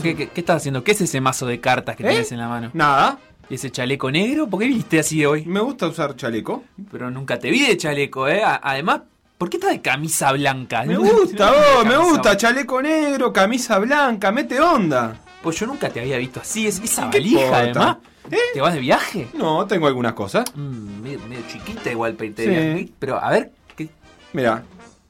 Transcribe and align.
51, 0.00 0.02
52. 0.02 0.02
Sebastián, 0.02 0.02
¿qué, 0.02 0.16
qué, 0.16 0.28
qué 0.32 0.40
estás 0.40 0.56
haciendo? 0.58 0.84
¿Qué 0.84 0.92
es 0.92 1.00
ese 1.00 1.20
mazo 1.20 1.46
de 1.46 1.60
cartas 1.60 1.96
que 1.96 2.02
¿Eh? 2.04 2.08
tienes 2.08 2.32
en 2.32 2.38
la 2.38 2.48
mano? 2.48 2.70
Nada. 2.74 3.18
¿Y 3.48 3.54
ese 3.54 3.70
chaleco 3.70 4.10
negro? 4.10 4.48
¿Por 4.48 4.60
qué 4.60 4.66
viniste 4.66 4.98
así 4.98 5.20
de 5.20 5.26
hoy? 5.26 5.44
Me 5.46 5.60
gusta 5.60 5.86
usar 5.86 6.16
chaleco. 6.16 6.64
Pero 6.90 7.10
nunca 7.10 7.38
te 7.38 7.50
vi 7.50 7.64
de 7.66 7.76
chaleco, 7.76 8.26
¿eh? 8.28 8.42
Además, 8.44 9.02
¿por 9.38 9.48
qué 9.50 9.56
estás 9.58 9.70
de 9.70 9.80
camisa 9.80 10.32
blanca? 10.32 10.82
Me 10.84 10.96
gusta, 10.98 11.52
oh, 11.78 11.84
me 11.84 11.96
gusta. 11.96 12.36
Chaleco 12.36 12.82
negro, 12.82 13.32
camisa 13.32 13.78
blanca, 13.78 14.32
mete 14.32 14.60
onda. 14.60 15.16
Pues 15.42 15.60
yo 15.60 15.66
nunca 15.66 15.88
te 15.90 16.00
había 16.00 16.18
visto 16.18 16.40
así. 16.40 16.66
Es, 16.66 16.80
esa 16.80 17.08
¿Qué 17.10 17.18
valija, 17.18 17.56
además. 17.58 17.96
¿Eh? 18.32 18.36
¿Te 18.52 18.60
vas 18.60 18.74
de 18.74 18.80
viaje? 18.80 19.28
No, 19.34 19.64
tengo 19.66 19.86
algunas 19.86 20.14
cosas. 20.14 20.44
Mm, 20.56 21.00
medio, 21.02 21.20
medio 21.28 21.44
chiquita 21.46 21.92
igual 21.92 22.14
para 22.14 22.26
irte 22.26 22.42
de 22.42 22.48
Sí. 22.48 22.54
viaje. 22.74 22.88
Pero, 22.98 23.22
a 23.22 23.30
ver, 23.30 23.52
¿qué, 23.76 23.88
Mira. 24.32 24.64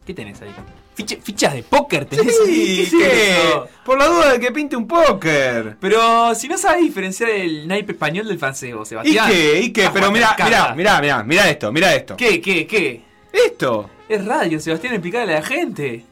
qué 0.05 0.13
tenés 0.13 0.43
ahí? 0.43 0.51
Ficha- 0.97 1.19
fichas 1.23 1.53
de 1.53 1.63
póker 1.63 2.07
tenés. 2.07 2.35
Sí, 2.47 2.89
eso? 3.03 3.69
Por 3.85 3.99
la 3.99 4.07
duda 4.07 4.33
de 4.33 4.41
que 4.41 4.51
pinte 4.51 4.75
un 4.77 4.87
póker. 4.89 5.77
Pero 5.79 6.35
si 6.35 6.49
no 6.49 6.57
sabes 6.57 6.81
diferenciar 6.83 7.29
el 7.31 7.69
naipe 7.69 7.93
español 7.93 8.27
del 8.27 8.39
francés, 8.39 8.75
vos, 8.75 8.89
¿Y 8.89 8.91
Sebastián. 8.91 9.29
qué? 9.31 9.61
¿Y 9.61 9.73
qué? 9.73 9.91
Pero 9.93 10.11
mira, 10.11 10.35
cartas. 10.37 10.75
mira, 10.75 10.99
mira, 11.01 11.23
mira 11.23 11.51
esto, 11.51 11.71
mira 11.71 11.95
esto. 11.95 12.17
¿Qué, 12.17 12.41
qué, 12.41 12.67
qué? 12.67 13.03
Esto, 13.33 13.91
Es 14.09 14.25
radio, 14.25 14.59
Sebastián, 14.59 14.95
explicarle 14.95 15.35
a 15.37 15.41
la 15.41 15.47
gente. 15.47 16.05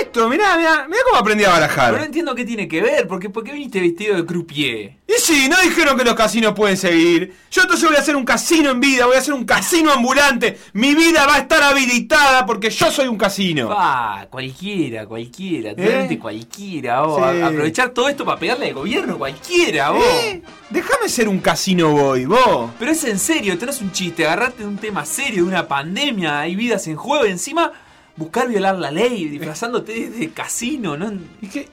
Esto, 0.00 0.28
mira, 0.28 0.56
mira, 0.56 0.86
mira 0.88 1.00
cómo 1.04 1.18
aprendí 1.18 1.44
a 1.44 1.48
Pero 1.48 1.56
no 1.56 1.60
barajar. 1.68 2.04
entiendo 2.04 2.34
qué 2.34 2.44
tiene 2.44 2.68
que 2.68 2.80
ver, 2.82 3.06
porque 3.06 3.30
¿por 3.30 3.44
qué 3.44 3.52
viniste 3.52 3.80
vestido 3.80 4.16
de 4.16 4.26
croupier? 4.26 4.96
Y 5.06 5.12
sí, 5.20 5.48
no 5.48 5.56
dijeron 5.62 5.96
que 5.98 6.04
los 6.04 6.14
casinos 6.14 6.54
pueden 6.54 6.76
seguir. 6.76 7.34
Yo 7.50 7.62
entonces 7.62 7.88
voy 7.88 7.96
a 7.96 8.00
hacer 8.00 8.14
un 8.14 8.24
casino 8.24 8.70
en 8.70 8.78
vida, 8.80 9.06
voy 9.06 9.16
a 9.16 9.18
hacer 9.18 9.34
un 9.34 9.44
casino 9.44 9.90
ambulante. 9.92 10.58
Mi 10.72 10.94
vida 10.94 11.26
va 11.26 11.34
a 11.36 11.38
estar 11.38 11.62
habilitada 11.62 12.46
porque 12.46 12.70
yo 12.70 12.90
soy 12.90 13.08
un 13.08 13.16
casino. 13.18 13.70
Ah, 13.72 14.26
cualquiera, 14.30 15.06
cualquiera, 15.06 15.74
totalmente 15.74 16.18
cualquiera, 16.18 17.02
vos. 17.02 17.20
Sí. 17.34 17.42
Aprovechar 17.42 17.90
todo 17.90 18.08
esto 18.08 18.24
para 18.24 18.38
pegarle 18.38 18.68
al 18.68 18.74
gobierno, 18.74 19.18
cualquiera, 19.18 19.90
vos. 19.90 20.04
¿Eh? 20.04 20.42
Déjame 20.70 21.08
ser 21.08 21.28
un 21.28 21.40
casino 21.40 21.90
boy, 21.90 22.26
vos. 22.26 22.70
Pero 22.78 22.92
es 22.92 23.02
en 23.04 23.18
serio, 23.18 23.58
tenés 23.58 23.80
un 23.80 23.90
chiste, 23.90 24.24
agarrate 24.26 24.62
de 24.62 24.68
un 24.68 24.78
tema 24.78 25.04
serio, 25.04 25.42
de 25.42 25.48
una 25.48 25.66
pandemia, 25.66 26.40
hay 26.40 26.54
vidas 26.54 26.86
en 26.86 26.96
juego, 26.96 27.24
encima 27.24 27.72
buscar 28.20 28.46
violar 28.48 28.78
la 28.78 28.90
ley, 28.92 29.28
disfrazándote 29.28 30.10
de 30.10 30.30
casino, 30.30 30.96
no. 30.96 31.10
¿Y 31.40 31.48
qué? 31.48 31.68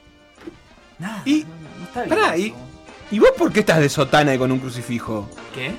Nada, 0.97 1.21
Y- 1.25 1.43
no, 1.43 1.79
no 1.79 1.83
está 1.85 2.03
bien. 2.03 2.09
pará, 2.17 2.37
y- 2.37 2.47
eso. 2.47 2.55
¿Y 3.11 3.19
vos 3.19 3.29
por 3.37 3.51
qué 3.53 3.59
estás 3.59 3.79
de 3.79 3.89
sotana 3.89 4.33
y 4.33 4.37
con 4.37 4.51
un 4.51 4.59
crucifijo? 4.59 5.29
¿Qué? 5.53 5.71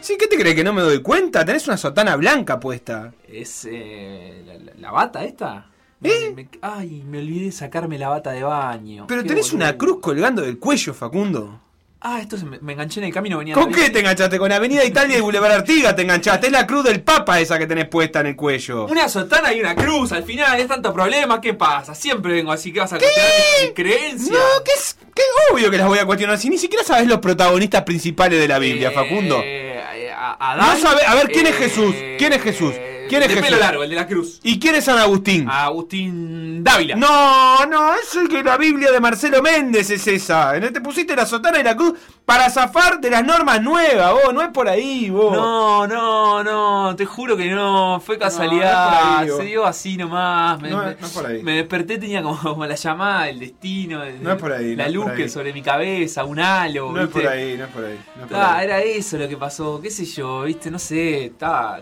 Sí, 0.00 0.16
¿qué 0.18 0.26
te 0.28 0.36
crees 0.36 0.54
que 0.54 0.62
no 0.64 0.72
me 0.72 0.82
doy 0.82 1.00
cuenta? 1.02 1.44
Tenés 1.44 1.66
una 1.66 1.76
sotana 1.76 2.14
blanca 2.16 2.60
puesta. 2.60 3.12
¿Es 3.26 3.66
eh, 3.70 4.42
la, 4.46 4.54
la- 4.58 4.72
la 4.78 4.90
bata 4.90 5.24
esta? 5.24 5.66
¿Eh? 6.02 6.32
Me- 6.36 6.48
ay, 6.60 7.02
me 7.08 7.18
olvidé 7.18 7.46
de 7.46 7.52
sacarme 7.52 7.98
la 7.98 8.08
bata 8.10 8.30
de 8.32 8.42
baño. 8.42 9.06
Pero 9.08 9.24
tenés 9.24 9.52
una 9.52 9.76
cruz 9.78 9.98
colgando 10.00 10.42
del 10.42 10.58
cuello, 10.58 10.92
Facundo. 10.92 11.60
Ah, 12.08 12.20
esto 12.20 12.38
se 12.38 12.44
me, 12.44 12.60
me 12.60 12.74
enganché 12.74 13.00
en 13.00 13.06
el 13.06 13.12
camino, 13.12 13.36
venía 13.38 13.52
¿Con 13.52 13.72
qué 13.72 13.90
te 13.90 13.98
enganchaste? 13.98 14.38
Con 14.38 14.52
Avenida 14.52 14.84
Italia 14.84 15.18
y 15.18 15.20
Boulevard 15.20 15.50
Artigas 15.50 15.96
te 15.96 16.02
enganchaste. 16.02 16.46
Es 16.46 16.52
la 16.52 16.64
cruz 16.64 16.84
del 16.84 17.02
Papa 17.02 17.40
esa 17.40 17.58
que 17.58 17.66
tenés 17.66 17.88
puesta 17.88 18.20
en 18.20 18.26
el 18.28 18.36
cuello. 18.36 18.86
Una 18.86 19.08
sotana 19.08 19.52
y 19.52 19.58
una 19.58 19.74
cruz, 19.74 20.12
al 20.12 20.22
final, 20.22 20.60
es 20.60 20.68
tanto 20.68 20.92
problema, 20.92 21.40
¿qué 21.40 21.54
pasa? 21.54 21.96
Siempre 21.96 22.34
vengo 22.34 22.52
así 22.52 22.72
que 22.72 22.78
vas 22.78 22.92
a 22.92 22.98
cuestionar 22.98 23.30
mis 23.62 23.72
creencias. 23.72 24.30
No, 24.30 24.62
que 24.64 24.70
es 24.70 24.96
que 25.12 25.22
obvio 25.52 25.68
que 25.68 25.78
las 25.78 25.88
voy 25.88 25.98
a 25.98 26.06
cuestionar. 26.06 26.38
Si 26.38 26.48
ni 26.48 26.58
siquiera 26.58 26.84
sabes 26.84 27.08
los 27.08 27.18
protagonistas 27.18 27.82
principales 27.82 28.38
de 28.38 28.46
la 28.46 28.60
Biblia, 28.60 28.90
Eh, 28.90 28.94
Facundo. 28.94 29.40
eh, 29.42 30.12
a- 30.16 30.52
Adán, 30.52 30.80
No 30.80 30.88
sabe- 30.88 31.04
a 31.04 31.14
ver, 31.16 31.26
¿quién 31.26 31.46
es 31.48 31.54
eh, 31.54 31.58
Jesús? 31.58 31.94
¿Quién 32.18 32.32
es 32.34 32.40
Jesús? 32.42 32.72
¿Quién 33.08 33.22
es 33.22 33.28
de 33.28 33.34
Jesús? 33.34 33.48
pelo 33.48 33.60
largo, 33.60 33.82
el 33.82 33.90
de 33.90 33.96
la 33.96 34.06
cruz. 34.06 34.40
¿Y 34.42 34.58
quién 34.58 34.74
es 34.74 34.84
San 34.84 34.98
Agustín? 34.98 35.48
Agustín 35.48 36.62
Dávila. 36.64 36.96
No, 36.96 37.66
no, 37.66 37.94
es 37.94 38.14
el 38.16 38.28
que 38.28 38.42
la 38.42 38.56
Biblia 38.56 38.90
de 38.90 39.00
Marcelo 39.00 39.42
Méndez 39.42 39.90
es 39.90 40.06
esa. 40.06 40.56
En 40.56 40.64
el 40.64 40.72
Te 40.72 40.80
pusiste 40.80 41.14
la 41.16 41.26
sotana 41.26 41.58
y 41.58 41.62
la 41.62 41.76
cruz 41.76 41.94
para 42.24 42.50
zafar 42.50 43.00
de 43.00 43.08
las 43.10 43.24
normas 43.24 43.62
nuevas, 43.62 44.12
vos. 44.12 44.34
No 44.34 44.42
es 44.42 44.48
por 44.48 44.68
ahí, 44.68 45.08
vos. 45.10 45.32
No, 45.32 45.86
no, 45.86 46.42
no, 46.42 46.96
te 46.96 47.06
juro 47.06 47.36
que 47.36 47.46
no, 47.50 48.00
fue 48.04 48.16
No, 48.16 48.20
no 48.24 48.26
casualidad, 48.26 49.26
vos. 49.26 49.36
se 49.38 49.44
dio 49.44 49.64
así 49.66 49.96
nomás. 49.96 50.60
Me, 50.60 50.70
No 50.70 50.82
me- 50.84 50.90
es- 50.92 51.00
no 51.00 51.06
es 51.06 51.12
por 51.12 51.26
ahí. 51.26 51.42
me 51.42 51.52
desperté, 51.56 51.98
tenía 51.98 52.22
como, 52.22 52.38
como 52.40 52.66
la 52.66 52.74
llamada, 52.74 53.28
el 53.28 53.38
destino, 53.38 54.02
el- 54.02 54.22
No 54.22 54.32
es 54.32 54.38
por 54.38 54.52
ahí, 54.52 54.74
no 54.76 54.82
la 54.82 54.88
luz 54.88 55.12
que 55.12 55.28
sobre 55.28 55.52
mi 55.52 55.62
cabeza, 55.62 56.24
un 56.24 56.40
halo. 56.40 56.92
No 56.92 57.02
es 57.02 57.08
por 57.08 57.26
ahí, 57.26 57.56
no 57.56 57.64
es 57.64 57.70
por 57.70 57.84
ahí. 57.84 57.98
No 58.16 58.22
es 58.24 58.28
por 58.30 58.36
Ah, 58.38 58.56
ahí. 58.58 58.64
era 58.66 58.80
eso 58.82 59.16
lo 59.18 59.28
que 59.28 59.36
pasó, 59.36 59.80
qué 59.80 59.90
sé 59.90 60.04
yo, 60.04 60.42
viste, 60.42 60.70
no 60.70 60.78
sé, 60.78 61.26
está, 61.26 61.80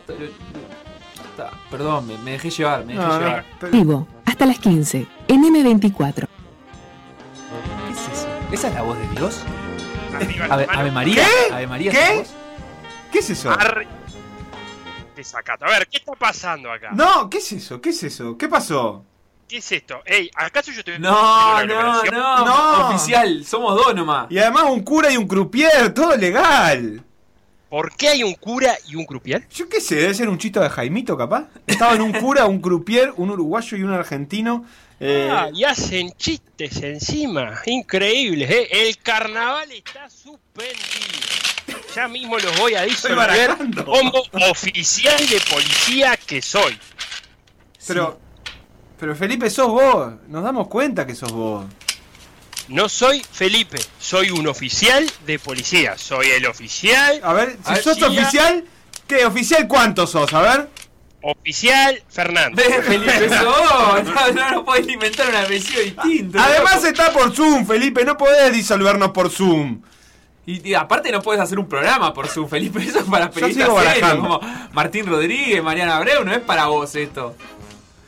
está, 1.37 1.51
perdón, 1.71 2.07
me, 2.07 2.19
me 2.19 2.33
dejé 2.33 2.51
llevar, 2.51 2.85
me 2.85 2.95
dejé 2.95 3.07
No, 3.07 3.15
no, 3.15 3.19
llevar. 3.27 3.45
pero- 3.61 3.73
Vivo, 3.73 4.09
hasta 4.25 4.47
las 4.47 4.59
15, 4.59 5.07
en 5.29 5.43
M24. 5.45 6.27
¿Qué 7.87 7.93
es 7.93 8.19
eso? 8.19 8.29
¿Esa 8.53 8.69
es 8.69 8.75
la 8.75 8.83
voz 8.83 8.99
de 8.99 9.09
Dios? 9.09 9.41
Ave. 10.51 10.67
Ave 10.71 10.91
María, 10.93 11.25
¿Qué? 11.49 11.53
Ave 11.55 11.67
María, 11.67 11.91
¿Qué? 11.91 12.21
¿es? 12.21 12.35
¿Qué 13.11 13.19
es 13.19 13.31
eso? 13.31 13.51
Arri- 13.51 13.87
Desacato. 15.17 15.65
A 15.65 15.71
ver, 15.71 15.87
¿qué 15.89 15.99
está 15.99 16.13
pasando 16.13 16.71
acá? 16.73 16.91
No, 16.93 17.29
¿qué 17.31 17.39
es 17.39 17.53
eso? 17.53 17.81
¿Qué 17.81 17.91
es 17.91 18.03
eso? 18.03 18.37
¿Qué 18.37 18.49
pasó? 18.49 19.05
¿Qué 19.49 19.59
es 19.59 19.73
esto? 19.73 20.01
Ey, 20.05 20.31
¿acaso 20.35 20.73
yo 20.73 20.81
estoy 20.81 20.99
No, 20.99 21.65
no, 21.65 22.03
no, 22.05 22.45
No. 22.45 22.89
oficial, 22.89 23.45
somos 23.45 23.75
dos 23.77 23.95
nomás. 23.95 24.27
Y 24.31 24.39
además 24.39 24.65
un 24.69 24.83
cura 24.83 25.11
y 25.13 25.17
un 25.17 25.27
croupier, 25.29 25.93
todo 25.95 26.17
legal. 26.17 27.05
¿Por 27.75 27.91
qué 27.97 28.09
hay 28.11 28.23
un 28.23 28.35
cura 28.35 28.73
y 28.87 28.95
un 28.95 29.05
croupier? 29.05 29.49
Yo 29.53 29.69
qué 29.69 29.81
sé, 29.81 29.97
debe 29.97 30.15
ser 30.15 30.29
un 30.29 30.39
chiste 30.39 30.61
de 30.61 30.71
Jaimito, 30.71 31.17
capaz. 31.17 31.49
Estaban 31.67 32.01
un 32.03 32.13
cura, 32.13 32.47
un 32.47 32.61
croupier, 32.61 33.13
un 33.17 33.31
uruguayo 33.31 33.77
y 33.77 33.83
un 33.83 33.91
argentino. 33.91 34.65
eh, 35.01 35.29
Ah, 35.29 35.49
y 35.53 35.65
hacen 35.65 36.13
chistes 36.13 36.81
encima. 36.85 37.61
Increíbles, 37.67 38.49
¿eh? 38.49 38.69
El 38.71 38.97
carnaval 38.99 39.73
está 39.73 40.09
suspendido. 40.09 40.79
Ya 41.97 42.07
mismo 42.07 42.39
los 42.39 42.57
voy 42.61 42.77
a 42.77 42.83
disolver 42.83 43.57
como 43.85 44.23
oficial 44.49 45.19
de 45.29 45.41
policía 45.51 46.17
que 46.17 46.41
soy. 46.43 46.79
pero, 47.89 48.21
pero 49.01 49.17
Felipe, 49.17 49.51
sos 49.51 49.67
vos. 49.67 50.13
Nos 50.29 50.45
damos 50.45 50.69
cuenta 50.69 51.05
que 51.05 51.17
sos 51.17 51.33
vos. 51.33 51.65
No 52.69 52.89
soy 52.89 53.23
Felipe, 53.31 53.79
soy 53.99 54.31
un 54.31 54.47
oficial 54.47 55.11
de 55.27 55.39
policía. 55.39 55.99
Soy 55.99 56.29
el 56.31 56.47
oficial, 56.47 57.21
A 57.23 57.33
ver, 57.33 57.59
si 57.67 57.83
sos 57.83 58.03
oficial, 58.03 58.65
¿qué? 59.07 59.27
¿Oficial 59.27 59.69
cuánto 59.69 60.07
sos? 60.07 60.33
A 60.33 60.41
ver. 60.41 60.69
oficial 61.21 62.03
Fernando. 62.09 62.63
Felipe, 62.63 63.29
sos, 63.29 64.05
no, 64.05 64.33
no, 64.33 64.51
no 64.51 64.65
podés 64.65 64.89
inventar 64.89 65.29
un 65.29 65.37
apellido 65.37 65.81
distinto. 65.83 66.39
Además 66.41 66.77
loco. 66.77 66.87
está 66.87 67.13
por 67.13 67.35
Zoom, 67.35 67.67
Felipe. 67.67 68.05
No 68.05 68.17
podés 68.17 68.53
disolvernos 68.53 69.11
por 69.11 69.31
Zoom. 69.31 69.83
Y, 70.47 70.69
y 70.71 70.75
aparte 70.75 71.11
no 71.11 71.23
puedes 71.23 71.41
hacer 71.41 71.59
un 71.59 71.69
programa 71.69 72.13
por 72.13 72.29
su 72.29 72.47
Felipe, 72.47 72.83
eso 72.83 72.99
es 72.99 73.05
para 73.05 73.31
periodistas 73.31 73.67
sigo 73.67 73.79
serios, 73.81 74.01
barajando. 74.03 74.41
como 74.41 74.69
Martín 74.73 75.07
Rodríguez, 75.07 75.63
Mariana 75.63 75.97
Abreu, 75.97 76.23
no 76.23 76.33
es 76.33 76.41
para 76.41 76.67
vos 76.67 76.95
esto. 76.97 77.35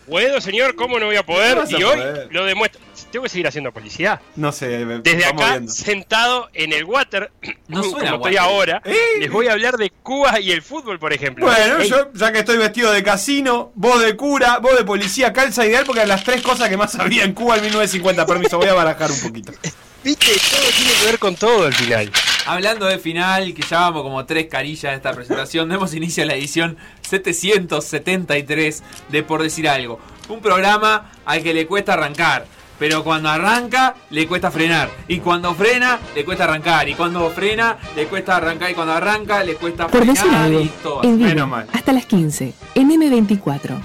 ¿Puedo, 0.06 0.40
señor? 0.40 0.76
¿Cómo 0.76 0.98
no 1.00 1.06
voy 1.06 1.16
a 1.16 1.24
poder? 1.24 1.56
No 1.56 1.62
a 1.62 1.70
y 1.70 1.82
hoy 1.82 1.96
poder. 1.96 2.28
lo 2.30 2.44
demuestro. 2.44 2.80
Tengo 3.16 3.24
que 3.24 3.30
seguir 3.30 3.46
haciendo 3.46 3.72
policía. 3.72 4.20
No 4.36 4.52
sé, 4.52 4.66
Desde 4.84 5.24
vamos 5.24 5.42
acá, 5.42 5.52
viendo. 5.52 5.72
sentado 5.72 6.50
en 6.52 6.74
el 6.74 6.84
water, 6.84 7.32
No 7.66 7.80
como 7.82 7.96
estoy 8.02 8.18
water. 8.18 8.38
ahora, 8.40 8.82
Eh. 8.84 8.94
les 9.20 9.30
voy 9.30 9.48
a 9.48 9.52
hablar 9.52 9.78
de 9.78 9.88
Cuba 9.88 10.38
y 10.38 10.50
el 10.52 10.60
fútbol, 10.60 10.98
por 10.98 11.14
ejemplo. 11.14 11.46
Bueno, 11.46 11.82
yo, 11.82 12.12
ya 12.12 12.30
que 12.30 12.40
estoy 12.40 12.58
vestido 12.58 12.92
de 12.92 13.02
casino, 13.02 13.72
vos 13.74 14.02
de 14.02 14.14
cura, 14.16 14.58
vos 14.58 14.76
de 14.76 14.84
policía, 14.84 15.32
calza 15.32 15.64
ideal 15.64 15.84
porque 15.86 16.00
eran 16.00 16.10
las 16.10 16.24
tres 16.24 16.42
cosas 16.42 16.68
que 16.68 16.76
más 16.76 16.94
había 16.96 17.24
en 17.24 17.32
Cuba 17.32 17.56
en 17.56 17.62
1950. 17.62 18.26
Permiso, 18.26 18.58
voy 18.58 18.68
a 18.68 18.74
barajar 18.74 19.10
un 19.10 19.20
poquito. 19.22 19.50
Viste, 20.04 20.26
todo 20.50 20.60
tiene 20.76 20.92
que 21.00 21.06
ver 21.06 21.18
con 21.18 21.36
todo 21.36 21.64
al 21.66 21.72
final. 21.74 22.12
Hablando 22.44 22.84
de 22.84 22.98
final, 22.98 23.54
que 23.54 23.62
ya 23.62 23.80
vamos 23.80 24.02
como 24.02 24.26
tres 24.26 24.46
carillas 24.48 24.92
de 24.92 24.96
esta 24.96 25.12
presentación, 25.14 25.70
demos 25.70 25.94
inicio 25.94 26.22
a 26.22 26.26
la 26.26 26.34
edición 26.34 26.76
773 27.00 28.82
de 29.08 29.22
Por 29.22 29.42
Decir 29.42 29.68
Algo. 29.70 29.98
Un 30.28 30.40
programa 30.42 31.10
al 31.24 31.42
que 31.42 31.54
le 31.54 31.66
cuesta 31.66 31.94
arrancar, 31.94 32.46
pero 32.78 33.02
cuando 33.04 33.28
arranca 33.28 33.94
le 34.10 34.26
cuesta 34.26 34.50
frenar. 34.50 34.88
Y 35.08 35.18
cuando 35.20 35.54
frena 35.54 35.98
le 36.14 36.24
cuesta 36.24 36.44
arrancar. 36.44 36.88
Y 36.88 36.94
cuando 36.94 37.28
frena 37.30 37.76
le 37.94 38.06
cuesta 38.06 38.36
arrancar. 38.36 38.70
Y 38.70 38.74
cuando 38.74 38.92
arranca 38.94 39.42
le 39.44 39.54
cuesta 39.56 39.86
Por 39.86 40.00
decir 40.04 40.22
frenar. 40.22 40.42
algo, 40.44 40.60
Y 40.60 40.68
todo. 40.82 41.02
en 41.04 41.18
menos 41.18 41.34
vivo, 41.34 41.46
mal. 41.46 41.66
hasta 41.72 41.92
las 41.92 42.06
15, 42.06 42.52
en 42.74 42.90
M24. 42.90 43.78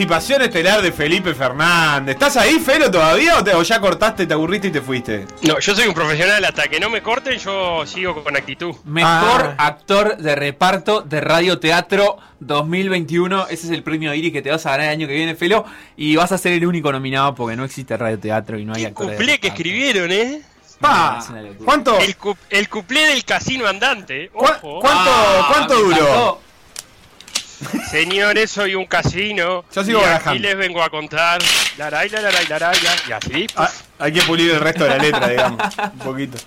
Participación 0.00 0.42
estelar 0.42 0.82
de 0.82 0.92
Felipe 0.92 1.34
Fernández. 1.34 2.14
¿Estás 2.16 2.36
ahí, 2.36 2.58
Felo, 2.58 2.90
todavía 2.90 3.38
o, 3.38 3.42
te- 3.44 3.54
o 3.54 3.62
ya 3.62 3.80
cortaste, 3.80 4.26
te 4.26 4.34
aburriste 4.34 4.68
y 4.68 4.70
te 4.70 4.82
fuiste? 4.82 5.24
No, 5.42 5.58
yo 5.58 5.74
soy 5.74 5.88
un 5.88 5.94
profesional, 5.94 6.44
hasta 6.44 6.64
que 6.64 6.78
no 6.78 6.90
me 6.90 7.00
corten 7.02 7.38
yo 7.38 7.86
sigo 7.86 8.22
con 8.22 8.36
actitud. 8.36 8.74
Mejor 8.84 9.54
Ah. 9.58 9.66
actor 9.66 10.18
de 10.18 10.34
reparto 10.34 11.00
de 11.00 11.22
Radio 11.22 11.58
Teatro 11.58 12.18
2021. 12.40 13.46
Ese 13.48 13.68
es 13.68 13.72
el 13.72 13.82
premio 13.82 14.12
Iris 14.12 14.32
que 14.32 14.42
te 14.42 14.50
vas 14.50 14.66
a 14.66 14.72
ganar 14.72 14.86
el 14.88 14.92
año 14.92 15.06
que 15.06 15.14
viene, 15.14 15.34
Felo. 15.34 15.64
Y 15.96 16.14
vas 16.16 16.30
a 16.30 16.36
ser 16.36 16.52
el 16.52 16.66
único 16.66 16.92
nominado 16.92 17.34
porque 17.34 17.56
no 17.56 17.64
existe 17.64 17.96
Radio 17.96 18.18
Teatro 18.18 18.58
y 18.58 18.66
no 18.66 18.74
hay 18.74 18.84
de 18.84 18.92
cuplé 18.92 19.38
que 19.40 19.48
escribieron, 19.48 20.12
¿eh? 20.12 20.42
Pa, 20.78 21.24
locura. 21.30 21.54
¿Cuánto, 21.64 21.98
El, 22.00 22.16
cu- 22.18 22.36
el 22.50 22.68
cuplé 22.68 23.06
del 23.06 23.24
casino 23.24 23.66
andante. 23.66 24.30
Ojo. 24.34 24.80
cuánto, 24.82 25.10
Ah, 25.10 25.48
cuánto 25.50 25.74
duró? 25.78 26.40
Señores, 27.90 28.50
soy 28.50 28.74
un 28.74 28.86
casino. 28.86 29.64
Yo 29.74 29.84
sigo 29.84 30.02
y 30.34 30.38
les 30.38 30.56
vengo 30.56 30.82
a 30.82 30.90
contar. 30.90 31.40
Laray, 31.78 32.08
laray, 32.10 32.46
laray, 32.46 32.78
y 33.08 33.12
así. 33.12 33.46
Ah, 33.56 33.70
hay 33.98 34.12
que 34.12 34.22
pulir 34.22 34.50
el 34.52 34.60
resto 34.60 34.84
de 34.84 34.90
la 34.90 34.98
letra, 34.98 35.28
digamos. 35.28 35.62
Un 35.92 35.98
poquito. 35.98 36.38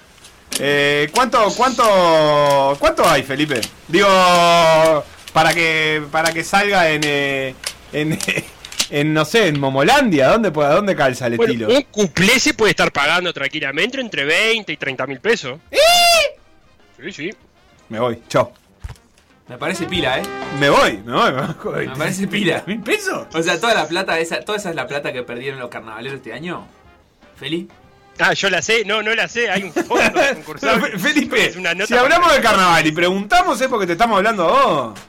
Eh, 0.60 1.10
¿cuánto, 1.14 1.52
cuánto, 1.56 2.76
¿Cuánto 2.80 3.08
hay, 3.10 3.24
Felipe? 3.24 3.62
Digo, 3.88 4.08
para 5.32 5.54
que, 5.54 6.04
para 6.12 6.32
que 6.32 6.44
salga 6.44 6.90
en, 6.90 7.02
eh, 7.06 7.56
en, 7.94 8.20
en, 8.90 9.14
no 9.14 9.26
sé, 9.26 9.48
en 9.48 9.60
Momolandia. 9.60 10.28
¿Dónde, 10.30 10.52
dónde 10.52 10.96
calza 10.96 11.28
el 11.28 11.38
Bueno, 11.38 11.54
estilo? 11.54 11.70
un 11.70 11.82
cuplé 11.84 12.40
se 12.40 12.54
puede 12.54 12.72
estar 12.72 12.92
pagando 12.92 13.32
tranquilamente 13.34 14.02
entre 14.02 14.26
20 14.26 14.72
y 14.74 14.78
30 14.78 15.08
mil 15.08 15.20
pesos. 15.20 15.60
Sí, 17.02 17.12
sí. 17.12 17.34
Me 17.88 18.00
voy, 18.00 18.22
chao. 18.28 18.52
Me 19.50 19.58
parece 19.58 19.86
pila, 19.88 20.20
¿eh? 20.20 20.24
Me 20.60 20.70
voy, 20.70 20.98
me 21.04 21.12
voy, 21.12 21.32
me 21.34 21.42
voy. 21.64 21.88
Me 21.88 21.96
parece 21.96 22.28
pila. 22.28 22.64
¿Mil 22.68 22.82
pesos? 22.82 23.26
O 23.34 23.42
sea, 23.42 23.60
toda 23.60 23.74
la 23.74 23.88
plata 23.88 24.20
esa, 24.20 24.42
toda 24.42 24.58
esa 24.60 24.70
es 24.70 24.76
la 24.76 24.86
plata 24.88 25.12
que 25.12 25.24
perdieron 25.24 25.60
los 25.60 25.70
carnavaleros 25.70 26.18
este 26.18 26.34
año. 26.34 26.68
¿Feli? 27.36 27.68
Ah, 28.20 28.34
yo 28.34 28.50
la 28.50 28.62
sé. 28.62 28.84
No, 28.86 29.02
no 29.02 29.14
la 29.16 29.28
sé. 29.28 29.50
Hay 29.50 29.64
un 29.64 29.74
fondo 29.74 30.20
concursable. 30.36 30.92
Fe- 30.92 31.00
Felipe, 31.00 31.46
Es 31.48 31.56
una 31.56 31.74
nota 31.74 31.88
si 31.88 31.96
hablamos 31.96 32.32
de 32.32 32.42
carnaval 32.42 32.86
y 32.86 32.92
preguntamos 32.92 33.60
es 33.60 33.68
porque 33.68 33.88
te 33.88 33.94
estamos 33.94 34.18
hablando 34.18 34.44
a 34.48 34.66
vos. 34.66 35.00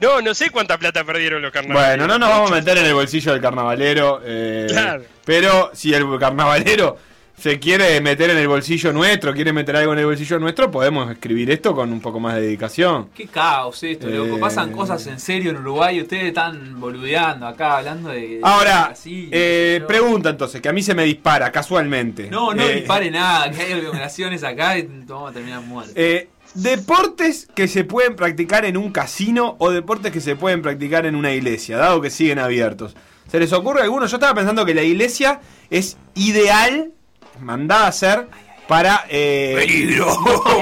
No, 0.00 0.20
no 0.20 0.34
sé 0.34 0.50
cuánta 0.50 0.76
plata 0.76 1.02
perdieron 1.04 1.40
los 1.40 1.50
carnavales. 1.50 1.96
Bueno, 1.96 2.06
no 2.06 2.18
nos 2.18 2.28
vamos 2.28 2.52
a 2.52 2.54
meter 2.56 2.76
en 2.76 2.84
el 2.84 2.94
bolsillo 2.94 3.32
del 3.32 3.40
carnavalero. 3.40 4.20
eh, 4.24 4.66
Claro. 4.68 5.04
Pero 5.24 5.70
si 5.72 5.94
el 5.94 6.04
carnavalero 6.20 6.98
se 7.36 7.58
quiere 7.58 8.00
meter 8.00 8.30
en 8.30 8.38
el 8.38 8.48
bolsillo 8.48 8.92
nuestro, 8.92 9.34
quiere 9.34 9.52
meter 9.52 9.76
algo 9.76 9.92
en 9.92 9.98
el 9.98 10.06
bolsillo 10.06 10.38
nuestro, 10.38 10.70
podemos 10.70 11.10
escribir 11.10 11.50
esto 11.50 11.74
con 11.74 11.92
un 11.92 12.00
poco 12.00 12.20
más 12.20 12.36
de 12.36 12.42
dedicación. 12.42 13.08
Qué 13.14 13.26
caos 13.26 13.82
esto, 13.82 14.08
loco. 14.08 14.36
Eh. 14.36 14.40
Pasan 14.40 14.72
cosas 14.72 15.06
en 15.08 15.18
serio 15.20 15.50
en 15.50 15.56
Uruguay. 15.58 16.00
Ustedes 16.00 16.24
están 16.26 16.80
boludeando 16.80 17.46
acá, 17.46 17.78
hablando 17.78 18.10
de. 18.10 18.40
Ahora, 18.42 18.84
así, 18.92 19.28
eh, 19.32 19.82
pregunta 19.86 20.30
entonces, 20.30 20.60
que 20.60 20.68
a 20.68 20.72
mí 20.72 20.82
se 20.82 20.94
me 20.94 21.04
dispara 21.04 21.50
casualmente. 21.52 22.28
No, 22.30 22.54
no 22.54 22.62
Eh, 22.62 22.76
dispare 22.76 23.10
nada, 23.10 23.50
que 23.50 23.62
hay 23.62 23.72
aglomeraciones 23.72 24.42
acá 24.44 24.78
y 24.78 24.88
vamos 25.06 25.30
a 25.30 25.34
terminar 25.34 25.60
muertos. 25.62 25.92
eh, 25.96 26.28
deportes 26.54 27.48
que 27.54 27.68
se 27.68 27.84
pueden 27.84 28.16
practicar 28.16 28.64
en 28.64 28.76
un 28.76 28.90
casino 28.90 29.56
o 29.58 29.70
deportes 29.70 30.12
que 30.12 30.20
se 30.20 30.36
pueden 30.36 30.62
practicar 30.62 31.04
en 31.04 31.14
una 31.16 31.32
iglesia, 31.32 31.76
dado 31.76 32.00
que 32.00 32.10
siguen 32.10 32.38
abiertos. 32.38 32.96
¿Se 33.30 33.38
les 33.40 33.52
ocurre 33.52 33.82
alguno? 33.82 34.06
Yo 34.06 34.16
estaba 34.16 34.34
pensando 34.34 34.64
que 34.64 34.72
la 34.74 34.82
iglesia 34.82 35.40
es 35.70 35.96
ideal, 36.14 36.92
mandada 37.40 37.88
a 37.88 37.92
ser 37.92 38.28
para... 38.68 39.04
Eh, 39.08 39.54
¡Peligro! 39.58 40.08
Ojo, 40.12 40.44
ojo. 40.44 40.54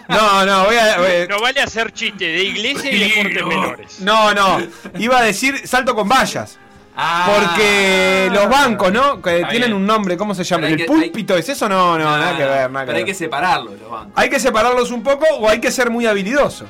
No, 0.09 0.45
no, 0.45 0.65
voy 0.65 0.77
a... 0.77 0.99
voy 0.99 1.07
a- 1.23 1.27
No 1.29 1.41
vale 1.41 1.61
hacer 1.61 1.93
chiste 1.93 2.25
de 2.25 2.43
iglesia 2.45 2.91
y 2.91 2.99
deportes 3.11 3.47
menores. 3.47 4.01
No, 4.01 4.35
no, 4.35 4.59
iba 4.99 5.19
a 5.19 5.23
decir 5.23 5.67
salto 5.67 5.95
con 5.95 6.09
vallas. 6.09 6.59
Ah. 6.97 7.31
Porque 7.33 8.29
los 8.33 8.49
bancos, 8.49 8.93
¿no? 8.93 9.23
Que 9.23 9.45
tienen 9.51 9.71
bien. 9.71 9.75
un 9.75 9.87
nombre, 9.87 10.17
¿cómo 10.17 10.35
se 10.35 10.43
llama? 10.43 10.67
¿El 10.67 10.79
que- 10.79 10.85
púlpito 10.85 11.37
es 11.37 11.49
eso? 11.49 11.69
No, 11.69 11.97
no, 11.97 12.05
nada 12.19 12.37
que 12.37 12.45
ver, 12.45 12.71
nada 12.71 12.85
que 12.85 12.87
Pero 12.87 12.99
hay 12.99 13.05
ver. 13.05 13.05
que 13.05 13.15
separarlo 13.15 13.71
de 13.71 13.79
los 13.79 13.91
bancos. 13.91 14.13
Hay 14.17 14.29
que 14.31 14.41
separarlos 14.41 14.91
un 14.91 15.03
poco 15.05 15.25
o 15.39 15.49
hay 15.49 15.61
que 15.61 15.71
ser 15.71 15.91
muy 15.91 16.07
habilidoso. 16.07 16.65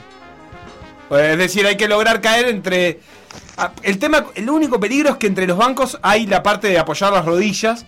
Es 1.11 1.39
decir, 1.39 1.67
hay 1.67 1.77
que 1.77 1.89
lograr 1.89 2.21
caer 2.21 2.49
entre. 2.49 3.01
Ah, 3.57 3.73
El 3.83 3.99
tema, 3.99 4.27
el 4.35 4.49
único 4.49 4.79
peligro 4.79 5.11
es 5.11 5.17
que 5.17 5.27
entre 5.27 5.47
los 5.47 5.57
bancos 5.59 5.99
hay 6.03 6.27
la 6.27 6.43
parte 6.43 6.69
de 6.69 6.79
apoyar 6.79 7.13
las 7.13 7.25
rodillas 7.25 7.85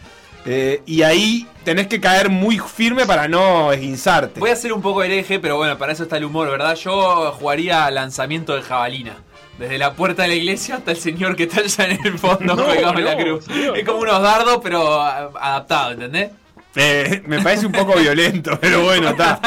eh, 0.46 0.82
y 0.86 1.02
ahí 1.02 1.46
tenés 1.64 1.86
que 1.86 2.00
caer 2.00 2.28
muy 2.30 2.58
firme 2.58 3.06
para 3.06 3.28
no 3.28 3.72
esguinzarte. 3.72 4.40
Voy 4.40 4.50
a 4.50 4.54
hacer 4.54 4.72
un 4.72 4.80
poco 4.82 5.02
hereje, 5.02 5.38
pero 5.38 5.56
bueno, 5.56 5.76
para 5.78 5.92
eso 5.92 6.02
está 6.04 6.16
el 6.16 6.24
humor, 6.24 6.48
¿verdad? 6.50 6.74
Yo 6.76 7.30
jugaría 7.38 7.90
lanzamiento 7.90 8.56
de 8.56 8.62
jabalina. 8.62 9.16
Desde 9.58 9.76
la 9.76 9.92
puerta 9.92 10.22
de 10.22 10.28
la 10.28 10.34
iglesia 10.34 10.76
hasta 10.76 10.90
el 10.92 10.96
señor 10.96 11.36
que 11.36 11.42
está 11.42 11.60
allá 11.60 11.84
en 11.92 12.06
el 12.06 12.18
fondo 12.18 12.54
No, 12.56 12.72
en 12.72 13.04
la 13.04 13.14
no, 13.14 13.22
cruz. 13.22 13.44
señor, 13.44 13.76
es 13.78 13.84
como 13.86 13.98
unos 14.00 14.22
dardos, 14.22 14.58
pero 14.62 15.02
adaptados, 15.02 15.92
¿entendés? 15.94 16.30
Eh, 16.76 17.22
me 17.26 17.40
parece 17.42 17.66
un 17.66 17.72
poco 17.72 17.94
violento, 17.98 18.56
pero 18.60 18.82
bueno, 18.84 19.08
está. 19.10 19.40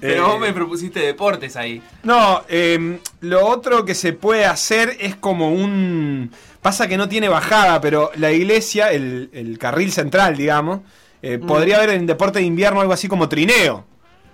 pero 0.00 0.16
Eh. 0.16 0.20
vos 0.20 0.40
me 0.40 0.52
propusiste 0.52 1.00
deportes 1.00 1.56
ahí. 1.56 1.80
No, 2.02 2.42
eh, 2.48 2.98
lo 3.20 3.46
otro 3.46 3.84
que 3.84 3.94
se 3.94 4.12
puede 4.12 4.44
hacer 4.44 4.96
es 5.00 5.14
como 5.16 5.52
un... 5.52 6.30
Pasa 6.60 6.88
que 6.88 6.96
no 6.96 7.08
tiene 7.08 7.28
bajada, 7.28 7.80
pero 7.80 8.10
la 8.16 8.32
iglesia, 8.32 8.90
el, 8.90 9.30
el 9.32 9.56
carril 9.58 9.92
central, 9.92 10.36
digamos, 10.36 10.80
eh, 11.22 11.38
podría 11.38 11.76
haber 11.76 11.90
en 11.90 12.06
deporte 12.06 12.40
de 12.40 12.44
invierno 12.46 12.80
algo 12.80 12.92
así 12.92 13.06
como 13.06 13.28
trineo. 13.28 13.84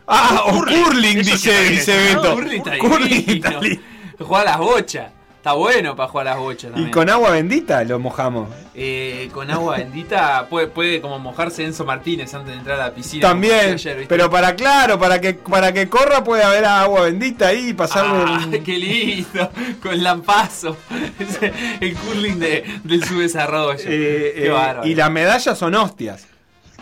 Ah, 0.06 0.42
o 0.46 0.64
curling. 0.64 1.18
dice, 1.22 1.68
dice 1.70 1.96
Beto. 1.96 2.34
Curling 2.34 2.56
está 2.58 2.78
Curling 2.78 3.08
divino. 3.26 3.48
está 3.48 3.60
li- 3.60 3.80
Jugar 4.18 4.46
a 4.48 4.50
las 4.52 4.58
bochas. 4.58 5.12
Está 5.44 5.52
bueno 5.52 5.94
para 5.94 6.08
jugar 6.08 6.28
a 6.28 6.30
las 6.30 6.38
bochas 6.38 6.70
Y 6.70 6.72
también. 6.72 6.90
con 6.90 7.10
agua 7.10 7.28
bendita 7.32 7.84
lo 7.84 7.98
mojamos. 7.98 8.48
Eh, 8.74 9.28
con 9.30 9.50
agua 9.50 9.76
bendita 9.76 10.46
puede, 10.48 10.68
puede 10.68 11.02
como 11.02 11.18
mojarse 11.18 11.66
Enzo 11.66 11.84
Martínez 11.84 12.32
antes 12.32 12.52
de 12.54 12.58
entrar 12.60 12.80
a 12.80 12.86
la 12.86 12.94
piscina. 12.94 13.28
También, 13.28 13.76
pero 14.08 14.30
para 14.30 14.56
claro, 14.56 14.98
para 14.98 15.20
que 15.20 15.34
para 15.34 15.70
que 15.74 15.86
corra 15.86 16.24
puede 16.24 16.42
haber 16.42 16.64
agua 16.64 17.02
bendita 17.02 17.48
ahí 17.48 17.68
y 17.68 17.72
pasarle 17.74 18.24
Ah, 18.26 18.42
un- 18.46 18.52
qué 18.64 18.78
lindo, 18.78 19.50
con 19.82 20.02
lampazo. 20.02 20.78
El 21.80 21.94
curling 21.94 22.38
de, 22.38 22.64
del 22.82 23.04
subdesarrollo. 23.04 23.74
eh, 23.80 24.32
qué 24.36 24.46
eh, 24.46 24.48
bárbaro. 24.48 24.88
y 24.88 24.94
las 24.94 25.10
medallas 25.10 25.58
son 25.58 25.74
hostias. 25.74 26.26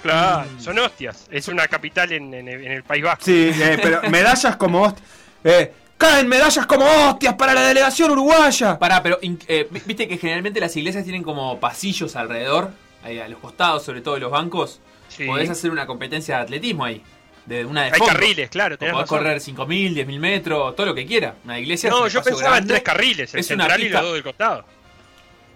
Claro, 0.05 0.49
son 0.61 0.79
hostias. 0.79 1.27
Es 1.33 1.49
una 1.49 1.67
capital 1.67 2.13
en, 2.13 2.33
en 2.33 2.47
el, 2.47 2.65
en 2.65 2.71
el 2.73 2.85
País 2.85 3.03
Vasco. 3.03 3.25
Sí, 3.25 3.51
eh, 3.53 3.77
pero 3.83 4.03
medallas 4.09 4.55
como 4.55 4.83
hostias. 4.83 5.09
Eh, 5.43 5.73
caen 6.03 6.29
medallas 6.29 6.67
como 6.67 6.85
hostias 6.85 7.35
para 7.35 7.55
la 7.55 7.63
delegación 7.63 8.11
uruguaya. 8.11 8.79
Pará, 8.79 9.03
pero 9.03 9.19
eh, 9.23 9.67
vi- 9.71 9.83
viste 9.87 10.09
que 10.09 10.19
generalmente 10.19 10.61
las 10.61 10.77
iglesias 10.77 11.05
tienen 11.05 11.23
como 11.23 11.59
pasillos 11.61 12.17
alrededor, 12.17 12.71
ahí 13.03 13.19
a 13.19 13.29
los 13.29 13.39
costados, 13.41 13.85
sobre 13.85 14.01
todo 14.01 14.15
de 14.15 14.21
los 14.21 14.31
bancos. 14.31 14.81
Sí. 15.09 15.25
Podés 15.27 15.51
hacer 15.51 15.71
una 15.71 15.87
competencia 15.87 16.37
de 16.37 16.43
atletismo 16.43 16.85
ahí. 16.85 17.03
De 17.47 17.65
una 17.65 17.83
de 17.83 17.87
Hay 17.93 17.99
fondo. 17.99 18.13
carriles, 18.15 18.49
claro, 18.51 18.79
tenés 18.79 18.93
podés 18.95 19.11
razón. 19.11 19.19
correr 19.19 19.39
5.000, 19.41 20.07
10.000 20.07 20.19
metros, 20.21 20.77
todo 20.77 20.87
lo 20.87 20.95
que 20.95 21.05
quiera. 21.07 21.35
Una 21.45 21.59
iglesia 21.59 21.89
es 21.89 21.95
No, 21.95 22.07
yo 22.07 22.23
pensaba 22.23 22.59
en 22.59 22.67
tres 22.69 22.83
carriles, 22.83 23.35
el 23.35 23.41
Es 23.41 23.51
una 23.51 23.65
central 23.65 23.81
y 23.81 23.85
pista. 23.85 23.99
los 23.99 24.07
dos 24.07 24.15
del 24.15 24.23
costado. 24.23 24.65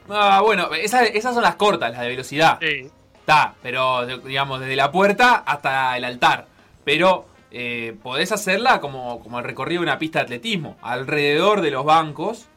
Ah, 0.08 0.40
bueno, 0.42 0.72
esas, 0.74 1.08
esas 1.14 1.34
son 1.34 1.42
las 1.42 1.56
cortas, 1.56 1.90
las 1.92 2.00
de 2.00 2.08
velocidad. 2.08 2.58
Sí. 2.60 2.88
Está, 3.20 3.54
pero 3.62 4.06
digamos, 4.06 4.60
desde 4.60 4.76
la 4.76 4.90
puerta 4.92 5.36
hasta 5.46 5.96
el 5.96 6.04
altar. 6.04 6.46
Pero 6.84 7.26
eh, 7.50 7.96
podés 8.02 8.32
hacerla 8.32 8.80
como, 8.80 9.20
como 9.20 9.38
el 9.38 9.44
recorrido 9.44 9.80
de 9.80 9.88
una 9.88 9.98
pista 9.98 10.20
de 10.20 10.24
atletismo. 10.24 10.76
Alrededor 10.82 11.60
de 11.60 11.70
los 11.70 11.84
bancos. 11.84 12.48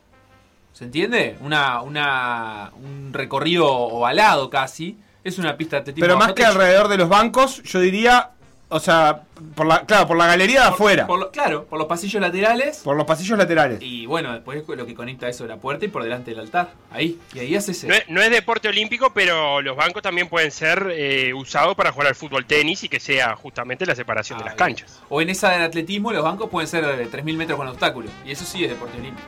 ¿Se 0.74 0.86
entiende? 0.86 1.38
Una, 1.42 1.82
una, 1.82 2.72
un 2.76 3.12
recorrido 3.14 3.68
ovalado 3.68 4.50
casi. 4.50 4.98
Es 5.24 5.38
una 5.38 5.58
pista 5.58 5.78
de 5.78 5.82
atletismo. 5.82 6.06
Pero 6.06 6.18
más 6.18 6.30
que 6.30 6.44
techo. 6.44 6.50
alrededor 6.50 6.88
de 6.88 6.98
los 6.98 7.10
bancos, 7.10 7.62
yo 7.64 7.80
diría, 7.80 8.32
o 8.72 8.80
sea, 8.80 9.24
por 9.56 9.66
la, 9.66 9.86
claro, 9.86 10.08
por 10.08 10.16
la 10.16 10.28
galería 10.28 10.62
de 10.62 10.68
afuera, 10.68 11.08
Por 11.08 11.18
por, 11.18 11.26
lo- 11.28 11.32
claro, 11.32 11.66
por 11.66 11.80
los 11.80 11.88
pasillos 11.88 12.22
laterales. 12.22 12.84
los 12.86 13.06
pasillos 13.06 13.38
laterales. 13.38 13.80
Y 13.82 14.06
bueno, 14.06 14.32
después 14.34 14.64
lo 14.68 14.86
que 14.86 14.94
conecta 14.94 15.28
eso 15.28 15.44
de 15.44 15.50
la 15.50 15.58
puerta 15.58 15.86
y 15.86 15.88
por 15.88 16.04
delante 16.04 16.32
del 16.32 16.40
altar. 16.42 16.72
Ahí. 16.92 17.18
Y 17.34 17.40
ahí 17.40 17.56
haces 17.56 17.84
No 17.86 17.94
es, 17.96 18.04
no 18.10 18.22
es 18.22 18.30
deporte 18.30 18.68
olímpico, 18.68 19.12
pero 19.14 19.62
los 19.62 19.76
bancos 19.76 20.02
también 20.04 20.30
pueden 20.30 20.52
ser 20.52 20.88
eh, 20.96 21.34
usados 21.34 21.76
para 21.76 21.92
jugar 21.92 22.08
al 22.10 22.16
fútbol 22.16 22.46
tenis 22.46 22.84
y 22.84 22.90
que 22.90 23.00
sea 23.00 23.36
justamente 23.36 23.86
la 23.86 23.96
separación 23.96 24.38
de 24.40 24.44
Ah, 24.44 24.48
las 24.50 24.56
bien. 24.56 24.66
canchas. 24.76 25.02
O 25.10 25.22
en 25.22 25.30
esa 25.30 25.50
del 25.52 25.64
atletismo, 25.64 26.12
los 26.14 26.24
bancos 26.24 26.50
pueden 26.50 26.68
ser 26.68 26.86
de 26.86 27.10
3.000 27.10 27.36
metros 27.38 27.58
con 27.58 27.68
obstáculos. 27.68 28.12
Y 28.26 28.32
eso 28.32 28.46
sí 28.46 28.64
es 28.64 28.70
deporte 28.70 28.98
olímpico. 29.00 29.28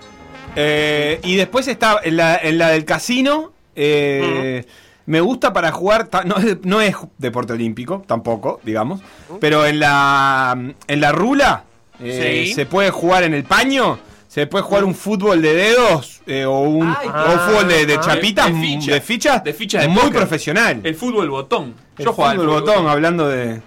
Eh, 0.55 1.19
y 1.23 1.35
después 1.35 1.67
está 1.67 1.99
en 2.03 2.17
la, 2.17 2.35
en 2.37 2.57
la 2.57 2.69
del 2.69 2.85
casino. 2.85 3.53
eh, 3.75 4.65
Me 5.05 5.19
gusta 5.19 5.51
para 5.51 5.71
jugar, 5.71 6.09
no 6.25 6.37
es, 6.37 6.57
no 6.63 6.79
es 6.81 6.95
deporte 7.17 7.53
olímpico, 7.53 8.03
tampoco, 8.07 8.59
digamos. 8.63 9.01
Pero 9.39 9.65
en 9.65 9.79
la, 9.79 10.55
en 10.87 11.01
la 11.01 11.11
rula 11.11 11.63
eh, 11.99 12.43
Sí. 12.47 12.53
se 12.53 12.65
puede 12.65 12.91
jugar 12.91 13.23
en 13.23 13.33
el 13.33 13.43
paño. 13.43 13.99
Se 14.27 14.47
puede 14.47 14.63
jugar 14.63 14.85
un 14.85 14.95
fútbol 14.95 15.41
de 15.41 15.53
dedos 15.53 16.21
eh, 16.25 16.45
o, 16.45 16.61
un, 16.61 16.87
Ay, 16.87 17.09
o 17.09 17.33
un 17.33 17.39
fútbol 17.39 17.67
de, 17.67 17.85
de 17.85 17.95
ah, 17.95 17.99
chapitas, 17.99 18.45
de 18.47 18.53
ficha. 18.61 18.93
de 18.93 19.01
fichas, 19.01 19.43
De 19.43 19.53
ficha 19.53 19.81
de 19.81 19.87
muy 19.89 20.09
profesional. 20.09 20.79
El 20.83 20.95
fútbol 20.95 21.29
botón. 21.29 21.73
El 21.97 22.05
Yo 22.05 22.13
jugaba 22.13 22.31
al 22.31 22.37
fútbol 22.37 22.61
botón, 22.61 22.87
hablando 22.87 23.27
de... 23.27 23.61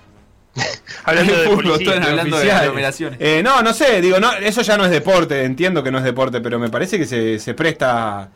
Hablando 1.05 1.37
de 1.37 1.49
Fútbol, 1.49 1.65
policía. 1.65 1.95
todos 1.95 2.07
hablando 2.09 2.39
de. 2.39 3.17
Eh, 3.19 3.43
no, 3.43 3.61
no 3.61 3.75
sé, 3.75 4.01
digo, 4.01 4.21
no, 4.21 4.33
eso 4.35 4.63
ya 4.63 4.77
no 4.79 4.85
es 4.85 4.91
deporte, 4.93 5.43
entiendo 5.45 5.83
que 5.83 5.91
no 5.91 5.99
es 5.99 6.05
deporte, 6.05 6.41
pero 6.41 6.61
me 6.61 6.71
parece 6.71 6.97
que 6.97 7.07
se, 7.07 7.39
se 7.41 7.55
presta. 7.55 8.31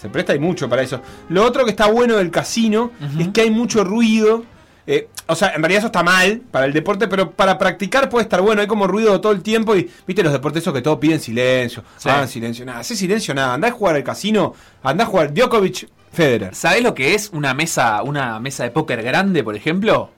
Se 0.00 0.08
presta 0.08 0.34
y 0.34 0.38
mucho 0.38 0.68
para 0.68 0.82
eso. 0.82 1.02
Lo 1.28 1.44
otro 1.44 1.64
que 1.64 1.70
está 1.72 1.88
bueno 1.88 2.16
del 2.16 2.30
casino 2.30 2.92
es 3.18 3.28
que 3.28 3.42
hay 3.42 3.50
mucho 3.50 3.82
ruido. 3.84 4.44
eh, 4.86 5.08
o 5.26 5.34
sea, 5.34 5.48
en 5.48 5.60
realidad 5.60 5.80
eso 5.80 5.86
está 5.88 6.02
mal 6.02 6.40
para 6.50 6.64
el 6.64 6.72
deporte, 6.72 7.08
pero 7.08 7.32
para 7.32 7.58
practicar 7.58 8.08
puede 8.08 8.22
estar 8.22 8.40
bueno. 8.40 8.62
Hay 8.62 8.66
como 8.66 8.86
ruido 8.86 9.20
todo 9.20 9.32
el 9.32 9.42
tiempo 9.42 9.76
y, 9.76 9.90
viste, 10.06 10.22
los 10.22 10.32
deportes 10.32 10.62
esos 10.62 10.72
que 10.72 10.80
todos 10.80 10.98
piden 10.98 11.20
silencio. 11.20 11.84
Sí. 11.98 12.08
Hagan 12.08 12.28
silencio, 12.28 12.64
nada. 12.64 12.78
Hace 12.78 12.96
silencio, 12.96 13.34
nada. 13.34 13.52
Andá 13.54 13.68
a 13.68 13.72
jugar 13.72 13.96
al 13.96 14.04
casino, 14.04 14.54
andá 14.82 15.04
a 15.04 15.06
jugar 15.06 15.34
Djokovic, 15.34 15.88
Federer. 16.10 16.54
¿Sabés 16.54 16.82
lo 16.82 16.94
que 16.94 17.14
es 17.14 17.28
una 17.34 17.52
mesa, 17.52 18.02
una 18.02 18.40
mesa 18.40 18.64
de 18.64 18.70
póker 18.70 19.02
grande, 19.02 19.44
por 19.44 19.54
ejemplo? 19.56 20.10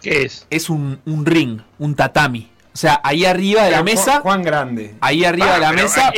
¿Qué 0.00 0.22
es? 0.22 0.46
Es 0.50 0.70
un, 0.70 1.00
un 1.06 1.26
ring, 1.26 1.60
un 1.78 1.94
tatami. 1.96 2.50
O 2.74 2.76
sea, 2.76 3.00
ahí 3.04 3.24
arriba 3.24 3.62
de 3.62 3.70
la 3.70 3.84
mesa, 3.84 4.20
Juan 4.20 4.42
Grande. 4.42 4.96
ahí 5.00 5.24
arriba 5.24 5.46
Ah, 5.50 5.54
de 5.54 5.60
la 5.60 5.70
pero 5.70 5.82
mesa, 5.84 6.12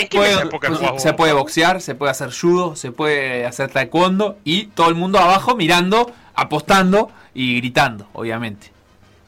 se 0.96 1.12
puede 1.12 1.32
boxear, 1.34 1.82
se 1.82 1.94
puede 1.94 2.10
hacer 2.12 2.30
judo, 2.32 2.74
se 2.76 2.92
puede 2.92 3.44
hacer 3.44 3.70
taekwondo 3.70 4.38
y 4.42 4.68
todo 4.68 4.88
el 4.88 4.94
mundo 4.94 5.18
abajo 5.18 5.54
mirando, 5.54 6.10
apostando 6.34 7.10
y 7.34 7.58
gritando, 7.58 8.08
obviamente. 8.14 8.72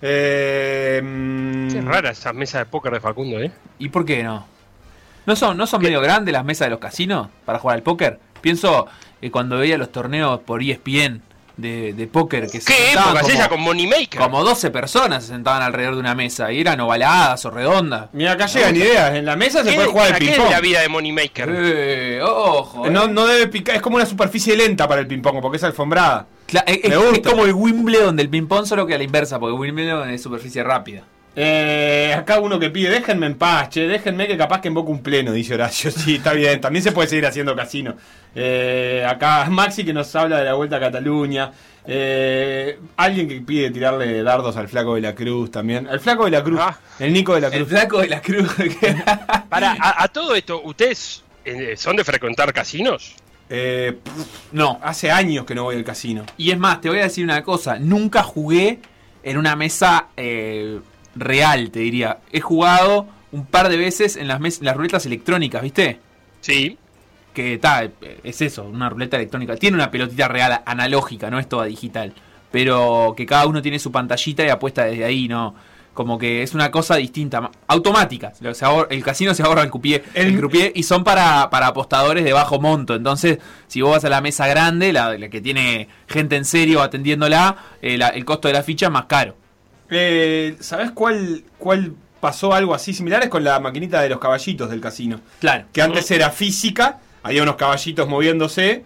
Eh, 0.00 1.02
mm, 1.04 1.68
Qué 1.70 1.80
rara 1.82 2.10
esa 2.10 2.32
mesa 2.32 2.60
de 2.60 2.64
póker 2.66 2.92
de 2.94 3.00
Facundo, 3.00 3.38
¿eh? 3.40 3.52
¿Y 3.78 3.90
por 3.90 4.06
qué 4.06 4.22
no? 4.22 4.46
¿No 5.26 5.36
son, 5.36 5.56
no 5.58 5.66
son 5.66 5.82
medio 5.82 6.00
grandes 6.00 6.32
las 6.32 6.44
mesas 6.46 6.66
de 6.66 6.70
los 6.70 6.78
casinos 6.78 7.28
para 7.44 7.58
jugar 7.58 7.76
al 7.76 7.82
póker? 7.82 8.18
Pienso 8.40 8.86
que 9.20 9.30
cuando 9.30 9.58
veía 9.58 9.76
los 9.76 9.92
torneos 9.92 10.40
por 10.40 10.62
ESPN 10.62 11.20
de, 11.58 11.92
de 11.92 12.06
póker 12.06 12.48
que 12.48 12.60
se 12.60 12.72
¿Qué 12.72 12.72
sentaban 12.86 13.08
época 13.16 13.20
es 13.20 13.26
como- 13.26 13.38
esa 13.40 13.48
con 13.50 13.60
Moneymaker? 13.60 14.20
Como 14.20 14.42
12 14.44 14.70
personas 14.70 15.24
se 15.24 15.32
sentaban 15.32 15.60
alrededor 15.60 15.94
de 15.94 16.00
una 16.00 16.14
mesa 16.14 16.50
y 16.50 16.60
eran 16.60 16.80
ovaladas 16.80 17.44
o 17.44 17.50
redondas. 17.50 18.08
Mira, 18.14 18.32
acá 18.32 18.46
llegan 18.46 18.74
ideas. 18.76 19.14
En 19.14 19.26
la 19.26 19.36
mesa 19.36 19.62
se 19.62 19.70
¿Qué, 19.70 19.74
puede 19.76 19.88
jugar 19.88 20.04
al 20.06 20.12
¿para 20.12 20.18
qué 20.20 20.24
es 20.26 20.30
ping-pong. 20.36 20.50
la 20.52 20.60
vida 20.60 20.80
de 20.80 20.88
Moneymaker? 20.88 21.48
Eh, 21.52 22.20
ojo. 22.22 22.86
eh. 22.86 22.90
No, 22.90 23.08
no 23.08 23.26
debe 23.26 23.48
picar, 23.48 23.76
es 23.76 23.82
como 23.82 23.96
una 23.96 24.06
superficie 24.06 24.56
lenta 24.56 24.88
para 24.88 25.00
el 25.02 25.06
ping-pong, 25.06 25.40
porque 25.42 25.58
es 25.58 25.64
alfombrada. 25.64 26.26
Es, 26.66 26.96
gusta. 26.96 27.12
es 27.12 27.20
como 27.20 27.44
el 27.44 27.52
Wimbledon 27.52 28.16
del 28.16 28.30
ping-pong, 28.30 28.64
solo 28.64 28.86
que 28.86 28.94
a 28.94 28.98
la 28.98 29.04
inversa, 29.04 29.38
porque 29.38 29.52
Wimbledon 29.54 30.08
es 30.10 30.22
superficie 30.22 30.62
rápida. 30.62 31.02
Eh, 31.40 32.12
acá 32.16 32.40
uno 32.40 32.58
que 32.58 32.68
pide, 32.68 32.90
déjenme 32.90 33.26
en 33.26 33.36
paz, 33.36 33.68
che, 33.68 33.86
déjenme 33.86 34.26
que 34.26 34.36
capaz 34.36 34.60
que 34.60 34.66
invoco 34.66 34.90
un 34.90 35.00
pleno, 35.04 35.30
dice 35.30 35.54
Horacio. 35.54 35.90
Sí, 35.96 36.16
está 36.16 36.32
bien, 36.32 36.60
también 36.60 36.82
se 36.82 36.90
puede 36.90 37.06
seguir 37.08 37.26
haciendo 37.26 37.54
casino. 37.54 37.94
Eh, 38.34 39.06
acá 39.08 39.46
Maxi 39.48 39.84
que 39.84 39.92
nos 39.92 40.12
habla 40.16 40.38
de 40.38 40.44
la 40.46 40.54
vuelta 40.54 40.76
a 40.76 40.80
Cataluña. 40.80 41.52
Eh, 41.86 42.78
alguien 42.96 43.28
que 43.28 43.40
pide 43.40 43.70
tirarle 43.70 44.20
dardos 44.24 44.56
al 44.56 44.66
flaco 44.68 44.96
de 44.96 45.00
la 45.00 45.14
Cruz 45.14 45.52
también. 45.52 45.86
Al 45.86 46.00
flaco 46.00 46.24
de 46.24 46.32
la 46.32 46.42
Cruz, 46.42 46.58
Ah. 46.60 46.76
el 46.98 47.12
Nico 47.12 47.34
de 47.36 47.40
la 47.42 47.46
El 47.48 47.52
Cruz. 47.64 47.68
flaco 47.68 48.00
de 48.00 48.08
la 48.08 48.20
cruz. 48.20 48.48
Para, 49.48 49.76
a, 49.80 50.02
a 50.02 50.08
todo 50.08 50.34
esto, 50.34 50.60
¿ustedes 50.64 51.22
son 51.76 51.94
de 51.94 52.02
frecuentar 52.04 52.52
casinos? 52.52 53.14
Eh, 53.48 53.96
pff, 54.02 54.52
no. 54.52 54.80
hace 54.82 55.10
años 55.12 55.46
que 55.46 55.54
no 55.54 55.62
voy 55.62 55.76
al 55.76 55.84
casino. 55.84 56.24
Y 56.36 56.50
es 56.50 56.58
más, 56.58 56.80
te 56.80 56.88
voy 56.88 56.98
a 56.98 57.04
decir 57.04 57.22
una 57.24 57.42
cosa. 57.44 57.78
Nunca 57.78 58.22
jugué 58.24 58.80
en 59.22 59.38
una 59.38 59.54
mesa 59.56 60.08
eh, 60.16 60.80
real, 61.20 61.70
te 61.70 61.80
diría. 61.80 62.18
He 62.32 62.40
jugado 62.40 63.06
un 63.32 63.44
par 63.46 63.68
de 63.68 63.76
veces 63.76 64.16
en 64.16 64.28
las, 64.28 64.40
mes- 64.40 64.60
las 64.62 64.76
ruletas 64.76 65.04
electrónicas, 65.06 65.62
¿viste? 65.62 65.98
Sí. 66.40 66.78
que 67.34 67.54
está, 67.54 67.88
es 68.24 68.40
eso, 68.42 68.64
una 68.64 68.88
ruleta 68.88 69.16
electrónica. 69.16 69.56
Tiene 69.56 69.76
una 69.76 69.90
pelotita 69.90 70.26
real 70.28 70.60
analógica, 70.66 71.30
no 71.30 71.38
es 71.38 71.48
toda 71.48 71.66
digital. 71.66 72.12
Pero 72.50 73.14
que 73.16 73.26
cada 73.26 73.46
uno 73.46 73.60
tiene 73.62 73.78
su 73.78 73.92
pantallita 73.92 74.44
y 74.44 74.48
apuesta 74.48 74.84
desde 74.84 75.04
ahí, 75.04 75.28
¿no? 75.28 75.54
Como 75.94 76.16
que 76.18 76.42
es 76.42 76.54
una 76.54 76.70
cosa 76.70 76.96
distinta, 76.96 77.50
automática. 77.66 78.32
Se 78.34 78.44
El 78.90 79.04
casino 79.04 79.34
se 79.34 79.42
ahorra 79.42 79.62
el 79.62 79.68
croupier, 79.70 80.04
el, 80.14 80.28
El- 80.28 80.38
croupier 80.38 80.72
y 80.74 80.82
son 80.84 81.04
para, 81.04 81.50
para 81.50 81.66
apostadores 81.68 82.24
de 82.24 82.32
bajo 82.32 82.60
monto. 82.60 82.94
Entonces, 82.94 83.38
si 83.66 83.82
vos 83.82 83.92
vas 83.92 84.04
a 84.04 84.08
la 84.08 84.20
mesa 84.20 84.46
grande, 84.46 84.92
la, 84.92 85.16
la 85.18 85.28
que 85.28 85.40
tiene 85.40 85.88
gente 86.06 86.36
en 86.36 86.44
serio 86.44 86.80
atendiéndola, 86.82 87.56
eh, 87.82 87.98
la- 87.98 88.08
el 88.08 88.24
costo 88.24 88.48
de 88.48 88.54
la 88.54 88.62
ficha 88.62 88.86
es 88.86 88.92
más 88.92 89.04
caro. 89.04 89.36
Eh, 89.90 90.56
¿Sabes 90.60 90.90
cuál, 90.92 91.42
cuál 91.58 91.92
pasó 92.20 92.52
algo 92.52 92.74
así 92.74 92.92
similar? 92.92 93.22
Es 93.22 93.28
con 93.28 93.44
la 93.44 93.58
maquinita 93.60 94.00
de 94.02 94.08
los 94.08 94.18
caballitos 94.18 94.70
del 94.70 94.80
casino. 94.80 95.20
Claro. 95.40 95.64
que 95.72 95.82
antes 95.82 96.10
era 96.10 96.30
física, 96.30 96.98
había 97.22 97.42
unos 97.42 97.56
caballitos 97.56 98.08
moviéndose, 98.08 98.84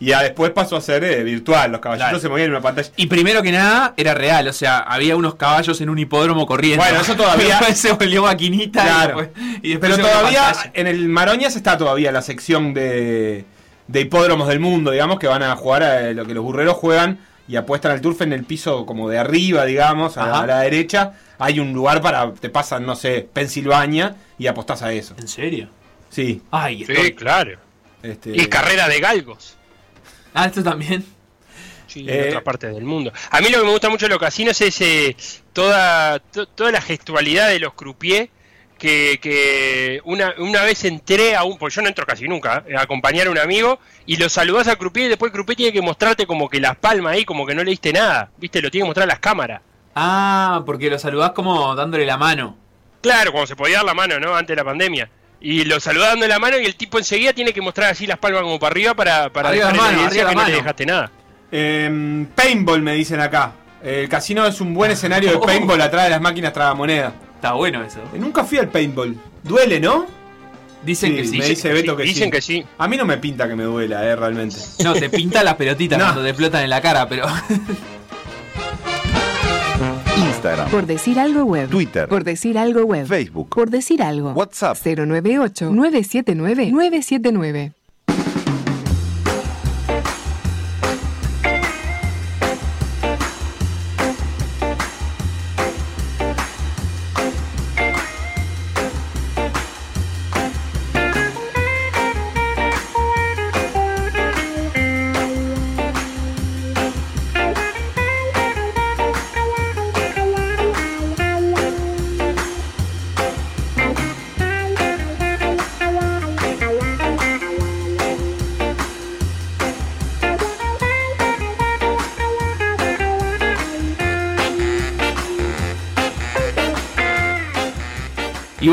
y 0.00 0.06
ya 0.06 0.22
después 0.22 0.50
pasó 0.50 0.76
a 0.76 0.80
ser 0.80 1.02
eh, 1.04 1.22
virtual, 1.22 1.70
los 1.72 1.80
caballitos 1.80 2.08
Claro. 2.08 2.20
se 2.20 2.28
movían 2.28 2.46
en 2.46 2.50
una 2.52 2.60
pantalla. 2.60 2.90
Y 2.96 3.06
primero 3.06 3.42
que 3.42 3.52
nada, 3.52 3.94
era 3.96 4.12
real, 4.14 4.46
o 4.48 4.52
sea, 4.52 4.78
había 4.80 5.16
unos 5.16 5.36
caballos 5.36 5.80
en 5.80 5.88
un 5.88 5.98
hipódromo 5.98 6.46
corriendo. 6.46 6.84
Bueno, 6.84 7.00
eso 7.00 7.14
todavía- 7.16 7.58
Después 7.58 7.78
se 7.78 7.92
volvió 7.92 8.22
maquinita. 8.22 8.80
y 8.82 8.86
Claro. 8.86 9.16
después- 9.20 9.60
y 9.62 9.68
después 9.70 9.92
Pero 9.96 10.08
todavía 10.08 10.52
en 10.74 10.86
el 10.88 11.08
Maroñas 11.08 11.56
está 11.56 11.78
todavía 11.78 12.10
la 12.12 12.22
sección 12.22 12.74
de, 12.74 13.44
de 13.86 14.00
hipódromos 14.00 14.48
del 14.48 14.60
mundo, 14.60 14.90
digamos, 14.90 15.18
que 15.18 15.26
van 15.28 15.42
a 15.42 15.54
jugar 15.56 15.82
a 15.84 16.12
lo 16.12 16.26
que 16.26 16.34
los 16.34 16.42
burreros 16.44 16.74
juegan 16.76 17.18
y 17.46 17.56
apuestan 17.56 17.92
al 17.92 18.00
turf 18.00 18.22
en 18.22 18.32
el 18.32 18.44
piso 18.44 18.86
como 18.86 19.08
de 19.08 19.18
arriba, 19.18 19.64
digamos, 19.64 20.16
a, 20.16 20.46
la 20.46 20.60
derecha. 20.60 21.12
Hay 21.38 21.60
un 21.60 21.72
lugar 21.72 22.00
para, 22.00 22.32
te 22.32 22.48
pasan, 22.48 22.86
no 22.86 22.96
sé, 22.96 23.28
Pensilvania 23.32 24.16
y 24.38 24.46
apostás 24.46 24.82
a 24.82 24.92
eso. 24.92 25.14
¿En 25.18 25.28
serio? 25.28 25.68
Sí. 26.10 26.40
Ay, 26.50 26.84
Sí, 26.84 27.12
claro. 27.12 27.58
Este, 28.02 28.30
Y 28.36 28.46
carrera 28.46 28.88
de 28.88 29.00
galgos. 29.00 29.56
Ah, 30.32 30.46
esto 30.46 30.62
también. 30.62 31.04
Sí, 31.86 32.06
Eh, 32.08 32.22
en 32.22 32.28
otras 32.28 32.42
partes 32.42 32.74
del 32.74 32.84
mundo. 32.84 33.12
A 33.30 33.40
mí 33.40 33.48
lo 33.50 33.58
que 33.58 33.64
me 33.64 33.70
gusta 33.70 33.88
mucho 33.88 34.06
de 34.06 34.10
los 34.10 34.18
casinos 34.18 34.60
es 34.60 34.80
eh, 34.80 35.16
toda, 35.52 36.18
to- 36.18 36.46
toda 36.48 36.72
la 36.72 36.80
gestualidad 36.80 37.48
de 37.48 37.60
los 37.60 37.74
croupiers. 37.74 38.30
Que, 38.78 39.18
que 39.22 40.00
una, 40.04 40.34
una 40.38 40.62
vez 40.62 40.84
entré 40.84 41.36
a 41.36 41.44
un. 41.44 41.56
Pues 41.58 41.74
yo 41.74 41.82
no 41.82 41.88
entro 41.88 42.04
casi 42.04 42.28
nunca, 42.28 42.64
eh, 42.66 42.76
a 42.76 42.82
acompañar 42.82 43.28
a 43.28 43.30
un 43.30 43.38
amigo 43.38 43.78
y 44.04 44.16
lo 44.16 44.28
saludás 44.28 44.68
al 44.68 44.78
croupier 44.78 45.06
y 45.06 45.08
después 45.10 45.30
el 45.30 45.32
croupier 45.32 45.56
tiene 45.56 45.72
que 45.72 45.80
mostrarte 45.80 46.26
como 46.26 46.48
que 46.48 46.60
las 46.60 46.76
palmas 46.76 47.14
ahí, 47.14 47.24
como 47.24 47.46
que 47.46 47.54
no 47.54 47.62
le 47.62 47.70
diste 47.70 47.92
nada. 47.92 48.30
¿Viste? 48.36 48.60
Lo 48.60 48.70
tiene 48.70 48.84
que 48.84 48.88
mostrar 48.88 49.04
a 49.04 49.12
las 49.12 49.20
cámaras. 49.20 49.62
Ah, 49.94 50.62
porque 50.66 50.90
lo 50.90 50.98
saludás 50.98 51.30
como 51.30 51.74
dándole 51.74 52.04
la 52.04 52.16
mano. 52.16 52.56
Claro, 53.00 53.32
cuando 53.32 53.46
se 53.46 53.56
podía 53.56 53.76
dar 53.76 53.84
la 53.84 53.94
mano, 53.94 54.18
¿no? 54.18 54.34
Antes 54.34 54.56
de 54.56 54.56
la 54.56 54.64
pandemia. 54.64 55.08
Y 55.40 55.64
lo 55.64 55.78
saludás 55.78 56.08
dando 56.08 56.26
la 56.26 56.38
mano 56.38 56.58
y 56.58 56.64
el 56.64 56.74
tipo 56.74 56.98
enseguida 56.98 57.32
tiene 57.32 57.52
que 57.52 57.60
mostrar 57.60 57.90
así 57.90 58.06
las 58.06 58.18
palmas 58.18 58.42
como 58.42 58.58
para 58.58 58.72
arriba 58.72 58.94
para, 58.94 59.30
para 59.30 59.50
Arriba 59.50 59.66
dejar 59.66 59.80
mano, 59.80 59.92
evidencia 59.98 60.22
arriba 60.26 60.30
que 60.30 60.36
no 60.36 60.48
le 60.48 60.56
dejaste 60.56 60.86
nada. 60.86 61.10
Em, 61.52 62.26
paintball 62.26 62.82
me 62.82 62.94
dicen 62.94 63.20
acá. 63.20 63.52
El 63.82 64.08
casino 64.08 64.46
es 64.46 64.60
un 64.60 64.72
buen 64.72 64.90
escenario 64.90 65.30
de 65.32 65.38
paintball 65.46 65.80
atrás 65.82 66.04
de 66.04 66.10
las 66.10 66.20
máquinas 66.20 66.52
tragamoneda. 66.52 67.12
Está 67.44 67.52
bueno 67.56 67.84
eso. 67.84 67.98
Nunca 68.18 68.42
fui 68.42 68.56
al 68.56 68.70
paintball. 68.70 69.14
Duele, 69.42 69.78
¿no? 69.78 70.06
Dicen 70.82 71.10
Sí, 71.10 71.16
que 71.16 71.24
sí. 71.26 71.36
me 71.38 71.46
dice 71.46 71.70
Beto 71.74 71.94
que 71.94 72.04
Dicen 72.04 72.24
sí. 72.24 72.30
que 72.30 72.40
sí. 72.40 72.64
A 72.78 72.88
mí 72.88 72.96
no 72.96 73.04
me 73.04 73.18
pinta 73.18 73.46
que 73.46 73.54
me 73.54 73.64
duela, 73.64 74.02
eh, 74.02 74.16
realmente. 74.16 74.56
No, 74.82 74.94
te 74.94 75.10
pintan 75.10 75.44
las 75.44 75.56
pelotitas 75.56 75.98
No. 75.98 76.04
cuando 76.06 76.22
te 76.22 76.30
explotan 76.30 76.64
en 76.64 76.70
la 76.70 76.80
cara, 76.80 77.06
pero. 77.06 77.26
Instagram. 80.16 80.70
Por 80.70 80.86
decir 80.86 81.20
algo 81.20 81.44
web. 81.44 81.68
Twitter. 81.68 82.08
Por 82.08 82.24
decir 82.24 82.56
algo 82.56 82.80
web. 82.84 83.06
Facebook. 83.06 83.50
Por 83.50 83.68
decir 83.68 84.02
algo. 84.02 84.30
WhatsApp. 84.32 84.78
098-979-979. 84.82 87.68
Y 87.68 87.72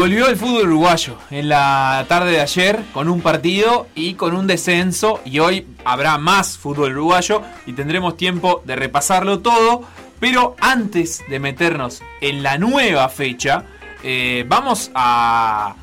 volvió 0.01 0.27
el 0.29 0.35
fútbol 0.35 0.63
uruguayo 0.63 1.15
en 1.29 1.47
la 1.47 2.03
tarde 2.07 2.31
de 2.31 2.41
ayer 2.41 2.79
con 2.91 3.07
un 3.07 3.21
partido 3.21 3.85
y 3.93 4.15
con 4.15 4.35
un 4.35 4.47
descenso. 4.47 5.19
Y 5.25 5.37
hoy 5.37 5.67
habrá 5.85 6.17
más 6.17 6.57
fútbol 6.57 6.93
uruguayo 6.93 7.43
y 7.67 7.73
tendremos 7.73 8.17
tiempo 8.17 8.63
de 8.65 8.75
repasarlo 8.75 9.41
todo. 9.41 9.83
Pero 10.19 10.55
antes 10.59 11.21
de 11.29 11.39
meternos 11.39 12.01
en 12.19 12.41
la 12.41 12.57
nueva 12.57 13.09
fecha, 13.09 13.65
eh, 14.01 14.43
vamos 14.47 14.89
a. 14.95 15.75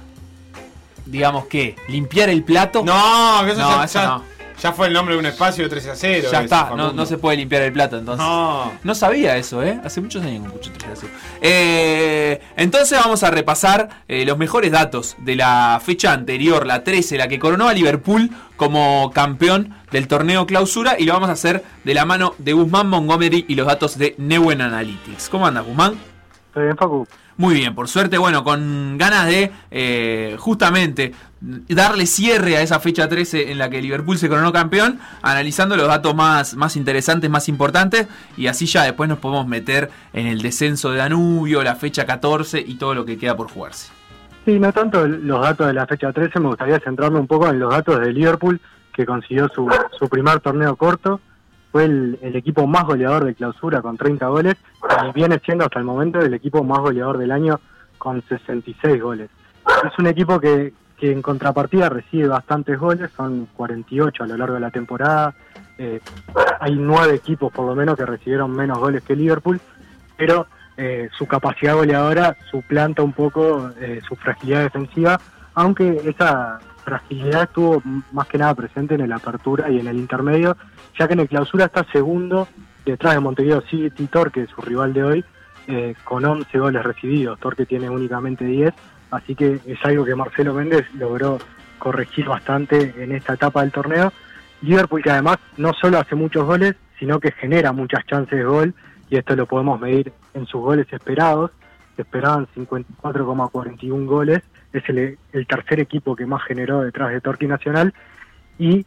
Digamos 1.07 1.47
que, 1.47 1.77
limpiar 1.89 2.29
el 2.29 2.43
plato. 2.43 2.83
No, 2.85 3.41
que 3.45 3.53
eso, 3.53 3.61
No, 3.61 3.77
ya, 3.79 3.85
eso 3.85 4.01
ya- 4.01 4.07
no. 4.07 4.25
Ya 4.61 4.73
fue 4.73 4.89
el 4.89 4.93
nombre 4.93 5.15
de 5.15 5.21
un 5.21 5.27
espacio 5.27 5.65
de 5.65 5.71
13 5.71 5.91
a 5.91 5.95
0. 5.95 6.29
Ya 6.33 6.43
está, 6.43 6.71
no, 6.77 6.93
no 6.93 7.07
se 7.07 7.17
puede 7.17 7.37
limpiar 7.37 7.63
el 7.63 7.73
plato 7.73 7.97
entonces. 7.97 8.25
No. 8.27 8.73
No 8.83 8.95
sabía 8.95 9.37
eso, 9.37 9.63
¿eh? 9.63 9.81
Hace 9.85 10.01
muchos 10.01 10.25
años 10.25 10.43
que 10.43 10.47
escucho 10.49 10.73
13 10.73 10.93
a 10.93 10.97
0. 10.97 11.13
Eh, 11.41 12.41
entonces 12.57 12.99
vamos 12.99 13.23
a 13.23 13.31
repasar 13.31 13.89
eh, 14.09 14.25
los 14.25 14.37
mejores 14.37 14.73
datos 14.73 15.17
de 15.19 15.37
la 15.37 15.81
fecha 15.85 16.13
anterior, 16.13 16.67
la 16.67 16.83
13, 16.83 17.19
la 17.19 17.29
que 17.29 17.39
coronó 17.39 17.69
a 17.69 17.73
Liverpool 17.73 18.31
como 18.57 19.13
campeón 19.15 19.75
del 19.93 20.09
torneo 20.09 20.47
clausura 20.47 20.97
y 20.99 21.05
lo 21.05 21.13
vamos 21.13 21.29
a 21.29 21.33
hacer 21.33 21.63
de 21.85 21.95
la 21.95 22.05
mano 22.05 22.35
de 22.39 22.53
Guzmán 22.53 22.89
Montgomery 22.89 23.45
y 23.47 23.55
los 23.55 23.67
datos 23.67 23.97
de 23.97 24.17
Neuen 24.19 24.61
Analytics. 24.61 25.29
¿Cómo 25.29 25.47
andas, 25.47 25.65
Guzmán? 25.65 25.95
Estoy 26.49 26.65
bien, 26.65 26.77
Facu. 26.77 27.07
Muy 27.39 27.55
bien, 27.55 27.73
por 27.73 27.87
suerte, 27.87 28.19
bueno, 28.19 28.43
con 28.43 28.99
ganas 28.99 29.27
de 29.27 29.53
eh, 29.71 30.35
justamente 30.41 31.13
darle 31.41 32.07
cierre 32.07 32.57
a 32.57 32.63
esa 32.63 32.81
fecha 32.81 33.09
13 33.09 33.53
en 33.53 33.59
la 33.59 33.71
que 33.71 33.81
Liverpool 33.81 34.19
se 34.19 34.29
coronó 34.29 34.53
campeón, 34.53 34.99
analizando 35.23 35.77
los 35.77 35.87
datos 35.87 36.17
más, 36.17 36.57
más 36.57 36.75
interesantes, 36.75 37.31
más 37.31 37.49
importantes, 37.49 38.09
y 38.37 38.49
así 38.49 38.67
ya 38.67 38.83
después 38.83 39.09
nos 39.09 39.21
podemos 39.21 39.47
meter 39.47 39.89
en 40.13 40.27
el 40.27 40.43
descenso 40.43 40.91
de 40.91 40.99
Danubio, 40.99 41.63
la 41.63 41.77
fecha 41.77 42.05
14 42.05 42.59
y 42.59 42.75
todo 42.75 42.93
lo 42.97 43.05
que 43.05 43.17
queda 43.17 43.37
por 43.37 43.49
jugarse. 43.49 43.93
Sí, 44.45 44.59
no 44.59 44.73
tanto 44.73 45.07
los 45.07 45.41
datos 45.41 45.69
de 45.69 45.75
la 45.75 45.87
fecha 45.87 46.13
13, 46.13 46.41
me 46.41 46.49
gustaría 46.49 46.81
centrarme 46.81 47.21
un 47.21 47.29
poco 47.29 47.49
en 47.49 47.61
los 47.61 47.71
datos 47.71 48.01
de 48.01 48.13
Liverpool, 48.13 48.61
que 48.93 49.07
consiguió 49.07 49.49
su, 49.55 49.71
su 49.97 50.09
primer 50.09 50.41
torneo 50.41 50.75
corto. 50.75 51.21
Fue 51.71 51.85
el, 51.85 52.19
el 52.23 52.37
equipo 52.37 52.67
más 52.67 52.85
goleador 52.85 53.25
de 53.25 53.35
clausura 53.35 53.83
con 53.83 53.97
30 53.97 54.27
goles 54.29 54.57
y 55.07 55.13
viene 55.13 55.41
siendo 55.45 55.65
hasta 55.65 55.79
el 55.79 55.85
momento 55.85 56.21
el 56.21 56.35
equipo 56.35 56.65
más 56.65 56.79
goleador 56.79 57.19
del 57.19 57.31
año 57.31 57.61
con 57.99 58.23
66 58.23 59.03
goles. 59.03 59.31
Es 59.85 59.99
un 59.99 60.07
equipo 60.07 60.41
que, 60.41 60.73
que 60.99 61.13
en 61.13 61.23
contrapartida 61.23 61.89
recibe 61.89 62.29
bastantes 62.29 62.79
goles, 62.79 63.11
son 63.17 63.47
48 63.57 64.25
a 64.25 64.27
lo 64.27 64.37
largo 64.37 64.55
de 64.55 64.61
la 64.61 64.71
temporada. 64.71 65.35
Eh, 65.77 66.01
hay 66.61 66.75
nueve 66.75 67.15
equipos 67.15 67.53
por 67.53 67.67
lo 67.67 67.75
menos 67.75 67.97
que 67.97 68.05
recibieron 68.07 68.51
menos 68.51 68.79
goles 68.79 69.03
que 69.05 69.15
Liverpool, 69.15 69.61
pero 70.17 70.47
eh, 70.77 71.09
su 71.17 71.27
capacidad 71.27 71.75
goleadora 71.75 72.37
suplanta 72.51 73.03
un 73.03 73.13
poco 73.13 73.71
eh, 73.81 74.01
su 74.07 74.17
fragilidad 74.17 74.63
defensiva, 74.63 75.21
aunque 75.55 76.01
esa 76.05 76.59
fragilidad 76.89 77.43
estuvo 77.43 77.83
más 78.13 78.27
que 78.29 78.39
nada 78.39 78.55
presente 78.55 78.95
en 78.95 79.03
el 79.03 79.13
apertura 79.13 79.71
y 79.71 79.79
en 79.79 79.89
el 79.89 79.99
intermedio, 79.99 80.57
ya 80.99 81.07
que 81.07 81.13
en 81.13 81.21
el 81.21 81.29
clausura 81.29 81.67
está 81.67 81.85
segundo 81.93 82.49
detrás 82.87 83.15
de 83.15 83.21
Montevideo 83.21 83.61
City 83.63 84.07
Torque, 84.07 84.47
su 84.47 84.63
rival 84.63 84.95
de 84.95 85.03
hoy, 85.05 85.25
eh, 85.67 85.95
con 86.05 86.25
11 86.25 86.59
goles 86.59 86.83
recibidos. 86.83 87.39
Torque 87.41 87.67
tiene 87.67 87.91
únicamente 87.91 88.47
10, 88.47 88.73
así 89.11 89.35
que 89.35 89.61
es 89.67 89.79
algo 89.85 90.07
que 90.07 90.15
Marcelo 90.15 90.55
Méndez 90.55 90.87
logró 90.95 91.39
corregir 91.79 92.27
bastante 92.27 92.95
en 92.97 93.13
esta 93.13 93.35
etapa 93.35 93.61
del 93.61 93.73
torneo. 93.73 94.11
Liverpool 94.63 95.03
que 95.03 95.11
además 95.11 95.37
no 95.59 95.75
solo 95.75 95.99
hace 95.99 96.15
muchos 96.15 96.47
goles, 96.47 96.75
sino 96.99 97.21
que 97.21 97.33
genera 97.33 97.73
muchas 97.73 98.07
chances 98.07 98.39
de 98.39 98.45
gol, 98.45 98.75
y 99.11 99.17
esto 99.17 99.37
lo 99.37 99.47
podemos 99.47 99.79
medir 99.79 100.13
en 100.33 100.47
sus 100.47 100.63
goles 100.63 100.87
esperados. 100.91 101.51
Esperaban 101.99 102.47
54,41 102.57 104.07
goles, 104.07 104.43
es 104.73 104.89
el, 104.89 105.19
el 105.33 105.47
tercer 105.47 105.81
equipo 105.81 106.15
que 106.17 106.27
más 106.27 106.43
generó 106.45 106.83
detrás 106.83 107.11
de 107.11 107.21
Torque 107.21 107.47
Nacional, 107.47 107.95
y 108.59 108.85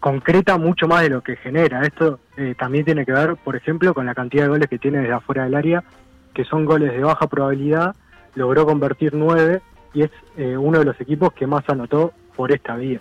concreta 0.00 0.58
mucho 0.58 0.86
más 0.86 1.02
de 1.02 1.10
lo 1.10 1.22
que 1.22 1.36
genera. 1.36 1.82
Esto 1.82 2.20
eh, 2.36 2.54
también 2.58 2.84
tiene 2.84 3.04
que 3.04 3.12
ver, 3.12 3.36
por 3.36 3.56
ejemplo, 3.56 3.94
con 3.94 4.06
la 4.06 4.14
cantidad 4.14 4.44
de 4.44 4.48
goles 4.50 4.68
que 4.68 4.78
tiene 4.78 4.98
desde 4.98 5.12
afuera 5.12 5.44
del 5.44 5.54
área, 5.54 5.82
que 6.34 6.44
son 6.44 6.64
goles 6.64 6.92
de 6.92 7.00
baja 7.00 7.26
probabilidad, 7.26 7.96
logró 8.34 8.64
convertir 8.64 9.14
nueve 9.14 9.60
y 9.92 10.02
es 10.02 10.10
eh, 10.36 10.56
uno 10.56 10.78
de 10.78 10.84
los 10.84 11.00
equipos 11.00 11.32
que 11.32 11.46
más 11.46 11.68
anotó 11.68 12.12
por 12.36 12.52
esta 12.52 12.76
vía. 12.76 13.00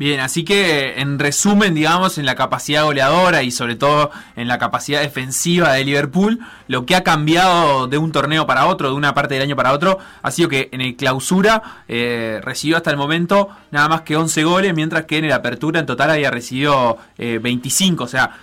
Bien, 0.00 0.18
así 0.20 0.44
que 0.44 0.98
en 0.98 1.18
resumen, 1.18 1.74
digamos, 1.74 2.16
en 2.16 2.24
la 2.24 2.34
capacidad 2.34 2.84
goleadora 2.84 3.42
y 3.42 3.50
sobre 3.50 3.76
todo 3.76 4.10
en 4.34 4.48
la 4.48 4.56
capacidad 4.56 5.02
defensiva 5.02 5.74
de 5.74 5.84
Liverpool, 5.84 6.40
lo 6.68 6.86
que 6.86 6.96
ha 6.96 7.04
cambiado 7.04 7.86
de 7.86 7.98
un 7.98 8.10
torneo 8.10 8.46
para 8.46 8.64
otro, 8.64 8.88
de 8.88 8.94
una 8.94 9.12
parte 9.12 9.34
del 9.34 9.42
año 9.42 9.56
para 9.56 9.74
otro, 9.74 9.98
ha 10.22 10.30
sido 10.30 10.48
que 10.48 10.70
en 10.72 10.80
el 10.80 10.96
clausura 10.96 11.82
eh, 11.86 12.40
recibió 12.42 12.78
hasta 12.78 12.90
el 12.90 12.96
momento 12.96 13.50
nada 13.72 13.90
más 13.90 14.00
que 14.00 14.16
11 14.16 14.42
goles, 14.42 14.74
mientras 14.74 15.04
que 15.04 15.18
en 15.18 15.26
el 15.26 15.32
apertura 15.32 15.80
en 15.80 15.84
total 15.84 16.08
había 16.08 16.30
recibido 16.30 16.96
eh, 17.18 17.38
25, 17.38 18.04
o 18.04 18.08
sea, 18.08 18.38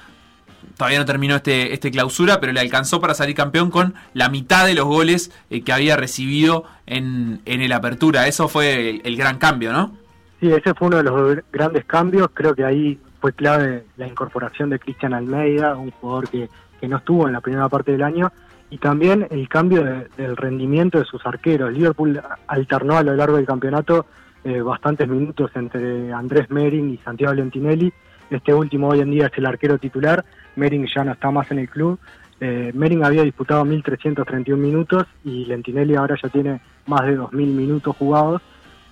todavía 0.78 1.00
no 1.00 1.06
terminó 1.06 1.38
este, 1.38 1.74
este 1.74 1.89
clausura, 1.89 2.39
pero 2.39 2.54
le 2.54 2.60
alcanzó 2.60 3.02
para 3.02 3.15
salir 3.15 3.36
campeón 3.36 3.72
con 3.72 3.96
la 4.13 4.30
mitad 4.30 4.67
de 4.67 4.76
los 4.76 4.86
goles 4.86 5.32
eh, 5.50 5.63
que 5.63 5.74
había 5.74 5.98
recibido 5.98 6.65
en, 6.86 7.41
en 7.46 7.62
el 7.62 7.72
apertura. 7.72 8.28
Eso 8.28 8.48
fue 8.48 8.91
el, 8.91 9.02
el 9.04 9.17
gran 9.17 9.39
cambio, 9.39 9.74
¿no? 9.74 10.06
Sí, 10.39 10.52
ese 10.52 10.73
fue 10.73 10.88
uno 10.88 10.97
de 10.97 11.04
los 11.04 11.13
gr- 11.13 11.43
grandes 11.52 11.86
cambios. 11.86 12.30
Creo 12.34 12.54
que 12.54 12.63
ahí 12.63 13.00
fue 13.19 13.34
clave 13.34 13.86
la 13.97 14.08
incorporación 14.08 14.69
de 14.69 14.80
Cristian 14.80 15.13
Almeida, 15.13 15.76
un 15.76 15.91
jugador 15.91 16.30
que, 16.30 16.50
no 16.88 16.97
estuvo 16.97 17.26
en 17.28 17.34
la 17.34 17.41
primera 17.41 17.67
parte 17.69 17.91
del 17.91 18.04
año, 18.04 18.32
y 18.69 18.78
también 18.78 19.26
el 19.32 19.50
cambio 19.50 19.84
de- 19.84 20.08
del 20.15 20.38
rendimiento 20.38 21.00
de 21.00 21.06
sus 21.06 21.26
arqueros. 21.26 21.73
Liverpool 21.73 22.21
alternó 22.47 22.97
a 22.97 23.04
lo 23.04 23.15
largo 23.15 23.38
del 23.38 23.45
campeonato 23.47 24.06
eh, 24.43 24.62
bastantes 24.62 25.08
minutos 25.10 25.52
entre 25.56 26.13
Andrés 26.13 26.50
Merin 26.52 26.91
y 26.91 26.97
Santiago 26.97 27.34
Lentinelli. 27.34 27.91
Este 28.30 28.54
último 28.54 28.89
hoy 28.89 29.02
en 29.02 29.12
día 29.12 29.26
es 29.28 29.38
el 29.38 29.45
arquero 29.45 29.78
titular. 29.78 30.23
Merin 30.56 30.86
ya 30.93 31.04
no 31.04 31.12
está 31.13 31.32
más 31.32 31.50
en 31.52 31.60
el 31.60 31.67
club. 31.69 32.00
Eh, 32.39 32.71
Merin 32.73 33.04
había 33.04 33.23
disputado 33.23 33.65
1.331 33.65 34.56
minutos 34.56 35.06
y 35.26 35.45
Lentinelli 35.45 35.95
ahora 35.95 36.15
ya 36.21 36.30
tiene 36.30 36.62
más 36.86 37.06
de 37.08 37.17
2.000 37.17 37.32
minutos 37.32 37.95
jugados 37.97 38.41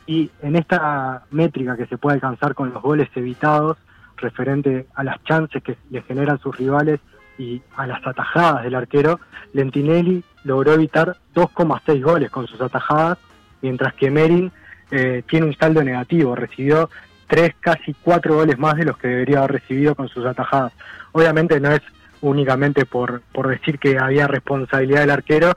y 0.08 0.30
en 0.42 0.56
esta 0.56 1.24
métrica 1.32 1.76
que 1.76 1.88
se 1.88 1.98
puede 1.98 2.16
alcanzar 2.16 2.54
con 2.54 2.74
los 2.74 2.82
goles 2.82 3.10
evitados 3.16 3.78
referente 4.18 4.88
a 4.96 5.04
las 5.04 5.24
chances 5.24 5.62
que 5.64 5.78
le 5.90 6.02
generan 6.04 6.40
sus 6.40 6.56
rivales 6.58 7.00
y 7.38 7.62
a 7.76 7.86
las 7.86 8.06
atajadas 8.06 8.64
del 8.64 8.76
arquero, 8.76 9.20
Lentinelli 9.54 10.24
logró 10.44 10.74
evitar 10.74 11.18
2,6 11.34 12.02
goles 12.02 12.30
con 12.30 12.48
sus 12.48 12.62
atajadas, 12.62 13.18
mientras 13.62 13.94
que 13.94 14.10
Merin 14.10 14.52
eh, 14.92 15.24
tiene 15.28 15.48
un 15.48 15.56
saldo 15.56 15.84
negativo, 15.84 16.36
recibió 16.36 16.90
3, 17.28 17.56
casi 17.60 17.94
4 17.94 18.36
goles 18.36 18.58
más 18.58 18.76
de 18.76 18.86
los 18.86 18.98
que 18.98 19.08
debería 19.08 19.40
haber 19.40 19.54
recibido 19.54 19.96
con 19.96 20.08
sus 20.08 20.26
atajadas. 20.26 20.72
Obviamente 21.12 21.60
no 21.60 21.72
es 21.72 21.82
únicamente 22.22 22.86
por, 22.86 23.22
por 23.34 23.48
decir 23.48 23.80
que 23.80 23.98
había 23.98 24.28
responsabilidad 24.28 25.02
del 25.02 25.12
arquero, 25.12 25.54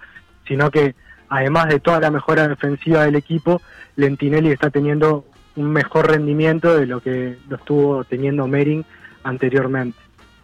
sino 0.47 0.71
que 0.71 0.95
además 1.29 1.69
de 1.69 1.81
toda 1.81 2.01
la 2.01 2.11
mejora 2.11 2.49
defensiva 2.49 3.05
del 3.05 3.17
equipo, 3.17 3.61
Lentinelli 3.97 4.51
está 4.51 4.71
teniendo 4.71 5.25
un 5.57 5.71
mejor 5.73 6.11
rendimiento 6.11 6.77
de 6.77 6.87
lo 6.87 7.01
que 7.01 7.39
lo 7.49 7.57
estuvo 7.57 8.05
teniendo 8.05 8.47
Merin 8.47 8.85
anteriormente. 9.25 9.99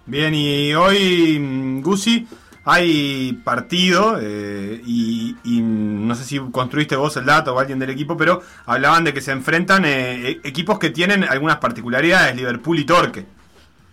Bien, 0.06 0.34
y 0.34 0.74
hoy, 0.74 1.38
mm, 1.38 1.80
Gusi, 1.80 2.26
hay 2.64 3.40
partido 3.44 4.18
eh, 4.20 4.80
y, 4.84 5.36
y 5.44 5.60
no 5.60 6.14
sé 6.14 6.24
si 6.24 6.38
construiste 6.50 6.96
vos 6.96 7.16
el 7.16 7.26
dato 7.26 7.54
o 7.54 7.58
alguien 7.58 7.78
del 7.78 7.90
equipo, 7.90 8.16
pero 8.16 8.42
hablaban 8.66 9.04
de 9.04 9.12
que 9.12 9.20
se 9.20 9.32
enfrentan 9.32 9.84
eh, 9.84 10.28
e- 10.28 10.40
equipos 10.44 10.78
que 10.78 10.90
tienen 10.90 11.24
algunas 11.24 11.56
particularidades, 11.58 12.34
Liverpool 12.36 12.78
y 12.78 12.84
Torque. 12.84 13.26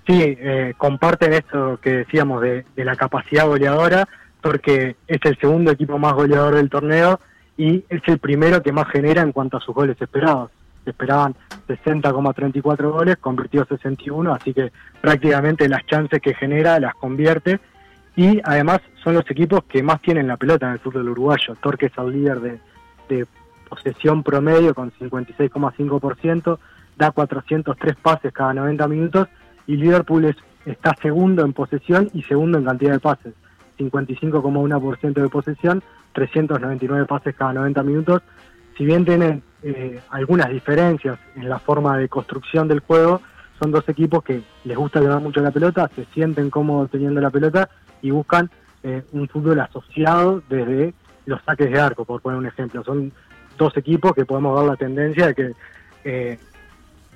Sí, 0.07 0.19
eh, 0.19 0.73
comparten 0.77 1.33
esto 1.33 1.79
que 1.81 1.97
decíamos 1.97 2.41
de, 2.41 2.65
de 2.75 2.85
la 2.85 2.95
capacidad 2.95 3.45
goleadora, 3.45 4.07
porque 4.41 4.95
es 5.07 5.19
el 5.23 5.37
segundo 5.39 5.71
equipo 5.71 5.97
más 5.97 6.13
goleador 6.13 6.55
del 6.55 6.69
torneo 6.69 7.19
y 7.57 7.83
es 7.89 8.01
el 8.07 8.17
primero 8.17 8.61
que 8.61 8.71
más 8.71 8.87
genera 8.89 9.21
en 9.21 9.31
cuanto 9.31 9.57
a 9.57 9.61
sus 9.61 9.75
goles 9.75 10.01
esperados. 10.01 10.51
Se 10.83 10.89
esperaban 10.89 11.35
60,34 11.67 12.91
goles, 12.91 13.17
convirtió 13.17 13.65
61, 13.65 14.33
así 14.33 14.53
que 14.53 14.71
prácticamente 14.99 15.69
las 15.69 15.85
chances 15.85 16.19
que 16.21 16.33
genera 16.33 16.79
las 16.79 16.95
convierte. 16.95 17.59
Y 18.15 18.41
además 18.43 18.81
son 19.03 19.13
los 19.13 19.29
equipos 19.29 19.63
que 19.65 19.83
más 19.83 20.01
tienen 20.01 20.27
la 20.27 20.37
pelota 20.37 20.67
en 20.67 20.73
el 20.73 20.79
fútbol 20.79 21.09
uruguayo. 21.09 21.55
Torque 21.61 21.85
es 21.85 21.97
el 21.97 22.11
líder 22.11 22.39
de, 22.41 22.59
de 23.09 23.27
posesión 23.69 24.23
promedio 24.23 24.73
con 24.73 24.91
56,5%, 24.91 26.57
da 26.97 27.11
403 27.11 27.95
pases 28.01 28.33
cada 28.33 28.53
90 28.53 28.87
minutos 28.87 29.27
y 29.65 29.77
Liverpool 29.77 30.25
es, 30.25 30.35
está 30.65 30.93
segundo 31.01 31.45
en 31.45 31.53
posesión 31.53 32.09
y 32.13 32.23
segundo 32.23 32.57
en 32.57 32.65
cantidad 32.65 32.93
de 32.93 32.99
pases. 32.99 33.33
55,1% 33.77 35.13
de 35.13 35.29
posesión, 35.29 35.83
399 36.13 37.05
pases 37.05 37.35
cada 37.35 37.53
90 37.53 37.83
minutos. 37.83 38.21
Si 38.77 38.85
bien 38.85 39.05
tienen 39.05 39.43
eh, 39.63 39.99
algunas 40.09 40.49
diferencias 40.49 41.19
en 41.35 41.49
la 41.49 41.59
forma 41.59 41.97
de 41.97 42.09
construcción 42.09 42.67
del 42.67 42.79
juego, 42.79 43.21
son 43.59 43.71
dos 43.71 43.87
equipos 43.89 44.23
que 44.23 44.41
les 44.63 44.77
gusta 44.77 44.99
tener 44.99 45.19
mucho 45.19 45.41
la 45.41 45.51
pelota, 45.51 45.89
se 45.95 46.05
sienten 46.13 46.49
cómodos 46.49 46.89
teniendo 46.89 47.21
la 47.21 47.29
pelota 47.29 47.69
y 48.01 48.09
buscan 48.09 48.49
eh, 48.83 49.03
un 49.11 49.27
fútbol 49.27 49.59
asociado 49.59 50.41
desde 50.49 50.93
los 51.27 51.41
saques 51.43 51.69
de 51.69 51.79
arco, 51.79 52.03
por 52.03 52.21
poner 52.21 52.39
un 52.39 52.47
ejemplo. 52.47 52.83
Son 52.83 53.11
dos 53.57 53.77
equipos 53.77 54.13
que 54.13 54.25
podemos 54.25 54.59
ver 54.59 54.69
la 54.69 54.75
tendencia 54.75 55.27
de 55.27 55.35
que 55.35 55.51
eh, 56.03 56.39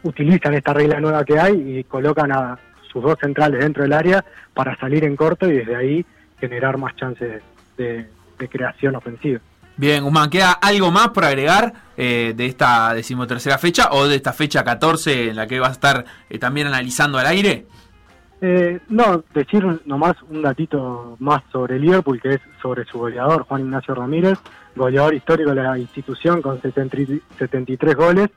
utilizan 0.03 0.53
esta 0.53 0.73
regla 0.73 0.99
nueva 0.99 1.25
que 1.25 1.39
hay 1.39 1.79
y 1.79 1.83
colocan 1.85 2.31
a 2.31 2.59
sus 2.91 3.01
dos 3.01 3.17
centrales 3.19 3.59
dentro 3.59 3.83
del 3.83 3.93
área 3.93 4.23
para 4.53 4.77
salir 4.77 5.03
en 5.03 5.15
corto 5.15 5.49
y 5.49 5.57
desde 5.57 5.75
ahí 5.75 6.05
generar 6.39 6.77
más 6.77 6.95
chances 6.95 7.41
de, 7.77 8.07
de 8.37 8.49
creación 8.49 8.95
ofensiva. 8.95 9.39
Bien, 9.77 10.03
Guzmán, 10.03 10.29
¿queda 10.29 10.53
algo 10.53 10.89
más 10.89 11.09
por 11.09 11.25
agregar 11.25 11.73
eh, 11.97 12.33
de 12.35 12.45
esta 12.45 12.93
decimotercera 12.93 13.57
fecha 13.57 13.89
o 13.91 14.07
de 14.07 14.15
esta 14.15 14.31
fecha 14.31 14.63
14 14.63 15.29
en 15.29 15.35
la 15.35 15.47
que 15.47 15.59
vas 15.59 15.69
a 15.69 15.73
estar 15.73 16.05
eh, 16.29 16.39
también 16.39 16.67
analizando 16.67 17.17
al 17.17 17.25
aire? 17.27 17.65
Eh, 18.39 18.79
no, 18.87 19.23
decir 19.33 19.65
nomás 19.85 20.15
un 20.29 20.41
datito 20.41 21.17
más 21.19 21.41
sobre 21.51 21.77
Liverpool, 21.77 22.21
que 22.21 22.35
es 22.35 22.41
sobre 22.61 22.85
su 22.85 22.99
goleador, 22.99 23.43
Juan 23.43 23.61
Ignacio 23.61 23.95
Ramírez, 23.95 24.39
goleador 24.75 25.13
histórico 25.13 25.53
de 25.53 25.63
la 25.63 25.77
institución 25.77 26.41
con 26.41 26.61
73 26.61 27.95
goles 27.95 28.29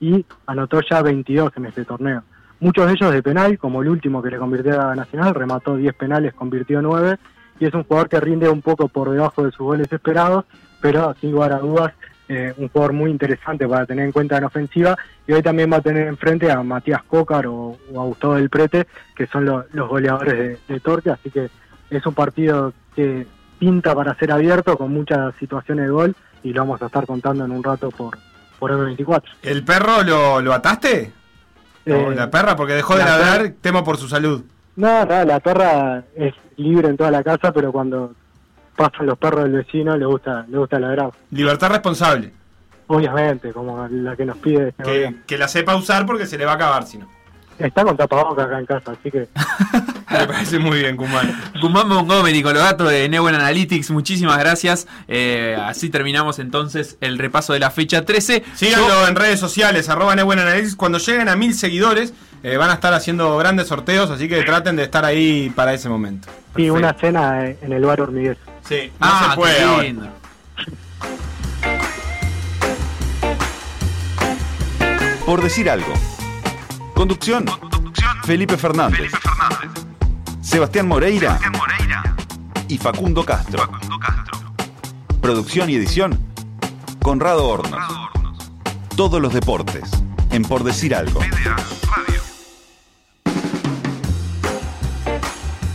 y 0.00 0.24
anotó 0.46 0.80
ya 0.80 1.02
22 1.02 1.52
en 1.56 1.66
este 1.66 1.84
torneo. 1.84 2.22
Muchos 2.60 2.86
de 2.86 2.92
ellos 2.92 3.12
de 3.12 3.22
penal, 3.22 3.58
como 3.58 3.82
el 3.82 3.88
último 3.88 4.22
que 4.22 4.30
le 4.30 4.38
convirtió 4.38 4.80
a 4.80 4.94
Nacional, 4.94 5.34
remató 5.34 5.76
10 5.76 5.94
penales, 5.94 6.32
convirtió 6.32 6.80
9 6.80 7.18
y 7.58 7.66
es 7.66 7.74
un 7.74 7.84
jugador 7.84 8.08
que 8.08 8.20
rinde 8.20 8.48
un 8.48 8.62
poco 8.62 8.88
por 8.88 9.10
debajo 9.10 9.44
de 9.44 9.50
sus 9.50 9.66
goles 9.66 9.90
esperados, 9.90 10.44
pero 10.80 11.14
sin 11.20 11.32
lugar 11.32 11.52
a 11.52 11.58
dudas 11.58 11.92
eh, 12.28 12.52
un 12.56 12.68
jugador 12.68 12.92
muy 12.92 13.10
interesante 13.10 13.68
para 13.68 13.86
tener 13.86 14.04
en 14.04 14.12
cuenta 14.12 14.36
en 14.36 14.44
ofensiva 14.44 14.96
y 15.28 15.32
hoy 15.32 15.42
también 15.42 15.72
va 15.72 15.76
a 15.76 15.80
tener 15.80 16.08
enfrente 16.08 16.50
a 16.50 16.60
Matías 16.62 17.02
Cócar 17.04 17.46
o, 17.46 17.78
a 17.90 18.00
Gustavo 18.00 18.34
del 18.34 18.50
Prete, 18.50 18.86
que 19.14 19.26
son 19.28 19.44
los 19.44 19.88
goleadores 19.88 20.58
de, 20.66 20.80
Torque, 20.80 21.10
así 21.10 21.30
que 21.30 21.48
es 21.90 22.04
un 22.04 22.14
partido 22.14 22.72
que 22.96 23.26
pinta 23.60 23.94
para 23.94 24.14
ser 24.16 24.32
abierto 24.32 24.76
con 24.76 24.92
muchas 24.92 25.34
situaciones 25.36 25.86
de 25.86 25.90
gol 25.90 26.16
y 26.42 26.52
lo 26.52 26.62
vamos 26.62 26.82
a 26.82 26.86
estar 26.86 27.06
contando 27.06 27.44
en 27.44 27.52
un 27.52 27.62
rato 27.62 27.90
por, 27.90 28.18
por 28.58 28.72
M24. 28.72 29.22
¿El 29.42 29.64
perro 29.64 30.02
lo, 30.02 30.40
lo 30.40 30.52
ataste? 30.52 31.12
Eh, 31.86 32.12
la 32.16 32.28
perra, 32.28 32.56
porque 32.56 32.74
dejó 32.74 32.96
de 32.96 33.04
ladrar, 33.04 33.54
temo 33.60 33.84
por 33.84 33.96
su 33.96 34.08
salud. 34.08 34.44
No, 34.76 35.04
no, 35.04 35.24
la 35.24 35.40
perra 35.40 36.04
es 36.14 36.34
libre 36.56 36.88
en 36.88 36.96
toda 36.96 37.10
la 37.10 37.22
casa, 37.22 37.52
pero 37.52 37.72
cuando 37.72 38.12
pasan 38.76 39.06
los 39.06 39.18
perros 39.18 39.44
del 39.44 39.52
vecino 39.52 39.96
le 39.96 40.04
gusta, 40.04 40.44
le 40.48 40.58
gusta 40.58 40.78
ladrar. 40.78 41.10
Libertad 41.30 41.70
responsable. 41.70 42.32
Obviamente, 42.88 43.52
como 43.52 43.88
la 43.88 44.14
que 44.14 44.24
nos 44.24 44.36
pide. 44.38 44.68
Este 44.68 44.82
que, 44.84 45.16
que, 45.26 45.38
la 45.38 45.48
sepa 45.48 45.74
usar 45.74 46.06
porque 46.06 46.26
se 46.26 46.38
le 46.38 46.44
va 46.44 46.52
a 46.52 46.54
acabar, 46.54 46.86
si 46.86 46.98
no. 46.98 47.08
Está 47.58 47.84
con 47.84 47.96
tapabocas 47.96 48.46
acá 48.46 48.58
en 48.58 48.66
casa, 48.66 48.92
así 48.92 49.10
que. 49.10 49.28
Me 50.10 50.26
parece 50.26 50.58
muy 50.58 50.78
bien, 50.78 50.96
Kumán. 50.96 51.34
Kumán 51.60 51.88
Montgomery, 51.88 52.42
Cologato 52.42 52.84
de 52.84 53.08
Neuron 53.08 53.34
Analytics, 53.34 53.90
muchísimas 53.90 54.38
gracias. 54.38 54.86
Eh, 55.08 55.56
así 55.60 55.90
terminamos 55.90 56.38
entonces 56.38 56.96
el 57.00 57.18
repaso 57.18 57.54
de 57.54 57.58
la 57.58 57.70
fecha 57.70 58.04
13. 58.04 58.44
Síganlo 58.54 59.08
en 59.08 59.16
redes 59.16 59.40
sociales, 59.40 59.88
arroba 59.88 60.12
Analytics. 60.12 60.76
Cuando 60.76 60.98
lleguen 60.98 61.28
a 61.28 61.34
mil 61.34 61.54
seguidores, 61.54 62.14
eh, 62.42 62.56
van 62.56 62.70
a 62.70 62.74
estar 62.74 62.92
haciendo 62.94 63.36
grandes 63.38 63.68
sorteos, 63.68 64.10
así 64.10 64.28
que 64.28 64.42
traten 64.42 64.76
de 64.76 64.84
estar 64.84 65.04
ahí 65.04 65.50
para 65.54 65.74
ese 65.74 65.88
momento. 65.88 66.28
Sí, 66.54 66.70
una 66.70 66.94
cena 66.94 67.46
en 67.46 67.72
el 67.72 67.84
bar 67.84 68.00
Hormiguez. 68.00 68.38
Sí, 68.66 68.92
no 69.00 69.06
ah, 69.06 69.28
se 69.30 69.36
puede 69.36 69.94
Por 75.26 75.42
decir 75.42 75.68
algo. 75.68 75.92
Conducción. 76.94 77.46
Felipe 78.24 78.56
Fernández. 78.56 79.10
Sebastián, 80.40 80.86
Moreira. 80.86 81.38
Y 82.68 82.78
Facundo 82.78 83.24
Castro. 83.24 83.68
Producción 85.20 85.68
y 85.68 85.74
edición. 85.74 86.18
Conrado 87.02 87.48
Hornos. 87.48 87.84
Todos 88.96 89.20
los 89.20 89.34
deportes. 89.34 89.90
En 90.30 90.42
Por 90.42 90.62
decir 90.62 90.94
algo. 90.94 91.20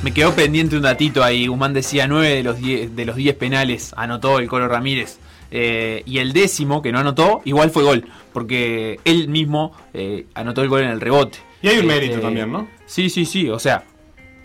Me 0.04 0.12
quedó 0.12 0.34
pendiente 0.34 0.76
un 0.76 0.82
datito 0.82 1.24
ahí. 1.24 1.48
Humán 1.48 1.74
decía 1.74 2.08
9 2.08 2.28
de 2.28 2.44
los 2.44 2.58
10 2.58 2.96
de 2.96 3.06
los 3.06 3.16
10 3.16 3.36
penales 3.36 3.94
anotó 3.96 4.40
el 4.40 4.48
Colo 4.48 4.68
Ramírez. 4.68 5.20
Eh, 5.52 6.02
y 6.06 6.18
el 6.18 6.34
décimo, 6.34 6.82
que 6.82 6.92
no 6.92 7.00
anotó, 7.00 7.42
igual 7.46 7.70
fue 7.70 7.84
gol, 7.84 8.06
porque 8.32 9.00
él 9.04 9.28
mismo 9.28 9.74
eh, 9.94 10.26
anotó 10.34 10.64
el 10.64 10.70
gol 10.70 10.82
en 10.82 10.90
el 10.90 11.02
rebote. 11.02 11.38
Y 11.62 11.68
hay 11.68 11.78
un 11.78 11.86
mérito 11.86 12.14
este, 12.14 12.26
también, 12.26 12.52
¿no? 12.52 12.68
Sí, 12.88 13.10
sí, 13.10 13.26
sí. 13.26 13.50
O 13.50 13.60
sea, 13.60 13.84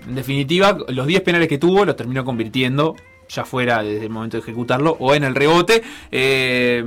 en 0.07 0.15
definitiva, 0.15 0.77
los 0.89 1.07
10 1.07 1.23
penales 1.23 1.49
que 1.49 1.57
tuvo 1.59 1.87
los 1.87 1.97
terminó 1.97 2.25
convirtiendo 2.25 2.97
ya 3.29 3.45
fuera 3.45 3.83
desde 3.83 4.05
el 4.05 4.11
momento 4.11 4.37
de 4.37 4.43
ejecutarlo 4.43 4.97
o 5.01 5.15
en 5.15 5.25
el 5.25 5.35
rebote. 5.35 5.83
Eh, 6.13 6.85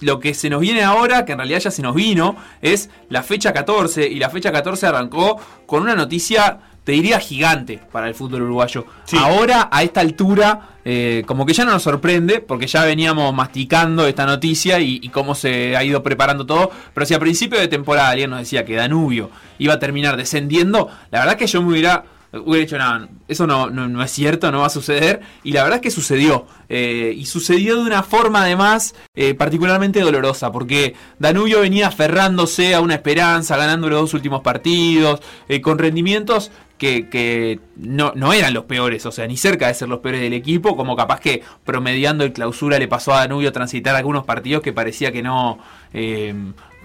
lo 0.00 0.18
que 0.18 0.34
se 0.34 0.50
nos 0.50 0.60
viene 0.60 0.82
ahora, 0.82 1.24
que 1.24 1.32
en 1.32 1.38
realidad 1.38 1.60
ya 1.60 1.70
se 1.70 1.82
nos 1.82 1.94
vino, 1.94 2.36
es 2.60 2.90
la 3.08 3.22
fecha 3.22 3.52
14 3.52 4.08
y 4.08 4.18
la 4.18 4.30
fecha 4.30 4.50
14 4.50 4.86
arrancó 4.86 5.38
con 5.66 5.82
una 5.82 5.94
noticia 5.94 6.58
te 6.90 6.94
diría 6.94 7.20
gigante 7.20 7.78
para 7.92 8.08
el 8.08 8.16
fútbol 8.16 8.42
uruguayo. 8.42 8.84
Ahora, 9.12 9.68
a 9.70 9.84
esta 9.84 10.00
altura, 10.00 10.70
eh, 10.84 11.22
como 11.24 11.46
que 11.46 11.52
ya 11.52 11.64
no 11.64 11.70
nos 11.70 11.84
sorprende, 11.84 12.40
porque 12.40 12.66
ya 12.66 12.84
veníamos 12.84 13.32
masticando 13.32 14.08
esta 14.08 14.26
noticia 14.26 14.80
y, 14.80 15.08
cómo 15.10 15.36
se 15.36 15.76
ha 15.76 15.84
ido 15.84 16.02
preparando 16.02 16.44
todo. 16.44 16.72
Pero 16.92 17.06
si 17.06 17.14
a 17.14 17.20
principio 17.20 17.60
de 17.60 17.68
temporada 17.68 18.08
alguien 18.08 18.30
nos 18.30 18.40
decía 18.40 18.64
que 18.64 18.74
Danubio 18.74 19.30
iba 19.60 19.74
a 19.74 19.78
terminar 19.78 20.16
descendiendo, 20.16 20.88
la 21.12 21.20
verdad 21.20 21.36
que 21.36 21.46
yo 21.46 21.62
me 21.62 21.68
hubiera 21.68 22.02
hubiera 22.32 22.64
dicho, 22.64 22.78
nada, 22.78 23.08
eso 23.28 23.46
no, 23.46 23.70
no, 23.70 24.02
es 24.02 24.10
cierto, 24.10 24.50
no 24.50 24.60
va 24.60 24.66
a 24.66 24.70
suceder. 24.70 25.20
Y 25.42 25.52
la 25.52 25.62
verdad 25.62 25.76
es 25.76 25.82
que 25.82 25.90
sucedió. 25.90 26.46
Eh, 26.68 27.14
y 27.16 27.26
sucedió 27.26 27.76
de 27.76 27.82
una 27.82 28.02
forma 28.02 28.42
además 28.42 28.94
eh, 29.14 29.34
particularmente 29.34 30.00
dolorosa, 30.00 30.52
porque 30.52 30.94
Danubio 31.18 31.60
venía 31.60 31.88
aferrándose 31.88 32.74
a 32.74 32.80
una 32.80 32.94
esperanza, 32.94 33.56
ganando 33.56 33.88
los 33.88 34.00
dos 34.00 34.14
últimos 34.14 34.42
partidos, 34.42 35.20
con 35.62 35.78
rendimientos 35.78 36.50
que, 36.80 37.60
no, 37.76 38.12
no, 38.16 38.32
eran 38.32 38.54
los 38.54 38.64
peores, 38.64 39.04
o 39.04 39.12
sea, 39.12 39.26
ni 39.26 39.36
cerca 39.36 39.68
de 39.68 39.74
ser 39.74 39.88
los 39.88 40.00
peores 40.00 40.22
del 40.22 40.32
equipo, 40.32 40.76
como 40.76 40.96
capaz 40.96 41.20
que 41.20 41.42
promediando 41.64 42.24
el 42.24 42.32
clausura 42.32 42.78
le 42.78 42.88
pasó 42.88 43.12
a 43.12 43.20
Danubio 43.20 43.52
transitar 43.52 43.94
algunos 43.94 44.24
partidos 44.24 44.62
que 44.62 44.72
parecía 44.72 45.12
que 45.12 45.22
no... 45.22 45.58
Eh, 45.92 46.34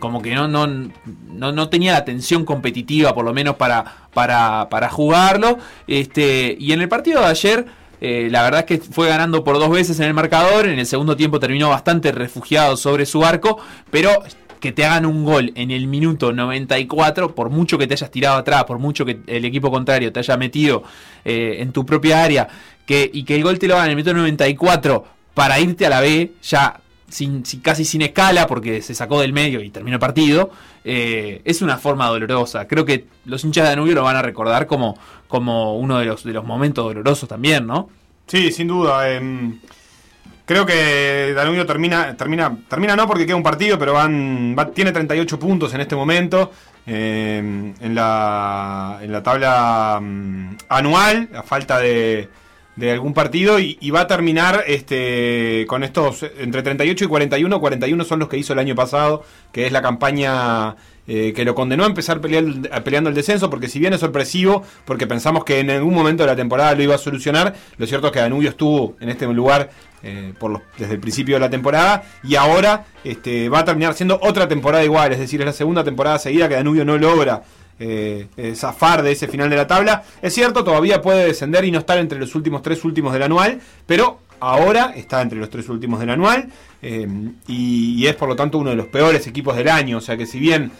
como 0.05 0.21
que 0.21 0.35
no, 0.35 0.47
no, 0.47 0.67
no, 0.67 1.69
tenía 1.69 1.93
la 1.93 2.05
tensión 2.05 2.45
competitiva, 2.45 3.15
por 3.15 3.25
lo 3.25 3.33
menos 3.33 3.55
para, 3.55 3.83
para, 4.13 4.69
para 4.69 4.87
jugarlo. 4.87 5.57
Este, 5.87 6.55
y 6.59 6.73
en 6.73 6.81
el 6.81 6.87
partido 6.87 7.21
de 7.21 7.27
ayer, 7.27 7.65
eh, 8.01 8.27
la 8.29 8.43
verdad 8.43 8.59
es 8.59 8.65
que 8.67 8.77
fue 8.77 9.07
ganando 9.07 9.43
por 9.43 9.57
dos 9.57 9.71
veces 9.71 9.99
en 9.99 10.05
el 10.05 10.13
marcador. 10.13 10.67
En 10.67 10.77
el 10.77 10.85
segundo 10.85 11.17
tiempo 11.17 11.39
terminó 11.39 11.69
bastante 11.69 12.11
refugiado 12.11 12.77
sobre 12.77 13.07
su 13.07 13.25
arco, 13.25 13.57
pero 13.89 14.11
que 14.59 14.71
te 14.71 14.85
hagan 14.85 15.07
un 15.07 15.25
gol 15.25 15.51
en 15.55 15.71
el 15.71 15.87
minuto 15.87 16.31
94, 16.31 17.33
por 17.33 17.49
mucho 17.49 17.79
que 17.79 17.87
te 17.87 17.95
hayas 17.95 18.11
tirado 18.11 18.37
atrás, 18.37 18.65
por 18.65 18.77
mucho 18.77 19.05
que 19.05 19.21
el 19.25 19.43
equipo 19.43 19.71
contrario 19.71 20.13
te 20.13 20.19
haya 20.19 20.37
metido 20.37 20.83
eh, 21.23 21.57
en 21.61 21.71
tu 21.71 21.83
propia 21.83 22.23
área, 22.23 22.47
que, 22.85 23.09
y 23.11 23.23
que 23.23 23.35
el 23.35 23.43
gol 23.43 23.57
te 23.57 23.67
lo 23.67 23.73
hagan 23.73 23.87
en 23.87 23.89
el 23.91 23.95
minuto 23.95 24.13
94 24.13 25.03
para 25.33 25.59
irte 25.59 25.87
a 25.87 25.89
la 25.89 25.99
B, 25.99 26.33
ya 26.43 26.79
sin, 27.07 27.43
casi 27.61 27.85
sin 27.85 28.01
escala, 28.01 28.47
porque 28.47 28.81
se 28.81 28.95
sacó 28.95 29.21
del 29.21 29.33
medio 29.33 29.61
y 29.61 29.69
terminó 29.69 29.99
partido, 29.99 30.51
eh, 30.83 31.41
es 31.45 31.61
una 31.61 31.77
forma 31.77 32.07
dolorosa. 32.07 32.67
Creo 32.67 32.85
que 32.85 33.05
los 33.25 33.43
hinchas 33.43 33.65
de 33.65 33.69
Danubio 33.71 33.95
lo 33.95 34.03
van 34.03 34.15
a 34.15 34.21
recordar 34.21 34.67
como, 34.67 34.97
como 35.27 35.77
uno 35.77 35.99
de 35.99 36.05
los, 36.05 36.23
de 36.23 36.33
los 36.33 36.45
momentos 36.45 36.85
dolorosos 36.85 37.29
también, 37.29 37.65
¿no? 37.67 37.89
Sí, 38.27 38.51
sin 38.51 38.67
duda. 38.67 39.09
Em, 39.11 39.59
Creo 40.45 40.63
que 40.63 41.33
Danubio 41.33 41.65
termina, 41.65 42.15
termina, 42.15 42.55
termina 42.69 42.95
no 42.95 43.07
porque 43.07 43.25
queda 43.25 43.35
un 43.35 43.41
partido, 43.41 43.79
pero 43.79 43.93
van, 43.93 44.55
tiene 44.75 44.91
38 44.91 45.39
puntos 45.39 45.73
en 45.73 45.81
este 45.81 45.95
momento 45.95 46.51
eh, 46.85 47.73
en, 47.79 47.95
la, 47.95 48.99
en 49.01 49.11
la 49.11 49.23
tabla 49.23 49.99
mm, 49.99 50.49
anual, 50.69 51.29
a 51.33 51.41
falta 51.41 51.79
de, 51.79 52.29
de 52.75 52.91
algún 52.91 53.13
partido, 53.13 53.59
y, 53.59 53.89
va 53.89 54.01
a 54.01 54.07
terminar 54.07 54.63
este, 54.67 55.65
con 55.67 55.83
estos 55.83 56.23
entre 56.39 56.61
38 56.61 57.05
y 57.05 57.07
41. 57.07 57.59
41 57.59 58.03
son 58.03 58.19
los 58.19 58.29
que 58.29 58.37
hizo 58.37 58.53
el 58.53 58.59
año 58.59 58.75
pasado, 58.75 59.23
que 59.51 59.65
es 59.65 59.71
la 59.71 59.81
campaña 59.81 60.75
eh, 61.07 61.33
que 61.35 61.45
lo 61.45 61.53
condenó 61.53 61.83
a 61.83 61.87
empezar 61.87 62.19
peleando 62.19 63.09
el 63.09 63.15
descenso, 63.15 63.49
porque 63.49 63.67
si 63.67 63.77
bien 63.77 63.93
es 63.93 63.99
sorpresivo, 63.99 64.63
porque 64.85 65.05
pensamos 65.05 65.45
que 65.45 65.59
en 65.59 65.69
algún 65.69 65.93
momento 65.93 66.23
de 66.23 66.27
la 66.27 66.35
temporada 66.35 66.73
lo 66.73 66.81
iba 66.81 66.95
a 66.95 66.97
solucionar, 66.97 67.55
lo 67.77 67.85
cierto 67.85 68.07
es 68.07 68.13
que 68.13 68.19
Danubio 68.19 68.49
estuvo 68.49 68.95
en 68.99 69.09
este 69.09 69.27
lugar 69.27 69.69
eh, 70.01 70.33
por 70.39 70.63
desde 70.77 70.95
el 70.95 70.99
principio 70.99 71.35
de 71.35 71.41
la 71.41 71.49
temporada 71.49 72.03
y 72.23 72.35
ahora 72.35 72.85
este, 73.03 73.49
va 73.49 73.59
a 73.59 73.65
terminar 73.65 73.93
siendo 73.93 74.19
otra 74.21 74.47
temporada 74.47 74.83
igual, 74.83 75.11
es 75.11 75.19
decir, 75.19 75.41
es 75.41 75.45
la 75.45 75.53
segunda 75.53 75.83
temporada 75.83 76.17
seguida 76.17 76.49
que 76.49 76.55
Danubio 76.55 76.83
no 76.85 76.97
logra 76.97 77.43
eh, 77.79 78.27
eh, 78.37 78.55
zafar 78.55 79.03
de 79.03 79.11
ese 79.11 79.27
final 79.27 79.49
de 79.49 79.55
la 79.55 79.67
tabla. 79.67 80.03
Es 80.21 80.33
cierto, 80.33 80.63
todavía 80.63 81.01
puede 81.01 81.25
descender 81.25 81.65
y 81.65 81.71
no 81.71 81.79
estar 81.79 81.97
entre 81.97 82.19
los 82.19 82.35
últimos 82.35 82.61
tres 82.61 82.83
últimos 82.83 83.13
del 83.13 83.23
anual, 83.23 83.59
pero 83.85 84.19
ahora 84.39 84.93
está 84.95 85.21
entre 85.21 85.39
los 85.39 85.49
tres 85.49 85.69
últimos 85.69 85.99
del 85.99 86.09
anual 86.09 86.49
y, 87.47 88.05
es 88.05 88.15
por 88.15 88.29
lo 88.29 88.35
tanto 88.35 88.59
uno 88.59 88.69
de 88.69 88.75
los 88.75 88.87
peores 88.87 89.25
equipos 89.25 89.55
del 89.55 89.69
año, 89.69 89.97
o 89.97 90.01
sea 90.01 90.17
que 90.17 90.27
si 90.27 90.39
bien 90.39 90.71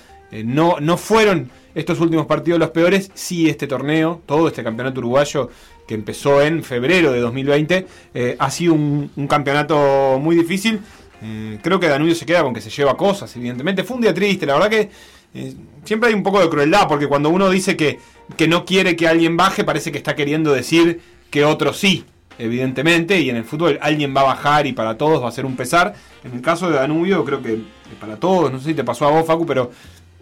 no, 0.44 0.80
no 0.80 0.98
fueron 0.98 1.50
estos 1.76 2.00
últimos 2.00 2.26
partidos 2.26 2.60
los 2.60 2.70
peores, 2.70 3.12
sí 3.14 3.50
este 3.50 3.68
torneo, 3.68 4.22
todo 4.26 4.48
este 4.48 4.64
campeonato 4.64 5.00
uruguayo 5.00 5.50
que 5.86 5.94
empezó 5.94 6.42
en 6.42 6.64
febrero 6.64 7.12
de 7.12 7.20
2020, 7.20 7.86
eh, 8.14 8.36
ha 8.40 8.50
sido 8.50 8.74
un, 8.74 9.28
campeonato 9.30 10.18
muy 10.20 10.36
difícil. 10.36 10.80
Eh, 11.22 11.60
creo 11.62 11.80
que 11.80 11.88
Danubio 11.88 12.16
se 12.16 12.26
queda 12.26 12.44
con 12.44 12.54
que 12.54 12.62
se 12.62 12.70
lleva 12.70 12.98
cosas, 12.98 13.36
evidentemente. 13.36 13.84
Fue 13.84 13.98
un 13.98 14.02
día 14.02 14.14
triste, 14.14 14.46
la 14.46 14.54
verdad 14.54 14.70
que 14.70 14.90
eh, 15.36 15.54
siempre 15.84 16.10
hay 16.10 16.16
un 16.16 16.24
poco 16.24 16.42
de 16.42 16.50
crueldad, 16.50 16.88
porque 16.88 17.08
cuando 17.08 17.30
uno 17.30 17.50
dice 17.50 17.76
que, 17.76 18.00
que 18.38 18.48
no 18.48 18.66
quiere 18.66 18.96
que 18.96 19.08
alguien 19.08 19.36
baje, 19.36 19.64
parece 19.64 19.92
que 19.92 19.98
está 19.98 20.16
queriendo 20.16 20.54
decir 20.54 21.02
que 21.30 21.44
otro 21.44 21.74
sí. 21.74 22.06
evidentemente, 22.38 23.20
y 23.20 23.30
en 23.30 23.36
el 23.38 23.44
fútbol 23.44 23.78
alguien 23.82 24.16
va 24.16 24.22
a 24.22 24.26
bajar 24.26 24.68
y 24.68 24.74
para 24.74 24.98
todos 24.98 25.22
va 25.24 25.30
a 25.30 25.32
ser 25.32 25.46
un 25.46 25.56
pesar. 25.56 25.94
En 26.24 26.34
el 26.34 26.42
caso 26.42 26.70
de 26.70 26.76
Danubio, 26.76 27.24
creo 27.24 27.42
que 27.42 27.60
para 28.00 28.18
todos, 28.18 28.52
no 28.52 28.60
sé 28.60 28.70
si 28.70 28.74
te 28.74 28.84
pasó 28.84 29.06
a 29.06 29.12
vos, 29.12 29.26
Facu, 29.26 29.46
pero 29.46 29.72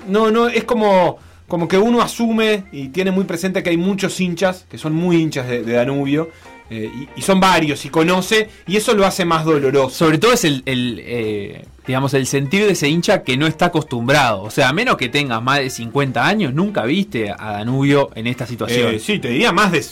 no, 0.07 0.31
no, 0.31 0.47
es 0.47 0.63
como, 0.63 1.17
como 1.47 1.67
que 1.67 1.77
uno 1.77 2.01
asume 2.01 2.65
y 2.71 2.89
tiene 2.89 3.11
muy 3.11 3.23
presente 3.23 3.63
que 3.63 3.69
hay 3.69 3.77
muchos 3.77 4.19
hinchas, 4.19 4.65
que 4.69 4.77
son 4.77 4.93
muy 4.93 5.17
hinchas 5.17 5.47
de, 5.47 5.63
de 5.63 5.73
Danubio, 5.73 6.29
eh, 6.69 6.89
y, 6.93 7.19
y 7.19 7.21
son 7.21 7.39
varios, 7.39 7.85
y 7.85 7.89
conoce, 7.89 8.49
y 8.67 8.77
eso 8.77 8.93
lo 8.93 9.05
hace 9.05 9.25
más 9.25 9.45
doloroso. 9.45 9.95
Sobre 9.95 10.17
todo 10.17 10.33
es 10.33 10.43
el, 10.45 10.63
el, 10.65 11.01
eh, 11.03 11.65
digamos, 11.85 12.13
el 12.13 12.25
sentir 12.25 12.65
de 12.65 12.71
ese 12.71 12.87
hincha 12.87 13.23
que 13.23 13.37
no 13.37 13.47
está 13.47 13.65
acostumbrado. 13.65 14.41
O 14.43 14.49
sea, 14.49 14.69
a 14.69 14.73
menos 14.73 14.97
que 14.97 15.09
tengas 15.09 15.41
más 15.41 15.59
de 15.59 15.69
50 15.69 16.25
años, 16.25 16.53
nunca 16.53 16.83
viste 16.83 17.31
a 17.31 17.53
Danubio 17.53 18.09
en 18.15 18.27
esta 18.27 18.47
situación. 18.47 18.95
Eh, 18.95 18.99
sí, 18.99 19.19
te 19.19 19.29
diría 19.29 19.51
más 19.51 19.71
de 19.71 19.85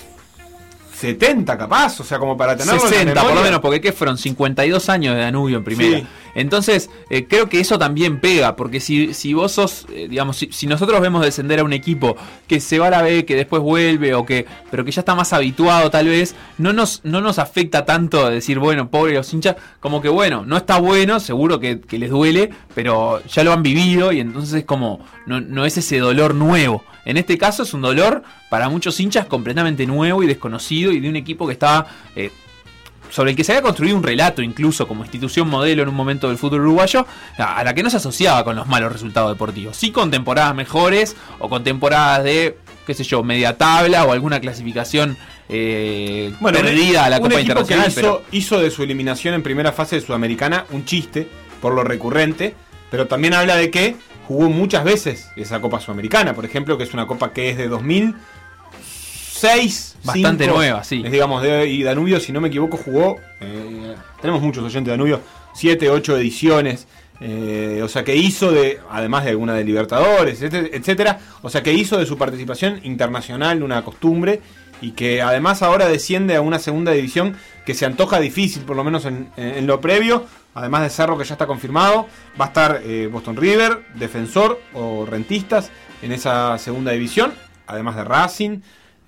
70 1.02 1.58
capaz, 1.58 2.00
o 2.00 2.04
sea, 2.04 2.20
como 2.20 2.38
para 2.38 2.56
tenerlo 2.56 2.80
en 2.80 2.84
la 2.84 2.90
60 2.90 3.22
por 3.24 3.34
lo 3.34 3.42
menos, 3.42 3.60
porque 3.60 3.82
¿qué 3.82 3.92
fueron? 3.92 4.18
52 4.18 4.90
años 4.90 5.16
de 5.16 5.22
Danubio 5.22 5.58
en 5.58 5.64
primera. 5.64 6.00
Sí. 6.00 6.08
Entonces, 6.36 6.90
eh, 7.10 7.26
creo 7.28 7.50
que 7.50 7.60
eso 7.60 7.78
también 7.78 8.20
pega, 8.20 8.56
porque 8.56 8.80
si, 8.80 9.14
si 9.14 9.34
vos 9.34 9.52
sos, 9.52 9.86
eh, 9.94 10.08
digamos, 10.10 10.38
si, 10.38 10.68
nosotros 10.68 11.02
vemos 11.02 11.24
descender 11.24 11.60
a 11.60 11.64
un 11.64 11.74
equipo 11.74 12.16
que 12.48 12.60
se 12.60 12.80
va 12.80 12.88
a 12.88 12.92
la 12.92 13.02
B, 13.02 13.26
que 13.26 13.36
después 13.36 13.62
vuelve, 13.62 14.14
o 14.14 14.26
que, 14.26 14.46
pero 14.70 14.86
que 14.86 14.92
ya 14.92 15.02
está 15.02 15.16
más 15.16 15.34
habituado 15.34 15.90
tal 15.90 16.08
vez, 16.08 16.36
no 16.58 16.74
nos, 16.74 17.02
no 17.04 17.22
nos 17.22 17.40
afecta 17.40 17.86
tanto 17.86 18.30
decir, 18.30 18.60
bueno, 18.60 18.90
pobre 18.90 19.14
los 19.14 19.34
hinchas, 19.34 19.56
como 19.80 20.02
que 20.02 20.10
bueno, 20.10 20.46
no 20.46 20.58
está 20.58 20.80
bueno, 20.80 21.20
seguro 21.20 21.60
que, 21.60 21.82
les 21.92 22.10
duele, 22.10 22.50
pero 22.74 23.22
ya 23.26 23.44
lo 23.44 23.54
han 23.54 23.62
vivido 23.62 24.12
y 24.12 24.20
entonces 24.20 24.54
es 24.54 24.66
como, 24.66 25.06
no, 25.26 25.42
no 25.42 25.66
es 25.66 25.78
ese 25.78 26.00
dolor 26.00 26.34
nuevo. 26.36 26.84
En 27.06 27.18
este 27.18 27.38
caso 27.38 27.64
es 27.64 27.74
un 27.74 27.82
dolor 27.82 28.24
para 28.50 28.70
muchos 28.70 29.00
hinchas 29.00 29.26
completamente 29.26 29.86
nuevo 29.86 30.24
y 30.24 30.28
desconocido 30.28 30.92
y 30.92 31.00
de 31.00 31.10
un 31.10 31.16
equipo 31.16 31.48
que 31.48 31.54
estaba 31.54 31.88
eh, 32.16 32.32
sobre 33.12 33.32
el 33.32 33.38
que 33.38 33.44
se 33.44 33.52
había 33.52 33.62
construido 33.62 33.96
un 33.96 34.04
relato 34.04 34.42
incluso 34.42 34.88
como 34.88 35.04
institución 35.04 35.48
modelo 35.48 35.84
en 35.84 35.90
un 35.90 35.96
momento 35.96 36.30
del 36.30 36.38
fútbol 36.38 36.62
uruguayo, 36.62 37.06
a 37.38 37.64
la 37.64 37.74
que 37.76 37.84
no 37.84 37.90
se 37.90 37.98
asociaba 37.98 38.44
con 38.44 38.56
los 38.56 38.68
malos 38.68 38.92
resultados 38.92 39.32
deportivos. 39.32 39.78
Sí 39.78 39.92
con 39.92 40.10
temporadas 40.10 40.56
mejores 40.56 41.16
o 41.40 41.50
con 41.50 41.64
temporadas 41.64 42.24
de, 42.24 42.58
qué 42.88 42.94
sé 42.94 43.04
yo, 43.04 43.22
media 43.22 43.58
tabla 43.58 44.06
o 44.06 44.14
alguna 44.14 44.40
clasificación 44.40 45.18
eh, 45.50 46.34
perdida 46.42 47.06
a 47.06 47.10
la 47.10 47.18
un 47.18 47.24
Copa 47.24 47.42
equipo 47.42 47.66
que 47.66 47.74
Internacional. 47.74 47.88
hizo, 47.90 47.96
pero 47.96 48.24
hizo 48.32 48.60
de 48.60 48.72
su 48.72 48.84
eliminación 48.84 49.34
en 49.34 49.44
primera 49.44 49.74
fase 49.74 49.98
de 49.98 50.02
Sudamericana 50.02 50.66
un 50.72 50.86
chiste 50.86 51.28
por 51.62 51.74
lo 51.74 51.84
recurrente, 51.84 52.56
pero 52.90 53.08
también 53.08 53.34
habla 53.34 53.58
de 53.58 53.70
que 53.70 53.96
jugó 54.28 54.50
muchas 54.50 54.86
veces 54.86 55.30
esa 55.36 55.60
Copa 55.60 55.82
Sudamericana, 55.82 56.34
por 56.34 56.46
ejemplo, 56.46 56.78
que 56.78 56.86
es 56.86 56.94
una 56.94 57.06
copa 57.06 57.34
que 57.34 57.50
es 57.50 57.58
de 57.58 57.68
2006. 59.42 59.96
Bastante 60.04 60.44
cinco, 60.46 60.58
nueva, 60.58 60.84
sí. 60.84 61.02
Es, 61.06 61.12
digamos, 61.12 61.42
de, 61.44 61.68
y 61.68 61.84
Danubio, 61.84 62.20
si 62.20 62.32
no 62.32 62.42
me 62.42 62.48
equivoco, 62.50 62.78
jugó, 62.78 63.18
eh, 63.40 63.96
tenemos 64.22 64.42
muchos 64.42 64.64
oyentes 64.64 64.86
de 64.86 64.92
Danubio, 64.92 65.22
7, 65.54 65.90
8 65.90 66.18
ediciones. 66.18 66.88
eh, 67.24 67.82
o 67.84 67.88
sea 67.88 68.04
que 68.04 68.16
hizo 68.16 68.52
de, 68.52 68.80
además 68.90 69.24
de 69.26 69.30
alguna 69.30 69.54
de 69.54 69.64
Libertadores, 69.64 70.42
etcétera, 70.42 71.20
o 71.44 71.50
sea 71.52 71.62
que 71.62 71.72
hizo 71.72 71.98
de 71.98 72.08
su 72.08 72.18
participación 72.18 72.80
internacional 72.84 73.62
una 73.62 73.84
costumbre 73.84 74.42
y 74.82 74.92
que 74.94 75.22
además 75.22 75.62
ahora 75.62 75.88
desciende 75.88 76.36
a 76.36 76.42
una 76.42 76.58
segunda 76.58 76.92
división 76.94 77.36
que 77.64 77.76
se 77.76 77.86
antoja 77.86 78.20
difícil, 78.20 78.64
por 78.64 78.76
lo 78.76 78.84
menos 78.84 79.06
en, 79.06 79.30
en 79.38 79.68
lo 79.68 79.80
previo, 79.80 80.26
además 80.56 80.82
de 80.82 80.90
Cerro 80.90 81.16
que 81.16 81.24
ya 81.24 81.36
está 81.36 81.46
confirmado, 81.46 82.08
va 82.40 82.46
a 82.46 82.48
estar 82.48 82.82
eh, 82.84 83.08
Boston 83.12 83.38
River, 83.38 83.86
Defensor 83.94 84.60
o 84.74 85.06
Rentistas 85.06 85.70
en 86.02 86.12
esa 86.14 86.58
segunda 86.58 86.92
división, 86.92 87.34
además 87.68 87.98
de 87.98 88.04
Racing, 88.04 88.60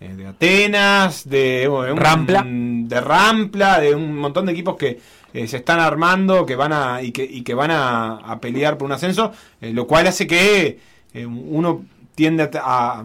de 0.09 0.27
Atenas, 0.27 1.27
de, 1.29 1.67
bueno, 1.67 1.93
un- 1.93 1.99
Rampla. 1.99 2.43
de 2.45 3.01
Rampla, 3.01 3.79
de 3.79 3.95
un 3.95 4.15
montón 4.17 4.45
de 4.45 4.51
equipos 4.51 4.75
que 4.77 4.99
eh, 5.33 5.47
se 5.47 5.57
están 5.57 5.79
armando 5.79 6.45
que 6.45 6.55
van 6.55 6.73
a, 6.73 7.01
y, 7.01 7.11
que, 7.11 7.23
y 7.23 7.41
que 7.41 7.53
van 7.53 7.71
a, 7.71 8.17
a 8.17 8.39
pelear 8.39 8.77
por 8.77 8.85
un 8.85 8.91
ascenso, 8.91 9.31
eh, 9.61 9.71
lo 9.73 9.87
cual 9.87 10.05
hace 10.07 10.27
que 10.27 10.79
eh, 11.13 11.25
uno 11.25 11.83
tiende 12.15 12.43
a, 12.43 12.99
a- 12.99 13.03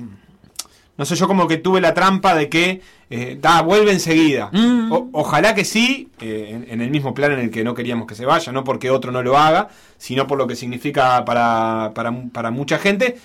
no 0.99 1.05
sé, 1.05 1.15
yo 1.15 1.29
como 1.29 1.47
que 1.47 1.59
tuve 1.59 1.81
la 1.81 1.95
trampa 1.95 2.35
de 2.35 2.49
que 2.49 2.81
eh, 3.09 3.39
da, 3.41 3.63
vuelve 3.63 3.93
enseguida. 3.93 4.51
Mm. 4.53 4.91
O- 4.93 5.09
ojalá 5.13 5.55
que 5.55 5.65
sí, 5.65 6.11
eh, 6.21 6.49
en, 6.51 6.67
en 6.73 6.81
el 6.81 6.91
mismo 6.91 7.15
plan 7.15 7.31
en 7.33 7.39
el 7.39 7.51
que 7.51 7.63
no 7.65 7.73
queríamos 7.73 8.07
que 8.09 8.17
se 8.17 8.27
vaya, 8.27 8.51
no 8.53 8.65
porque 8.65 8.91
otro 8.91 9.13
no 9.13 9.23
lo 9.23 9.39
haga, 9.39 9.69
sino 9.97 10.27
por 10.27 10.37
lo 10.39 10.47
que 10.49 10.57
significa 10.57 11.25
para, 11.25 11.93
para, 11.95 12.13
para 12.33 12.51
mucha 12.51 12.79
gente. 12.79 13.17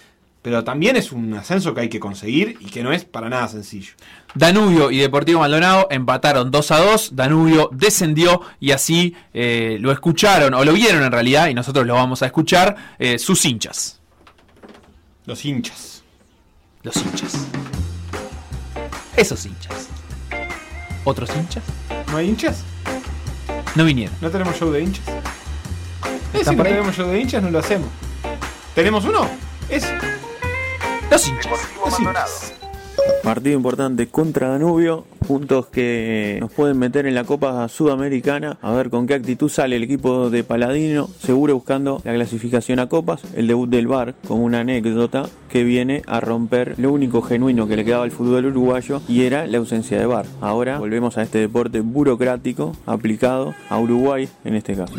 Pero 0.44 0.62
también 0.66 0.98
es 0.98 1.14
un 1.14 1.34
ascenso 1.34 1.74
que 1.74 1.82
hay 1.82 1.90
que 1.90 2.02
conseguir 2.02 2.58
y 2.60 2.66
que 2.66 2.84
no 2.84 2.92
es 2.92 3.06
para 3.06 3.30
nada 3.30 3.48
sencillo. 3.48 3.94
Danubio 4.36 4.92
y 4.92 4.98
Deportivo 4.98 5.40
Maldonado 5.40 5.88
empataron 5.90 6.52
2 6.52 6.72
a 6.72 6.80
2. 6.80 7.16
Danubio 7.16 7.70
descendió 7.72 8.42
y 8.60 8.72
así 8.72 9.16
eh, 9.34 9.78
lo 9.80 9.94
escucharon, 9.94 10.54
o 10.54 10.66
lo 10.66 10.74
vieron 10.74 11.02
en 11.02 11.14
realidad, 11.14 11.48
y 11.48 11.54
nosotros 11.54 11.88
lo 11.88 11.94
vamos 11.94 12.22
a 12.24 12.26
escuchar, 12.26 12.76
eh, 13.00 13.18
sus 13.18 13.46
hinchas. 13.46 14.02
Los 15.26 15.46
hinchas. 15.46 16.04
Los 16.84 16.98
hinchas. 16.98 17.48
Esos 19.16 19.46
hinchas. 19.46 19.88
¿Otros 21.06 21.30
hinchas? 21.38 21.64
¿No 22.12 22.18
hay 22.18 22.28
hinchas? 22.28 22.66
No 23.76 23.86
vinieron. 23.86 24.14
¿No 24.20 24.30
tenemos 24.30 24.58
show 24.60 24.70
de 24.70 24.84
hinchas? 24.84 25.08
Eh, 25.08 25.20
¿Están 26.34 26.56
si 26.56 26.58
no 26.58 26.64
tenemos 26.64 26.96
show 26.98 27.08
de 27.08 27.22
hinchas, 27.22 27.42
no 27.42 27.50
lo 27.50 27.60
hacemos. 27.60 27.88
¿Tenemos 28.76 29.06
uno? 29.06 29.30
Es 29.70 29.86
Partido 33.24 33.56
importante 33.56 34.08
contra 34.08 34.50
Danubio, 34.50 35.06
puntos 35.28 35.68
que 35.68 36.38
nos 36.40 36.52
pueden 36.52 36.80
meter 36.80 37.06
en 37.06 37.14
la 37.14 37.24
Copa 37.24 37.68
Sudamericana, 37.68 38.58
a 38.64 38.72
ver 38.74 38.90
con 38.90 39.06
qué 39.06 39.14
actitud 39.14 39.48
sale 39.48 39.76
el 39.76 39.84
equipo 39.84 40.32
de 40.32 40.44
Paladino, 40.44 41.08
seguro 41.20 41.54
buscando 41.54 42.02
la 42.04 42.14
clasificación 42.14 42.80
a 42.80 42.90
Copas, 42.90 43.22
el 43.36 43.46
debut 43.46 43.70
del 43.70 43.86
VAR 43.86 44.16
como 44.28 44.44
una 44.44 44.62
anécdota 44.62 45.30
que 45.50 45.64
viene 45.64 46.02
a 46.08 46.20
romper 46.20 46.74
lo 46.80 46.92
único 46.92 47.22
genuino 47.22 47.68
que 47.68 47.76
le 47.76 47.86
quedaba 47.86 48.06
al 48.06 48.12
fútbol 48.12 48.48
uruguayo 48.48 49.00
y 49.08 49.22
era 49.22 49.46
la 49.46 49.60
ausencia 49.60 50.00
de 50.00 50.08
VAR. 50.08 50.26
Ahora 50.42 50.80
volvemos 50.80 51.20
a 51.20 51.22
este 51.22 51.38
deporte 51.38 51.82
burocrático 51.82 52.76
aplicado 52.88 53.54
a 53.70 53.78
Uruguay 53.78 54.28
en 54.46 54.56
este 54.56 54.76
caso. 54.76 54.96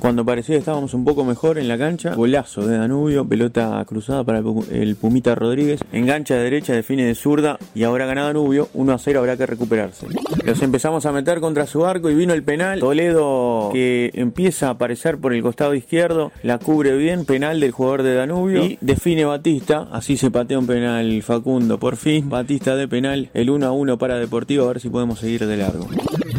Cuando 0.00 0.24
parecía 0.24 0.54
que 0.54 0.60
estábamos 0.60 0.94
un 0.94 1.04
poco 1.04 1.24
mejor 1.24 1.58
en 1.58 1.68
la 1.68 1.76
cancha, 1.76 2.14
golazo 2.14 2.66
de 2.66 2.78
Danubio, 2.78 3.28
pelota 3.28 3.84
cruzada 3.86 4.24
para 4.24 4.42
el 4.72 4.96
Pumita 4.96 5.34
Rodríguez, 5.34 5.84
engancha 5.92 6.36
de 6.36 6.44
derecha, 6.44 6.72
define 6.72 7.04
de 7.04 7.14
zurda 7.14 7.58
y 7.74 7.82
ahora 7.82 8.06
gana 8.06 8.24
Danubio, 8.24 8.70
1 8.72 8.92
a 8.94 8.98
0 8.98 9.18
habrá 9.20 9.36
que 9.36 9.44
recuperarse. 9.44 10.06
Los 10.42 10.62
empezamos 10.62 11.04
a 11.04 11.12
meter 11.12 11.40
contra 11.40 11.66
su 11.66 11.84
arco 11.84 12.08
y 12.08 12.14
vino 12.14 12.32
el 12.32 12.42
penal. 12.42 12.80
Toledo 12.80 13.68
que 13.74 14.10
empieza 14.14 14.68
a 14.68 14.70
aparecer 14.70 15.18
por 15.18 15.34
el 15.34 15.42
costado 15.42 15.74
izquierdo, 15.74 16.32
la 16.42 16.56
cubre 16.56 16.96
bien, 16.96 17.26
penal 17.26 17.60
del 17.60 17.72
jugador 17.72 18.02
de 18.02 18.14
Danubio 18.14 18.64
y 18.64 18.78
define 18.80 19.26
Batista, 19.26 19.86
así 19.92 20.16
se 20.16 20.30
patea 20.30 20.58
un 20.58 20.66
penal 20.66 21.22
Facundo, 21.22 21.78
por 21.78 21.96
fin 21.96 22.30
Batista 22.30 22.74
de 22.74 22.88
penal, 22.88 23.28
el 23.34 23.50
1 23.50 23.66
a 23.66 23.72
1 23.72 23.98
para 23.98 24.18
Deportivo, 24.18 24.64
a 24.64 24.68
ver 24.68 24.80
si 24.80 24.88
podemos 24.88 25.18
seguir 25.18 25.46
de 25.46 25.58
largo. 25.58 25.86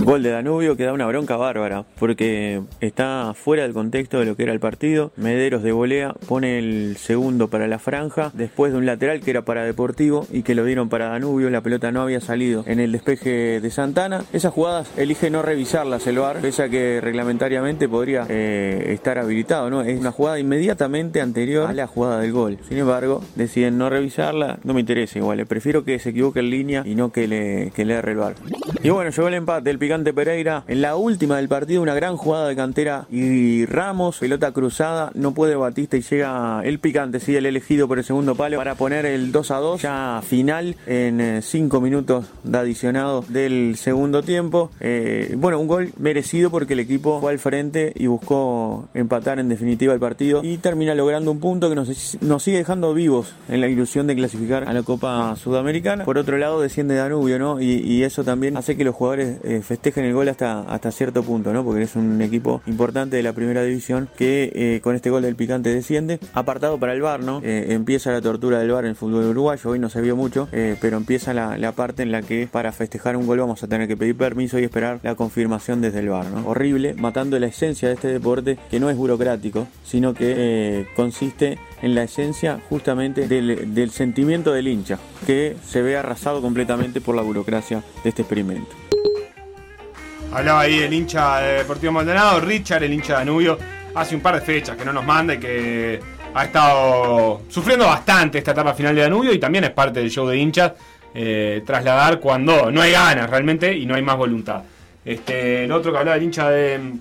Gol 0.03 0.23
de 0.23 0.31
Danubio 0.31 0.75
que 0.75 0.83
da 0.83 0.93
una 0.93 1.05
bronca 1.05 1.37
bárbara 1.37 1.85
porque 1.99 2.63
está 2.79 3.33
fuera 3.35 3.50
del 3.59 3.73
contexto 3.73 4.19
de 4.19 4.25
lo 4.25 4.35
que 4.35 4.43
era 4.43 4.53
el 4.53 4.59
partido. 4.59 5.11
Mederos 5.17 5.63
de 5.63 5.71
volea 5.71 6.13
pone 6.27 6.57
el 6.59 6.97
segundo 6.97 7.49
para 7.49 7.67
la 7.67 7.79
franja 7.79 8.31
después 8.33 8.71
de 8.71 8.77
un 8.77 8.85
lateral 8.85 9.21
que 9.21 9.31
era 9.31 9.43
para 9.43 9.63
Deportivo 9.63 10.27
y 10.31 10.43
que 10.43 10.55
lo 10.55 10.65
dieron 10.65 10.89
para 10.89 11.09
Danubio. 11.09 11.49
La 11.49 11.61
pelota 11.61 11.91
no 11.91 12.01
había 12.01 12.21
salido 12.21 12.63
en 12.67 12.79
el 12.79 12.91
despeje 12.91 13.59
de 13.59 13.69
Santana. 13.69 14.23
Esas 14.33 14.53
jugadas 14.53 14.89
elige 14.97 15.29
no 15.29 15.41
revisarlas 15.41 16.05
el 16.07 16.19
VAR, 16.19 16.37
pese 16.37 16.63
a 16.63 16.69
que 16.69 16.99
reglamentariamente 17.01 17.87
podría 17.87 18.25
eh, 18.29 18.91
estar 18.93 19.17
habilitado. 19.17 19.81
Es 19.81 19.99
una 19.99 20.11
jugada 20.11 20.39
inmediatamente 20.39 21.21
anterior 21.21 21.69
a 21.69 21.73
la 21.73 21.87
jugada 21.87 22.19
del 22.19 22.31
gol. 22.31 22.57
Sin 22.67 22.77
embargo, 22.77 23.23
deciden 23.35 23.77
no 23.77 23.89
revisarla. 23.89 24.59
No 24.63 24.73
me 24.73 24.79
interesa 24.79 25.19
igual. 25.19 25.39
eh. 25.39 25.45
Prefiero 25.45 25.83
que 25.83 25.99
se 25.99 26.09
equivoque 26.09 26.39
en 26.39 26.49
línea 26.49 26.83
y 26.85 26.95
no 26.95 27.11
que 27.11 27.27
le, 27.27 27.71
que 27.75 27.85
le 27.85 27.99
el 27.99 28.15
VAR. 28.15 28.35
Y 28.83 28.89
bueno, 28.89 29.11
llegó 29.11 29.27
el 29.27 29.33
empate, 29.35 29.69
el 29.69 29.77
picante 29.77 30.13
Pereira. 30.13 30.63
En 30.67 30.81
la 30.81 30.95
última 30.95 31.37
del 31.37 31.47
partido, 31.47 31.81
una 31.81 31.93
gran 31.93 32.17
jugada 32.17 32.47
de 32.47 32.55
cantera 32.55 33.05
y 33.11 33.19
Ramos, 33.65 34.19
pelota 34.19 34.51
cruzada, 34.51 35.11
no 35.13 35.33
puede 35.33 35.55
Batista 35.55 35.97
y 35.97 36.01
llega 36.01 36.61
el 36.63 36.79
picante, 36.79 37.19
sí, 37.19 37.35
el 37.35 37.45
elegido 37.45 37.87
por 37.87 37.97
el 37.97 38.03
segundo 38.03 38.35
palo 38.35 38.57
para 38.57 38.75
poner 38.75 39.05
el 39.05 39.31
2 39.31 39.51
a 39.51 39.57
2, 39.57 39.81
ya 39.81 40.21
final 40.25 40.75
en 40.85 41.41
5 41.41 41.81
minutos 41.81 42.25
de 42.43 42.57
adicionado 42.57 43.23
del 43.27 43.75
segundo 43.77 44.23
tiempo. 44.23 44.71
Eh, 44.79 45.35
bueno, 45.37 45.59
un 45.59 45.67
gol 45.67 45.91
merecido 45.97 46.49
porque 46.49 46.73
el 46.73 46.79
equipo 46.79 47.19
fue 47.21 47.31
al 47.31 47.39
frente 47.39 47.93
y 47.95 48.07
buscó 48.07 48.89
empatar 48.93 49.39
en 49.39 49.49
definitiva 49.49 49.93
el 49.93 49.99
partido 49.99 50.41
y 50.43 50.57
termina 50.57 50.95
logrando 50.95 51.31
un 51.31 51.39
punto 51.39 51.69
que 51.69 51.75
nos, 51.75 52.17
nos 52.21 52.43
sigue 52.43 52.57
dejando 52.57 52.93
vivos 52.93 53.33
en 53.49 53.61
la 53.61 53.67
ilusión 53.67 54.07
de 54.07 54.15
clasificar 54.15 54.67
a 54.67 54.73
la 54.73 54.83
Copa 54.83 55.35
Sudamericana. 55.35 56.05
Por 56.05 56.17
otro 56.17 56.37
lado, 56.37 56.61
desciende 56.61 56.95
Danubio, 56.95 57.39
¿no? 57.39 57.61
Y, 57.61 57.77
y 57.77 58.03
eso 58.03 58.23
también 58.23 58.57
hace 58.57 58.75
que 58.77 58.83
los 58.83 58.95
jugadores 58.95 59.37
eh, 59.43 59.61
festejen 59.63 60.05
el 60.05 60.13
gol 60.13 60.29
hasta, 60.29 60.61
hasta 60.61 60.91
cierto 60.91 61.23
punto, 61.23 61.53
¿no? 61.53 61.63
Porque 61.63 61.83
es 61.83 61.95
un 61.95 62.21
equipo 62.21 62.61
importante 62.67 63.17
de 63.17 63.23
la 63.23 63.30
primera 63.33 63.63
división 63.63 64.09
que 64.17 64.51
eh, 64.53 64.81
con 64.81 64.95
este 64.95 65.09
gol 65.09 65.21
del 65.23 65.35
picante 65.35 65.73
desciende. 65.73 66.19
Apartado 66.33 66.79
para 66.79 66.93
el 66.93 67.01
bar, 67.01 67.21
¿no? 67.21 67.41
Eh, 67.43 67.67
empieza 67.69 68.11
la 68.11 68.21
tortura 68.21 68.59
del 68.59 68.71
bar 68.71 68.85
en 68.85 68.91
el 68.91 68.95
fútbol 68.95 69.25
uruguayo, 69.25 69.69
hoy 69.69 69.79
no 69.79 69.89
se 69.89 70.01
vio 70.01 70.15
mucho, 70.15 70.47
eh, 70.51 70.75
pero 70.79 70.97
empieza 70.97 71.33
la, 71.33 71.57
la 71.57 71.71
parte 71.71 72.03
en 72.03 72.11
la 72.11 72.21
que 72.21 72.47
para 72.51 72.71
festejar 72.71 73.17
un 73.17 73.25
gol 73.25 73.39
vamos 73.39 73.63
a 73.63 73.67
tener 73.67 73.87
que 73.87 73.97
pedir 73.97 74.15
permiso 74.15 74.59
y 74.59 74.63
esperar 74.63 74.99
la 75.03 75.15
confirmación 75.15 75.81
desde 75.81 75.99
el 75.99 76.09
bar, 76.09 76.25
¿no? 76.27 76.47
Horrible, 76.47 76.93
matando 76.93 77.37
la 77.39 77.47
esencia 77.47 77.87
de 77.87 77.95
este 77.95 78.07
deporte 78.07 78.57
que 78.69 78.79
no 78.79 78.89
es 78.89 78.97
burocrático, 78.97 79.67
sino 79.83 80.13
que 80.13 80.85
consiste 80.95 81.57
en 81.81 81.95
la 81.95 82.03
esencia 82.03 82.59
justamente 82.69 83.27
del 83.27 83.91
sentimiento 83.91 84.53
del 84.53 84.67
hincha, 84.67 84.99
que 85.25 85.55
se 85.65 85.81
ve 85.81 85.97
arrasado 85.97 86.41
completamente 86.41 87.01
por 87.01 87.15
la 87.15 87.21
burocracia 87.21 87.83
de 88.03 88.09
este 88.09 88.21
experimento. 88.21 88.71
Hablaba 90.33 90.61
ahí 90.61 90.79
el 90.79 90.93
hincha 90.93 91.39
de 91.39 91.53
Deportivo 91.59 91.91
Maldonado, 91.91 92.39
Richard, 92.39 92.83
el 92.83 92.93
hincha 92.93 93.13
de 93.13 93.19
Danubio, 93.19 93.57
hace 93.95 94.15
un 94.15 94.21
par 94.21 94.35
de 94.35 94.41
fechas 94.41 94.77
que 94.77 94.85
no 94.85 94.93
nos 94.93 95.05
manda 95.05 95.33
y 95.33 95.37
que 95.39 95.99
ha 96.33 96.45
estado 96.45 97.41
sufriendo 97.49 97.85
bastante 97.85 98.37
esta 98.37 98.51
etapa 98.51 98.73
final 98.73 98.95
de 98.95 99.01
Danubio 99.01 99.33
y 99.33 99.39
también 99.39 99.65
es 99.65 99.71
parte 99.71 99.99
del 99.99 100.09
show 100.09 100.25
de 100.27 100.37
hinchas 100.37 100.71
eh, 101.13 101.61
trasladar 101.65 102.19
cuando 102.21 102.71
no 102.71 102.81
hay 102.81 102.93
ganas 102.93 103.29
realmente 103.29 103.75
y 103.75 103.85
no 103.85 103.95
hay 103.95 104.01
más 104.01 104.15
voluntad. 104.15 104.61
Este, 105.03 105.65
el 105.65 105.71
otro 105.73 105.91
que 105.91 105.97
hablaba 105.97 106.15
el 106.15 106.23
hincha 106.23 106.49
de 106.49 106.77
mm, 106.77 106.99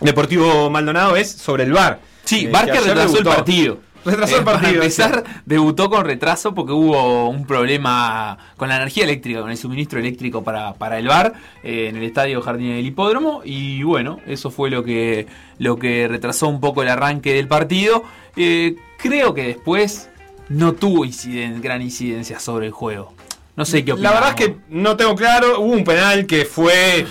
Deportivo 0.00 0.68
Maldonado 0.70 1.14
es 1.14 1.30
sobre 1.30 1.62
el 1.62 1.72
VAR. 1.72 2.00
Sí, 2.24 2.46
Eh, 2.46 2.50
Bar 2.50 2.64
que 2.64 2.72
ayer 2.72 2.84
retrasó 2.84 3.18
el 3.18 3.24
partido. 3.24 3.78
Retrasó 4.04 4.36
el 4.36 4.42
Eh, 4.42 4.44
para 4.44 4.58
partido. 4.60 4.82
empezar, 4.82 5.24
debutó 5.46 5.88
con 5.90 6.04
retraso 6.04 6.54
porque 6.54 6.72
hubo 6.72 7.28
un 7.28 7.46
problema 7.46 8.36
con 8.56 8.68
la 8.68 8.76
energía 8.76 9.04
eléctrica, 9.04 9.40
con 9.40 9.50
el 9.50 9.56
suministro 9.56 9.98
eléctrico 9.98 10.44
para, 10.44 10.74
para 10.74 10.98
el 10.98 11.08
bar 11.08 11.32
eh, 11.62 11.86
en 11.88 11.96
el 11.96 12.02
estadio 12.04 12.40
Jardín 12.42 12.68
del 12.74 12.84
Hipódromo. 12.86 13.42
Y 13.44 13.82
bueno, 13.82 14.20
eso 14.26 14.50
fue 14.50 14.70
lo 14.70 14.84
que, 14.84 15.26
lo 15.58 15.78
que 15.78 16.06
retrasó 16.08 16.48
un 16.48 16.60
poco 16.60 16.82
el 16.82 16.88
arranque 16.88 17.32
del 17.34 17.48
partido. 17.48 18.04
Eh, 18.36 18.76
creo 18.98 19.32
que 19.34 19.44
después 19.44 20.08
no 20.48 20.72
tuvo 20.74 21.04
inciden- 21.04 21.60
gran 21.62 21.80
incidencia 21.82 22.38
sobre 22.40 22.66
el 22.66 22.72
juego. 22.72 23.14
No 23.56 23.64
sé 23.64 23.84
qué 23.84 23.90
La 23.90 23.94
opinamos. 23.94 24.20
verdad 24.20 24.34
es 24.40 24.46
que 24.46 24.56
no 24.68 24.96
tengo 24.96 25.14
claro. 25.14 25.60
Hubo 25.60 25.72
un 25.72 25.84
penal 25.84 26.26
que 26.26 26.44
fue. 26.44 27.06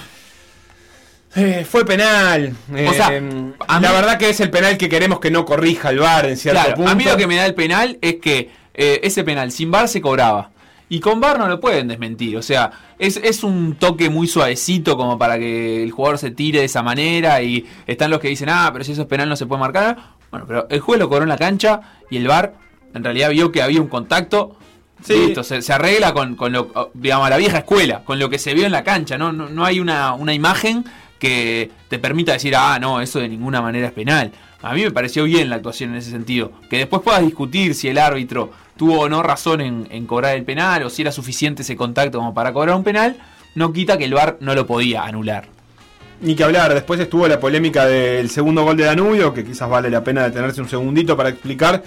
Eh, 1.35 1.65
fue 1.69 1.85
penal. 1.85 2.55
O 2.87 2.93
sea, 2.93 3.09
Eh, 3.15 3.21
la 3.67 3.79
mí- 3.79 3.87
verdad 3.87 4.17
que 4.17 4.29
es 4.29 4.39
el 4.39 4.49
penal 4.49 4.77
que 4.77 4.89
queremos 4.89 5.19
que 5.19 5.31
no 5.31 5.45
corrija 5.45 5.89
el 5.89 5.99
VAR 5.99 6.25
en 6.27 6.37
cierto 6.37 6.59
Claro, 6.61 6.75
punto. 6.75 6.91
a 6.91 6.95
mí 6.95 7.03
lo 7.03 7.17
que 7.17 7.27
me 7.27 7.35
da 7.37 7.45
el 7.45 7.55
penal 7.55 7.97
es 8.01 8.15
que 8.15 8.51
eh, 8.73 8.99
ese 9.03 9.23
penal 9.23 9.51
sin 9.51 9.69
bar 9.71 9.87
se 9.87 10.01
cobraba. 10.01 10.49
Y 10.89 10.99
con 10.99 11.19
bar 11.19 11.39
no 11.39 11.47
lo 11.47 11.59
pueden 11.59 11.87
desmentir. 11.87 12.37
O 12.37 12.41
sea, 12.43 12.71
es, 12.99 13.17
es 13.17 13.43
un 13.43 13.75
toque 13.75 14.09
muy 14.09 14.27
suavecito 14.27 14.95
como 14.95 15.17
para 15.17 15.39
que 15.39 15.81
el 15.81 15.91
jugador 15.91 16.19
se 16.19 16.29
tire 16.31 16.59
de 16.59 16.65
esa 16.65 16.83
manera. 16.83 17.41
Y 17.41 17.65
están 17.87 18.11
los 18.11 18.19
que 18.19 18.27
dicen, 18.27 18.49
ah, 18.49 18.69
pero 18.71 18.83
si 18.83 18.91
eso 18.91 19.01
es 19.03 19.07
penal 19.07 19.27
no 19.29 19.35
se 19.35 19.45
puede 19.47 19.59
marcar. 19.61 19.97
Bueno, 20.29 20.45
pero 20.47 20.67
el 20.69 20.79
juez 20.81 20.99
lo 20.99 21.09
cobró 21.09 21.23
en 21.23 21.29
la 21.29 21.37
cancha 21.37 21.81
y 22.11 22.17
el 22.17 22.27
bar 22.27 22.53
en 22.93 23.03
realidad 23.03 23.29
vio 23.31 23.51
que 23.51 23.61
había 23.63 23.81
un 23.81 23.87
contacto. 23.87 24.55
Sí. 25.03 25.13
Listo, 25.15 25.43
se, 25.43 25.61
se 25.61 25.73
arregla 25.73 26.13
con, 26.13 26.35
con 26.35 26.51
lo, 26.53 26.91
digamos, 26.93 27.27
a 27.27 27.29
la 27.31 27.37
vieja 27.37 27.57
escuela, 27.59 28.03
con 28.05 28.19
lo 28.19 28.29
que 28.29 28.37
se 28.39 28.53
vio 28.53 28.65
en 28.65 28.71
la 28.71 28.83
cancha. 28.83 29.17
No, 29.17 29.33
no, 29.33 29.49
no 29.49 29.65
hay 29.65 29.79
una, 29.79 30.13
una 30.13 30.33
imagen 30.33 30.85
que 31.23 31.71
te 31.87 31.99
permita 31.99 32.33
decir, 32.33 32.53
ah, 32.53 32.77
no, 32.79 32.99
eso 32.99 33.17
de 33.17 33.29
ninguna 33.29 33.61
manera 33.61 33.87
es 33.87 33.93
penal. 33.93 34.33
A 34.61 34.73
mí 34.73 34.83
me 34.83 34.91
pareció 34.91 35.23
bien 35.23 35.49
la 35.49 35.55
actuación 35.55 35.91
en 35.91 35.95
ese 35.95 36.11
sentido. 36.11 36.51
Que 36.69 36.79
después 36.79 37.01
puedas 37.01 37.21
discutir 37.21 37.75
si 37.75 37.87
el 37.87 37.97
árbitro 37.97 38.51
tuvo 38.75 38.99
o 38.99 39.07
no 39.07 39.23
razón 39.23 39.61
en, 39.61 40.05
cobrar 40.05 40.35
el 40.35 40.43
penal 40.43 40.83
o 40.83 40.89
si 40.89 41.01
era 41.01 41.13
suficiente 41.13 41.61
ese 41.61 41.77
contacto 41.77 42.17
como 42.17 42.33
para 42.33 42.51
cobrar 42.51 42.75
un 42.75 42.83
penal, 42.83 43.15
no 43.55 43.71
quita 43.71 43.97
que 43.97 44.03
el 44.03 44.13
VAR 44.13 44.35
no 44.41 44.53
lo 44.53 44.67
podía 44.67 45.05
anular. 45.05 45.47
Ni 46.19 46.35
que 46.35 46.43
hablar, 46.43 46.73
después 46.73 46.99
estuvo 46.99 47.25
la 47.25 47.39
polémica 47.39 47.85
del 47.85 48.29
segundo 48.29 48.65
gol 48.65 48.75
de 48.75 48.83
Danubio, 48.83 49.33
que 49.33 49.45
quizás 49.45 49.69
vale 49.69 49.89
la 49.89 50.03
pena 50.03 50.23
detenerse 50.23 50.59
un 50.59 50.67
segundito 50.67 51.15
para 51.15 51.29
explicar 51.29 51.81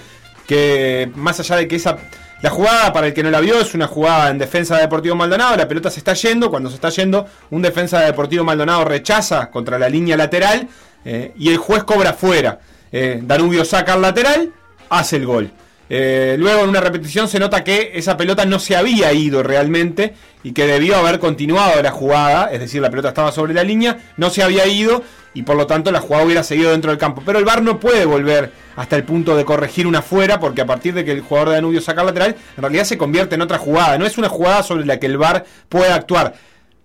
que 0.46 1.10
más 1.14 1.38
allá 1.40 1.56
de 1.56 1.68
que 1.68 1.76
esa... 1.76 1.98
La 2.42 2.50
jugada, 2.50 2.92
para 2.92 3.06
el 3.06 3.14
que 3.14 3.22
no 3.22 3.30
la 3.30 3.40
vio, 3.40 3.58
es 3.58 3.74
una 3.74 3.86
jugada 3.86 4.28
en 4.30 4.36
defensa 4.36 4.76
de 4.76 4.82
Deportivo 4.82 5.16
Maldonado, 5.16 5.56
la 5.56 5.66
pelota 5.66 5.90
se 5.90 6.00
está 6.00 6.12
yendo, 6.12 6.50
cuando 6.50 6.68
se 6.68 6.74
está 6.74 6.90
yendo, 6.90 7.26
un 7.50 7.62
defensa 7.62 8.00
de 8.00 8.06
Deportivo 8.06 8.44
Maldonado 8.44 8.84
rechaza 8.84 9.50
contra 9.50 9.78
la 9.78 9.88
línea 9.88 10.16
lateral 10.18 10.68
eh, 11.04 11.32
y 11.38 11.48
el 11.48 11.56
juez 11.56 11.84
cobra 11.84 12.12
fuera. 12.12 12.60
Eh, 12.92 13.20
Danubio 13.22 13.64
saca 13.64 13.94
al 13.94 14.02
lateral, 14.02 14.52
hace 14.90 15.16
el 15.16 15.26
gol. 15.26 15.50
Eh, 15.88 16.36
luego 16.38 16.64
en 16.64 16.70
una 16.70 16.80
repetición 16.80 17.28
se 17.28 17.38
nota 17.38 17.62
que 17.62 17.92
esa 17.94 18.16
pelota 18.16 18.44
no 18.44 18.58
se 18.58 18.74
había 18.74 19.12
ido 19.12 19.42
realmente 19.42 20.14
y 20.42 20.52
que 20.52 20.66
debió 20.66 20.96
haber 20.96 21.20
continuado 21.20 21.80
la 21.80 21.92
jugada, 21.92 22.50
es 22.50 22.60
decir, 22.60 22.80
la 22.82 22.90
pelota 22.90 23.08
estaba 23.08 23.30
sobre 23.30 23.54
la 23.54 23.62
línea, 23.62 23.98
no 24.16 24.30
se 24.30 24.42
había 24.42 24.66
ido 24.66 25.04
y 25.34 25.42
por 25.42 25.56
lo 25.56 25.66
tanto 25.66 25.92
la 25.92 26.00
jugada 26.00 26.24
hubiera 26.24 26.42
seguido 26.42 26.70
dentro 26.70 26.90
del 26.90 26.98
campo. 26.98 27.22
Pero 27.24 27.38
el 27.38 27.44
VAR 27.44 27.62
no 27.62 27.78
puede 27.78 28.04
volver 28.04 28.52
hasta 28.74 28.96
el 28.96 29.04
punto 29.04 29.36
de 29.36 29.44
corregir 29.44 29.86
una 29.86 30.02
fuera 30.02 30.40
porque 30.40 30.62
a 30.62 30.66
partir 30.66 30.94
de 30.94 31.04
que 31.04 31.12
el 31.12 31.20
jugador 31.20 31.50
de 31.50 31.54
Danubio 31.56 31.80
saca 31.80 32.00
al 32.00 32.08
lateral, 32.08 32.36
en 32.56 32.62
realidad 32.62 32.84
se 32.84 32.98
convierte 32.98 33.34
en 33.36 33.42
otra 33.42 33.58
jugada, 33.58 33.98
no 33.98 34.06
es 34.06 34.18
una 34.18 34.28
jugada 34.28 34.62
sobre 34.62 34.86
la 34.86 34.98
que 34.98 35.06
el 35.06 35.18
VAR 35.18 35.44
puede 35.68 35.92
actuar. 35.92 36.34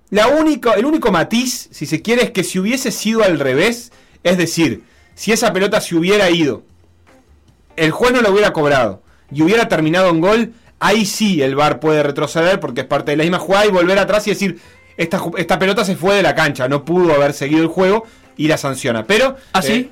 La 0.10 0.28
el 0.28 0.86
único 0.86 1.12
matiz, 1.12 1.70
si 1.72 1.86
se 1.86 2.02
quiere, 2.02 2.24
es 2.24 2.32
que 2.32 2.44
si 2.44 2.60
hubiese 2.60 2.92
sido 2.92 3.24
al 3.24 3.40
revés, 3.40 3.94
es 4.24 4.38
decir, 4.38 4.84
si 5.16 5.32
esa 5.32 5.54
pelota 5.54 5.80
se 5.80 5.96
hubiera 5.96 6.30
ido 6.30 6.64
el 7.76 7.92
juez 7.92 8.12
no 8.14 8.22
lo 8.22 8.32
hubiera 8.32 8.54
cobrado 8.54 9.02
y 9.32 9.42
hubiera 9.42 9.68
terminado 9.68 10.10
en 10.10 10.22
gol, 10.22 10.54
ahí 10.80 11.06
sí 11.06 11.42
el 11.42 11.56
VAR 11.56 11.80
puede 11.80 12.04
retroceder 12.04 12.60
porque 12.60 12.82
es 12.82 12.88
parte 12.88 13.12
de 13.12 13.18
la 13.18 13.24
misma 13.24 13.40
jugada 13.40 13.66
y 13.66 13.70
volver 13.70 13.98
atrás 14.00 14.26
y 14.28 14.32
decir, 14.32 14.60
esta, 14.98 15.22
esta 15.38 15.58
pelota 15.60 15.86
se 15.86 15.96
fue 15.96 16.16
de 16.16 16.24
la 16.24 16.36
cancha, 16.36 16.68
no 16.68 16.84
pudo 16.86 17.14
haber 17.14 17.34
seguido 17.34 17.62
el 17.62 17.68
juego 17.68 18.04
y 18.38 18.48
la 18.48 18.58
sanciona. 18.58 19.06
Pero... 19.06 19.36
¿Ah, 19.54 19.62
sí? 19.62 19.74
eh, 19.74 19.90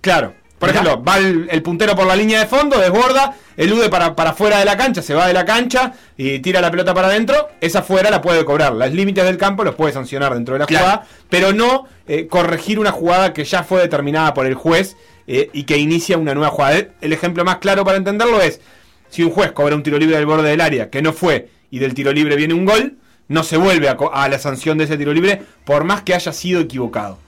claro. 0.00 0.34
Por 0.58 0.68
ejemplo, 0.70 1.02
va 1.02 1.18
el, 1.18 1.48
el 1.50 1.60
puntero 1.60 1.96
por 1.96 2.06
la 2.06 2.14
línea 2.14 2.38
de 2.38 2.46
fondo, 2.46 2.78
desborda, 2.78 3.34
elude 3.56 3.88
para, 3.88 4.14
para 4.14 4.32
fuera 4.32 4.60
de 4.60 4.64
la 4.64 4.76
cancha, 4.76 5.02
se 5.02 5.12
va 5.12 5.26
de 5.26 5.32
la 5.32 5.44
cancha 5.44 5.92
y 6.16 6.38
tira 6.38 6.60
la 6.60 6.70
pelota 6.70 6.94
para 6.94 7.08
adentro, 7.08 7.48
esa 7.60 7.82
fuera 7.82 8.10
la 8.10 8.20
puede 8.22 8.44
cobrar. 8.44 8.72
Los 8.72 8.92
límites 8.92 9.24
del 9.24 9.36
campo 9.38 9.64
los 9.64 9.74
puede 9.74 9.92
sancionar 9.92 10.32
dentro 10.34 10.54
de 10.54 10.60
la 10.60 10.66
Claro. 10.66 10.84
jugada, 10.84 11.06
pero 11.28 11.52
no 11.52 11.88
eh, 12.06 12.28
corregir 12.28 12.78
una 12.78 12.92
jugada 12.92 13.32
que 13.32 13.42
ya 13.44 13.64
fue 13.64 13.80
determinada 13.80 14.34
por 14.34 14.46
el 14.46 14.54
juez 14.54 14.96
eh, 15.26 15.50
y 15.52 15.64
que 15.64 15.76
inicia 15.78 16.18
una 16.18 16.34
nueva 16.34 16.50
jugada. 16.50 16.86
El 17.00 17.12
ejemplo 17.12 17.44
más 17.44 17.58
claro 17.58 17.84
para 17.84 17.96
entenderlo 17.98 18.40
es, 18.40 18.60
si 19.08 19.22
un 19.22 19.30
juez 19.30 19.52
cobra 19.52 19.74
un 19.74 19.82
tiro 19.82 19.98
libre 19.98 20.16
del 20.16 20.26
borde 20.26 20.48
del 20.48 20.60
área 20.60 20.88
que 20.90 21.02
no 21.02 21.12
fue 21.12 21.48
y 21.70 21.78
del 21.78 21.94
tiro 21.94 22.12
libre 22.12 22.36
viene 22.36 22.54
un 22.54 22.64
gol, 22.64 22.96
no 23.28 23.42
se 23.44 23.56
vuelve 23.56 23.88
a, 23.88 24.28
la 24.28 24.38
sanción 24.38 24.78
de 24.78 24.84
ese 24.84 24.96
tiro 24.98 25.12
libre 25.12 25.42
por 25.64 25.84
más 25.84 26.02
que 26.02 26.14
haya 26.14 26.32
sido 26.32 26.60
equivocado. 26.60 27.18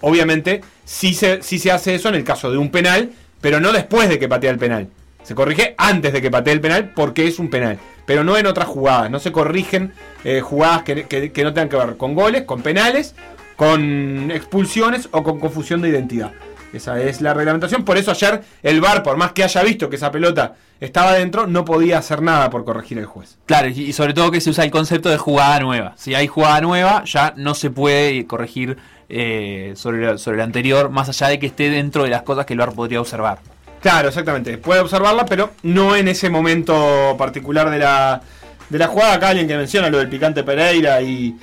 Obviamente, 0.00 0.62
sí 0.84 1.14
se, 1.14 1.42
se 1.42 1.70
hace 1.70 1.94
eso 1.94 2.08
en 2.08 2.14
el 2.14 2.24
caso 2.24 2.50
de 2.50 2.58
un 2.58 2.70
penal, 2.70 3.10
pero 3.40 3.60
no 3.60 3.72
después 3.72 4.08
de 4.08 4.18
que 4.18 4.28
patea 4.28 4.50
el 4.50 4.58
penal. 4.58 4.88
Se 5.22 5.34
corrige 5.34 5.74
antes 5.76 6.12
de 6.12 6.22
que 6.22 6.30
patee 6.30 6.54
el 6.54 6.60
penal 6.60 6.92
porque 6.94 7.26
es 7.26 7.38
un 7.38 7.50
penal. 7.50 7.78
Pero 8.06 8.24
no 8.24 8.36
en 8.36 8.46
otras 8.46 8.66
jugadas. 8.68 9.10
No 9.10 9.20
se 9.20 9.30
corrigen 9.32 9.92
eh, 10.24 10.40
jugadas 10.40 10.82
que, 10.82 11.04
que- 11.04 11.30
que 11.30 11.44
no 11.44 11.52
tengan 11.52 11.68
que 11.68 11.76
ver 11.76 11.96
con 11.96 12.14
goles, 12.14 12.42
con 12.44 12.62
penales, 12.62 13.14
con 13.56 14.30
expulsiones 14.30 15.08
o 15.12 15.22
con 15.22 15.38
confusión 15.38 15.82
de 15.82 15.90
identidad. 15.90 16.32
Esa 16.72 17.00
es 17.00 17.20
la 17.20 17.34
reglamentación. 17.34 17.84
Por 17.84 17.98
eso 17.98 18.10
ayer 18.10 18.42
el 18.62 18.80
VAR, 18.80 19.02
por 19.02 19.16
más 19.16 19.32
que 19.32 19.44
haya 19.44 19.62
visto 19.62 19.90
que 19.90 19.96
esa 19.96 20.10
pelota 20.10 20.54
estaba 20.80 21.14
dentro, 21.14 21.46
no 21.46 21.64
podía 21.64 21.98
hacer 21.98 22.22
nada 22.22 22.48
por 22.50 22.64
corregir 22.64 22.98
el 22.98 23.06
juez. 23.06 23.38
Claro, 23.46 23.68
y 23.68 23.92
sobre 23.92 24.14
todo 24.14 24.30
que 24.30 24.40
se 24.40 24.50
usa 24.50 24.64
el 24.64 24.70
concepto 24.70 25.08
de 25.08 25.18
jugada 25.18 25.60
nueva. 25.60 25.94
Si 25.96 26.14
hay 26.14 26.26
jugada 26.26 26.60
nueva, 26.60 27.04
ya 27.04 27.34
no 27.36 27.54
se 27.54 27.70
puede 27.70 28.26
corregir 28.26 28.78
eh, 29.08 29.72
sobre, 29.76 30.18
sobre 30.18 30.38
la 30.38 30.44
anterior, 30.44 30.90
más 30.90 31.08
allá 31.08 31.28
de 31.28 31.38
que 31.38 31.46
esté 31.46 31.70
dentro 31.70 32.04
de 32.04 32.10
las 32.10 32.22
cosas 32.22 32.46
que 32.46 32.54
el 32.54 32.60
VAR 32.60 32.72
podría 32.72 33.00
observar. 33.00 33.40
Claro, 33.80 34.08
exactamente. 34.08 34.58
Puede 34.58 34.80
observarla, 34.80 35.24
pero 35.24 35.52
no 35.62 35.96
en 35.96 36.08
ese 36.08 36.28
momento 36.30 37.16
particular 37.18 37.70
de 37.70 37.78
la, 37.78 38.20
de 38.68 38.78
la 38.78 38.86
jugada. 38.88 39.14
Acá 39.14 39.28
alguien 39.28 39.48
que 39.48 39.56
menciona 39.56 39.88
lo 39.88 39.98
del 39.98 40.08
picante 40.08 40.44
Pereira 40.44 41.00
y, 41.00 41.36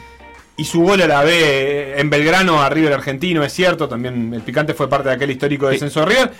y 0.57 0.65
su 0.65 0.81
gol 0.81 1.01
a 1.03 1.07
la 1.07 1.23
B 1.23 1.99
en 1.99 2.09
Belgrano 2.09 2.61
a 2.61 2.69
River 2.69 2.93
Argentino, 2.93 3.43
es 3.43 3.53
cierto. 3.53 3.87
También 3.87 4.33
el 4.33 4.41
picante 4.41 4.73
fue 4.73 4.89
parte 4.89 5.09
de 5.09 5.15
aquel 5.15 5.29
histórico 5.29 5.67
descenso 5.67 5.99
de 6.01 6.05
River. 6.07 6.31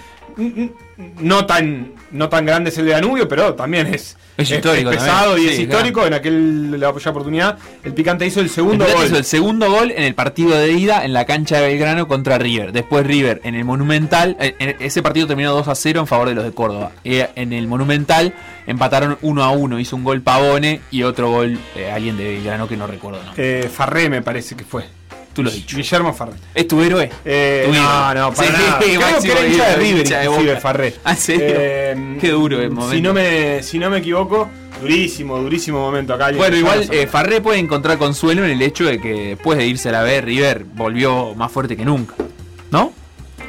No 1.19 1.45
tan, 1.45 1.91
no 2.11 2.27
tan 2.29 2.45
grande 2.45 2.69
es 2.69 2.77
el 2.77 2.85
de 2.85 2.91
Danubio, 2.91 3.27
pero 3.27 3.53
también 3.53 3.87
es, 3.87 4.17
Es 4.35 4.49
histórico 4.49 4.89
pesado 4.89 5.31
también. 5.33 5.49
y 5.49 5.53
es 5.53 5.59
histórico. 5.59 6.05
En 6.05 6.13
aquel 6.13 6.79
la 6.79 6.89
aquella 6.89 7.11
oportunidad, 7.11 7.57
el 7.83 7.93
picante 7.93 8.25
hizo 8.25 8.39
el 8.39 8.47
El 8.47 8.51
segundo 8.51 8.85
Pirata 8.85 8.97
gol. 9.01 9.05
hizo 9.07 9.17
el 9.17 9.23
segundo 9.25 9.69
gol 9.71 9.91
en 9.91 10.03
el 10.03 10.15
partido 10.15 10.57
de 10.57 10.71
ida 10.73 11.05
en 11.05 11.13
la 11.13 11.25
cancha 11.25 11.57
de 11.59 11.67
Belgrano 11.67 12.07
contra 12.07 12.37
River. 12.37 12.71
Después 12.71 13.05
River 13.05 13.41
en 13.43 13.55
el 13.55 13.63
Monumental, 13.65 14.37
eh, 14.39 14.55
en- 14.59 14.75
ese 14.79 15.01
partido 15.03 15.27
terminó 15.27 15.53
2 15.53 15.67
a 15.67 15.75
0 15.75 15.99
en 15.99 16.07
favor 16.07 16.29
de 16.29 16.35
los 16.35 16.43
de 16.43 16.51
Córdoba. 16.51 16.91
Eh, 17.03 17.27
en 17.35 17.53
el 17.53 17.67
Monumental 17.67 18.33
empataron 18.65 19.17
1 19.21 19.43
a 19.43 19.51
1, 19.51 19.79
hizo 19.79 19.95
un 19.95 20.03
gol 20.03 20.21
Pavone 20.21 20.81
y 20.91 21.03
otro 21.03 21.29
gol 21.29 21.59
eh, 21.75 21.91
alguien 21.91 22.17
de 22.17 22.23
Belgrano 22.25 22.67
que 22.67 22.75
no 22.77 22.87
recuerdo. 22.87 23.23
¿no? 23.23 23.31
Eh, 23.37 23.69
Farré 23.73 24.09
me 24.09 24.21
parece 24.21 24.55
que 24.55 24.63
fue. 24.65 24.83
Tú 25.37 25.43
lo 25.43 25.49
has 25.49 25.55
dicho. 25.55 25.77
Guillermo 25.77 26.13
Farré. 26.15 26.33
¿Es 26.55 26.67
tu 26.67 26.81
héroe? 26.81 27.11
Eh, 27.23 27.65
Tu 27.67 27.73
no, 27.73 28.13
no, 28.15 28.33
para 28.33 28.47
Sí, 28.47 28.53
nada. 28.57 28.79
Creo 28.79 29.21
que 29.21 29.31
era 29.31 29.47
hincha 29.47 29.69
de 29.69 29.75
River, 29.75 30.07
de 30.09 30.23
inclusive. 30.25 30.57
Farré. 30.59 30.93
¿Ah, 31.03 31.15
serio? 31.15 31.45
Eh, 31.47 32.17
Qué 32.19 32.29
duro 32.31 32.59
el 32.59 32.69
Si 32.69 32.73
momento. 32.75 33.07
no 33.07 33.13
me, 33.13 33.61
si 33.61 33.77
no 33.77 33.89
me 33.91 33.99
equivoco, 33.99 34.49
Durísimo, 34.81 35.37
durísimo 35.37 35.79
momento 35.79 36.15
acá. 36.15 36.31
Bueno, 36.31 36.55
igual 36.57 36.87
eh, 36.91 37.05
Farré 37.05 37.39
puede 37.39 37.59
encontrar 37.59 37.99
consuelo 37.99 38.43
en 38.45 38.49
el 38.49 38.61
hecho 38.63 38.85
de 38.85 38.99
que 38.99 39.29
después 39.35 39.59
de 39.59 39.65
irse 39.67 39.89
a 39.89 39.91
la 39.91 40.01
B, 40.01 40.19
River 40.21 40.65
volvió 40.73 41.35
más 41.35 41.51
fuerte 41.51 41.77
que 41.77 41.85
nunca. 41.85 42.15
¿No? 42.71 42.91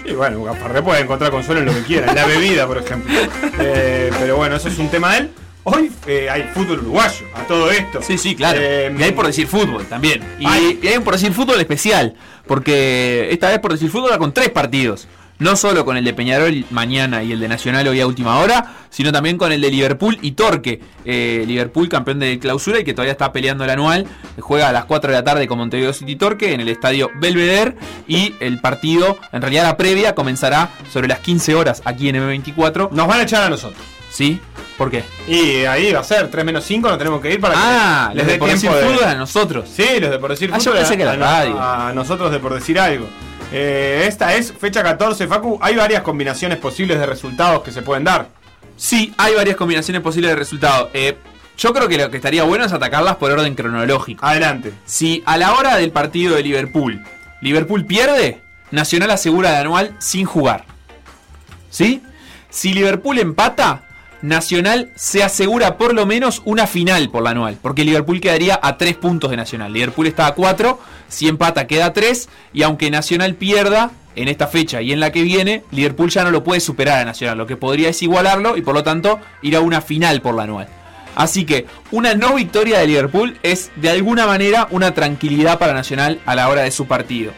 Y 0.05 0.13
bueno, 0.13 0.45
Farré 0.55 0.83
puede 0.83 1.01
encontrar 1.01 1.31
consuelo 1.31 1.61
en 1.61 1.67
lo 1.69 1.73
que 1.75 1.83
quiera, 1.85 2.09
en 2.11 2.15
la 2.17 2.27
bebida, 2.27 2.67
por 2.67 2.77
ejemplo. 2.79 3.15
Eh, 3.61 4.11
pero 4.21 4.37
bueno, 4.37 4.57
eso 4.57 4.69
es 4.69 4.79
un 4.79 4.89
tema 4.91 5.13
de 5.15 5.19
él. 5.21 5.31
Hoy 5.71 5.91
eh, 6.07 6.29
hay 6.31 6.45
fútbol 6.55 6.79
uruguayo 6.81 7.27
a 7.35 7.43
todo 7.43 7.71
esto. 7.71 8.01
Sí, 8.03 8.17
sí, 8.17 8.35
claro. 8.35 8.59
Eh, 8.63 8.95
y 8.99 9.03
hay 9.03 9.13
por 9.13 9.27
decir 9.27 9.47
fútbol 9.47 9.85
también. 9.87 10.23
Y, 10.39 10.47
Ay. 10.47 10.79
y 10.83 10.87
hay 10.89 10.97
un 10.97 11.05
por 11.05 11.15
decir 11.15 11.33
fútbol 11.33 11.61
especial. 11.61 12.15
Porque 12.47 13.29
esta 13.31 13.49
vez 13.51 13.59
por 13.59 13.73
decir 13.73 13.91
fútbol 13.91 14.13
va 14.13 14.19
con 14.19 14.33
tres 14.33 14.49
partidos. 14.51 15.07
No 15.39 15.55
solo 15.55 15.85
con 15.85 15.97
el 15.97 16.05
de 16.05 16.15
Peñarol 16.15 16.65
mañana 16.71 17.23
y 17.23 17.31
el 17.31 17.39
de 17.39 17.47
Nacional 17.47 17.87
hoy 17.87 18.01
a 18.01 18.09
última 18.09 18.41
hora, 18.41 18.75
sino 18.91 19.13
también 19.13 19.39
con 19.39 19.53
el 19.53 19.61
de 19.61 19.71
Liverpool 19.71 20.19
y 20.21 20.33
Torque. 20.33 20.81
Eh, 21.05 21.45
Liverpool, 21.47 21.89
campeón 21.89 22.19
de 22.19 22.41
clausura 22.41 22.81
y 22.81 22.85
que 22.85 22.93
todavía 22.93 23.13
está 23.13 23.33
peleando 23.33 23.63
el 23.63 23.71
anual, 23.71 24.05
juega 24.41 24.69
a 24.69 24.73
las 24.73 24.87
4 24.87 25.13
de 25.13 25.17
la 25.17 25.23
tarde 25.23 25.47
con 25.47 25.59
Montevideo 25.59 25.93
City 25.93 26.17
Torque 26.17 26.55
en 26.55 26.61
el 26.61 26.69
estadio 26.69 27.11
Belvedere. 27.21 27.77
Y 28.09 28.35
el 28.41 28.61
partido, 28.61 29.17
en 29.33 29.41
realidad 29.41 29.63
la 29.63 29.77
previa, 29.77 30.17
comenzará 30.17 30.71
sobre 30.91 31.07
las 31.07 31.21
15 31.21 31.55
horas 31.55 31.83
aquí 31.85 32.09
en 32.09 32.17
M24. 32.17 32.91
Nos 32.91 33.07
van 33.07 33.21
a 33.21 33.23
echar 33.23 33.45
a 33.45 33.49
nosotros. 33.51 33.98
¿Sí? 34.19 34.41
¿Por 34.77 34.91
qué? 34.91 35.05
Y 35.29 35.65
ahí 35.65 35.93
va 35.93 36.01
a 36.01 36.05
ser 36.05 36.29
3 36.29 36.45
menos 36.45 36.65
5, 36.65 36.89
nos 36.89 36.99
tenemos 36.99 37.21
que 37.21 37.33
ir 37.35 37.41
para 37.41 37.55
Ah, 37.57 38.09
que 38.11 38.17
les 38.19 38.27
de 38.27 38.37
por 38.39 38.49
decir 38.51 38.69
fútbol 38.69 39.05
a 39.05 39.15
nosotros. 39.15 39.69
Sí, 39.73 39.87
los 40.01 40.11
de 40.11 40.19
por 40.19 40.31
decir 40.31 40.51
Ah, 40.53 40.59
yo 40.59 40.73
pensé 40.73 40.97
que 40.97 41.05
a, 41.05 41.07
la 41.07 41.13
a- 41.13 41.17
radio. 41.45 41.61
a 41.63 41.93
nosotros 41.93 42.33
de 42.33 42.41
por 42.41 42.53
decir 42.53 42.81
algo. 42.81 43.07
Eh, 43.53 44.07
esta 44.09 44.35
es 44.35 44.53
fecha 44.53 44.83
14, 44.83 45.29
Facu. 45.29 45.57
Hay 45.63 45.77
varias 45.77 46.03
combinaciones 46.03 46.59
posibles 46.59 46.99
de 46.99 47.07
resultados 47.07 47.63
que 47.63 47.71
se 47.71 47.83
pueden 47.83 48.03
dar. 48.03 48.27
Sí, 48.77 49.15
hay 49.19 49.35
varias 49.37 49.55
combinaciones 49.55 50.03
posibles 50.03 50.31
de 50.33 50.37
resultado. 50.37 50.91
Eh, 50.95 51.17
yo 51.57 51.73
creo 51.73 51.87
que 51.87 51.97
lo 51.97 52.11
que 52.11 52.17
estaría 52.17 52.43
bueno 52.43 52.65
es 52.65 52.73
atacarlas 52.73 53.15
por 53.19 53.31
orden 53.31 53.55
cronológico. 53.55 54.27
Adelante. 54.27 54.73
Si 54.85 55.23
a 55.27 55.37
la 55.37 55.53
hora 55.55 55.77
del 55.77 55.93
partido 55.93 56.35
de 56.35 56.43
Liverpool, 56.43 57.05
Liverpool 57.41 57.85
pierde, 57.87 58.41
Nacional 58.73 59.13
asegura 59.13 59.51
el 59.51 59.57
anual 59.67 59.95
sin 60.01 60.25
jugar. 60.27 60.65
¿Sí? 61.71 62.03
Si 62.51 62.73
Liverpool 62.75 63.19
empata, 63.21 63.83
Nacional 64.23 64.91
se 64.97 65.23
asegura 65.23 65.77
por 65.77 65.95
lo 65.95 66.05
menos 66.07 66.43
una 66.45 66.67
final 66.67 67.09
por 67.11 67.23
la 67.23 67.31
anual. 67.31 67.59
Porque 67.61 67.85
Liverpool 67.85 68.21
quedaría 68.21 68.59
a 68.63 68.77
3 68.77 68.97
puntos 68.97 69.31
de 69.31 69.37
Nacional. 69.37 69.73
Liverpool 69.73 70.07
está 70.07 70.27
a 70.27 70.35
4, 70.35 70.79
si 71.09 71.29
empata 71.29 71.67
queda 71.67 71.87
a 71.87 71.93
3. 71.93 72.29
Y 72.53 72.63
aunque 72.63 72.91
Nacional 72.91 73.35
pierda 73.35 73.91
en 74.17 74.29
esta 74.29 74.49
fecha 74.49 74.83
y 74.83 74.93
en 74.93 75.01
la 75.01 75.13
que 75.13 75.23
viene, 75.23 75.63
Liverpool 75.71 76.11
ya 76.11 76.25
no 76.25 76.31
lo 76.31 76.43
puede 76.43 76.61
superar 76.61 77.01
a 77.01 77.05
Nacional. 77.05 77.39
Lo 77.39 77.47
que 77.47 77.57
podría 77.57 77.89
es 77.89 78.03
igualarlo 78.03 78.57
y 78.57 78.63
por 78.63 78.75
lo 78.75 78.83
tanto 78.83 79.21
ir 79.43 79.55
a 79.55 79.61
una 79.61 79.81
final 79.81 80.21
por 80.21 80.35
la 80.35 80.43
anual. 80.43 80.69
Así 81.15 81.45
que 81.45 81.67
una 81.91 82.15
no 82.15 82.35
victoria 82.35 82.79
de 82.79 82.87
Liverpool 82.87 83.39
es 83.43 83.71
de 83.77 83.91
alguna 83.91 84.27
manera 84.27 84.69
una 84.71 84.95
tranquilidad 84.95 85.59
para 85.59 85.75
Nacional 85.75 86.21
a 86.27 86.35
la 86.35 86.49
hora 86.49 86.63
de 86.63 86.71
su 86.71 86.87
partido. 86.87 87.33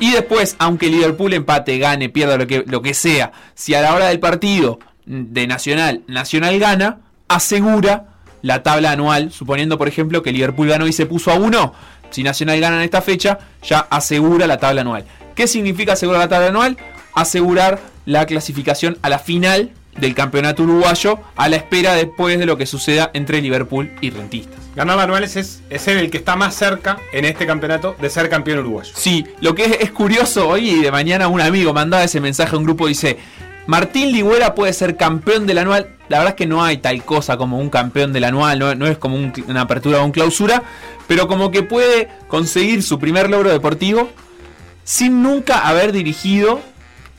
Y 0.00 0.10
después, 0.10 0.56
aunque 0.58 0.88
Liverpool 0.88 1.32
empate, 1.32 1.78
gane, 1.78 2.08
pierda 2.08 2.36
lo 2.36 2.46
que, 2.46 2.64
lo 2.66 2.82
que 2.82 2.94
sea, 2.94 3.32
si 3.54 3.74
a 3.74 3.80
la 3.80 3.94
hora 3.94 4.06
del 4.08 4.18
partido 4.20 4.80
de 5.06 5.46
Nacional, 5.46 6.02
Nacional 6.06 6.58
gana, 6.58 6.98
asegura 7.28 8.08
la 8.42 8.62
tabla 8.62 8.92
anual, 8.92 9.32
suponiendo 9.32 9.78
por 9.78 9.88
ejemplo 9.88 10.22
que 10.22 10.32
Liverpool 10.32 10.68
ganó 10.68 10.86
y 10.86 10.92
se 10.92 11.06
puso 11.06 11.30
a 11.30 11.34
1, 11.34 11.74
si 12.10 12.22
Nacional 12.22 12.60
gana 12.60 12.76
en 12.76 12.82
esta 12.82 13.02
fecha, 13.02 13.38
ya 13.62 13.80
asegura 13.90 14.46
la 14.46 14.58
tabla 14.58 14.82
anual. 14.82 15.04
¿Qué 15.34 15.46
significa 15.46 15.94
asegurar 15.94 16.20
la 16.20 16.28
tabla 16.28 16.48
anual? 16.48 16.76
Asegurar 17.14 17.80
la 18.06 18.26
clasificación 18.26 18.98
a 19.02 19.08
la 19.08 19.18
final 19.18 19.72
del 19.98 20.14
campeonato 20.14 20.64
uruguayo 20.64 21.20
a 21.36 21.48
la 21.48 21.56
espera 21.56 21.94
después 21.94 22.38
de 22.38 22.46
lo 22.46 22.56
que 22.56 22.66
suceda 22.66 23.10
entre 23.14 23.40
Liverpool 23.40 23.90
y 24.00 24.10
Rentistas. 24.10 24.60
Ganar 24.74 24.98
anuales 24.98 25.36
es, 25.36 25.62
es 25.70 25.86
el 25.86 26.10
que 26.10 26.18
está 26.18 26.34
más 26.34 26.54
cerca 26.54 26.98
en 27.12 27.24
este 27.24 27.46
campeonato 27.46 27.94
de 28.00 28.10
ser 28.10 28.28
campeón 28.28 28.58
uruguayo. 28.58 28.92
Sí, 28.94 29.24
lo 29.40 29.54
que 29.54 29.64
es, 29.64 29.76
es 29.80 29.90
curioso, 29.92 30.48
hoy 30.48 30.70
y 30.70 30.82
de 30.82 30.90
mañana 30.90 31.28
un 31.28 31.40
amigo 31.40 31.72
mandaba 31.72 32.02
ese 32.02 32.20
mensaje 32.20 32.56
a 32.56 32.58
un 32.58 32.64
grupo, 32.64 32.88
dice, 32.88 33.18
Martín 33.66 34.12
Ligüera 34.12 34.54
puede 34.54 34.72
ser 34.72 34.96
campeón 34.96 35.46
del 35.46 35.58
anual. 35.58 35.88
La 36.08 36.18
verdad 36.18 36.32
es 36.34 36.36
que 36.36 36.46
no 36.46 36.62
hay 36.62 36.78
tal 36.78 37.02
cosa 37.04 37.36
como 37.38 37.58
un 37.58 37.70
campeón 37.70 38.12
del 38.12 38.24
anual, 38.24 38.58
no, 38.58 38.86
es 38.86 38.98
como 38.98 39.16
un- 39.16 39.32
una 39.48 39.62
apertura 39.62 40.00
o 40.02 40.04
un 40.04 40.12
clausura, 40.12 40.62
pero 41.06 41.28
como 41.28 41.50
que 41.50 41.62
puede 41.62 42.08
conseguir 42.28 42.82
su 42.82 42.98
primer 42.98 43.30
logro 43.30 43.50
deportivo 43.50 44.10
sin 44.84 45.22
nunca 45.22 45.66
haber 45.66 45.92
dirigido 45.92 46.60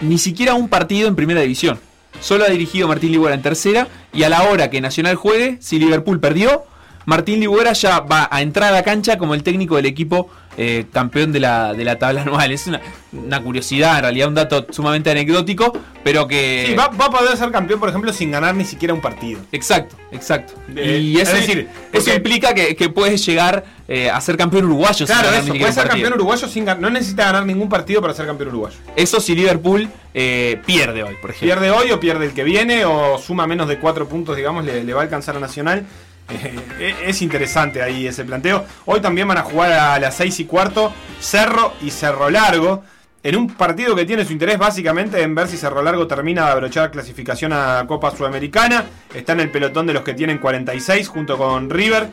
ni 0.01 0.19
siquiera 0.19 0.53
un 0.53 0.69
partido 0.69 1.07
en 1.07 1.15
primera 1.15 1.41
división. 1.41 1.79
Solo 2.21 2.45
ha 2.45 2.49
dirigido 2.49 2.87
Martín 2.87 3.11
Ligüera 3.11 3.33
en 3.35 3.41
tercera 3.41 3.87
y 4.13 4.23
a 4.23 4.29
la 4.29 4.43
hora 4.43 4.69
que 4.69 4.81
Nacional 4.81 5.15
juegue, 5.15 5.57
si 5.61 5.79
Liverpool 5.79 6.19
perdió, 6.19 6.63
Martín 7.05 7.39
Ligüera 7.39 7.73
ya 7.73 7.99
va 8.01 8.27
a 8.31 8.41
entrar 8.41 8.69
a 8.69 8.75
la 8.75 8.83
cancha 8.83 9.17
como 9.17 9.33
el 9.33 9.43
técnico 9.43 9.75
del 9.77 9.85
equipo 9.87 10.29
eh, 10.57 10.85
campeón 10.91 11.31
de 11.31 11.39
la, 11.39 11.73
de 11.73 11.83
la 11.83 11.97
tabla 11.99 12.21
anual. 12.23 12.51
Es 12.51 12.67
una, 12.67 12.81
una 13.11 13.41
curiosidad, 13.41 13.95
en 13.97 14.01
realidad 14.03 14.27
un 14.27 14.35
dato 14.35 14.65
sumamente 14.71 15.09
anecdótico, 15.11 15.73
pero 16.03 16.27
que... 16.27 16.65
Sí, 16.69 16.73
va, 16.75 16.87
va 16.89 17.05
a 17.05 17.09
poder 17.09 17.37
ser 17.37 17.51
campeón, 17.51 17.79
por 17.79 17.89
ejemplo, 17.89 18.11
sin 18.13 18.31
ganar 18.31 18.55
ni 18.55 18.65
siquiera 18.65 18.93
un 18.93 19.01
partido. 19.01 19.39
Exacto, 19.51 19.95
exacto. 20.11 20.53
Eh, 20.75 20.99
y 20.99 21.17
eso, 21.19 21.31
es 21.35 21.41
decir, 21.47 21.67
eso 21.91 22.03
porque- 22.05 22.15
implica 22.15 22.53
que, 22.53 22.75
que 22.75 22.89
puedes 22.89 23.25
llegar 23.25 23.63
eh, 23.87 24.09
a 24.09 24.19
ser 24.21 24.37
campeón 24.37 24.65
uruguayo. 24.65 24.93
sin 24.95 25.05
Claro, 25.07 25.27
ganar 25.27 25.43
eso, 25.43 25.53
ni 25.53 25.59
puede 25.59 25.71
siquiera 25.71 25.73
ser 25.73 25.83
partido. 25.83 26.03
campeón 26.05 26.19
uruguayo 26.21 26.47
sin 26.47 26.65
ganar. 26.65 26.81
No 26.81 26.89
necesita 26.89 27.25
ganar 27.25 27.45
ningún 27.45 27.69
partido 27.69 28.01
para 28.01 28.13
ser 28.13 28.25
campeón 28.25 28.49
uruguayo. 28.49 28.77
Eso 28.95 29.19
si 29.19 29.35
Liverpool 29.35 29.87
eh, 30.13 30.59
pierde 30.65 31.03
hoy, 31.03 31.15
por 31.21 31.31
ejemplo. 31.31 31.47
Pierde 31.47 31.71
hoy 31.71 31.91
o 31.91 31.99
pierde 31.99 32.25
el 32.25 32.33
que 32.33 32.43
viene 32.43 32.85
o 32.85 33.17
suma 33.17 33.45
menos 33.47 33.67
de 33.67 33.77
4 33.79 34.07
puntos, 34.07 34.35
digamos, 34.35 34.65
le, 34.65 34.83
le 34.83 34.93
va 34.93 35.01
a 35.01 35.03
alcanzar 35.03 35.35
a 35.37 35.39
Nacional. 35.39 35.85
Eh, 36.29 36.95
es 37.05 37.21
interesante 37.21 37.81
ahí 37.81 38.07
ese 38.07 38.25
planteo. 38.25 38.65
Hoy 38.85 38.99
también 39.01 39.27
van 39.27 39.37
a 39.37 39.43
jugar 39.43 39.71
a 39.71 39.99
las 39.99 40.15
6 40.15 40.39
y 40.41 40.45
cuarto 40.45 40.91
Cerro 41.19 41.73
y 41.81 41.91
Cerro 41.91 42.29
Largo. 42.29 42.83
En 43.23 43.35
un 43.37 43.47
partido 43.47 43.95
que 43.95 44.05
tiene 44.05 44.23
su 44.25 44.33
interés 44.33 44.57
básicamente 44.59 45.21
en 45.21 45.33
ver 45.33 45.47
si 45.47 45.57
Cerro 45.57 45.81
Largo 45.81 46.05
termina 46.07 46.45
de 46.45 46.51
abrochar 46.51 46.91
clasificación 46.91 47.53
a 47.53 47.85
Copa 47.87 48.11
Sudamericana. 48.15 48.85
Está 49.13 49.33
en 49.33 49.39
el 49.41 49.51
pelotón 49.51 49.87
de 49.87 49.93
los 49.93 50.03
que 50.03 50.13
tienen 50.13 50.37
46 50.37 51.07
junto 51.07 51.37
con 51.37 51.69
River 51.69 52.09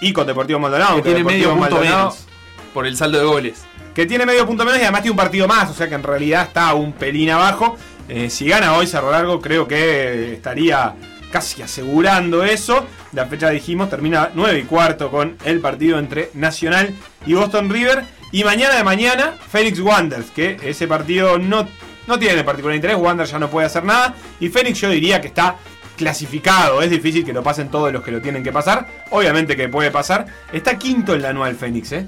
y 0.00 0.12
con 0.12 0.26
Deportivo 0.26 0.58
Maldonado. 0.58 0.96
que 0.96 1.02
tiene 1.02 1.24
medio 1.24 1.50
punto 1.50 1.60
Maldonado- 1.76 1.96
menos 2.10 2.26
por 2.74 2.86
el 2.86 2.96
saldo 2.96 3.18
de 3.18 3.24
goles. 3.24 3.64
que 3.94 4.04
tiene 4.04 4.26
medio 4.26 4.44
punto 4.46 4.64
menos 4.66 4.78
y 4.78 4.82
además 4.82 5.00
tiene 5.00 5.12
un 5.12 5.16
partido 5.16 5.48
más, 5.48 5.70
o 5.70 5.72
sea 5.74 5.88
que 5.88 5.94
en 5.94 6.02
realidad 6.02 6.42
está 6.48 6.74
un 6.74 6.92
pelín 6.92 7.30
abajo. 7.30 7.76
Eh, 8.08 8.28
si 8.28 8.46
gana 8.46 8.74
hoy 8.74 8.86
Cerro 8.86 9.10
Largo, 9.10 9.40
creo 9.40 9.66
que 9.66 10.34
estaría 10.34 10.94
casi 11.36 11.60
asegurando 11.60 12.44
eso. 12.44 12.86
La 13.12 13.26
fecha 13.26 13.50
dijimos 13.50 13.90
termina 13.90 14.30
9 14.32 14.60
y 14.60 14.62
cuarto 14.62 15.10
con 15.10 15.36
el 15.44 15.60
partido 15.60 15.98
entre 15.98 16.30
Nacional 16.32 16.94
y 17.26 17.34
Boston 17.34 17.68
River. 17.68 18.04
Y 18.32 18.42
mañana 18.42 18.74
de 18.74 18.82
mañana, 18.82 19.34
Phoenix 19.50 19.78
Wanderers, 19.78 20.30
que 20.30 20.56
ese 20.62 20.88
partido 20.88 21.38
no, 21.38 21.68
no 22.06 22.18
tiene 22.18 22.42
particular 22.42 22.74
interés. 22.74 22.96
Wanderers 22.96 23.32
ya 23.32 23.38
no 23.38 23.50
puede 23.50 23.66
hacer 23.66 23.84
nada. 23.84 24.14
Y 24.40 24.48
Phoenix 24.48 24.80
yo 24.80 24.88
diría 24.88 25.20
que 25.20 25.26
está 25.26 25.56
clasificado. 25.94 26.80
Es 26.80 26.88
difícil 26.88 27.22
que 27.22 27.34
lo 27.34 27.42
pasen 27.42 27.70
todos 27.70 27.92
los 27.92 28.02
que 28.02 28.12
lo 28.12 28.22
tienen 28.22 28.42
que 28.42 28.50
pasar. 28.50 28.86
Obviamente 29.10 29.56
que 29.56 29.68
puede 29.68 29.90
pasar. 29.90 30.24
Está 30.54 30.78
quinto 30.78 31.14
en 31.14 31.20
la 31.20 31.28
anual 31.28 31.54
Phoenix, 31.54 31.92
¿eh? 31.92 32.06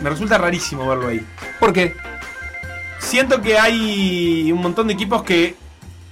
Me 0.00 0.10
resulta 0.10 0.36
rarísimo 0.36 0.84
verlo 0.88 1.06
ahí. 1.06 1.24
¿Por 1.60 1.72
qué? 1.72 1.94
Siento 2.98 3.40
que 3.40 3.56
hay 3.56 4.50
un 4.50 4.60
montón 4.60 4.88
de 4.88 4.94
equipos 4.94 5.22
que 5.22 5.54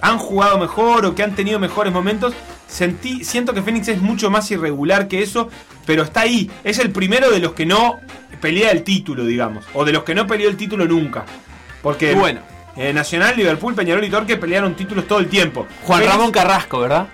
han 0.01 0.17
jugado 0.17 0.57
mejor 0.57 1.05
o 1.05 1.15
que 1.15 1.23
han 1.23 1.35
tenido 1.35 1.59
mejores 1.59 1.91
momentos. 1.93 2.33
Sentí, 2.67 3.23
siento 3.23 3.53
que 3.53 3.61
Fénix 3.63 3.87
es 3.87 4.01
mucho 4.01 4.29
más 4.29 4.49
irregular 4.51 5.07
que 5.07 5.23
eso, 5.23 5.49
pero 5.85 6.03
está 6.03 6.21
ahí. 6.21 6.49
Es 6.63 6.77
el 6.79 6.91
primero 6.91 7.31
de 7.31 7.39
los 7.39 7.53
que 7.53 7.65
no 7.65 7.99
pelea 8.41 8.71
el 8.71 8.83
título, 8.83 9.25
digamos. 9.25 9.65
O 9.73 9.83
de 9.85 9.91
los 9.91 10.03
que 10.03 10.13
no 10.15 10.27
peleó 10.27 10.49
el 10.49 10.55
título 10.57 10.85
nunca. 10.85 11.25
Porque 11.81 12.13
Bueno. 12.13 12.41
eh, 12.75 12.93
Nacional, 12.93 13.35
Liverpool, 13.35 13.73
Peñarol 13.73 14.03
y 14.03 14.09
Torque 14.09 14.37
pelearon 14.37 14.75
títulos 14.75 15.07
todo 15.07 15.19
el 15.19 15.27
tiempo. 15.27 15.65
Juan 15.83 16.01
Fénix- 16.01 16.07
Ramón 16.07 16.31
Carrasco, 16.31 16.79
¿verdad? 16.79 17.07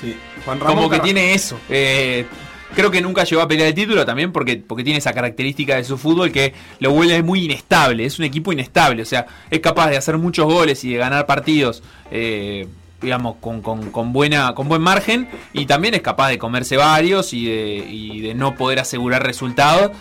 Sí, 0.00 0.16
Juan 0.44 0.58
Ramón 0.60 0.74
Como 0.76 0.90
que 0.90 0.98
tiene 1.00 1.34
eso. 1.34 1.58
Eh, 1.68 2.26
creo 2.74 2.90
que 2.90 3.00
nunca 3.00 3.24
llegó 3.24 3.42
a 3.42 3.48
pelear 3.48 3.68
el 3.68 3.74
título 3.74 4.04
también 4.04 4.30
porque, 4.32 4.56
porque 4.56 4.84
tiene 4.84 4.98
esa 4.98 5.12
característica 5.12 5.76
de 5.76 5.84
su 5.84 5.96
fútbol 5.98 6.30
que 6.30 6.54
lo 6.80 6.90
vuelve 6.92 7.22
muy 7.22 7.44
inestable. 7.44 8.04
Es 8.04 8.18
un 8.18 8.24
equipo 8.24 8.52
inestable. 8.52 9.02
O 9.02 9.06
sea, 9.06 9.26
es 9.50 9.60
capaz 9.60 9.88
de 9.90 9.96
hacer 9.96 10.18
muchos 10.18 10.46
goles 10.46 10.84
y 10.84 10.92
de 10.92 10.98
ganar 10.98 11.26
partidos. 11.26 11.82
Eh, 12.10 12.66
digamos, 13.00 13.36
con, 13.40 13.60
con- 13.62 14.12
buena, 14.12 14.54
con 14.54 14.68
buen 14.68 14.82
margen. 14.82 15.28
Y 15.52 15.66
también 15.66 15.94
es 15.94 16.02
capaz 16.02 16.28
de 16.28 16.38
comerse 16.38 16.76
varios 16.76 17.32
y 17.32 17.46
de, 17.46 17.86
y 17.88 18.20
de 18.20 18.34
no 18.34 18.54
poder 18.54 18.80
asegurar 18.80 19.22
resultados. 19.24 19.92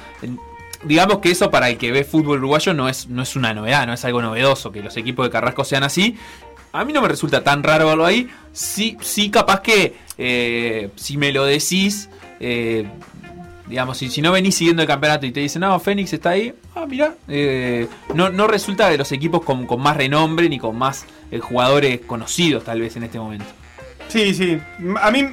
Digamos 0.83 1.19
que 1.19 1.31
eso 1.31 1.49
para 1.49 1.69
el 1.69 1.77
que 1.77 1.91
ve 1.91 2.03
fútbol 2.03 2.37
uruguayo 2.37 2.73
no 2.73 2.87
es, 2.87 3.07
no 3.07 3.23
es 3.23 3.35
una 3.35 3.53
novedad, 3.53 3.87
no 3.87 3.93
es 3.93 4.05
algo 4.05 4.21
novedoso 4.21 4.71
que 4.71 4.81
los 4.83 4.95
equipos 4.95 5.25
de 5.25 5.31
Carrasco 5.31 5.63
sean 5.63 5.83
así. 5.83 6.15
A 6.71 6.85
mí 6.85 6.93
no 6.93 7.01
me 7.01 7.07
resulta 7.07 7.43
tan 7.43 7.63
raro 7.63 7.87
verlo 7.87 8.05
ahí. 8.05 8.29
Sí, 8.53 8.95
sí 9.01 9.31
capaz 9.31 9.61
que 9.61 9.95
eh, 10.19 10.89
si 10.95 11.17
me 11.17 11.31
lo 11.31 11.45
decís, 11.45 12.09
eh, 12.39 12.87
digamos, 13.67 13.97
si, 13.97 14.09
si 14.09 14.21
no 14.21 14.31
venís 14.31 14.55
siguiendo 14.55 14.81
el 14.81 14.87
campeonato 14.87 15.25
y 15.25 15.31
te 15.31 15.39
dicen, 15.41 15.61
no, 15.61 15.79
Fénix 15.79 16.13
está 16.13 16.31
ahí, 16.31 16.53
ah, 16.75 16.85
mira, 16.87 17.15
eh, 17.27 17.87
no, 18.13 18.29
no 18.29 18.47
resulta 18.47 18.89
de 18.89 18.97
los 18.97 19.11
equipos 19.11 19.43
con, 19.43 19.65
con 19.67 19.81
más 19.81 19.97
renombre 19.97 20.47
ni 20.49 20.57
con 20.59 20.77
más 20.77 21.05
eh, 21.31 21.39
jugadores 21.39 22.01
conocidos 22.07 22.63
tal 22.63 22.81
vez 22.81 22.95
en 22.95 23.03
este 23.03 23.19
momento. 23.19 23.45
Sí, 24.07 24.33
sí. 24.33 24.57
A 25.01 25.11
mí 25.11 25.27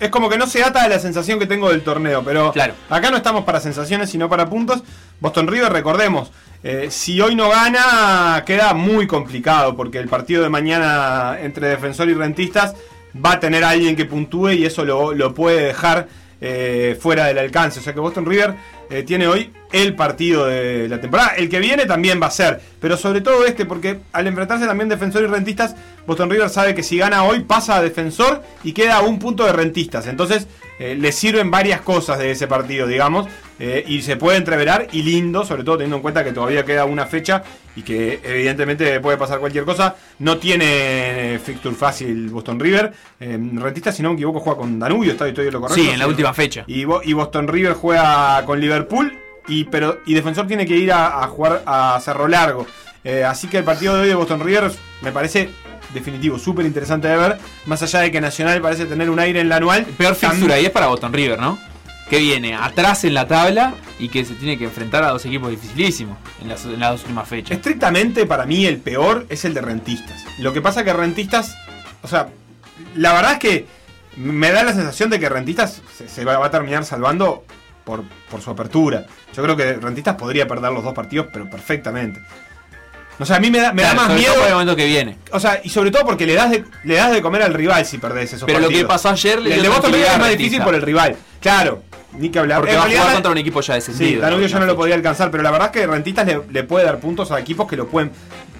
es 0.00 0.08
como 0.10 0.28
que 0.28 0.36
no 0.36 0.46
se 0.48 0.64
ata 0.64 0.82
de 0.82 0.88
la 0.88 0.98
sensación 0.98 1.38
que 1.38 1.46
tengo 1.46 1.70
del 1.70 1.82
torneo, 1.82 2.22
pero 2.24 2.52
Claro. 2.52 2.74
acá 2.90 3.10
no 3.12 3.16
estamos 3.16 3.44
para 3.44 3.60
sensaciones, 3.60 4.10
sino 4.10 4.28
para 4.28 4.50
puntos. 4.50 4.82
Boston 5.20 5.46
River, 5.46 5.72
recordemos, 5.72 6.32
eh, 6.64 6.88
si 6.90 7.20
hoy 7.20 7.36
no 7.36 7.48
gana, 7.48 8.42
queda 8.44 8.74
muy 8.74 9.06
complicado, 9.06 9.76
porque 9.76 9.98
el 9.98 10.08
partido 10.08 10.42
de 10.42 10.48
mañana 10.48 11.38
entre 11.40 11.68
defensor 11.68 12.08
y 12.08 12.14
rentistas 12.14 12.74
va 13.14 13.32
a 13.34 13.40
tener 13.40 13.62
a 13.62 13.70
alguien 13.70 13.94
que 13.94 14.04
puntúe 14.04 14.50
y 14.50 14.64
eso 14.64 14.84
lo, 14.84 15.12
lo 15.12 15.32
puede 15.34 15.66
dejar 15.66 16.08
eh, 16.44 16.98
fuera 17.00 17.26
del 17.26 17.38
alcance. 17.38 17.78
O 17.78 17.82
sea 17.82 17.94
que 17.94 18.00
Boston 18.00 18.26
River 18.26 18.54
eh, 18.90 19.04
tiene 19.04 19.28
hoy 19.28 19.52
el 19.70 19.94
partido 19.94 20.46
de 20.46 20.88
la 20.88 21.00
temporada. 21.00 21.36
El 21.36 21.48
que 21.48 21.60
viene 21.60 21.86
también 21.86 22.20
va 22.20 22.26
a 22.26 22.30
ser, 22.32 22.60
pero 22.80 22.96
sobre 22.96 23.20
todo 23.20 23.46
este, 23.46 23.64
porque 23.64 24.00
al 24.12 24.26
enfrentarse 24.26 24.66
también 24.66 24.88
defensor 24.88 25.22
y 25.22 25.26
rentistas, 25.26 25.76
Boston 26.04 26.28
River 26.28 26.50
sabe 26.50 26.74
que 26.74 26.82
si 26.82 26.98
gana 26.98 27.22
hoy 27.22 27.44
pasa 27.44 27.76
a 27.76 27.82
defensor 27.82 28.42
y 28.64 28.72
queda 28.72 29.00
un 29.02 29.20
punto 29.20 29.46
de 29.46 29.52
rentistas. 29.52 30.08
Entonces 30.08 30.48
eh, 30.82 30.96
le 30.96 31.12
sirven 31.12 31.50
varias 31.50 31.80
cosas 31.80 32.18
de 32.18 32.30
ese 32.32 32.46
partido, 32.48 32.86
digamos, 32.86 33.26
eh, 33.58 33.84
y 33.86 34.02
se 34.02 34.16
puede 34.16 34.38
entreverar 34.38 34.88
y 34.92 35.02
lindo, 35.02 35.44
sobre 35.44 35.62
todo 35.62 35.76
teniendo 35.76 35.96
en 35.96 36.02
cuenta 36.02 36.24
que 36.24 36.32
todavía 36.32 36.64
queda 36.64 36.84
una 36.84 37.06
fecha 37.06 37.44
y 37.76 37.82
que 37.82 38.20
evidentemente 38.24 38.98
puede 39.00 39.16
pasar 39.16 39.38
cualquier 39.38 39.64
cosa. 39.64 39.94
No 40.18 40.38
tiene 40.38 41.34
eh, 41.34 41.38
fixture 41.38 41.74
fácil 41.74 42.28
Boston 42.30 42.58
River. 42.58 42.92
Eh, 43.20 43.38
si 43.92 44.02
no 44.02 44.08
me 44.10 44.14
equivoco, 44.14 44.40
juega 44.40 44.58
con 44.58 44.78
Danubio, 44.78 45.12
está 45.12 45.28
estoy 45.28 45.50
lo 45.50 45.60
correcto. 45.60 45.82
Sí, 45.82 45.88
en 45.88 45.98
la 45.98 46.08
última 46.08 46.34
fecha. 46.34 46.64
Y, 46.66 46.84
Bo- 46.84 47.02
y 47.04 47.12
Boston 47.12 47.46
River 47.48 47.74
juega 47.74 48.44
con 48.44 48.60
Liverpool 48.60 49.16
y, 49.46 49.64
pero, 49.64 50.00
y 50.06 50.14
Defensor 50.14 50.46
tiene 50.46 50.66
que 50.66 50.76
ir 50.76 50.92
a, 50.92 51.22
a 51.22 51.28
jugar 51.28 51.62
a 51.66 52.00
Cerro 52.02 52.26
Largo. 52.26 52.66
Eh, 53.04 53.24
así 53.24 53.48
que 53.48 53.58
el 53.58 53.64
partido 53.64 53.94
de 53.94 54.02
hoy 54.02 54.08
de 54.08 54.14
Boston 54.14 54.40
River 54.40 54.70
me 55.02 55.10
parece 55.12 55.50
definitivo, 55.94 56.38
súper 56.38 56.66
interesante 56.66 57.08
de 57.08 57.16
ver. 57.16 57.38
Más 57.66 57.82
allá 57.82 58.00
de 58.00 58.10
que 58.10 58.20
Nacional 58.20 58.60
parece 58.60 58.86
tener 58.86 59.10
un 59.10 59.18
aire 59.18 59.40
en 59.40 59.48
la 59.48 59.56
anual. 59.56 59.84
Peor 59.84 60.14
fixture 60.14 60.54
ahí 60.54 60.66
es 60.66 60.70
para 60.70 60.86
Boston 60.86 61.12
River, 61.12 61.38
¿no? 61.38 61.58
Que 62.08 62.18
viene 62.18 62.54
atrás 62.54 63.04
en 63.04 63.14
la 63.14 63.26
tabla 63.26 63.74
y 63.98 64.08
que 64.08 64.24
se 64.24 64.34
tiene 64.34 64.58
que 64.58 64.64
enfrentar 64.64 65.02
a 65.04 65.08
dos 65.08 65.24
equipos 65.24 65.50
dificilísimos 65.50 66.18
en 66.42 66.48
las, 66.48 66.64
en 66.64 66.78
las 66.78 66.90
dos 66.90 67.00
últimas 67.02 67.28
fechas. 67.28 67.56
Estrictamente 67.56 68.26
para 68.26 68.44
mí 68.44 68.66
el 68.66 68.78
peor 68.78 69.26
es 69.28 69.44
el 69.44 69.54
de 69.54 69.62
Rentistas. 69.62 70.24
Lo 70.38 70.52
que 70.52 70.60
pasa 70.60 70.84
que 70.84 70.92
Rentistas, 70.92 71.56
o 72.02 72.08
sea, 72.08 72.28
la 72.96 73.12
verdad 73.14 73.32
es 73.32 73.38
que 73.38 73.66
me 74.16 74.50
da 74.50 74.62
la 74.62 74.74
sensación 74.74 75.08
de 75.08 75.18
que 75.18 75.28
Rentistas 75.28 75.80
se, 75.96 76.08
se 76.08 76.24
va, 76.24 76.36
va 76.36 76.46
a 76.46 76.50
terminar 76.50 76.84
salvando 76.84 77.44
por, 77.84 78.04
por 78.30 78.42
su 78.42 78.50
apertura. 78.50 79.06
Yo 79.34 79.42
creo 79.42 79.56
que 79.56 79.74
Rentistas 79.74 80.16
podría 80.16 80.46
perder 80.46 80.72
los 80.72 80.84
dos 80.84 80.92
partidos, 80.92 81.28
pero 81.32 81.48
perfectamente. 81.48 82.20
O 83.18 83.24
sea, 83.26 83.36
a 83.36 83.40
mí 83.40 83.50
me 83.50 83.58
da, 83.58 83.72
me 83.72 83.82
da 83.82 83.94
más 83.94 84.10
miedo. 84.10 84.34
por 84.34 84.46
el 84.46 84.52
momento 84.52 84.74
que 84.74 84.86
viene. 84.86 85.18
O 85.30 85.38
sea, 85.38 85.60
y 85.62 85.68
sobre 85.68 85.90
todo 85.90 86.04
porque 86.04 86.26
le 86.26 86.34
das 86.34 86.50
de, 86.50 86.64
le 86.84 86.94
das 86.94 87.12
de 87.12 87.22
comer 87.22 87.42
al 87.42 87.54
rival 87.54 87.84
si 87.86 87.98
perdés 87.98 88.32
esos 88.32 88.46
Pero 88.46 88.58
lo 88.58 88.68
que 88.68 88.84
pasó 88.84 89.10
ayer 89.10 89.40
le 89.40 89.54
El 89.54 89.62
de 89.62 89.68
Boston 89.68 89.94
es 89.94 90.18
más 90.18 90.30
difícil 90.30 90.62
por 90.62 90.74
el 90.74 90.82
rival. 90.82 91.16
Claro, 91.40 91.82
ni 92.18 92.30
que 92.30 92.38
hablar. 92.38 92.58
Porque 92.60 92.72
En 92.72 92.78
va 92.78 92.82
a 92.82 92.84
realidad, 92.86 93.02
jugar 93.02 93.14
contra 93.14 93.32
un 93.32 93.38
equipo 93.38 93.60
ya 93.60 93.74
descendido. 93.74 94.10
Sí, 94.10 94.16
Danubio 94.16 94.46
ya 94.46 94.58
no 94.58 94.66
lo 94.66 94.76
podía 94.76 94.94
alcanzar, 94.94 95.30
pero 95.30 95.42
la 95.42 95.50
verdad 95.50 95.70
es 95.74 95.80
que 95.80 95.86
Rentistas 95.86 96.26
le, 96.26 96.40
le 96.50 96.64
puede 96.64 96.84
dar 96.84 96.98
puntos 96.98 97.30
a 97.30 97.38
equipos 97.38 97.68
que 97.68 97.76
lo 97.76 97.86
pueden 97.86 98.10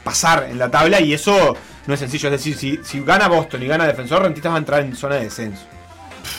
pasar 0.05 0.49
en 0.51 0.59
la 0.59 0.71
tabla 0.71 1.01
y 1.01 1.13
eso 1.15 1.57
no 1.87 1.95
es 1.95 2.01
sencillo. 2.01 2.29
Es 2.29 2.33
decir, 2.33 2.57
si, 2.57 2.81
si 2.85 3.01
gana 3.03 3.29
Boston 3.29 3.63
y 3.63 3.67
gana 3.67 3.87
Defensor, 3.87 4.23
Rentistas 4.23 4.53
va 4.53 4.57
a 4.57 4.59
entrar 4.59 4.81
en 4.81 4.95
zona 4.97 5.17
de 5.17 5.25
descenso. 5.25 5.63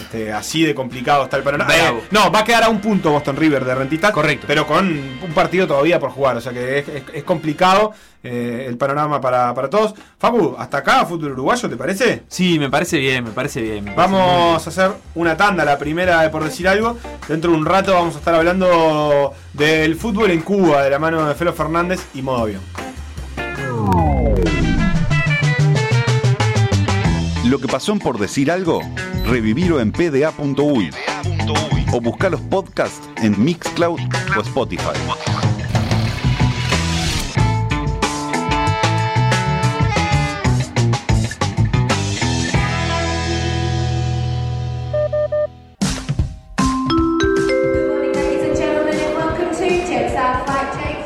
Este, 0.02 0.32
así 0.32 0.64
de 0.64 0.74
complicado 0.76 1.24
está 1.26 1.38
el 1.38 1.44
panorama. 1.44 1.74
Eh, 1.76 2.02
no, 2.12 2.32
va 2.32 2.40
a 2.40 2.44
quedar 2.44 2.64
a 2.64 2.70
un 2.70 2.80
punto 2.82 3.12
Boston 3.12 3.36
River 3.36 3.64
de 3.66 3.76
Rentistas. 3.76 4.12
Correcto. 4.12 4.46
Pero 4.48 4.66
con 4.68 4.88
un 4.88 5.32
partido 5.34 5.68
todavía 5.68 6.00
por 6.00 6.10
jugar. 6.12 6.38
O 6.38 6.42
sea 6.42 6.52
que 6.52 6.80
es, 6.80 6.88
es- 6.88 7.04
es 7.14 7.24
complicado 7.24 7.92
eh, 8.24 8.66
el 8.68 8.78
panorama 8.78 9.20
para, 9.22 9.54
para 9.54 9.70
todos. 9.70 9.94
Facu, 10.18 10.56
hasta 10.58 10.78
acá, 10.80 11.06
fútbol 11.06 11.32
uruguayo, 11.34 11.70
¿te 11.70 11.76
parece? 11.76 12.24
Sí, 12.28 12.58
me 12.58 12.70
parece 12.70 12.98
bien, 12.98 13.24
me 13.24 13.32
parece 13.32 13.62
bien. 13.62 13.84
me 13.86 13.92
parece 13.92 14.14
muy 14.14 14.18
Vamos 14.20 14.66
a 14.66 14.70
hacer 14.70 14.92
una 15.16 15.36
tanda, 15.38 15.66
la 15.66 15.78
primera 15.78 16.22
de 16.22 16.30
por 16.30 16.44
decir 16.44 16.68
algo. 16.68 16.98
Dentro 17.28 17.52
de 17.52 17.58
un 17.58 17.66
rato 17.66 17.94
vamos 17.94 18.16
a 18.16 18.20
estar 18.20 18.34
hablando 18.36 19.34
del 19.54 19.96
fútbol 19.96 20.32
en 20.32 20.42
Cuba, 20.42 20.84
de 20.84 20.90
la 20.90 21.00
mano 21.00 21.26
de 21.28 21.36
Felo 21.36 21.54
Fernández 21.54 22.00
y 22.14 22.22
modo 22.22 22.44
avión. 22.44 22.62
Lo 27.46 27.60
que 27.60 27.68
pasó 27.68 27.92
en 27.92 28.00
por 28.00 28.18
decir 28.18 28.50
algo, 28.50 28.82
revivirlo 29.26 29.80
en 29.80 29.92
pda.uy 29.92 30.90
o 31.92 32.02
buscar 32.02 32.32
los 32.32 32.42
podcasts 32.42 33.08
en 33.22 33.44
Mixcloud 33.44 34.00
o 34.36 34.42
Spotify. 34.42 34.84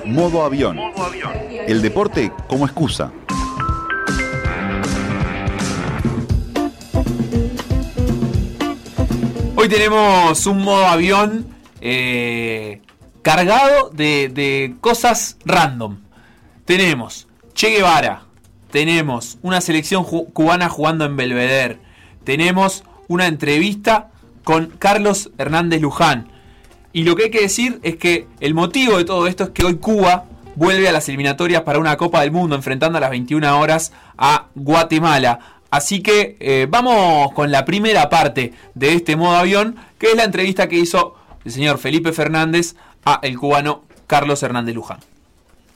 Modo 0.06 0.44
avión. 0.44 0.80
El 1.68 1.82
deporte 1.82 2.32
como 2.48 2.66
excusa. 2.66 3.12
Hoy 9.68 9.74
tenemos 9.74 10.46
un 10.46 10.64
modo 10.64 10.86
avión 10.86 11.46
eh, 11.82 12.80
cargado 13.22 13.90
de, 13.90 14.74
cosas 14.80 15.36
random. 15.44 15.98
Tenemos 16.64 17.28
Che 17.54 17.72
Guevara, 17.72 18.22
tenemos 18.72 19.40
una 19.42 19.60
selección 19.60 20.06
cubana 20.06 20.70
jugando 20.70 21.04
en 21.04 21.18
Belvedere, 21.18 21.80
tenemos 22.24 22.86
una 23.10 23.28
entrevista 23.28 24.12
con 24.46 24.68
Carlos 24.68 25.32
Hernández 25.38 25.82
Luján. 25.82 26.30
Y 26.94 27.04
lo 27.04 27.18
que 27.18 27.24
hay 27.24 27.32
que 27.32 27.42
decir 27.42 27.82
es 27.84 27.98
que 27.98 28.26
el 28.40 28.54
motivo 28.54 28.98
de 28.98 29.04
todo 29.04 29.28
esto 29.28 29.44
es 29.44 29.50
que 29.50 29.66
hoy 29.66 29.76
Cuba 29.76 30.28
vuelve 30.56 30.88
a 30.88 30.94
las 30.94 31.10
eliminatorias 31.10 31.64
para 31.64 31.80
una 31.80 31.98
Copa 31.98 32.22
del 32.22 32.32
Mundo 32.32 32.56
enfrentando 32.56 33.00
a 33.00 33.02
las 33.02 33.10
21 33.10 33.60
horas 33.60 33.92
a 34.18 34.46
Guatemala. 34.56 35.57
Así 35.70 36.02
que 36.02 36.38
eh, 36.40 36.66
vamos 36.70 37.34
con 37.34 37.52
la 37.52 37.66
primera 37.66 38.10
parte 38.10 38.54
de 38.74 38.94
este 38.94 39.16
modo 39.16 39.36
avión, 39.36 39.76
que 39.98 40.08
es 40.08 40.16
la 40.16 40.24
entrevista 40.24 40.70
que 40.70 40.78
hizo 40.78 41.16
el 41.44 41.52
señor 41.52 41.78
Felipe 41.78 42.14
Fernández 42.14 42.76
a 43.06 43.20
el 43.24 43.38
cubano 43.38 43.84
Carlos 44.08 44.42
Hernández 44.44 44.76
Luján. 44.76 45.00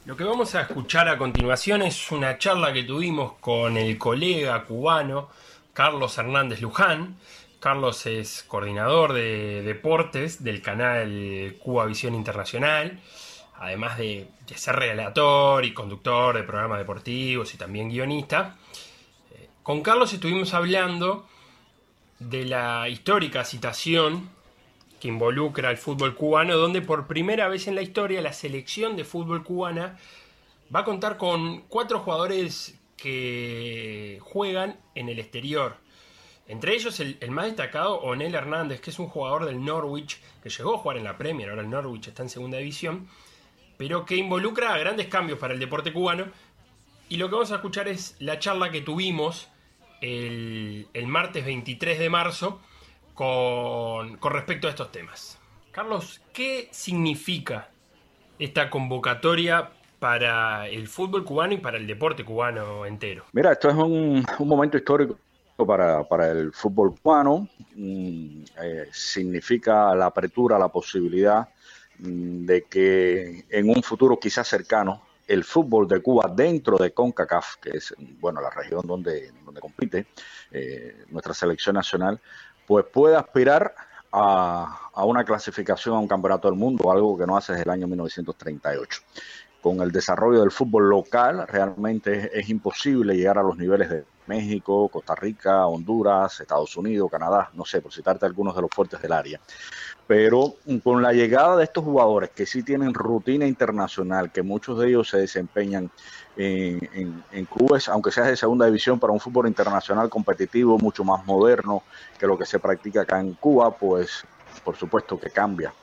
Lo 0.06 0.16
que 0.16 0.24
vamos 0.24 0.56
a 0.56 0.62
escuchar 0.62 1.08
a 1.10 1.18
continuación 1.18 1.82
es 1.82 2.12
una 2.12 2.38
charla 2.38 2.74
que 2.74 2.84
tuvimos 2.84 3.34
con 3.40 3.78
el 3.78 3.98
colega 3.98 4.64
cubano 4.64 5.30
Carlos 5.74 6.18
Hernández 6.18 6.62
Luján. 6.62 7.18
Carlos 7.60 8.06
es 8.08 8.44
coordinador 8.48 9.14
de 9.14 9.62
deportes 9.62 10.44
del 10.44 10.62
canal 10.62 11.56
Cuba 11.60 11.86
Visión 11.86 12.16
Internacional, 12.16 13.00
además 13.60 13.98
de, 14.00 14.28
de 14.48 14.58
ser 14.58 14.78
relator 14.78 15.64
y 15.64 15.74
conductor 15.74 16.36
de 16.36 16.44
programas 16.44 16.80
deportivos 16.80 17.54
y 17.54 17.58
también 17.58 17.90
guionista. 17.90 18.56
Con 19.64 19.84
Carlos 19.84 20.12
estuvimos 20.12 20.56
hablando 20.56 21.28
de 22.18 22.46
la 22.46 22.90
histórica 22.90 23.46
citación 23.46 24.32
que 25.00 25.08
involucra 25.08 25.70
al 25.70 25.78
fútbol 25.78 26.16
cubano, 26.16 26.58
donde 26.58 26.82
por 26.82 27.06
primera 27.06 27.48
vez 27.48 27.68
en 27.68 27.76
la 27.76 27.84
historia 27.84 28.24
la 28.24 28.34
selección 28.34 28.96
de 28.96 29.06
fútbol 29.06 29.44
cubana 29.44 30.00
va 30.74 30.80
a 30.80 30.84
contar 30.84 31.18
con 31.18 31.62
cuatro 31.68 32.00
jugadores 32.00 32.80
que 32.98 34.18
juegan 34.22 34.80
en 34.96 35.10
el 35.10 35.20
exterior. 35.20 35.76
Entre 36.48 36.74
ellos 36.74 37.00
el, 37.00 37.18
el 37.22 37.30
más 37.30 37.46
destacado, 37.46 38.00
Onel 38.00 38.34
Hernández, 38.34 38.82
que 38.82 38.90
es 38.90 38.98
un 38.98 39.10
jugador 39.10 39.46
del 39.46 39.64
Norwich, 39.64 40.20
que 40.42 40.50
llegó 40.50 40.74
a 40.74 40.80
jugar 40.80 40.98
en 40.98 41.04
la 41.04 41.20
Premier, 41.20 41.52
ahora 41.52 41.62
el 41.62 41.70
Norwich 41.70 42.08
está 42.08 42.24
en 42.24 42.30
segunda 42.30 42.58
división, 42.58 43.08
pero 43.78 44.06
que 44.06 44.16
involucra 44.16 44.76
grandes 44.80 45.08
cambios 45.08 45.38
para 45.38 45.54
el 45.54 45.60
deporte 45.60 45.94
cubano. 45.94 46.26
Y 47.12 47.18
lo 47.18 47.28
que 47.28 47.34
vamos 47.36 47.52
a 47.52 47.56
escuchar 47.56 47.90
es 47.90 48.16
la 48.20 48.40
charla 48.40 48.72
que 48.72 48.80
tuvimos 48.80 49.50
el, 50.00 50.88
el 50.94 51.08
martes 51.08 51.44
23 51.44 52.00
de 52.00 52.10
marzo 52.10 52.62
con, 53.16 54.16
con 54.16 54.32
respecto 54.32 54.68
a 54.68 54.70
estos 54.70 54.94
temas. 54.94 55.38
Carlos, 55.72 56.22
¿qué 56.32 56.70
significa 56.72 57.68
esta 58.40 58.70
convocatoria 58.70 59.72
para 60.00 60.70
el 60.70 60.88
fútbol 60.88 61.26
cubano 61.26 61.52
y 61.52 61.58
para 61.58 61.76
el 61.76 61.86
deporte 61.86 62.24
cubano 62.24 62.86
entero? 62.86 63.26
Mira, 63.34 63.52
esto 63.52 63.68
es 63.68 63.76
un, 63.76 64.26
un 64.40 64.48
momento 64.48 64.78
histórico 64.78 65.18
para, 65.68 66.06
para 66.06 66.32
el 66.32 66.54
fútbol 66.54 66.96
cubano. 66.98 67.50
Mm, 67.76 68.44
eh, 68.64 68.88
significa 68.94 69.94
la 69.96 70.06
apertura, 70.06 70.58
la 70.58 70.70
posibilidad 70.70 71.50
mm, 72.00 72.46
de 72.46 72.62
que 72.70 73.44
en 73.50 73.70
un 73.70 73.84
futuro 73.84 74.18
quizás 74.18 74.48
cercano 74.48 75.11
el 75.32 75.46
fútbol 75.46 75.88
de 75.88 76.02
Cuba 76.02 76.30
dentro 76.36 76.78
de 76.78 76.94
CONCACAF, 76.94 77.56
que 77.62 77.70
es 77.78 77.96
bueno 78.20 78.42
la 78.42 78.50
región 78.50 78.86
donde, 78.86 79.32
donde 79.46 79.62
compite 79.62 80.08
eh, 80.52 81.06
nuestra 81.10 81.34
selección 81.34 81.76
nacional, 81.76 82.20
pues 82.68 82.86
puede 82.92 83.16
aspirar 83.16 83.74
a, 84.12 84.90
a 84.94 85.06
una 85.06 85.24
clasificación 85.24 85.96
a 85.96 86.00
un 86.00 86.08
campeonato 86.08 86.50
del 86.50 86.60
mundo, 86.60 86.92
algo 86.92 87.18
que 87.18 87.26
no 87.26 87.38
hace 87.38 87.54
desde 87.54 87.64
el 87.64 87.70
año 87.70 87.88
1938. 87.88 89.02
Con 89.62 89.82
el 89.82 89.92
desarrollo 89.92 90.42
del 90.42 90.52
fútbol 90.52 90.90
local 90.90 91.46
realmente 91.48 92.32
es, 92.38 92.50
imposible 92.50 93.16
llegar 93.16 93.38
a 93.38 93.44
los 93.44 93.58
niveles 93.58 93.90
de 93.90 94.04
México, 94.28 94.90
Costa 94.90 95.14
Rica, 95.16 95.68
Honduras, 95.68 96.40
Estados 96.40 96.76
Unidos, 96.78 97.10
Canadá, 97.12 97.50
no 97.54 97.66
sé, 97.66 97.82
por 97.82 97.94
citarte 97.94 98.26
algunos 98.26 98.56
de 98.56 98.62
los 98.62 98.72
fuertes 98.72 99.02
del 99.02 99.12
área. 99.12 99.40
Pero 100.08 100.56
con 100.84 101.02
la 101.02 101.14
llegada 101.14 101.56
de 101.58 101.64
estos 101.64 101.84
jugadores 101.84 102.32
que 102.32 102.46
sí 102.46 102.64
tienen 102.64 102.94
rutina 102.94 103.46
internacional, 103.46 104.32
que 104.32 104.42
muchos 104.42 104.80
de 104.80 104.90
ellos 104.90 105.10
se 105.10 105.18
desempeñan 105.18 105.90
en, 106.36 107.24
en, 107.32 107.46
clubes, 107.46 107.88
aunque 107.88 108.12
sea 108.12 108.26
de 108.26 108.36
segunda 108.36 108.66
división, 108.66 109.00
para 109.00 109.14
un 109.14 109.20
fútbol 109.20 109.48
internacional 109.48 110.10
competitivo, 110.10 110.78
mucho 110.80 111.04
más 111.04 111.26
moderno 111.26 111.84
que 112.20 112.28
lo 112.28 112.38
que 112.38 112.46
se 112.46 112.60
practica 112.60 113.02
acá 113.02 113.20
en 113.20 113.34
Cuba, 113.34 113.72
pues 113.72 114.24
por 114.64 114.76
supuesto 114.76 115.20
que 115.20 115.30
cambia 115.30 115.74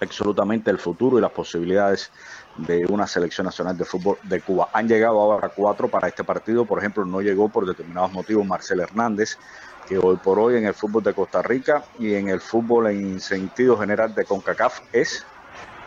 absolutamente 0.00 0.70
el 0.70 0.78
futuro 0.78 1.18
y 1.18 1.20
las 1.20 1.30
posibilidades 1.30 2.10
de 2.58 2.86
una 2.86 3.06
selección 3.06 3.44
nacional 3.44 3.76
de 3.76 3.84
fútbol 3.84 4.18
de 4.22 4.40
Cuba. 4.40 4.70
Han 4.72 4.88
llegado 4.88 5.20
ahora 5.20 5.48
cuatro 5.48 5.88
para 5.88 6.08
este 6.08 6.24
partido, 6.24 6.64
por 6.64 6.78
ejemplo, 6.78 7.04
no 7.04 7.20
llegó 7.20 7.48
por 7.48 7.66
determinados 7.66 8.12
motivos 8.12 8.46
Marcel 8.46 8.80
Hernández, 8.80 9.38
que 9.86 9.98
hoy 9.98 10.16
por 10.16 10.38
hoy 10.38 10.56
en 10.56 10.66
el 10.66 10.74
fútbol 10.74 11.02
de 11.02 11.14
Costa 11.14 11.42
Rica 11.42 11.84
y 11.98 12.14
en 12.14 12.28
el 12.28 12.40
fútbol 12.40 12.88
en 12.88 13.20
sentido 13.20 13.78
general 13.78 14.14
de 14.14 14.24
CONCACAF 14.24 14.80
es 14.92 15.24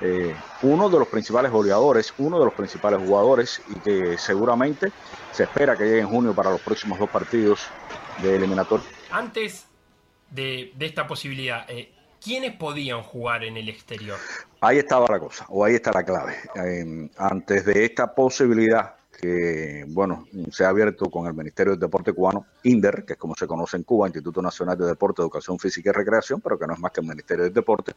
eh, 0.01 0.33
uno 0.61 0.89
de 0.89 0.99
los 0.99 1.07
principales 1.09 1.51
goleadores, 1.51 2.13
uno 2.17 2.39
de 2.39 2.45
los 2.45 2.53
principales 2.53 2.99
jugadores 3.05 3.61
y 3.69 3.79
que 3.79 4.17
seguramente 4.17 4.91
se 5.31 5.43
espera 5.43 5.75
que 5.75 5.83
llegue 5.83 5.99
en 5.99 6.07
junio 6.07 6.33
para 6.33 6.51
los 6.51 6.61
próximos 6.61 6.97
dos 6.97 7.09
partidos 7.09 7.67
de 8.21 8.35
eliminatorio. 8.35 8.85
Antes 9.11 9.65
de, 10.29 10.73
esta 10.79 11.05
posibilidad, 11.05 11.69
eh, 11.69 11.91
¿quiénes 12.23 12.55
podían 12.55 13.01
jugar 13.03 13.43
en 13.43 13.57
el 13.57 13.69
exterior? 13.69 14.17
Ahí 14.61 14.77
estaba 14.77 15.07
la 15.09 15.19
cosa, 15.19 15.45
o 15.49 15.63
ahí 15.63 15.75
está 15.75 15.91
la 15.91 16.03
clave. 16.03 16.35
antes 17.17 17.65
de 17.65 17.85
esta 17.85 18.13
posibilidad 18.13 18.95
que, 19.19 19.85
bueno, 19.87 20.27
se 20.51 20.63
ha 20.63 20.69
abierto 20.69 21.09
con 21.09 21.27
el 21.27 21.33
Ministerio 21.33 21.71
del 21.71 21.79
Deporte 21.79 22.13
cubano, 22.13 22.45
INDER, 22.63 23.03
que 23.05 23.13
es 23.13 23.19
como 23.19 23.35
se 23.35 23.47
conoce 23.47 23.75
en 23.75 23.83
Cuba, 23.83 24.07
Instituto 24.07 24.41
Nacional 24.41 24.77
de 24.77 24.85
Deporte, 24.85 25.21
Educación 25.21 25.59
Física 25.59 25.89
y 25.89 25.93
Recreación, 25.93 26.39
pero 26.39 26.57
que 26.57 26.65
no 26.65 26.73
es 26.73 26.79
más 26.79 26.91
que 26.91 27.01
el 27.01 27.07
Ministerio 27.07 27.43
del 27.43 27.53
Deporte. 27.53 27.93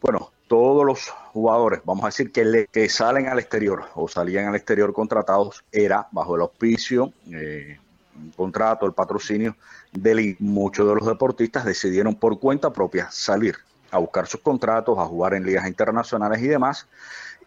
Bueno, 0.00 0.32
todos 0.46 0.84
los 0.84 1.08
jugadores, 1.32 1.80
vamos 1.84 2.04
a 2.04 2.08
decir 2.08 2.30
que, 2.30 2.68
que 2.70 2.88
salen 2.88 3.26
al 3.26 3.38
exterior 3.38 3.84
o 3.94 4.06
salían 4.06 4.46
al 4.46 4.54
exterior 4.54 4.92
contratados, 4.92 5.64
era 5.72 6.06
bajo 6.12 6.36
el 6.36 6.42
auspicio, 6.42 7.12
eh, 7.32 7.78
un 8.16 8.30
contrato, 8.30 8.86
el 8.86 8.92
patrocinio 8.92 9.56
del 9.92 10.36
muchos 10.38 10.86
de 10.86 10.94
los 10.94 11.06
deportistas 11.06 11.64
decidieron 11.64 12.14
por 12.14 12.38
cuenta 12.38 12.72
propia 12.72 13.10
salir 13.10 13.56
a 13.90 13.98
buscar 13.98 14.26
sus 14.26 14.40
contratos, 14.40 14.98
a 14.98 15.04
jugar 15.04 15.34
en 15.34 15.44
ligas 15.44 15.66
internacionales 15.66 16.42
y 16.42 16.48
demás. 16.48 16.86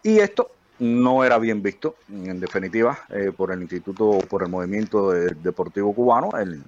Y 0.02 0.18
esto 0.18 0.50
no 0.78 1.24
era 1.24 1.38
bien 1.38 1.62
visto, 1.62 1.96
en 2.08 2.40
definitiva, 2.40 2.98
eh, 3.10 3.32
por 3.36 3.52
el 3.52 3.60
Instituto, 3.60 4.18
por 4.28 4.42
el 4.42 4.48
Movimiento 4.48 5.10
Deportivo 5.10 5.94
Cubano, 5.94 6.30
el, 6.38 6.62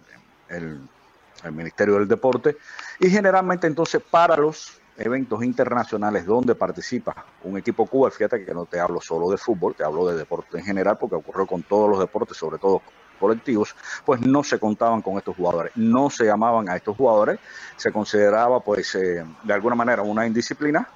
Ministerio 1.52 1.94
del 1.94 2.06
Deporte, 2.06 2.58
y 2.98 3.08
generalmente 3.08 3.66
entonces 3.66 4.02
para 4.10 4.36
los 4.36 4.78
eventos 4.98 5.42
internacionales 5.42 6.26
donde 6.26 6.54
participa 6.54 7.24
un 7.44 7.56
equipo 7.56 7.86
Cuba, 7.86 8.10
fíjate 8.10 8.44
que 8.44 8.52
no 8.52 8.66
te 8.66 8.78
hablo 8.78 9.00
solo 9.00 9.30
de 9.30 9.38
fútbol, 9.38 9.74
te 9.74 9.82
hablo 9.82 10.06
de 10.06 10.18
deporte 10.18 10.58
en 10.58 10.64
general, 10.64 10.98
porque 10.98 11.16
ocurrió 11.16 11.46
con 11.46 11.62
todos 11.62 11.88
los 11.88 11.98
deportes, 11.98 12.36
sobre 12.36 12.58
todo 12.58 12.82
colectivos, 13.20 13.76
pues 14.04 14.20
no 14.22 14.42
se 14.42 14.58
contaban 14.58 15.02
con 15.02 15.18
estos 15.18 15.36
jugadores, 15.36 15.72
no 15.76 16.10
se 16.10 16.24
llamaban 16.24 16.68
a 16.68 16.76
estos 16.76 16.96
jugadores, 16.96 17.38
se 17.76 17.92
consideraba 17.92 18.60
pues 18.60 18.94
eh, 18.96 19.24
de 19.44 19.54
alguna 19.54 19.76
manera 19.76 20.02
una 20.02 20.26
indisciplina 20.26 20.88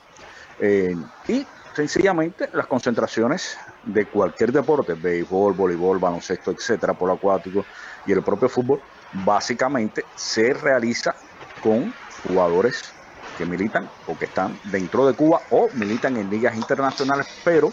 eh, 0.59 0.97
y 1.29 1.47
sencillamente 1.75 2.49
las 2.53 2.67
concentraciones 2.67 3.57
de 3.85 4.07
cualquier 4.07 4.53
deporte, 4.53 4.95
béisbol, 4.95 5.53
voleibol, 5.53 5.99
baloncesto, 5.99 6.53
etcétera, 6.53 6.95
por 6.95 7.11
acuático 7.11 7.65
y 8.07 8.13
el 8.13 8.23
propio 8.23 8.49
fútbol, 8.49 8.81
básicamente 9.13 10.05
se 10.17 10.55
realiza 10.55 11.15
con 11.63 11.93
jugadores 12.27 12.93
que 13.37 13.45
militan 13.45 13.89
o 14.07 14.17
que 14.17 14.27
están 14.27 14.59
dentro 14.65 15.07
de 15.07 15.15
Cuba 15.15 15.41
o 15.51 15.69
militan 15.75 16.17
en 16.17 16.31
ligas 16.31 16.57
internacionales, 16.57 17.27
pero 17.45 17.73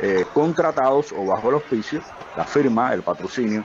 eh, 0.00 0.26
contratados 0.32 1.12
o 1.12 1.24
bajo 1.26 1.48
el 1.48 1.54
auspicio, 1.54 2.00
la 2.36 2.44
firma, 2.44 2.92
el 2.92 3.02
patrocinio 3.02 3.64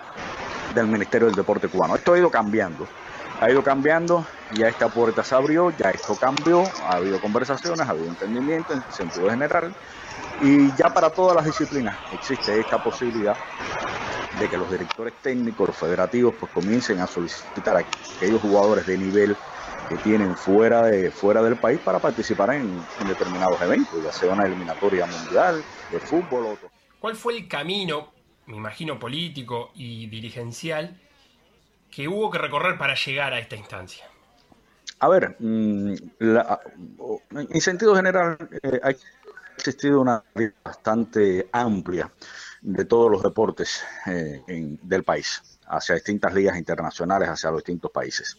del 0.73 0.87
Ministerio 0.87 1.27
del 1.27 1.35
Deporte 1.35 1.67
cubano. 1.67 1.95
Esto 1.95 2.13
ha 2.13 2.19
ido 2.19 2.29
cambiando, 2.29 2.87
ha 3.41 3.49
ido 3.49 3.63
cambiando, 3.63 4.25
ya 4.55 4.67
esta 4.67 4.89
puerta 4.89 5.23
se 5.23 5.35
abrió, 5.35 5.71
ya 5.71 5.89
esto 5.89 6.15
cambió, 6.15 6.63
ha 6.87 6.95
habido 6.95 7.19
conversaciones, 7.19 7.87
ha 7.87 7.91
habido 7.91 8.07
entendimiento 8.07 8.73
en 8.73 8.83
sentido 8.91 9.29
general 9.29 9.73
y 10.41 10.71
ya 10.75 10.93
para 10.93 11.09
todas 11.09 11.35
las 11.35 11.45
disciplinas 11.45 11.97
existe 12.13 12.59
esta 12.59 12.81
posibilidad 12.81 13.35
de 14.39 14.47
que 14.47 14.57
los 14.57 14.71
directores 14.71 15.13
técnicos, 15.21 15.67
los 15.67 15.75
federativos, 15.75 16.35
pues 16.39 16.51
comiencen 16.51 16.99
a 16.99 17.07
solicitar 17.07 17.75
a 17.75 17.83
aquellos 18.15 18.41
jugadores 18.41 18.85
de 18.85 18.97
nivel 18.97 19.35
que 19.89 19.97
tienen 19.97 20.35
fuera 20.35 20.83
de 20.83 21.09
fuera 21.11 21.41
del 21.41 21.57
país 21.57 21.79
para 21.83 21.99
participar 21.99 22.53
en, 22.53 22.81
determinados 23.07 23.59
eventos, 23.61 24.01
ya 24.03 24.11
sea 24.11 24.31
una 24.31 24.45
eliminatoria 24.45 25.05
mundial 25.05 25.63
de 25.91 25.99
fútbol 25.99 26.45
o 26.45 26.51
otro. 26.51 26.71
¿Cuál 26.99 27.15
fue 27.15 27.37
el 27.37 27.47
camino, 27.47 28.11
me 28.45 28.57
imagino 28.57 28.99
político 28.99 29.71
y 29.75 30.07
dirigencial, 30.07 30.99
que 31.89 32.07
hubo 32.07 32.29
que 32.29 32.37
recorrer 32.37 32.77
para 32.77 32.95
llegar 32.95 33.33
a 33.33 33.39
esta 33.39 33.55
instancia? 33.55 34.05
A 34.99 35.07
ver, 35.07 35.37
mm, 35.39 35.93
en 37.31 37.61
sentido 37.61 37.95
general 37.95 38.37
eh, 38.61 38.79
ha 38.83 38.93
existido 39.55 40.01
una 40.01 40.23
bastante 40.63 41.47
amplia 41.51 42.11
de 42.61 42.85
todos 42.85 43.09
los 43.09 43.23
deportes 43.23 43.83
eh, 44.05 44.41
del 44.47 45.03
país, 45.03 45.41
hacia 45.67 45.95
distintas 45.95 46.33
ligas 46.33 46.57
internacionales, 46.57 47.29
hacia 47.29 47.51
los 47.51 47.59
distintos 47.59 47.91
países. 47.91 48.37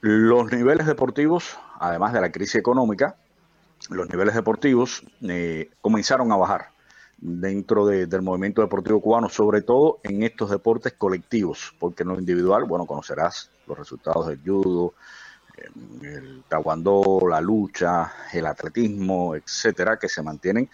Los 0.00 0.50
niveles 0.50 0.86
deportivos, 0.86 1.58
además 1.78 2.12
de 2.14 2.20
la 2.22 2.32
crisis 2.32 2.56
económica, 2.56 3.16
los 3.90 4.08
niveles 4.08 4.34
deportivos 4.34 5.02
eh, 5.22 5.70
comenzaron 5.80 6.32
a 6.32 6.36
bajar 6.36 6.70
dentro 7.18 7.86
del 7.86 8.22
movimiento 8.22 8.60
deportivo 8.60 9.00
cubano, 9.00 9.28
sobre 9.28 9.62
todo 9.62 10.00
en 10.02 10.22
estos 10.22 10.50
deportes 10.50 10.92
colectivos, 10.92 11.74
porque 11.78 12.02
en 12.02 12.10
lo 12.10 12.18
individual, 12.18 12.64
bueno, 12.64 12.84
conocerás 12.84 13.50
los 13.66 13.78
resultados 13.78 14.26
del 14.26 14.40
judo, 14.44 14.94
eh, 15.56 15.68
el 16.02 16.44
taekwondo, 16.48 17.20
la 17.28 17.40
lucha, 17.40 18.12
el 18.32 18.46
atletismo, 18.46 19.34
etcétera, 19.34 19.98
que 19.98 20.08
se 20.08 20.22
mantienen 20.22 20.68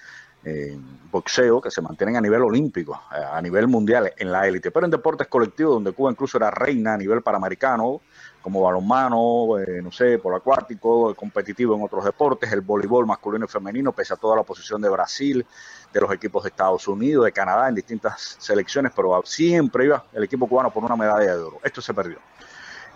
boxeo, 1.13 1.61
que 1.61 1.71
se 1.71 1.81
mantienen 1.81 2.17
a 2.17 2.21
nivel 2.21 2.43
olímpico, 2.43 3.01
a 3.11 3.41
nivel 3.41 3.69
mundial, 3.69 4.13
en 4.17 4.33
la 4.33 4.49
élite, 4.49 4.73
pero 4.73 4.87
en 4.87 4.91
deportes 4.91 5.29
colectivos, 5.29 5.75
donde 5.75 5.93
Cuba 5.93 6.11
incluso 6.11 6.37
era 6.37 6.51
reina 6.51 6.95
a 6.95 6.99
nivel 6.99 7.23
panamericano, 7.23 8.01
como 8.43 8.61
balonmano, 8.61 9.59
eh, 9.59 9.81
no 9.81 9.93
sé, 9.93 10.19
por 10.19 10.35
acuático, 10.35 11.15
competitivo 11.15 11.77
en 11.77 11.83
otros 11.83 12.05
deportes, 12.05 12.53
el 12.53 12.61
voleibol 12.61 13.07
masculino 13.07 13.45
y 13.45 13.49
femenino, 13.49 13.93
pese 13.93 14.15
a 14.15 14.17
toda 14.17 14.35
la 14.35 14.43
oposición 14.43 14.83
de 14.83 14.89
Brasil, 14.89 15.47
de 15.93 16.01
los 16.01 16.13
equipos 16.13 16.43
de 16.43 16.49
Estados 16.49 16.89
Unidos, 16.89 17.25
de 17.25 17.33
Canadá, 17.33 17.69
en 17.69 17.77
distintas 17.77 18.37
selecciones, 18.41 18.93
pero 18.95 19.23
siempre 19.25 19.85
iba 19.85 20.05
el 20.13 20.25
equipo 20.25 20.49
cubano 20.49 20.71
por 20.71 20.85
una 20.85 20.97
medalla 20.97 21.37
de 21.37 21.41
oro. 21.41 21.61
Esto 21.63 21.81
se 21.81 21.95
perdió. 21.95 22.19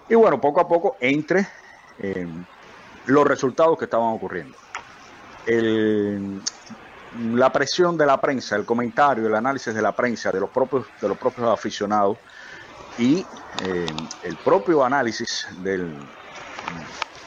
Y 0.09 0.17
bueno, 0.17 0.41
poco 0.41 0.61
a 0.61 0.69
poco, 0.69 0.97
entre 1.01 1.47
eh, 2.01 2.27
los 3.07 3.27
resultados 3.27 3.79
que 3.79 3.85
estaban 3.85 4.13
ocurriendo. 4.13 4.57
la 7.35 7.53
presión 7.53 7.97
de 7.97 8.05
la 8.05 8.21
prensa, 8.21 8.57
el 8.57 8.67
comentario, 8.67 9.29
el 9.29 9.35
análisis 9.35 9.73
de 9.73 9.81
la 9.81 9.93
prensa, 9.93 10.33
de 10.33 10.41
los 10.41 10.51
propios, 10.51 10.87
de 11.01 11.09
los 11.09 11.17
propios 11.17 11.49
aficionados, 11.49 12.19
y 12.99 13.27
eh, 13.61 13.87
el 14.23 14.39
propio 14.39 14.85
análisis 14.85 15.47
del, 15.59 16.09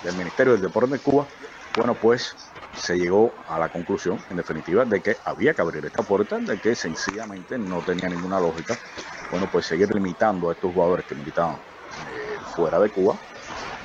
del 0.03 0.15
Ministerio 0.15 0.53
del 0.53 0.61
Deporte 0.61 0.93
de 0.93 0.99
Cuba, 0.99 1.27
bueno, 1.75 1.99
pues 1.99 2.35
se 2.73 2.97
llegó 2.97 3.33
a 3.47 3.59
la 3.59 3.69
conclusión, 3.69 4.23
en 4.29 4.37
definitiva, 4.37 4.85
de 4.85 5.01
que 5.01 5.17
había 5.25 5.53
que 5.53 5.61
abrir 5.61 5.85
esta 5.85 6.03
puerta, 6.03 6.39
de 6.39 6.59
que 6.59 6.75
sencillamente 6.75 7.57
no 7.59 7.83
tenía 7.83 8.09
ninguna 8.09 8.39
lógica, 8.39 8.79
bueno, 9.29 9.49
pues 9.49 9.65
seguir 9.65 9.93
limitando 9.93 10.49
a 10.49 10.53
estos 10.53 10.71
jugadores 10.71 11.05
que 11.05 11.15
militaban 11.15 11.61
eh, 11.95 12.39
fuera 12.43 12.79
de 12.79 12.89
Cuba 12.89 13.19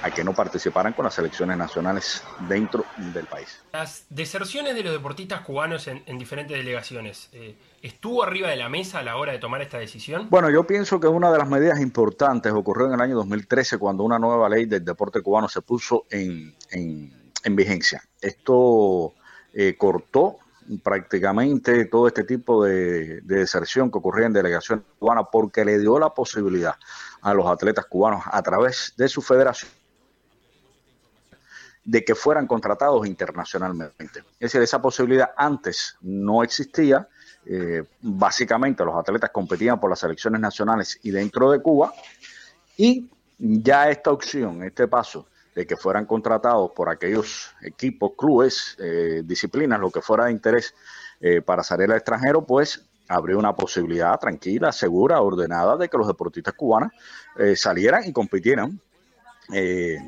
a 0.05 0.11
que 0.11 0.23
no 0.23 0.35
participaran 0.35 0.93
con 0.93 1.07
las 1.07 1.15
selecciones 1.15 1.57
nacionales 1.57 2.23
dentro 2.47 2.85
del 3.15 3.25
país. 3.25 3.63
Las 3.73 4.05
deserciones 4.11 4.75
de 4.75 4.83
los 4.83 4.93
deportistas 4.93 5.41
cubanos 5.41 5.89
en, 5.89 6.19
diferentes 6.19 6.59
delegaciones, 6.59 7.31
eh, 7.33 7.57
¿estuvo 7.81 8.23
arriba 8.23 8.51
de 8.51 8.57
la 8.57 8.69
mesa 8.69 8.99
a 8.99 9.03
la 9.03 9.17
hora 9.17 9.33
de 9.33 9.39
tomar 9.39 9.63
esta 9.63 9.79
decisión? 9.79 10.29
Bueno, 10.29 10.51
yo 10.51 10.67
pienso 10.67 11.01
que 11.01 11.07
una 11.07 11.33
de 11.33 11.39
las 11.39 11.49
medidas 11.49 11.81
importantes 11.81 12.53
ocurrió 12.53 12.89
en 12.89 12.93
el 12.93 13.01
año 13.01 13.15
2013 13.17 13.79
cuando 13.79 14.05
una 14.05 14.19
nueva 14.19 14.47
ley 14.51 14.67
del 14.67 14.85
deporte 14.85 15.23
cubano 15.23 15.49
se 15.49 15.63
puso 15.63 16.05
en, 16.11 16.55
en, 16.71 17.57
vigencia. 17.57 18.03
Esto 18.21 19.15
eh, 19.55 19.75
cortó 19.79 20.37
prácticamente 20.83 21.87
todo 21.87 22.09
este 22.09 22.25
tipo 22.25 22.63
de, 22.63 23.23
de, 23.23 23.37
deserción 23.37 23.91
que 23.91 23.97
ocurría 23.97 24.27
en 24.27 24.35
delegación 24.35 24.85
cubana 24.99 25.25
porque 25.25 25.65
le 25.65 25.79
dio 25.79 25.99
la 25.99 26.11
posibilidad 26.11 26.75
a 27.23 27.33
los 27.33 27.47
atletas 27.47 27.87
cubanos 27.87 28.23
a 28.31 28.43
través 28.43 28.93
de 28.99 29.09
su 29.09 29.23
federación 29.23 29.71
de 31.85 32.05
que 32.05 32.15
fueran 32.15 32.47
contratados 32.47 33.07
internacionalmente. 33.07 34.21
Es 34.41 34.53
decir, 34.53 34.63
esa 34.63 34.81
posibilidad 34.81 35.31
antes 35.37 35.97
no 36.01 36.43
existía 36.43 37.09
eh, 37.47 37.83
básicamente 38.01 38.85
los 38.85 38.97
atletas 38.97 39.31
competían 39.31 39.79
por 39.79 39.91
las 39.91 39.99
selecciones 39.99 40.41
nacionales 40.41 40.99
y 41.03 41.11
dentro 41.11 41.51
de 41.51 41.61
Cuba, 41.61 41.93
y 42.77 43.11
ya 43.39 43.91
esta 43.91 44.11
opción, 44.11 44.63
este 44.63 44.89
paso 44.89 45.27
de 45.55 45.67
que 45.67 45.77
fueran 45.77 46.07
contratados 46.07 46.71
por 46.75 46.89
aquellos 46.89 47.55
equipos, 47.63 48.13
clubes, 48.17 48.77
eh, 48.79 49.23
disciplinas, 49.25 49.79
lo 49.79 49.91
que 49.91 50.01
fuera 50.01 50.25
de 50.25 50.33
interés 50.33 50.75
eh, 51.21 51.43
para 51.43 51.63
salir 51.63 51.91
al 51.91 51.99
extranjero, 51.99 52.45
pues 52.45 52.87
abrió 53.09 53.39
una 53.39 53.55
posibilidad 53.55 54.19
tranquila, 54.19 54.73
segura, 54.73 55.21
ordenada 55.21 55.77
de 55.77 55.89
que 55.89 55.99
los 55.99 56.07
deportistas 56.07 56.55
cubanos 56.55 56.91
salieran 57.55 58.05
y 58.07 58.13
compitieran 58.13 58.81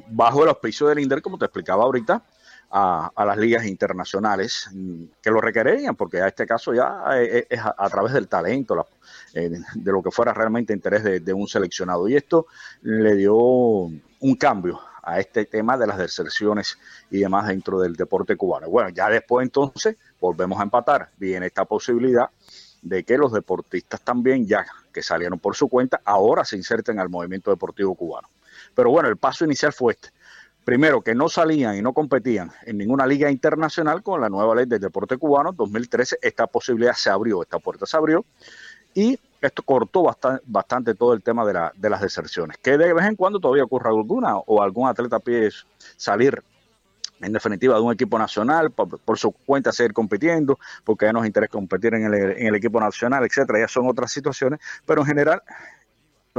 bajo 0.09 0.43
el 0.43 0.49
auspicio 0.49 0.87
del 0.89 1.01
INDER, 1.01 1.22
como 1.22 1.39
te 1.39 1.45
explicaba 1.45 1.84
ahorita, 1.84 2.22
a, 2.70 3.24
las 3.24 3.37
ligas 3.37 3.64
internacionales 3.66 4.68
mm, 4.72 5.05
que 5.22 5.30
lo 5.30 5.41
requerían, 5.41 5.95
porque 5.97 6.20
a 6.20 6.28
este 6.28 6.47
caso 6.47 6.74
ya 6.74 7.05
es, 7.18 7.61
a, 7.61 7.89
través 7.89 8.12
del 8.12 8.28
talento, 8.28 8.87
de 9.32 9.93
lo 9.93 10.03
que 10.03 10.11
fuera 10.11 10.32
realmente 10.32 10.72
interés 10.72 11.24
de, 11.24 11.32
un 11.32 11.47
seleccionado. 11.47 12.09
Y 12.09 12.16
esto 12.16 12.47
le 12.82 13.14
dio 13.16 13.34
un 13.37 14.37
cambio 14.39 14.80
a 15.03 15.20
este 15.20 15.45
tema 15.45 15.76
de 15.76 15.87
las 15.87 15.99
deserciones 15.99 16.78
y 17.11 17.18
demás 17.18 17.47
dentro 17.47 17.80
del 17.80 17.95
deporte 17.95 18.37
cubano. 18.37 18.68
Bueno, 18.68 18.89
ya 18.89 19.09
después 19.09 19.45
entonces 19.45 19.97
volvemos 20.20 20.59
a 20.59 20.64
empatar. 20.64 21.11
Viene 21.16 21.47
esta 21.47 21.64
posibilidad 21.64 22.28
de 22.82 23.05
que 23.05 23.16
los 23.16 23.32
deportistas 23.32 24.01
también, 24.03 24.47
ya 24.47 24.66
que 24.93 25.03
salieron 25.03 25.39
por 25.39 25.55
su 25.55 25.68
cuenta, 25.68 26.01
ahora 26.05 26.45
se 26.45 26.57
inserten 26.57 26.99
al 26.99 27.09
movimiento 27.09 27.51
deportivo 27.51 27.95
cubano. 27.95 28.28
Pero 28.76 28.90
bueno, 28.90 29.08
el 29.08 29.16
paso 29.16 29.44
inicial 29.44 29.72
fue 29.72 29.94
este. 29.94 30.10
Primero, 30.64 31.00
que 31.00 31.14
no 31.14 31.28
salían 31.28 31.76
y 31.76 31.82
no 31.82 31.92
competían 31.92 32.52
en 32.64 32.76
ninguna 32.76 33.06
liga 33.06 33.30
internacional 33.30 34.02
con 34.02 34.20
la 34.20 34.28
nueva 34.28 34.54
ley 34.54 34.66
del 34.66 34.80
deporte 34.80 35.16
cubano 35.16 35.52
2013. 35.52 36.18
Esta 36.20 36.46
posibilidad 36.46 36.92
se 36.92 37.08
abrió, 37.08 37.42
esta 37.42 37.58
puerta 37.58 37.86
se 37.86 37.96
abrió. 37.96 38.24
Y 38.92 39.18
esto 39.40 39.62
cortó 39.62 40.02
bastante, 40.02 40.42
bastante 40.46 40.94
todo 40.94 41.14
el 41.14 41.22
tema 41.22 41.46
de, 41.46 41.52
la, 41.54 41.72
de 41.76 41.90
las 41.90 42.00
deserciones, 42.00 42.56
que 42.58 42.76
de 42.76 42.92
vez 42.92 43.04
en 43.06 43.14
cuando 43.14 43.38
todavía 43.38 43.64
ocurre 43.64 43.90
alguna 43.90 44.36
o 44.38 44.62
algún 44.62 44.88
atleta 44.88 45.20
pide 45.20 45.50
salir 45.96 46.42
en 47.20 47.32
definitiva 47.32 47.76
de 47.76 47.80
un 47.80 47.92
equipo 47.92 48.18
nacional, 48.18 48.70
por, 48.72 49.18
su 49.18 49.32
cuenta 49.32 49.72
seguir 49.72 49.92
compitiendo, 49.92 50.58
porque 50.84 51.06
ya 51.06 51.12
nos 51.12 51.26
interesa 51.26 51.52
competir 51.52 51.94
en 51.94 52.04
el, 52.04 52.14
en 52.14 52.46
el 52.48 52.54
equipo 52.54 52.80
nacional, 52.80 53.24
etcétera, 53.24 53.60
ya 53.60 53.68
son 53.68 53.88
otras 53.88 54.10
situaciones, 54.10 54.60
pero 54.84 55.02
en 55.02 55.06
general 55.06 55.42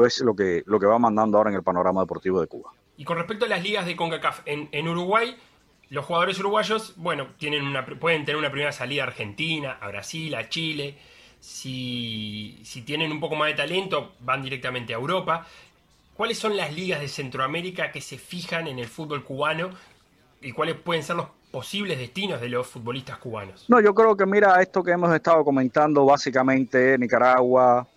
es 0.06 0.20
lo 0.22 0.36
que, 0.36 0.64
lo 0.66 0.80
que 0.80 0.86
va 0.86 1.00
mandando 1.00 1.38
ahora 1.38 1.50
en 1.50 1.56
el 1.56 1.64
panorama 1.64 2.02
deportivo 2.02 2.42
de 2.42 2.48
Cuba. 2.48 2.72
Y 2.98 3.06
con 3.06 3.18
respecto 3.18 3.46
a 3.46 3.48
las 3.48 3.64
ligas 3.64 3.86
de 3.86 3.96
CONCACAF, 3.96 4.42
en, 4.46 4.70
en 4.72 4.88
Uruguay, 4.88 5.36
los 5.90 6.06
jugadores 6.06 6.40
uruguayos, 6.40 6.94
bueno, 6.98 7.28
tienen 7.38 7.64
una, 7.66 7.86
pueden 7.86 8.26
tener 8.26 8.38
una 8.38 8.52
primera 8.52 8.72
salida 8.72 9.04
a 9.04 9.08
Argentina, 9.08 9.78
a 9.80 9.88
Brasil, 9.88 10.36
a 10.36 10.50
Chile, 10.50 10.98
si, 11.40 12.84
tienen 12.86 13.12
un 13.12 13.20
poco 13.20 13.36
más 13.36 13.48
de 13.50 13.54
talento, 13.56 14.14
van 14.20 14.44
directamente 14.44 14.94
a 14.94 14.98
Europa. 14.98 15.46
¿Cuáles 16.16 16.38
son 16.38 16.58
las 16.58 16.74
ligas 16.74 17.00
de 17.00 17.08
Centroamérica 17.08 17.92
que 17.92 18.02
se 18.02 18.18
fijan 18.18 18.68
en 18.68 18.80
el 18.80 18.88
fútbol 18.88 19.24
cubano 19.24 19.70
y 20.42 20.52
cuáles 20.52 20.76
pueden 20.76 21.04
ser 21.04 21.16
los 21.16 21.28
posibles 21.52 21.98
destinos 21.98 22.42
de 22.42 22.50
los 22.50 22.68
futbolistas 22.68 23.18
cubanos? 23.18 23.66
No, 23.70 23.80
yo 23.80 23.94
creo 23.94 24.18
que 24.18 24.26
mira 24.26 24.62
esto 24.62 24.84
que 24.84 24.92
hemos 24.92 25.14
estado 25.14 25.44
comentando, 25.46 26.06
básicamente 26.06 26.98
Nicaragua, 26.98 27.88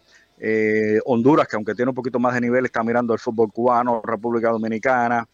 eh, 0.40 0.98
Honduras, 1.04 1.46
que 1.46 1.56
aunque 1.56 1.74
tiene 1.74 1.90
un 1.90 1.94
poquito 1.94 2.18
más 2.18 2.34
de 2.34 2.40
nivel, 2.40 2.64
está 2.64 2.82
mirando 2.82 3.12
el 3.12 3.20
fútbol 3.20 3.52
cubano, 3.52 4.00
República 4.02 4.48
Dominicana, 4.48 5.28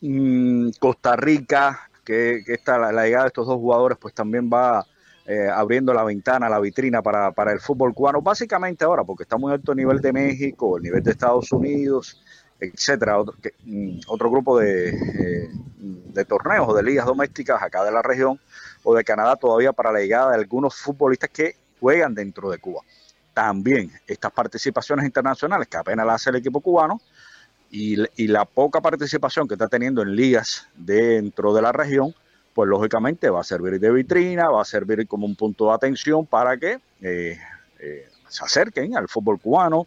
mm, 0.00 0.70
Costa 0.80 1.14
Rica, 1.16 1.88
que, 2.04 2.42
está 2.46 2.78
la, 2.78 2.90
la, 2.90 3.04
llegada 3.04 3.24
de 3.24 3.28
estos 3.28 3.46
dos 3.46 3.56
jugadores, 3.56 3.96
pues 4.00 4.12
también 4.14 4.50
va 4.52 4.84
eh, 5.26 5.48
abriendo 5.48 5.94
la 5.94 6.02
ventana, 6.04 6.48
la 6.48 6.58
vitrina 6.58 7.00
para, 7.00 7.30
para, 7.32 7.52
el 7.52 7.60
fútbol 7.60 7.94
cubano, 7.94 8.20
básicamente 8.20 8.84
ahora, 8.84 9.04
porque 9.04 9.22
está 9.22 9.36
muy 9.36 9.52
alto 9.52 9.72
el 9.72 9.78
nivel 9.78 10.00
de 10.00 10.12
México, 10.12 10.78
el 10.78 10.82
nivel 10.82 11.02
de 11.02 11.10
Estados 11.10 11.52
Unidos, 11.52 12.20
etcétera, 12.58 13.18
otro, 13.18 13.34
mm, 13.64 14.00
grupo 14.32 14.58
de, 14.58 14.88
eh, 14.88 15.48
de 15.78 16.24
torneos 16.24 16.66
o 16.68 16.74
de 16.74 16.82
ligas 16.82 17.06
domésticas 17.06 17.62
acá 17.62 17.84
de 17.84 17.92
la 17.92 18.02
región 18.02 18.40
o 18.82 18.94
de 18.94 19.04
Canadá 19.04 19.36
todavía 19.36 19.72
para 19.72 19.92
la 19.92 20.00
llegada 20.00 20.30
de 20.30 20.36
algunos 20.36 20.74
futbolistas 20.74 21.30
que 21.30 21.56
juegan 21.78 22.14
dentro 22.14 22.50
de 22.50 22.58
Cuba. 22.58 22.80
También 23.38 23.92
estas 24.04 24.32
participaciones 24.32 25.04
internacionales 25.04 25.68
que 25.68 25.76
apenas 25.76 26.04
la 26.04 26.14
hace 26.14 26.30
el 26.30 26.36
equipo 26.36 26.60
cubano 26.60 27.00
y, 27.70 27.96
y 28.20 28.26
la 28.26 28.44
poca 28.44 28.80
participación 28.80 29.46
que 29.46 29.54
está 29.54 29.68
teniendo 29.68 30.02
en 30.02 30.16
ligas 30.16 30.66
dentro 30.74 31.54
de 31.54 31.62
la 31.62 31.70
región, 31.70 32.12
pues 32.52 32.68
lógicamente 32.68 33.30
va 33.30 33.42
a 33.42 33.44
servir 33.44 33.78
de 33.78 33.92
vitrina, 33.92 34.48
va 34.48 34.62
a 34.62 34.64
servir 34.64 35.06
como 35.06 35.24
un 35.24 35.36
punto 35.36 35.66
de 35.66 35.72
atención 35.72 36.26
para 36.26 36.56
que 36.56 36.80
eh, 37.00 37.38
eh, 37.78 38.08
se 38.26 38.44
acerquen 38.44 38.96
al 38.96 39.06
fútbol 39.06 39.38
cubano, 39.38 39.86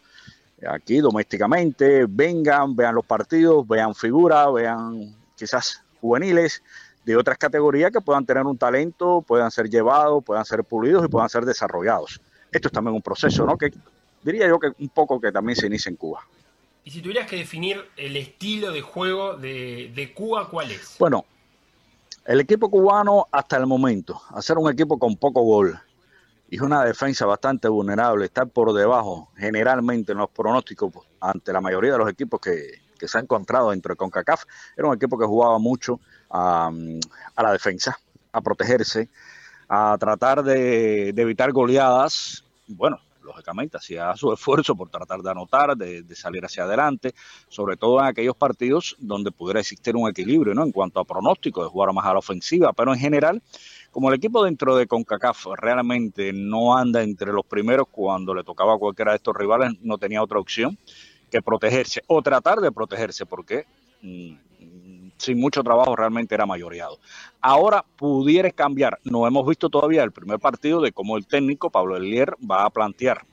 aquí 0.66 1.00
domésticamente, 1.00 2.06
vengan, 2.08 2.74
vean 2.74 2.96
los 2.96 3.06
partidos, 3.06 3.68
vean 3.68 3.94
figuras, 3.94 4.48
vean 4.54 5.14
quizás 5.36 5.84
juveniles 6.00 6.64
de 7.04 7.18
otras 7.18 7.38
categorías 7.38 7.92
que 7.92 8.00
puedan 8.00 8.26
tener 8.26 8.46
un 8.46 8.58
talento, 8.58 9.22
puedan 9.28 9.52
ser 9.52 9.70
llevados, 9.70 10.24
puedan 10.24 10.46
ser 10.46 10.64
pulidos 10.64 11.04
y 11.04 11.10
puedan 11.10 11.28
ser 11.28 11.44
desarrollados. 11.44 12.22
Esto 12.52 12.68
es 12.68 12.72
también 12.72 12.96
un 12.96 13.02
proceso, 13.02 13.46
¿no? 13.46 13.58
Que 13.58 13.72
diría 14.24 14.48
yo 14.48 14.60
que 14.60 14.72
un 14.78 14.90
poco 14.90 15.20
que 15.20 15.32
también 15.32 15.56
se 15.56 15.68
inicia 15.68 15.90
en 15.90 15.96
Cuba. 15.96 16.22
Y 16.84 16.92
si 16.92 17.02
tuvieras 17.02 17.30
que 17.30 17.38
definir 17.38 17.84
el 17.96 18.18
estilo 18.18 18.72
de 18.72 18.82
juego 18.82 19.36
de, 19.38 19.92
de 19.94 20.14
Cuba, 20.14 20.50
¿cuál 20.50 20.72
es? 20.72 20.96
Bueno, 21.00 21.26
el 22.26 22.40
equipo 22.40 22.70
cubano 22.70 23.28
hasta 23.32 23.58
el 23.58 23.66
momento, 23.66 24.22
hacer 24.30 24.58
un 24.58 24.72
equipo 24.72 25.00
con 25.00 25.16
poco 25.16 25.42
gol 25.42 25.80
y 26.52 26.60
una 26.60 26.84
defensa 26.84 27.26
bastante 27.26 27.68
vulnerable, 27.68 28.26
estar 28.26 28.48
por 28.48 28.74
debajo 28.74 29.30
generalmente 29.38 30.12
en 30.12 30.20
los 30.20 30.30
pronósticos 30.30 30.94
ante 31.20 31.52
la 31.54 31.62
mayoría 31.62 31.94
de 31.94 31.98
los 31.98 32.10
equipos 32.10 32.40
que, 32.40 32.82
se 33.08 33.18
han 33.18 33.24
encontrado 33.24 33.72
dentro 33.72 33.94
de 33.94 33.98
CONCACAF, 33.98 34.44
era 34.78 34.88
un 34.88 34.94
equipo 34.94 35.18
que 35.18 35.26
jugaba 35.26 35.58
mucho 35.58 36.00
a, 36.30 36.70
la 37.36 37.52
defensa, 37.52 37.98
a 38.32 38.42
protegerse, 38.42 39.10
a 39.74 39.98
tratar 39.98 40.44
de, 40.44 41.14
de 41.14 41.22
evitar 41.22 41.54
goleadas. 41.54 42.44
Bueno, 42.68 43.00
lógicamente 43.24 43.78
hacía 43.78 44.14
su 44.18 44.34
esfuerzo 44.34 44.76
por 44.76 44.90
tratar 44.90 45.22
de 45.22 45.32
anotar, 45.32 45.78
de, 45.78 46.04
salir 46.16 46.44
hacia 46.44 46.64
adelante, 46.64 47.14
sobre 47.48 47.78
todo 47.78 48.00
en 48.00 48.08
aquellos 48.08 48.36
partidos 48.36 48.98
donde 49.00 49.32
pudiera 49.32 49.62
existir 49.62 49.96
un 49.96 50.10
equilibrio, 50.10 50.54
¿no? 50.54 50.64
En 50.64 50.74
cuanto 50.74 51.00
a 51.00 51.06
pronóstico, 51.06 51.64
de 51.64 51.70
jugar 51.70 51.94
más 51.94 52.06
a 52.06 52.14
la 52.14 52.20
ofensiva, 52.20 52.74
pero 52.74 52.94
en 52.94 53.00
general, 53.00 53.42
como 53.92 54.10
el 54.10 54.16
equipo 54.16 54.44
dentro 54.44 54.76
de 54.76 54.88
CONCACAF 54.88 55.46
realmente 55.58 56.34
no 56.34 56.78
anda 56.78 57.02
entre 57.02 57.32
los 57.32 57.46
primeros 57.46 57.88
cuando 57.90 58.34
le 58.34 58.44
tocaba 58.44 58.76
a 58.76 58.78
cualquiera 58.78 59.12
de 59.12 59.18
estos 59.18 59.36
rivales, 59.36 59.72
no 59.82 59.98
tenía 59.98 60.22
otra 60.22 60.40
opción 60.40 60.78
que 61.30 61.42
protegerse 61.42 62.02
o 62.08 62.22
tratar 62.22 62.60
de 62.60 62.74
protegerse, 62.74 63.26
porque 63.26 63.66
mm, 64.02 64.34
sin 65.22 65.40
mucho 65.40 65.64
trabajo 65.64 65.96
realmente 65.96 66.36
era 66.36 66.46
mayoreado. 66.46 67.00
Ahora 67.40 67.86
pudiera 67.96 68.52
cambiar. 68.52 69.00
No 69.04 69.28
hemos 69.28 69.46
visto 69.48 69.70
todavía 69.70 70.04
el 70.04 70.12
primer 70.12 70.40
partido 70.40 70.82
de 70.82 70.92
cómo 70.92 71.18
el 71.18 71.26
técnico 71.26 71.70
Pablo 71.70 71.96
Elier 71.96 72.36
va 72.50 72.66
a 72.66 72.70
plantear 72.70 73.26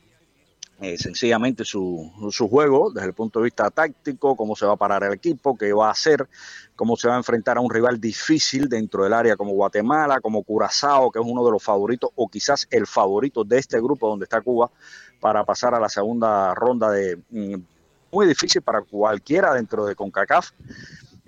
eh, 0.80 0.96
sencillamente 0.96 1.64
su, 1.64 2.12
su, 2.30 2.48
juego 2.48 2.92
desde 2.92 3.08
el 3.08 3.14
punto 3.14 3.40
de 3.40 3.46
vista 3.46 3.68
táctico, 3.68 4.36
cómo 4.36 4.54
se 4.54 4.64
va 4.64 4.74
a 4.74 4.76
parar 4.76 5.02
el 5.02 5.12
equipo, 5.12 5.58
qué 5.58 5.72
va 5.72 5.88
a 5.88 5.90
hacer, 5.90 6.28
cómo 6.76 6.96
se 6.96 7.08
va 7.08 7.14
a 7.14 7.16
enfrentar 7.16 7.56
a 7.56 7.60
un 7.60 7.68
rival 7.68 8.00
difícil 8.00 8.68
dentro 8.68 9.02
del 9.02 9.12
área 9.12 9.36
como 9.36 9.50
Guatemala, 9.54 10.20
como 10.20 10.44
Curazao, 10.44 11.10
que 11.10 11.18
es 11.18 11.24
uno 11.26 11.44
de 11.44 11.50
los 11.50 11.64
favoritos 11.64 12.10
o 12.14 12.28
quizás 12.28 12.68
el 12.70 12.86
favorito 12.86 13.42
de 13.42 13.58
este 13.58 13.80
grupo 13.80 14.08
donde 14.08 14.24
está 14.24 14.40
Cuba 14.40 14.70
para 15.18 15.44
pasar 15.44 15.74
a 15.74 15.80
la 15.80 15.88
segunda 15.88 16.54
ronda 16.54 16.92
de 16.92 17.18
mm, 17.30 17.56
muy 18.12 18.26
difícil 18.26 18.62
para 18.62 18.82
cualquiera 18.82 19.54
dentro 19.54 19.84
de 19.84 19.96
CONCACAF. 19.96 20.50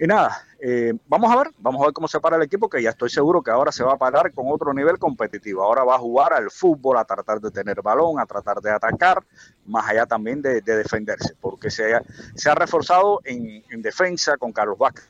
Y 0.03 0.07
nada, 0.07 0.47
eh, 0.59 0.95
vamos 1.09 1.31
a 1.31 1.37
ver, 1.37 1.51
vamos 1.59 1.83
a 1.83 1.85
ver 1.85 1.93
cómo 1.93 2.09
se 2.09 2.19
para 2.21 2.37
el 2.37 2.43
equipo, 2.43 2.71
que 2.71 2.83
ya 2.83 2.89
estoy 2.89 3.11
seguro 3.11 3.43
que 3.43 3.51
ahora 3.51 3.71
se 3.71 3.85
va 3.85 3.93
a 3.93 3.99
parar 3.99 4.33
con 4.33 4.47
otro 4.49 4.73
nivel 4.73 4.99
competitivo. 4.99 5.63
Ahora 5.63 5.85
va 5.85 5.97
a 5.97 5.99
jugar 5.99 6.33
al 6.33 6.51
fútbol, 6.51 6.97
a 6.97 7.05
tratar 7.05 7.39
de 7.39 7.51
tener 7.51 7.83
balón, 7.83 8.19
a 8.19 8.25
tratar 8.25 8.63
de 8.63 8.71
atacar, 8.71 9.23
más 9.67 9.87
allá 9.87 10.07
también 10.07 10.41
de, 10.41 10.63
defenderse, 10.63 11.35
porque 11.39 11.71
se 11.71 11.95
ha, 11.95 12.55
reforzado 12.55 13.21
en, 13.25 13.83
defensa 13.83 14.39
con 14.39 14.53
Carlos 14.53 14.79
Vázquez 14.79 15.07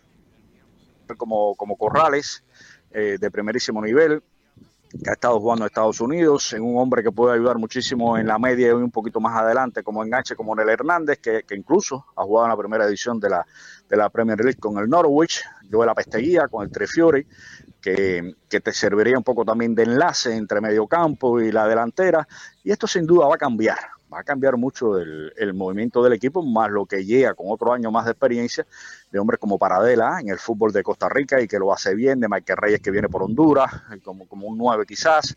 como, 1.17 1.55
como 1.55 1.77
Corrales, 1.77 2.43
eh, 2.91 3.17
de 3.21 3.31
primerísimo 3.31 3.81
nivel, 3.81 4.25
que 5.03 5.11
ha 5.11 5.13
estado 5.15 5.41
jugando 5.41 5.65
en 5.65 5.69
Estados 5.69 6.01
Unidos, 6.01 6.53
en 6.53 6.63
un 6.63 6.79
hombre 6.79 7.03
que 7.03 7.13
puede 7.13 7.35
ayudar 7.35 7.59
muchísimo 7.59 8.19
en 8.19 8.27
la 8.27 8.39
media 8.39 8.69
y 8.69 8.73
un 8.73 8.91
poquito 8.91 9.21
más 9.21 9.37
adelante 9.41 9.83
como 9.83 10.05
enganche 10.05 10.35
como 10.35 10.55
Nel 10.55 10.69
Hernández, 10.69 11.19
que, 11.19 11.45
incluso 11.53 12.07
ha 12.17 12.23
jugado 12.25 12.47
en 12.47 12.51
la 12.51 12.57
primera 12.57 12.85
edición 12.85 13.21
de 13.21 13.31
la, 13.31 13.47
de 13.89 13.97
la 13.97 14.11
Premier 14.11 14.39
League 14.41 14.59
con 14.59 14.79
el 14.79 14.89
Norwich, 14.89 15.43
yo 15.71 15.85
la 15.85 15.95
Pesteguía 15.95 16.49
con 16.49 16.65
el 16.65 16.71
Trefiori, 16.71 17.27
que, 17.81 18.35
que 18.49 18.61
te 18.61 18.73
serviría 18.73 19.17
un 19.17 19.25
poco 19.25 19.45
también 19.45 19.75
de 19.75 19.85
enlace 19.85 20.37
entre 20.37 20.61
medio 20.61 20.87
campo 20.87 21.41
y 21.41 21.51
la 21.51 21.67
delantera, 21.67 22.27
y 22.63 22.73
esto 22.73 22.87
sin 22.87 23.07
duda 23.07 23.27
va 23.27 23.37
a 23.37 23.39
cambiar, 23.39 23.79
va 24.13 24.21
a 24.21 24.25
cambiar 24.25 24.57
mucho 24.57 24.99
el, 24.99 25.55
movimiento 25.55 26.03
del 26.03 26.13
equipo, 26.13 26.43
más 26.43 26.71
lo 26.71 26.87
que 26.87 27.05
llega 27.05 27.35
con 27.35 27.47
otro 27.49 27.73
año 27.73 27.91
más 27.91 28.05
de 28.05 28.13
experiencia 28.13 28.67
de 29.11 29.19
hombres 29.19 29.39
como 29.39 29.59
Paradela 29.59 30.19
en 30.21 30.29
el 30.29 30.39
fútbol 30.39 30.73
de 30.73 30.83
Costa 30.83 31.09
Rica 31.09 31.41
y 31.41 31.47
que 31.47 31.59
lo 31.59 31.73
hace 31.73 31.95
bien, 31.95 32.21
de 32.21 32.29
Michael 32.29 32.57
Reyes 32.57 32.81
que 32.81 32.91
viene 32.91 33.09
por 33.09 33.23
Honduras, 33.23 33.71
como, 34.05 34.27
como 34.27 34.47
un 34.49 34.59
9 34.59 34.85
quizás. 34.87 35.37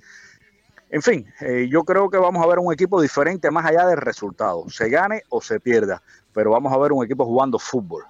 En 0.89 1.01
fin, 1.01 1.25
eh, 1.41 1.67
yo 1.69 1.83
creo 1.83 2.09
que 2.09 2.17
vamos 2.17 2.43
a 2.43 2.47
ver 2.47 2.59
un 2.59 2.71
equipo 2.71 3.01
diferente 3.01 3.49
más 3.51 3.65
allá 3.65 3.85
del 3.87 3.97
resultado, 3.97 4.69
se 4.69 4.89
gane 4.89 5.23
o 5.29 5.41
se 5.41 5.59
pierda, 5.59 6.01
pero 6.33 6.51
vamos 6.51 6.71
a 6.71 6.77
ver 6.77 6.91
un 6.91 7.03
equipo 7.03 7.25
jugando 7.25 7.57
fútbol, 7.57 8.03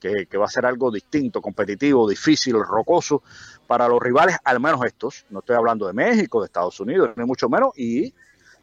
que, 0.00 0.26
que 0.26 0.38
va 0.38 0.46
a 0.46 0.48
ser 0.48 0.66
algo 0.66 0.90
distinto, 0.90 1.40
competitivo, 1.40 2.08
difícil, 2.08 2.54
rocoso 2.54 3.22
para 3.66 3.88
los 3.88 4.00
rivales, 4.00 4.36
al 4.44 4.60
menos 4.60 4.84
estos. 4.84 5.26
No 5.30 5.40
estoy 5.40 5.56
hablando 5.56 5.86
de 5.86 5.92
México, 5.92 6.40
de 6.40 6.46
Estados 6.46 6.78
Unidos, 6.78 7.10
ni 7.16 7.24
mucho 7.24 7.48
menos, 7.48 7.72
y 7.76 8.14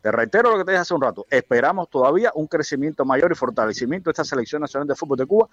te 0.01 0.11
reitero 0.11 0.51
lo 0.51 0.57
que 0.57 0.65
te 0.65 0.71
dije 0.71 0.81
hace 0.81 0.93
un 0.93 1.01
rato. 1.01 1.25
Esperamos 1.29 1.89
todavía 1.89 2.31
un 2.35 2.47
crecimiento 2.47 3.03
mayor 3.05 3.31
y 3.31 3.35
fortalecimiento 3.35 4.09
de 4.09 4.11
esta 4.11 4.23
selección 4.23 4.61
nacional 4.61 4.87
de 4.87 4.95
fútbol 4.95 5.17
de 5.17 5.25
Cuba, 5.25 5.49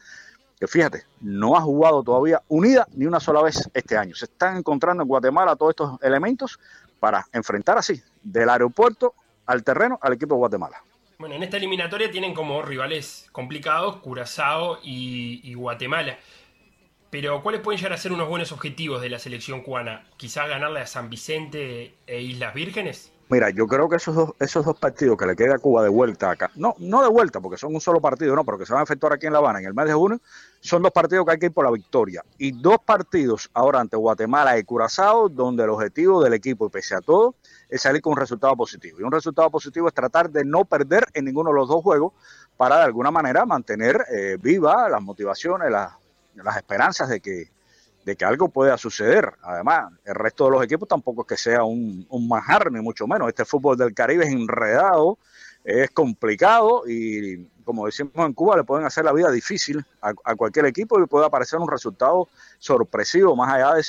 que 0.58 0.66
fíjate, 0.66 1.04
no 1.20 1.56
ha 1.56 1.60
jugado 1.60 2.02
todavía 2.02 2.40
unida 2.48 2.86
ni 2.92 3.06
una 3.06 3.20
sola 3.20 3.42
vez 3.42 3.68
este 3.74 3.96
año. 3.96 4.14
Se 4.14 4.26
están 4.26 4.56
encontrando 4.56 5.02
en 5.02 5.08
Guatemala 5.08 5.56
todos 5.56 5.70
estos 5.70 6.02
elementos 6.02 6.58
para 7.00 7.26
enfrentar 7.32 7.76
así, 7.76 8.00
del 8.22 8.48
aeropuerto 8.48 9.14
al 9.46 9.62
terreno, 9.64 9.98
al 10.00 10.14
equipo 10.14 10.34
de 10.34 10.38
Guatemala. 10.38 10.82
Bueno, 11.18 11.34
en 11.34 11.42
esta 11.42 11.56
eliminatoria 11.56 12.10
tienen 12.10 12.34
como 12.34 12.62
rivales 12.62 13.28
complicados 13.32 13.96
Curazao 13.96 14.78
y, 14.82 15.40
y 15.42 15.54
Guatemala. 15.54 16.18
Pero 17.10 17.42
¿cuáles 17.42 17.60
pueden 17.60 17.78
llegar 17.78 17.92
a 17.92 17.96
ser 17.96 18.12
unos 18.12 18.28
buenos 18.28 18.52
objetivos 18.52 19.00
de 19.00 19.08
la 19.08 19.18
selección 19.18 19.62
cubana? 19.62 20.04
¿Quizás 20.16 20.48
ganarle 20.48 20.80
a 20.80 20.86
San 20.86 21.08
Vicente 21.08 21.94
e 22.06 22.20
Islas 22.20 22.52
Vírgenes? 22.52 23.12
Mira, 23.28 23.50
yo 23.50 23.66
creo 23.66 23.88
que 23.88 23.96
esos 23.96 24.14
dos, 24.14 24.30
esos 24.38 24.64
dos 24.64 24.78
partidos 24.78 25.18
que 25.18 25.26
le 25.26 25.34
queda 25.34 25.56
a 25.56 25.58
Cuba 25.58 25.82
de 25.82 25.88
vuelta 25.88 26.30
acá, 26.30 26.48
no, 26.54 26.76
no 26.78 27.02
de 27.02 27.08
vuelta, 27.08 27.40
porque 27.40 27.56
son 27.56 27.74
un 27.74 27.80
solo 27.80 28.00
partido, 28.00 28.36
no, 28.36 28.44
pero 28.44 28.56
que 28.56 28.64
se 28.64 28.72
van 28.72 28.82
a 28.82 28.84
efectuar 28.84 29.14
aquí 29.14 29.26
en 29.26 29.32
La 29.32 29.40
Habana 29.40 29.58
en 29.58 29.64
el 29.64 29.74
mes 29.74 29.86
de 29.86 29.94
junio, 29.94 30.20
son 30.60 30.82
dos 30.82 30.92
partidos 30.92 31.26
que 31.26 31.32
hay 31.32 31.38
que 31.40 31.46
ir 31.46 31.52
por 31.52 31.64
la 31.64 31.72
victoria. 31.72 32.24
Y 32.38 32.52
dos 32.52 32.78
partidos 32.84 33.50
ahora 33.52 33.80
ante 33.80 33.96
Guatemala 33.96 34.56
y 34.56 34.62
Curazao, 34.62 35.28
donde 35.28 35.64
el 35.64 35.70
objetivo 35.70 36.22
del 36.22 36.34
equipo, 36.34 36.68
pese 36.68 36.94
a 36.94 37.00
todo, 37.00 37.34
es 37.68 37.82
salir 37.82 38.00
con 38.00 38.12
un 38.12 38.18
resultado 38.18 38.54
positivo. 38.54 39.00
Y 39.00 39.02
un 39.02 39.10
resultado 39.10 39.50
positivo 39.50 39.88
es 39.88 39.94
tratar 39.94 40.30
de 40.30 40.44
no 40.44 40.64
perder 40.64 41.06
en 41.12 41.24
ninguno 41.24 41.50
de 41.50 41.56
los 41.56 41.68
dos 41.68 41.82
juegos 41.82 42.12
para 42.56 42.76
de 42.76 42.84
alguna 42.84 43.10
manera 43.10 43.44
mantener 43.44 44.06
eh, 44.08 44.38
viva 44.40 44.88
las 44.88 45.02
motivaciones, 45.02 45.68
las, 45.68 45.90
las 46.36 46.56
esperanzas 46.56 47.08
de 47.08 47.18
que 47.18 47.55
de 48.06 48.14
que 48.14 48.24
algo 48.24 48.48
pueda 48.48 48.78
suceder. 48.78 49.32
Además, 49.42 49.92
el 50.04 50.14
resto 50.14 50.44
de 50.44 50.52
los 50.52 50.64
equipos 50.64 50.88
tampoco 50.88 51.22
es 51.22 51.26
que 51.26 51.36
sea 51.36 51.64
un, 51.64 52.06
un 52.08 52.28
manjar, 52.28 52.70
mucho 52.70 53.04
menos. 53.08 53.28
Este 53.28 53.44
fútbol 53.44 53.76
del 53.76 53.92
Caribe 53.94 54.24
es 54.24 54.30
enredado, 54.30 55.18
es 55.64 55.90
complicado 55.90 56.84
y, 56.88 57.48
como 57.64 57.84
decimos 57.84 58.12
en 58.14 58.32
Cuba, 58.32 58.56
le 58.56 58.62
pueden 58.62 58.86
hacer 58.86 59.04
la 59.04 59.12
vida 59.12 59.28
difícil 59.32 59.84
a, 60.00 60.12
a 60.22 60.36
cualquier 60.36 60.66
equipo 60.66 61.02
y 61.02 61.06
puede 61.06 61.26
aparecer 61.26 61.58
un 61.58 61.68
resultado 61.68 62.28
sorpresivo 62.60 63.34
más 63.34 63.52
allá 63.52 63.74
de 63.74 63.82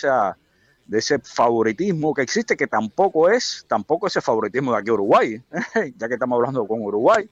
de 0.87 0.99
ese 0.99 1.19
favoritismo 1.19 2.13
que 2.13 2.21
existe, 2.21 2.55
que 2.55 2.65
tampoco 2.65 3.29
es, 3.29 3.65
tampoco 3.67 4.07
ese 4.07 4.21
favoritismo 4.21 4.71
de 4.71 4.79
aquí 4.79 4.89
Uruguay, 4.89 5.43
ya 5.97 6.07
que 6.07 6.13
estamos 6.13 6.37
hablando 6.37 6.65
con 6.65 6.81
Uruguay, 6.81 7.29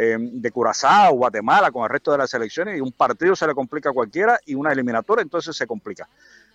eh, 0.00 0.16
de 0.16 0.52
Curazao, 0.52 1.14
Guatemala, 1.14 1.72
con 1.72 1.82
el 1.82 1.90
resto 1.90 2.12
de 2.12 2.18
las 2.18 2.30
selecciones, 2.30 2.78
y 2.78 2.80
un 2.80 2.92
partido 2.92 3.34
se 3.34 3.48
le 3.48 3.54
complica 3.54 3.90
a 3.90 3.92
cualquiera 3.92 4.38
y 4.46 4.54
una 4.54 4.70
eliminatoria 4.70 5.22
entonces 5.22 5.56
se 5.56 5.66
complica. 5.66 6.08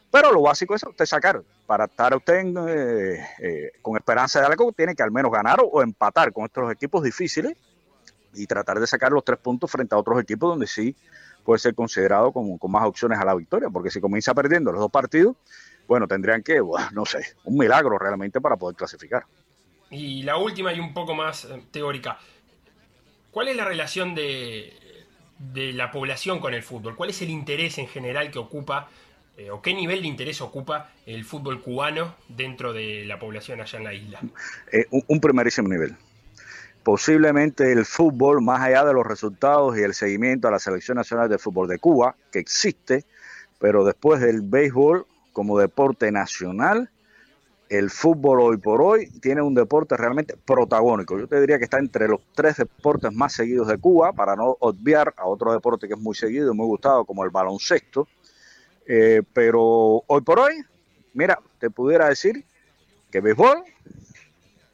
Pero 0.09 0.31
lo 0.31 0.43
básico 0.43 0.75
es 0.75 0.83
usted 0.83 1.05
sacar, 1.05 1.43
para 1.67 1.83
estar 1.83 2.15
usted 2.15 2.45
eh, 2.69 3.27
eh, 3.39 3.71
con 3.81 3.97
esperanza 3.97 4.39
de 4.39 4.45
algo, 4.45 4.71
tiene 4.71 4.95
que 4.95 5.03
al 5.03 5.11
menos 5.11 5.29
ganar 5.29 5.59
o, 5.61 5.81
empatar 5.81 6.31
con 6.31 6.45
estos 6.45 6.71
equipos 6.71 7.03
difíciles 7.03 7.57
y 8.33 8.47
tratar 8.47 8.79
de 8.79 8.87
sacar 8.87 9.11
los 9.11 9.25
tres 9.25 9.39
puntos 9.39 9.69
frente 9.69 9.93
a 9.93 9.97
otros 9.97 10.21
equipos 10.21 10.51
donde 10.51 10.65
sí 10.65 10.95
puede 11.43 11.59
ser 11.59 11.75
considerado 11.75 12.31
como, 12.31 12.57
con 12.57 12.71
más 12.71 12.85
opciones 12.85 13.19
a 13.19 13.25
la 13.25 13.35
victoria, 13.35 13.69
porque 13.69 13.91
si 13.91 13.99
comienza 13.99 14.33
perdiendo 14.33 14.71
los 14.71 14.79
dos 14.79 14.91
partidos, 14.91 15.35
bueno, 15.85 16.07
tendrían 16.07 16.41
que, 16.43 16.61
no 16.93 17.05
sé, 17.05 17.35
un 17.43 17.57
milagro 17.57 17.99
realmente 17.99 18.39
para 18.39 18.55
poder 18.55 18.77
clasificar. 18.77 19.25
Y 19.89 20.23
la 20.23 20.37
última 20.37 20.73
y 20.73 20.79
un 20.79 20.93
poco 20.93 21.13
más 21.13 21.45
eh, 21.45 21.61
teórica. 21.71 22.17
¿Cuál 23.33 23.47
es 23.47 23.55
la 23.55 23.65
relación 23.65 24.13
de, 24.13 24.71
la 25.55 25.91
población 25.91 26.39
con 26.39 26.53
el 26.53 26.61
fútbol? 26.61 26.95
¿Cuál 26.95 27.09
es 27.09 27.21
el 27.23 27.31
interés 27.31 27.79
en 27.79 27.87
general 27.87 28.29
que 28.29 28.37
ocupa, 28.37 28.89
eh, 29.37 29.49
o 29.49 29.59
qué 29.59 29.73
nivel 29.73 30.03
de 30.03 30.07
interés 30.07 30.39
ocupa 30.39 30.91
el 31.07 31.25
fútbol 31.25 31.59
cubano 31.61 32.15
dentro 32.29 32.73
de 32.73 33.05
la 33.05 33.17
población 33.17 33.59
allá 33.59 33.79
en 33.79 33.83
la 33.83 33.93
isla? 33.93 34.21
Eh, 34.71 34.85
un, 34.91 35.03
un 35.07 35.19
primerísimo 35.19 35.67
nivel 35.67 35.95
posiblemente 36.83 37.71
el 37.71 37.85
fútbol, 37.85 38.41
más 38.41 38.61
allá 38.61 38.83
de 38.83 38.93
los 38.93 39.07
resultados 39.07 39.77
y 39.77 39.81
el 39.81 39.93
seguimiento 39.93 40.49
a 40.49 40.51
la 40.51 40.59
selección 40.59 40.97
nacional 40.97 41.29
de 41.29 41.37
fútbol 41.37 41.69
de 41.69 41.79
Cuba, 41.79 42.15
que 42.29 42.39
existe, 42.39 43.05
pero 43.57 43.85
después 43.85 44.19
del 44.19 44.41
béisbol 44.41 45.07
como 45.31 45.57
deporte 45.57 46.11
nacional, 46.11 46.89
el 47.73 47.89
fútbol 47.89 48.39
hoy 48.39 48.57
por 48.57 48.83
hoy 48.83 49.09
tiene 49.19 49.41
un 49.41 49.55
deporte 49.55 49.97
realmente 49.97 50.37
protagónico. 50.37 51.17
Yo 51.17 51.27
te 51.27 51.41
diría 51.41 51.57
que 51.57 51.63
está 51.63 51.79
entre 51.79 52.07
los 52.07 52.21
tres 52.35 52.57
deportes 52.57 53.11
más 53.11 53.33
seguidos 53.33 53.67
de 53.67 53.79
Cuba, 53.79 54.13
para 54.13 54.35
no 54.35 54.55
obviar 54.59 55.13
a 55.17 55.25
otro 55.25 55.51
deporte 55.51 55.87
que 55.87 55.95
es 55.95 55.99
muy 55.99 56.13
seguido 56.13 56.53
y 56.53 56.55
muy 56.55 56.67
gustado, 56.67 57.03
como 57.03 57.23
el 57.23 57.31
baloncesto. 57.31 58.07
Eh, 58.85 59.23
pero 59.33 60.03
hoy 60.05 60.21
por 60.21 60.39
hoy, 60.39 60.63
mira, 61.13 61.39
te 61.57 61.71
pudiera 61.71 62.09
decir 62.09 62.45
que 63.09 63.21
béisbol 63.21 63.63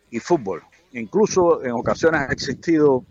y 0.10 0.20
fútbol. 0.20 0.62
Incluso 0.92 1.64
en 1.64 1.72
ocasiones 1.72 2.22
ha 2.22 2.34
existido 2.34 3.06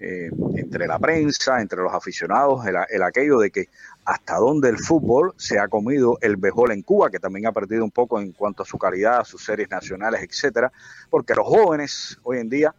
eh, 0.00 0.30
entre 0.56 0.86
la 0.86 0.98
prensa, 0.98 1.60
entre 1.60 1.80
los 1.80 1.92
aficionados, 1.92 2.66
el, 2.66 2.76
el, 2.90 3.02
aquello 3.02 3.38
de 3.38 3.50
que 3.50 3.68
hasta 4.04 4.36
dónde 4.36 4.68
el 4.68 4.78
fútbol 4.78 5.34
se 5.36 5.58
ha 5.58 5.68
comido 5.68 6.18
el 6.20 6.36
béisbol 6.36 6.72
en 6.72 6.82
Cuba, 6.82 7.10
que 7.10 7.18
también 7.18 7.46
ha 7.46 7.52
perdido 7.52 7.84
un 7.84 7.90
poco 7.90 8.20
en 8.20 8.32
cuanto 8.32 8.62
a 8.62 8.66
su 8.66 8.76
calidad, 8.76 9.20
a 9.20 9.24
sus 9.24 9.44
series 9.44 9.70
nacionales, 9.70 10.22
etcétera, 10.22 10.72
porque 11.10 11.34
los 11.34 11.46
jóvenes 11.46 12.18
hoy 12.22 12.38
en 12.38 12.48
día 12.48 12.74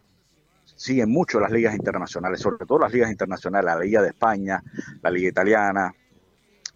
siguen 0.76 1.10
mucho 1.10 1.40
las 1.40 1.50
ligas 1.50 1.74
internacionales, 1.74 2.40
sobre 2.40 2.66
todo 2.66 2.80
las 2.80 2.92
ligas 2.92 3.10
internacionales, 3.10 3.64
la 3.64 3.80
Liga 3.80 4.02
de 4.02 4.08
España, 4.08 4.62
la 5.02 5.10
Liga 5.10 5.28
Italiana, 5.28 5.94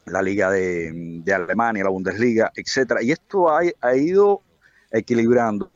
la 0.06 0.22
Liga 0.22 0.50
de, 0.50 1.22
Alemania, 1.34 1.84
la 1.84 1.90
Bundesliga, 1.90 2.50
etcétera, 2.56 3.02
y 3.02 3.12
esto 3.12 3.50
ha 3.50 3.96
ido 3.96 4.42
equilibrando 4.90 5.70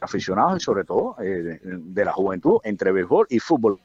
aficionados 0.00 0.60
y 0.60 0.64
sobre 0.64 0.84
todo 0.84 1.16
eh, 1.22 1.60
de 1.62 2.04
la 2.04 2.12
juventud 2.12 2.58
entre 2.64 2.92
béisbol 2.92 3.26
y 3.30 3.38
fútbol. 3.38 3.78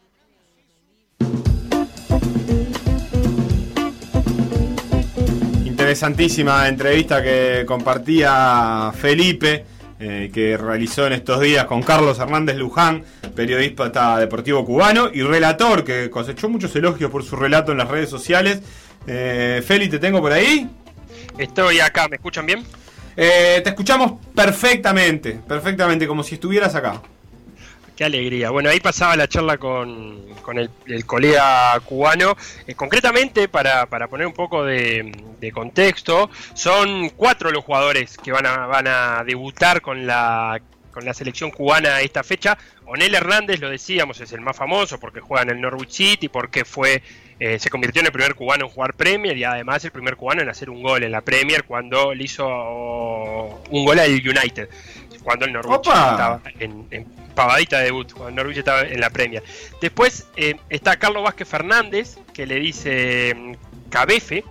Interesantísima 5.66 6.68
entrevista 6.68 7.22
que 7.22 7.63
compartía 7.68 8.91
Felipe, 8.95 9.66
eh, 9.99 10.32
que 10.34 10.57
realizó 10.57 11.07
en 11.07 11.13
estos 11.13 11.39
días 11.39 11.66
con 11.66 11.84
Carlos 11.84 12.20
Hernández 12.20 12.57
Luján, 12.57 13.03
periodista 13.36 14.18
deportivo 14.18 14.66
cubano 14.66 15.09
y 15.13 15.22
relator, 15.22 15.84
que 15.84 16.09
cosechó 16.09 16.49
muchos 16.49 16.76
elogios 16.76 17.11
por 17.11 17.24
su 17.24 17.36
relato 17.36 17.72
en 17.72 17.78
las 17.78 17.88
redes 17.88 18.09
sociales. 18.09 18.61
Eh, 19.07 19.63
Feli, 19.66 19.88
¿te 19.88 19.99
tengo 19.99 20.22
por 20.22 20.32
ahí? 20.32 20.70
Estoy 21.38 21.80
acá, 21.80 22.07
¿me 22.07 22.16
escuchan 22.16 22.45
bien? 22.45 22.66
Eh, 23.18 23.61
te 23.63 23.70
escuchamos 23.70 24.13
perfectamente, 24.34 25.39
perfectamente, 25.47 26.07
como 26.07 26.24
si 26.24 26.36
estuvieras 26.36 26.76
acá. 26.76 27.01
Qué 27.95 28.03
alegría. 28.03 28.49
Bueno, 28.49 28.70
ahí 28.70 28.82
pasaba 28.82 29.16
la 29.16 29.30
charla 29.30 29.57
con, 29.57 30.34
con 30.41 30.57
el, 30.57 30.70
colega 31.05 31.80
cubano. 31.80 32.36
Eh, 32.68 32.76
concretamente, 32.76 33.47
para, 33.47 33.86
para, 33.86 34.09
poner 34.09 34.28
un 34.28 34.34
poco 34.34 34.66
de, 34.66 35.13
de, 35.39 35.51
contexto, 35.53 36.30
son 36.53 37.09
cuatro 37.11 37.51
los 37.51 37.63
jugadores 37.63 38.18
que 38.18 38.34
van 38.34 38.45
a, 38.45 38.66
van 38.66 38.88
a 38.88 39.24
debutar 39.26 39.80
con 39.82 40.05
la, 40.05 40.59
con 40.91 41.05
la 41.05 41.13
selección 41.13 41.51
cubana 41.51 42.01
esta 42.01 42.22
fecha. 42.22 42.57
Onel 42.86 43.16
Hernández, 43.16 43.61
lo 43.61 43.70
decíamos, 43.70 44.20
es 44.20 44.34
el 44.34 44.41
más 44.41 44.57
famoso 44.57 44.99
porque 44.99 45.22
juega 45.22 45.43
en 45.43 45.51
el 45.51 45.61
Norwich 45.61 45.91
City, 45.91 46.28
porque 46.28 46.66
fue 46.66 47.01
eh, 47.40 47.60
se 47.60 47.70
convirtió 47.70 48.00
en 48.00 48.08
el 48.08 48.12
primer 48.12 48.36
cubano 48.36 48.66
en 48.66 48.72
jugar 48.72 48.94
Premier 48.94 49.36
y 49.36 49.44
además 49.44 49.84
el 49.84 49.92
primer 49.92 50.16
cubano 50.16 50.42
en 50.42 50.50
hacer 50.50 50.70
un 50.70 50.82
gol 50.82 51.04
en 51.04 51.12
la 51.12 51.22
Premier 51.22 51.66
cuando 51.66 52.14
le 52.14 52.24
hizo 52.24 52.48
un 52.48 53.86
gol 53.86 54.00
al 54.00 54.12
United, 54.12 54.70
cuando 55.24 55.46
el 55.46 55.54
Norwich 55.54 55.76
Opa. 55.76 56.12
estaba 56.12 56.42
en, 56.60 56.88
en, 56.92 57.06
pavadita 57.36 57.80
de 57.80 57.86
debut, 57.86 58.14
cuando 58.14 58.30
el 58.30 58.36
Norwich 58.36 58.58
estaba 58.60 58.82
en 58.84 59.02
la 59.02 59.10
Premier. 59.10 59.44
Después 59.82 60.28
eh, 60.38 60.56
está 60.70 60.96
Carlos 60.96 61.24
Vázquez 61.24 61.48
Fernández, 61.48 62.18
que 62.34 62.46
le 62.46 62.56
dice 62.56 63.36
mm, 63.36 63.90
Cabefe, 63.90 64.46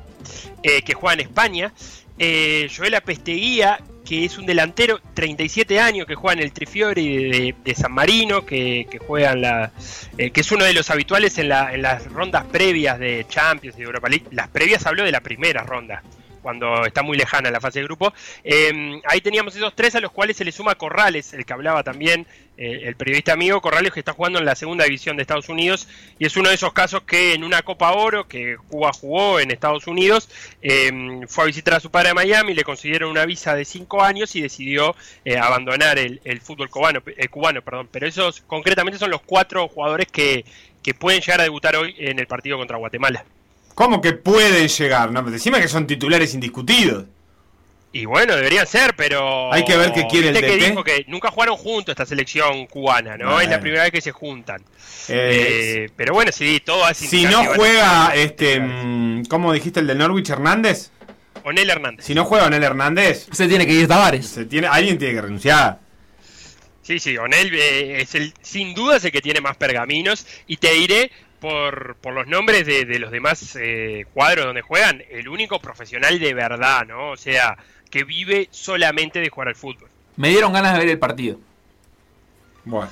eh, 0.63 0.83
que 0.83 0.93
juega 0.95 1.15
en 1.15 1.21
España. 1.21 1.73
Joel 2.17 2.95
Apesteguía, 2.95 3.81
que 4.05 4.25
es 4.25 4.39
un 4.39 4.47
delantero, 4.47 5.01
37 5.15 5.81
años, 5.81 6.07
que 6.07 6.15
juega 6.15 6.41
en 6.41 6.45
el 6.45 6.53
Trifiori 6.53 7.31
de, 7.31 7.55
de, 7.65 7.75
San 7.75 7.93
Marino, 7.93 8.45
que, 8.45 8.87
que 8.91 9.01
la, 9.35 9.73
eh, 10.19 10.31
que 10.31 10.41
es 10.43 10.53
uno 10.53 10.65
de 10.65 10.75
los 10.75 10.91
habituales 10.91 11.39
en, 11.39 11.49
la, 11.49 11.73
en, 11.73 11.83
las 11.83 12.07
rondas 12.13 12.45
previas 12.45 12.99
de 12.99 13.25
Champions, 13.29 13.77
de 13.77 13.85
Europa 13.85 14.09
League. 14.09 14.27
Las 14.31 14.49
previas 14.49 14.87
habló 14.87 15.05
de 15.05 15.13
la 15.13 15.21
primera 15.21 15.63
ronda, 15.63 16.03
cuando 16.45 16.85
está 16.85 17.03
muy 17.03 17.17
lejana 17.17 17.51
la 17.51 17.59
fase 17.59 17.79
de 17.79 17.87
grupo. 17.87 18.13
Eh, 18.45 19.01
ahí 19.07 19.23
teníamos 19.23 19.57
esos 19.57 19.75
tres 19.75 19.95
a 19.95 20.01
los 20.01 20.13
cuales 20.13 20.37
se 20.37 20.45
le 20.45 20.53
suma 20.53 20.75
Corrales, 20.75 21.33
el 21.33 21.47
que 21.47 21.55
hablaba 21.55 21.83
también 21.83 22.27
eh, 22.59 22.83
el 22.85 22.97
periodista 22.97 23.33
amigo 23.33 23.63
Corrales, 23.63 23.93
que 23.93 24.01
está 24.01 24.13
jugando 24.13 24.39
en 24.39 24.45
la 24.45 24.55
segunda 24.55 24.85
división 24.85 25.17
de 25.17 25.23
Estados 25.23 25.49
Unidos 25.49 25.89
y 26.19 26.27
es 26.27 26.37
uno 26.37 26.51
de 26.51 26.55
esos 26.55 26.73
casos 26.75 27.03
que 27.03 27.33
en 27.33 27.43
una 27.45 27.63
Copa 27.63 27.93
Oro 27.93 28.29
que 28.29 28.57
Cuba 28.69 28.93
jugó 28.93 29.41
en 29.41 29.51
Estados 29.51 29.87
Unidos, 29.87 30.29
eh, 30.61 30.93
fue 31.27 31.45
a 31.45 31.47
visitar 31.47 31.75
a 31.75 31.81
su 31.81 31.91
padre 31.91 32.11
a 32.11 32.15
Miami, 32.15 32.55
le 32.55 32.63
consiguieron 32.63 33.11
una 33.11 33.25
visa 33.25 33.55
de 33.55 33.65
cinco 33.65 34.03
años 34.03 34.37
y 34.37 34.43
decidió 34.43 34.95
eh, 35.25 35.39
abandonar 35.39 35.99
el, 35.99 36.21
fútbol 36.43 36.69
cubano, 36.69 37.03
eh, 37.07 37.29
cubano, 37.29 37.63
perdón. 37.63 37.89
Pero 37.91 38.07
esos 38.07 38.43
concretamente 38.43 38.99
son 38.99 39.11
los 39.11 39.23
cuatro 39.23 39.67
jugadores 39.69 40.09
que, 40.11 40.45
que 40.83 40.95
pueden 40.95 41.21
llegar 41.21 41.41
a 41.41 41.45
debutar 41.45 41.77
hoy 41.77 41.95
en 41.99 42.19
el 42.19 42.27
partido 42.27 42.59
contra 42.59 42.77
Guatemala. 42.77 43.25
¿Cómo 43.75 44.01
que 44.01 44.13
pueden 44.13 44.69
llegar? 44.69 45.11
No, 45.11 45.23
decime 45.23 45.61
que 45.61 45.69
son 45.69 45.87
titulares 45.87 46.35
indiscutidos. 46.35 47.07
Y 47.93 48.07
bueno, 48.07 48.35
deberían 48.35 48.67
ser, 48.67 48.95
pero. 48.97 49.53
Hay 49.53 49.65
que 49.65 49.77
ver 49.77 49.93
qué 49.93 50.07
quiere 50.09 50.29
el 50.29 50.35
Viste 50.35 50.49
que 50.49 50.57
DT. 50.57 50.69
dijo 50.71 50.83
que 50.85 51.05
nunca 51.07 51.31
jugaron 51.31 51.57
juntos 51.57 51.93
esta 51.93 52.05
selección 52.05 52.67
cubana, 52.67 53.17
¿no? 53.17 53.41
Es 53.41 53.49
la 53.49 53.61
primera 53.61 53.85
vez 53.85 53.93
que 53.93 54.01
se 54.01 54.11
juntan. 54.11 54.61
Eh, 55.09 55.85
Eh, 55.87 55.91
pero 55.95 56.13
bueno, 56.15 56.33
sí, 56.33 56.61
todo 56.65 56.85
hace 56.85 57.07
si 57.07 57.25
no 57.25 57.39
a 57.41 57.55
juega, 57.55 58.13
este, 58.15 58.59
mm, 58.59 59.25
¿cómo 59.27 59.53
dijiste 59.53 59.79
el 59.81 59.87
del 59.87 59.99
Norwich 59.99 60.29
Hernández? 60.31 60.91
Onel 61.45 61.71
Hernández. 61.71 62.05
Si 62.07 62.15
no 62.15 62.25
juega 62.25 62.47
Onel 62.47 62.65
Hernández, 62.65 63.27
Se 63.31 63.47
tiene 63.47 63.67
que 63.67 63.75
ir 63.75 63.87
Tavares. 63.87 64.27
se 64.27 64.45
tiene, 64.47 64.67
alguien 64.67 64.99
tiene 64.99 65.15
que 65.15 65.23
renunciar. 65.23 65.79
Sí, 66.83 66.99
sí, 66.99 67.17
Onel 67.17 67.55
eh, 67.55 68.01
es 68.03 68.15
el, 68.15 68.35
sin 68.43 68.75
duda 68.75 68.97
es 68.97 69.05
el 69.05 69.13
que 69.13 69.21
tiene 69.23 69.41
más 69.41 69.57
pergaminos. 69.57 70.27
Y 70.47 70.57
te 70.57 70.73
diré, 70.73 71.11
por, 71.45 71.97
por 71.97 72.15
los 72.15 72.27
nombres 72.27 72.65
de, 72.65 72.87
de 72.87 72.99
los 72.99 73.11
demás 73.11 73.55
eh, 73.61 74.07
cuadros 74.15 74.47
donde 74.47 74.63
juegan, 74.63 75.03
el 75.11 75.29
único 75.29 75.61
profesional 75.61 76.19
de 76.19 76.33
verdad, 76.33 76.87
¿no? 76.87 77.11
O 77.11 77.19
sea, 77.19 77.59
que 77.91 78.03
vive 78.03 78.49
solamente 78.51 79.21
de 79.21 79.29
jugar 79.29 79.49
al 79.49 79.55
fútbol. 79.55 79.91
Me 80.17 80.31
dieron 80.31 80.55
ganas 80.55 80.73
de 80.73 80.79
ver 80.79 80.89
el 80.89 80.99
partido. 80.99 81.39
Bueno. 82.65 82.89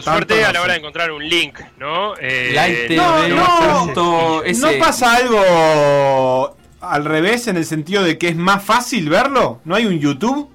Suerte 0.00 0.40
no 0.40 0.46
a 0.48 0.52
la 0.52 0.58
sé. 0.60 0.64
hora 0.64 0.72
de 0.72 0.78
encontrar 0.78 1.12
un 1.12 1.28
link, 1.28 1.58
¿no? 1.76 2.14
Eh, 2.18 2.52
Light 2.54 2.92
no, 2.92 3.28
no. 3.28 4.42
¿No 4.42 4.78
pasa 4.78 5.14
algo 5.14 6.56
al 6.80 7.04
revés 7.04 7.46
en 7.46 7.58
el 7.58 7.66
sentido 7.66 8.02
de 8.04 8.16
que 8.16 8.28
es 8.28 8.36
más 8.36 8.64
fácil 8.64 9.10
verlo? 9.10 9.60
¿No 9.66 9.74
hay 9.74 9.84
un 9.84 10.00
YouTube? 10.00 10.50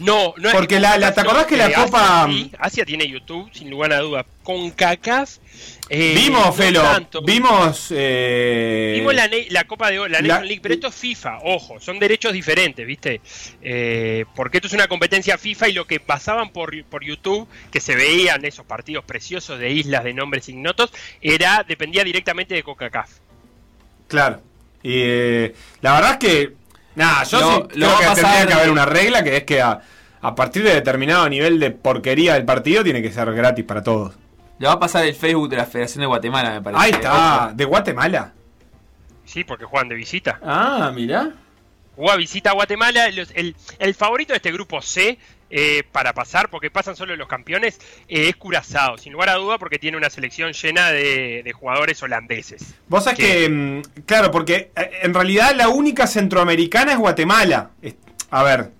No, 0.00 0.34
no 0.38 0.48
es 0.48 0.54
Porque 0.54 0.74
que 0.74 0.80
la- 0.80 0.98
la- 0.98 1.14
¿te 1.14 1.20
acordás 1.20 1.46
que 1.46 1.56
la 1.56 1.66
Asia 1.66 1.84
Copa- 1.84 2.26
sí, 2.28 2.50
Asia 2.58 2.84
tiene 2.84 3.06
YouTube, 3.06 3.48
sin 3.52 3.70
lugar 3.70 3.92
a 3.92 4.00
duda. 4.00 4.26
Con 4.42 4.70
CACAF. 4.72 5.36
eh, 5.88 6.14
vimos, 6.16 6.46
no 6.46 6.52
Felo, 6.52 6.82
tanto. 6.82 7.22
vimos... 7.22 7.88
eh, 7.94 8.94
Vimos 8.96 9.14
la, 9.14 9.30
la 9.50 9.64
Copa 9.64 9.90
de 9.90 9.98
la 9.98 10.08
la- 10.08 10.20
Nation 10.20 10.46
League, 10.48 10.60
pero 10.62 10.74
esto 10.74 10.88
es 10.88 10.94
FIFA, 10.96 11.38
ojo, 11.44 11.78
son 11.80 11.98
derechos 11.98 12.32
diferentes, 12.32 12.84
¿viste? 12.86 13.20
Eh, 13.62 14.24
porque 14.34 14.58
esto 14.58 14.66
es 14.66 14.74
una 14.74 14.88
competencia 14.88 15.38
FIFA 15.38 15.68
y 15.68 15.72
lo 15.74 15.86
que 15.86 16.00
pasaban 16.00 16.50
por, 16.50 16.84
por 16.86 17.04
YouTube, 17.04 17.46
que 17.70 17.80
se 17.80 17.94
veían 17.94 18.44
esos 18.44 18.66
partidos 18.66 19.04
preciosos 19.04 19.58
de 19.60 19.70
islas 19.70 20.02
de 20.04 20.12
nombres 20.12 20.48
ignotos, 20.48 20.90
era 21.22 21.64
dependía 21.66 22.02
directamente 22.04 22.54
de 22.54 22.62
CONCACAF. 22.64 23.10
Claro. 24.08 24.42
Y 24.82 25.00
la 25.80 25.94
verdad 25.94 26.10
es 26.12 26.16
que... 26.18 26.63
Nada, 26.96 27.24
yo 27.24 27.40
Lo- 27.40 27.46
sí 27.72 27.78
lo 27.80 27.86
creo 27.86 27.98
que 27.98 28.04
pasar- 28.06 28.14
tendría 28.14 28.46
que 28.46 28.52
haber 28.54 28.70
una 28.70 28.86
regla 28.86 29.24
que 29.24 29.36
es 29.38 29.44
que 29.44 29.60
a, 29.62 29.80
a 30.20 30.34
partir 30.34 30.62
de 30.62 30.74
determinado 30.74 31.28
nivel 31.28 31.58
de 31.58 31.70
porquería 31.70 32.34
del 32.34 32.44
partido 32.44 32.84
tiene 32.84 33.02
que 33.02 33.10
ser 33.12 33.32
gratis 33.34 33.64
para 33.64 33.82
todos. 33.82 34.14
Le 34.58 34.68
va 34.68 34.74
a 34.74 34.78
pasar 34.80 35.04
el 35.04 35.14
Facebook 35.14 35.48
de 35.48 35.56
la 35.56 35.66
Federación 35.66 36.02
de 36.02 36.06
Guatemala, 36.06 36.50
me 36.50 36.62
parece. 36.62 36.82
Ahí 36.84 36.90
está, 36.92 37.52
de 37.54 37.64
Guatemala. 37.64 38.32
Sí, 39.24 39.42
porque 39.42 39.64
juegan 39.64 39.88
de 39.88 39.94
visita. 39.96 40.38
Ah, 40.44 40.92
mirá. 40.94 41.30
Jugó 41.96 42.16
visita 42.16 42.50
a 42.50 42.52
Guatemala. 42.54 43.08
los- 43.10 43.32
el, 43.34 43.56
el 43.78 43.94
favorito 43.94 44.32
de 44.32 44.36
este 44.36 44.52
grupo 44.52 44.80
C 44.80 45.18
eh, 45.50 45.82
para 45.92 46.12
pasar, 46.12 46.48
porque 46.50 46.70
pasan 46.70 46.96
solo 46.96 47.14
los 47.16 47.28
campeones, 47.28 47.78
eh, 48.08 48.28
es 48.28 48.36
Curazao, 48.36 48.98
sin 48.98 49.12
lugar 49.12 49.28
a 49.28 49.34
duda, 49.34 49.58
porque 49.58 49.78
tiene 49.78 49.96
una 49.96 50.10
selección 50.10 50.52
llena 50.52 50.90
de, 50.90 51.42
de 51.44 51.52
jugadores 51.52 52.02
holandeses. 52.02 52.74
Vos 52.88 53.04
sabés 53.04 53.18
que, 53.18 53.48
mm, 53.48 54.02
claro, 54.06 54.30
porque 54.30 54.70
eh, 54.76 54.90
en 55.02 55.14
realidad 55.14 55.54
la 55.54 55.68
única 55.68 56.06
centroamericana 56.06 56.92
es 56.92 56.98
Guatemala. 56.98 57.70
A 58.30 58.42
ver, 58.42 58.70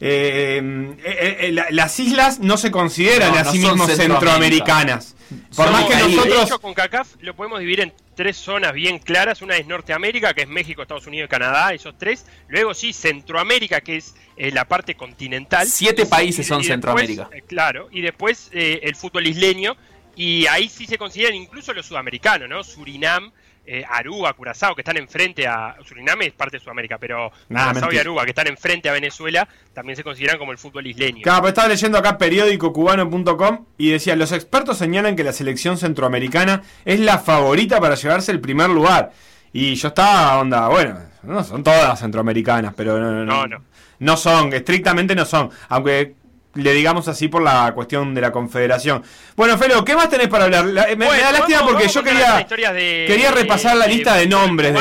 eh, 0.00 0.60
eh, 1.04 1.36
eh, 1.40 1.52
la- 1.52 1.66
las 1.70 1.98
islas 1.98 2.38
no 2.38 2.56
se 2.56 2.70
consideran 2.70 3.32
No, 3.32 3.38
a 3.40 3.44
sí 3.44 3.58
mismos 3.58 3.90
centroamericanas. 3.96 5.16
Por 5.56 5.70
más 5.72 5.84
que 5.84 5.92
Caribe. 5.94 6.08
De 6.10 6.16
nosotros... 6.16 6.44
hecho, 6.46 6.58
con 6.60 6.74
CACAF 6.74 7.08
lo 7.20 7.34
podemos 7.34 7.58
dividir 7.60 7.80
en 7.80 7.92
tres 8.18 8.36
zonas 8.36 8.72
bien 8.72 8.98
claras. 8.98 9.42
Una 9.42 9.56
es 9.56 9.66
Norteamérica, 9.68 10.34
que 10.34 10.42
es 10.42 10.48
México, 10.48 10.82
Estados 10.82 11.06
Unidos 11.06 11.26
y 11.26 11.30
Canadá, 11.30 11.72
esos 11.72 11.96
tres. 11.96 12.26
Luego 12.48 12.74
sí, 12.74 12.92
Centroamérica, 12.92 13.80
que 13.80 13.98
es 13.98 14.16
eh, 14.36 14.50
la 14.50 14.64
parte 14.64 14.96
continental. 14.96 15.68
Siete 15.68 16.04
países 16.04 16.44
son 16.44 16.60
Y 16.60 16.66
después, 16.66 16.74
Centroamérica. 16.74 17.30
eh, 17.32 17.44
claro, 17.46 17.88
y 17.92 18.00
después 18.00 18.50
eh, 18.52 18.80
el 18.82 18.96
fútbol 18.96 19.28
isleño. 19.28 19.76
Y 20.16 20.46
ahí 20.48 20.68
sí 20.68 20.84
se 20.88 20.98
consideran 20.98 21.36
incluso 21.36 21.72
los 21.72 21.86
sudamericanos, 21.86 22.48
¿no? 22.48 22.64
Surinam, 22.64 23.30
eh, 23.70 23.84
Aruba, 23.88 24.32
Curazao, 24.32 24.74
que 24.74 24.80
están 24.80 24.96
enfrente 24.96 25.46
a. 25.46 25.76
Surinam 25.86 26.22
es 26.22 26.32
parte 26.32 26.56
de 26.56 26.64
Sudamérica, 26.64 26.96
pero 26.98 27.30
Nah, 27.50 27.68
Curazao 27.68 27.92
y. 27.92 27.98
Aruba, 27.98 28.24
que 28.24 28.30
están 28.30 28.46
enfrente 28.46 28.88
a 28.88 28.92
Venezuela, 28.92 29.46
también 29.74 29.94
se 29.96 30.02
consideran 30.02 30.38
como 30.38 30.52
el 30.52 30.58
fútbol 30.58 30.86
isleño. 30.86 31.22
Claro, 31.22 31.40
pero 31.42 31.48
estaba 31.50 31.68
leyendo 31.68 31.98
acá 31.98 32.16
periódicocubano.com 32.16 33.66
y 33.76 33.90
decía, 33.90 34.16
los 34.16 34.32
expertos 34.32 34.78
señalan 34.78 35.16
que 35.16 35.24
la 35.24 35.32
selección 35.32 35.76
centroamericana 35.78 36.62
es 36.84 37.00
la 37.00 37.18
favorita 37.18 37.80
para 37.80 37.94
llevarse 37.94 38.32
el 38.32 38.40
primer 38.40 38.70
lugar. 38.70 39.12
Y 39.52 39.74
yo 39.74 39.88
estaba, 39.88 40.38
onda, 40.38 40.68
bueno, 40.68 40.98
no 41.22 41.42
son 41.44 41.62
todas 41.62 41.98
centroamericanas, 42.00 42.74
pero 42.74 42.98
no, 42.98 43.10
no, 43.10 43.24
No, 43.24 43.46
no. 43.46 43.62
no 43.98 44.16
son, 44.16 44.52
estrictamente 44.52 45.14
no 45.14 45.24
son, 45.24 45.50
aunque 45.68 46.14
le 46.58 46.72
digamos 46.72 47.08
así 47.08 47.28
por 47.28 47.42
la 47.42 47.72
cuestión 47.74 48.14
de 48.14 48.20
la 48.20 48.30
confederación. 48.32 49.02
Bueno, 49.36 49.56
Felo, 49.58 49.84
¿qué 49.84 49.94
más 49.96 50.08
tenés 50.08 50.28
para 50.28 50.44
hablar? 50.44 50.66
La- 50.66 50.86
me, 50.96 51.06
da 51.06 51.32
lástima 51.32 51.60
vamos- 51.60 51.72
porque 51.72 51.84
vamos 51.86 51.94
yo 51.94 52.02
quería, 52.02 52.72
de- 52.72 53.04
quería 53.06 53.30
repasar 53.30 53.76
la 53.76 53.86
de- 53.86 53.94
lista 53.94 54.14
de 54.14 54.20
de 54.20 54.26
nombres. 54.26 54.72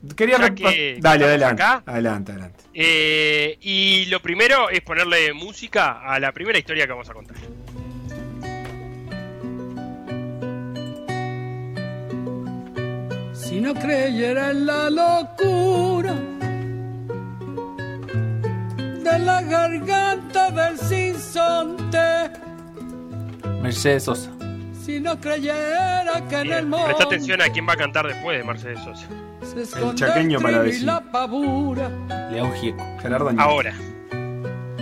De, 0.00 0.14
quería 0.14 0.38
ya 0.38 0.48
repa- 0.48 0.70
que 0.72 0.96
Dale, 1.00 1.24
adelante, 1.24 1.62
acá. 1.62 1.82
adelante, 1.86 2.32
adelante. 2.32 2.64
Eh, 2.74 3.58
y 3.60 4.06
lo 4.06 4.20
primero 4.22 4.70
es 4.70 4.80
ponerle 4.82 5.32
música 5.32 6.00
a 6.04 6.18
la 6.20 6.32
primera 6.32 6.58
historia 6.58 6.84
que 6.86 6.92
vamos 6.92 7.08
a 7.10 7.12
contar. 7.14 7.36
Si 13.32 13.60
no 13.60 13.74
creyera 13.74 14.50
en 14.50 14.66
la 14.66 14.90
locura 14.90 16.14
de 19.18 19.24
la 19.24 19.42
garganta 19.42 20.50
del 20.50 20.78
sinsonte, 20.78 22.30
Mercedes 23.62 24.04
Sosa. 24.04 24.30
si 24.84 25.00
no 25.00 25.18
creyera 25.20 26.22
que 26.28 26.36
en 26.36 26.40
el 26.42 26.48
Bien, 26.48 26.68
monte 26.68 26.86
Presta 26.86 27.04
atención 27.04 27.42
a 27.42 27.48
quién 27.48 27.68
va 27.68 27.72
a 27.72 27.76
cantar 27.76 28.06
después 28.06 28.38
de 28.38 28.44
Mercedes 28.44 28.78
Sosa. 28.84 29.06
se 29.42 29.62
esconde 29.62 29.94
chaqueño 29.96 30.38
el 30.38 30.42
para 30.44 30.62
la 30.64 31.00
pavura. 31.12 31.90
León 32.30 32.52
Gieco. 32.54 32.84
Gerardo 33.00 33.28
Añez. 33.28 33.40
Ahora, 33.40 33.74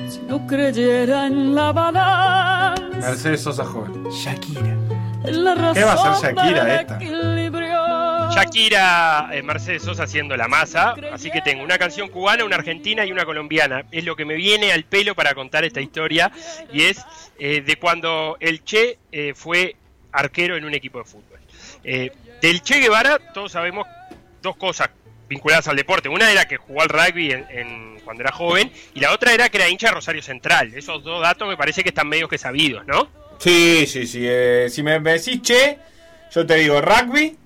Si 0.09 0.20
no 0.28 0.47
creyera 0.47 1.26
en 1.26 1.55
la 1.55 1.72
balanza, 1.72 2.82
Mercedes 3.09 3.41
Sosa 3.43 3.64
joven. 3.64 4.05
Shakira. 4.11 4.76
en 5.24 5.45
la 5.45 5.55
razón 5.55 5.74
¿Qué 5.74 5.84
va 5.84 5.93
a 5.93 6.12
hacer 6.12 6.34
Shakira 6.37 6.80
esta? 6.80 6.99
Shakira, 8.37 9.30
eh, 9.32 9.43
Mercedes 9.43 9.82
Sosa 9.82 10.03
haciendo 10.05 10.37
la 10.37 10.47
masa. 10.47 10.95
Así 11.12 11.30
que 11.30 11.41
tengo 11.41 11.64
una 11.64 11.78
canción 11.78 12.09
cubana, 12.09 12.45
una 12.45 12.57
argentina 12.57 13.05
y 13.07 13.11
una 13.11 13.24
colombiana. 13.24 13.87
Es 13.91 14.05
lo 14.05 14.14
que 14.14 14.26
me 14.26 14.34
viene 14.34 14.72
al 14.72 14.84
pelo 14.84 15.14
para 15.14 15.34
contar 15.34 15.64
esta 15.64 15.80
historia. 15.80 16.30
Y 16.70 16.82
es 16.82 17.03
eh, 17.39 17.62
de 17.62 17.76
cuando 17.76 18.37
el 18.41 18.62
Che 18.62 18.99
eh, 19.11 19.32
fue 19.34 19.76
arquero 20.12 20.57
en 20.57 20.64
un 20.66 20.74
equipo 20.74 20.99
de 20.99 21.05
fútbol. 21.07 21.41
Eh, 21.82 22.12
del 22.43 22.61
Che 22.62 22.78
Guevara, 22.80 23.18
todos 23.32 23.53
sabemos 23.53 23.87
dos 24.43 24.57
cosas 24.57 24.91
vinculadas 25.28 25.66
al 25.68 25.76
deporte. 25.76 26.11
Una 26.11 26.30
era 26.30 26.47
que 26.47 26.59
jugó 26.59 26.82
al 26.82 26.89
rugby 26.91 27.32
en, 27.32 27.47
en- 27.51 28.01
cuando 28.01 28.22
era 28.22 28.32
joven. 28.32 28.70
Y 28.95 29.01
la 29.01 29.12
otra 29.12 29.32
era 29.32 29.49
que 29.49 29.57
era 29.57 29.68
hincha 29.68 29.89
de 29.89 29.95
Rosario 29.95 30.22
Central. 30.22 30.72
Esos 30.76 31.03
dos 31.03 31.22
datos 31.22 31.49
me 31.49 31.57
parece 31.57 31.82
que 31.82 31.89
están 31.89 32.07
medio 32.09 32.28
que 32.28 32.37
sabidos, 32.37 32.87
¿no? 32.87 33.09
Sí, 33.39 33.87
sí, 33.87 34.07
sí. 34.07 34.20
eh, 34.22 34.68
si 34.70 34.82
me 34.82 35.01
decís 35.01 35.41
che, 35.43 35.78
yo 36.34 36.47
te 36.47 36.55
digo 36.57 36.80
rugby 36.82 37.37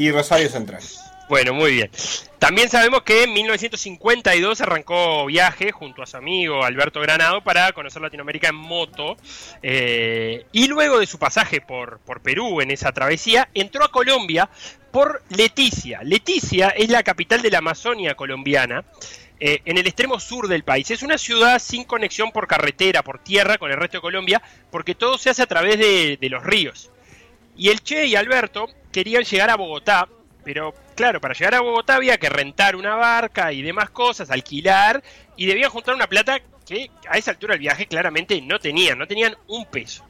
y 0.00 0.10
Rosario 0.10 0.48
Central. 0.48 0.82
Bueno, 1.28 1.54
muy 1.54 1.72
bien. 1.72 1.90
También 2.38 2.68
sabemos 2.70 3.02
que 3.02 3.22
en 3.24 3.32
1952 3.32 4.60
arrancó 4.62 5.26
viaje 5.26 5.70
junto 5.72 6.02
a 6.02 6.06
su 6.06 6.16
amigo 6.16 6.64
Alberto 6.64 7.00
Granado 7.00 7.44
para 7.44 7.70
conocer 7.72 8.02
Latinoamérica 8.02 8.48
en 8.48 8.56
moto. 8.56 9.16
eh, 9.62 10.46
y 10.52 10.66
luego 10.68 10.98
de 10.98 11.06
su 11.06 11.18
pasaje 11.18 11.60
por, 11.60 12.00
por 12.00 12.22
Perú 12.22 12.60
en 12.60 12.70
esa 12.70 12.92
travesía, 12.92 13.48
entró 13.54 13.84
a 13.84 13.92
Colombia 13.92 14.48
por 14.90 15.22
Leticia. 15.28 16.00
Leticia 16.02 16.70
es 16.70 16.88
la 16.88 17.02
capital 17.04 17.42
de 17.42 17.50
la 17.50 17.58
Amazonia 17.58 18.14
colombiana. 18.16 18.84
eh, 19.42 19.60
en 19.64 19.78
el 19.78 19.86
extremo 19.86 20.20
sur 20.20 20.48
del 20.48 20.64
país. 20.64 20.90
Es 20.90 21.02
una 21.02 21.16
ciudad 21.18 21.58
sin 21.60 21.84
conexión 21.84 22.30
por 22.32 22.46
carretera, 22.46 23.02
por 23.02 23.18
tierra 23.22 23.58
con 23.58 23.70
el 23.70 23.78
resto 23.78 23.98
de 23.98 24.02
Colombia, 24.02 24.42
porque 24.70 24.94
todo 24.94 25.16
se 25.18 25.30
hace 25.30 25.42
a 25.42 25.46
través 25.46 25.78
de, 25.78 26.18
de 26.20 26.28
los 26.28 26.42
ríos. 26.44 26.90
Y 27.56 27.68
el 27.70 27.80
Che 27.82 28.06
y 28.06 28.16
Alberto 28.16 28.68
querían 28.92 29.24
llegar 29.24 29.50
a 29.50 29.56
Bogotá, 29.56 30.08
pero 30.44 30.74
claro, 30.94 31.20
para 31.20 31.34
llegar 31.34 31.54
a 31.54 31.60
Bogotá 31.60 31.96
había 31.96 32.18
que 32.18 32.28
rentar 32.28 32.76
una 32.76 32.94
barca 32.94 33.52
y 33.52 33.62
demás 33.62 33.90
cosas, 33.90 34.30
alquilar, 34.30 35.02
y 35.36 35.46
debían 35.46 35.70
juntar 35.70 35.94
una 35.94 36.06
plata 36.06 36.40
que 36.66 36.90
a 37.08 37.18
esa 37.18 37.32
altura 37.32 37.52
del 37.52 37.60
viaje 37.60 37.86
claramente 37.86 38.40
no 38.40 38.58
tenían, 38.58 38.98
no 38.98 39.06
tenían 39.06 39.36
un 39.48 39.64
peso. 39.66 40.04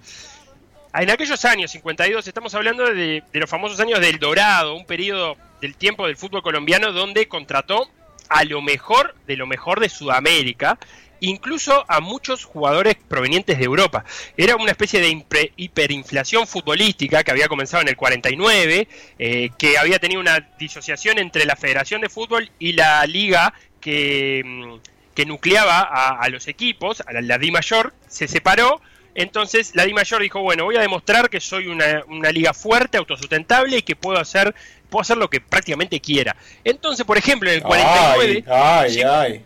En 0.92 1.08
aquellos 1.10 1.44
años, 1.44 1.70
52, 1.70 2.26
estamos 2.26 2.54
hablando 2.54 2.84
de, 2.84 3.22
de 3.32 3.40
los 3.40 3.48
famosos 3.48 3.78
años 3.80 4.00
del 4.00 4.18
Dorado, 4.18 4.74
un 4.74 4.84
periodo 4.84 5.36
del 5.60 5.76
tiempo 5.76 6.06
del 6.06 6.16
fútbol 6.16 6.42
colombiano 6.42 6.92
donde 6.92 7.28
contrató 7.28 7.88
a 8.28 8.44
lo 8.44 8.60
mejor 8.62 9.14
de 9.26 9.36
lo 9.36 9.46
mejor 9.46 9.80
de 9.80 9.88
Sudamérica, 9.88 10.78
incluso 11.20 11.84
a 11.88 12.00
muchos 12.00 12.44
jugadores 12.44 12.96
provenientes 13.08 13.58
de 13.58 13.64
Europa. 13.64 14.04
Era 14.36 14.56
una 14.56 14.70
especie 14.72 15.00
de 15.00 15.50
hiperinflación 15.56 16.46
futbolística 16.46 17.22
que 17.22 17.30
había 17.30 17.48
comenzado 17.48 17.82
en 17.82 17.88
el 17.88 17.96
49, 17.96 18.88
eh, 19.18 19.50
que 19.58 19.78
había 19.78 19.98
tenido 19.98 20.20
una 20.20 20.40
disociación 20.58 21.18
entre 21.18 21.44
la 21.44 21.56
Federación 21.56 22.00
de 22.00 22.08
Fútbol 22.08 22.50
y 22.58 22.72
la 22.72 23.04
liga 23.06 23.52
que, 23.80 24.42
mm, 24.44 24.74
que 25.14 25.26
nucleaba 25.26 25.80
a, 25.80 26.20
a 26.22 26.28
los 26.28 26.48
equipos, 26.48 27.02
a 27.06 27.12
la, 27.12 27.20
la 27.20 27.38
Di 27.38 27.50
Mayor, 27.50 27.92
se 28.08 28.26
separó. 28.28 28.80
Entonces 29.14 29.72
la 29.74 29.84
Di 29.84 29.92
Mayor 29.92 30.22
dijo, 30.22 30.40
bueno, 30.40 30.64
voy 30.64 30.76
a 30.76 30.80
demostrar 30.80 31.28
que 31.28 31.40
soy 31.40 31.66
una, 31.66 32.02
una 32.08 32.30
liga 32.30 32.54
fuerte, 32.54 32.96
autosustentable 32.96 33.78
y 33.78 33.82
que 33.82 33.96
puedo 33.96 34.18
hacer, 34.18 34.54
puedo 34.88 35.02
hacer 35.02 35.16
lo 35.16 35.28
que 35.28 35.40
prácticamente 35.40 36.00
quiera. 36.00 36.36
Entonces, 36.64 37.04
por 37.04 37.18
ejemplo, 37.18 37.50
en 37.50 37.56
el 37.56 37.62
49... 37.62 38.44
Ay, 38.48 38.90
llegó- 38.94 39.10
ay. 39.12 39.44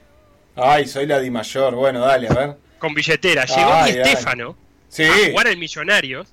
Ay, 0.56 0.86
soy 0.86 1.06
la 1.06 1.20
Di 1.20 1.30
Mayor. 1.30 1.74
Bueno, 1.74 2.00
dale, 2.00 2.28
a 2.28 2.32
ver. 2.32 2.56
con 2.78 2.94
billetera. 2.94 3.44
Llegó 3.46 3.72
Ay, 3.72 3.92
Di 3.94 4.16
Sí. 4.88 5.02
a 5.04 5.30
jugar 5.30 5.48
en 5.48 5.58
Millonarios. 5.58 6.28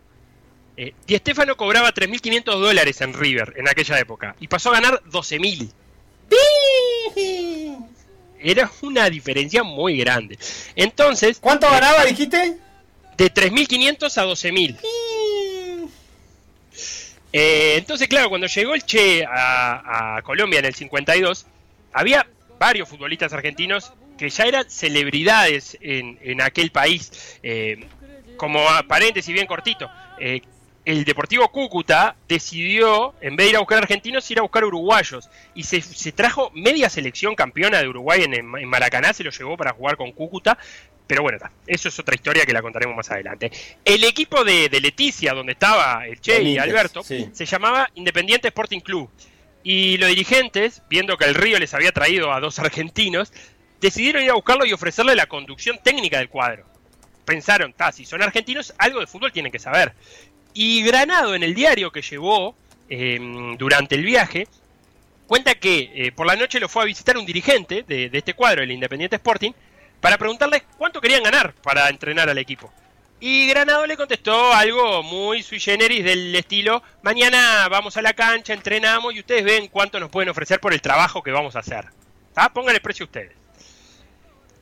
Eh, 0.78 0.94
Di 1.08 1.18
Stéfano 1.18 1.56
cobraba 1.58 1.92
3.500 1.94 2.44
dólares 2.60 3.02
en 3.02 3.14
River 3.14 3.54
en 3.58 3.68
aquella 3.68 4.00
época 4.00 4.36
y 4.40 4.48
pasó 4.48 4.70
a 4.70 4.74
ganar 4.74 5.02
12.000. 5.06 5.72
Era 8.40 8.72
una 8.82 9.10
diferencia 9.10 9.64
muy 9.64 9.98
grande. 9.98 10.38
Entonces. 10.76 11.38
¿Cuánto 11.40 11.68
eh, 11.68 11.72
ganaba, 11.72 12.06
dijiste? 12.06 12.58
De 13.18 13.34
3.500 13.34 14.18
a 14.18 14.26
12.000. 14.26 14.78
Eh, 17.34 17.76
entonces, 17.78 18.08
claro, 18.08 18.30
cuando 18.30 18.48
llegó 18.48 18.74
el 18.74 18.84
Che 18.84 19.26
a, 19.26 20.18
a 20.18 20.22
Colombia 20.22 20.60
en 20.60 20.66
el 20.66 20.76
52, 20.76 21.46
había 21.94 22.28
varios 22.60 22.90
futbolistas 22.90 23.32
argentinos 23.34 23.94
que 24.22 24.30
ya 24.30 24.44
eran 24.44 24.70
celebridades 24.70 25.80
en, 25.82 26.20
en 26.22 26.42
aquel 26.42 26.70
país. 26.70 27.40
Eh, 27.42 27.88
como 28.38 28.60
paréntesis 28.88 29.34
bien 29.34 29.48
cortito, 29.48 29.90
eh, 30.20 30.42
el 30.86 31.04
Deportivo 31.06 31.52
Cúcuta 31.52 32.16
decidió, 32.28 33.16
en 33.20 33.36
vez 33.36 33.48
de 33.48 33.50
ir 33.50 33.56
a 33.56 33.60
buscar 33.60 33.80
argentinos, 33.80 34.30
ir 34.30 34.38
a 34.38 34.44
buscar 34.44 34.64
uruguayos. 34.64 35.28
Y 35.56 35.64
se, 35.64 35.82
se 35.82 36.12
trajo 36.12 36.52
media 36.54 36.88
selección 36.88 37.34
campeona 37.34 37.82
de 37.82 37.88
Uruguay 37.88 38.22
en, 38.24 38.36
en 38.36 38.70
Maracaná, 38.70 39.12
se 39.12 39.24
lo 39.24 39.32
llevó 39.32 39.58
para 39.58 39.74
jugar 39.74 39.98
con 39.98 40.12
Cúcuta. 40.12 40.56
Pero 41.08 41.24
bueno, 41.24 41.40
ta, 41.40 41.52
eso 41.66 41.90
es 41.90 41.98
otra 41.98 42.14
historia 42.14 42.46
que 42.46 42.54
la 42.54 42.62
contaremos 42.62 42.96
más 42.96 43.10
adelante. 43.10 43.52
El 43.84 44.04
equipo 44.04 44.44
de, 44.44 44.70
de 44.70 44.80
Leticia, 44.80 45.34
donde 45.34 45.54
estaba 45.54 46.06
el 46.06 46.22
Che 46.22 46.44
y 46.44 46.60
Alberto, 46.60 47.04
sí. 47.04 47.28
se 47.34 47.48
llamaba 47.48 47.90
Independiente 47.96 48.50
Sporting 48.50 48.82
Club. 48.82 49.10
Y 49.64 49.98
los 49.98 50.10
dirigentes, 50.10 50.84
viendo 50.90 51.18
que 51.18 51.26
el 51.26 51.36
Río 51.36 51.58
les 51.60 51.74
había 51.74 51.92
traído 51.92 52.32
a 52.32 52.40
dos 52.40 52.60
argentinos, 52.60 53.32
decidieron 53.82 54.24
ir 54.24 54.30
a 54.30 54.36
buscarlo 54.36 54.66
y 54.66 54.72
ofrecerle 54.72 55.16
la 55.16 55.26
conducción 55.26 55.80
técnica 55.84 56.20
del 56.20 56.30
cuadro. 56.30 56.66
Pensaron, 57.26 57.74
si 57.94 58.06
son 58.06 58.22
argentinos, 58.22 58.74
algo 58.78 59.00
de 59.00 59.08
fútbol 59.08 59.32
tienen 59.32 59.52
que 59.52 59.60
saber. 59.60 59.94
Y 60.54 60.84
Granado, 60.84 61.36
en 61.36 61.44
el 61.44 61.54
diario 61.54 61.92
que 61.92 62.02
llevó 62.02 62.56
eh, 62.90 63.20
durante 63.58 63.96
el 63.96 64.06
viaje, 64.06 64.48
cuenta 65.28 65.56
que 65.56 65.92
eh, 65.96 66.12
por 66.12 66.28
la 66.28 66.36
noche 66.36 66.60
lo 66.60 66.70
fue 66.70 66.84
a 66.84 66.86
visitar 66.86 67.18
un 67.18 67.26
dirigente 67.26 67.84
de, 67.88 68.10
de 68.10 68.18
este 68.18 68.34
cuadro, 68.34 68.64
el 68.64 68.72
Independiente 68.72 69.16
Sporting, 69.16 69.52
para 70.00 70.18
preguntarle 70.18 70.64
cuánto 70.78 71.02
querían 71.02 71.24
ganar 71.24 71.54
para 71.54 71.90
entrenar 71.90 72.30
al 72.30 72.38
equipo. 72.38 72.72
Y 73.20 73.48
Granado 73.48 73.86
le 73.86 73.98
contestó 73.98 74.52
algo 74.52 75.04
muy 75.04 75.44
sui 75.44 75.60
generis 75.60 76.04
del 76.04 76.36
estilo, 76.36 76.82
mañana 77.04 77.68
vamos 77.70 77.96
a 77.96 78.02
la 78.02 78.14
cancha, 78.14 78.54
entrenamos 78.54 79.14
y 79.14 79.20
ustedes 79.20 79.44
ven 79.44 79.68
cuánto 79.68 80.00
nos 80.00 80.10
pueden 80.10 80.30
ofrecer 80.30 80.60
por 80.60 80.74
el 80.74 80.82
trabajo 80.82 81.22
que 81.22 81.32
vamos 81.32 81.56
a 81.56 81.60
hacer. 81.60 81.86
¿Tá? 82.34 82.50
Pongan 82.50 82.74
el 82.74 82.82
precio 82.82 83.06
ustedes. 83.06 83.41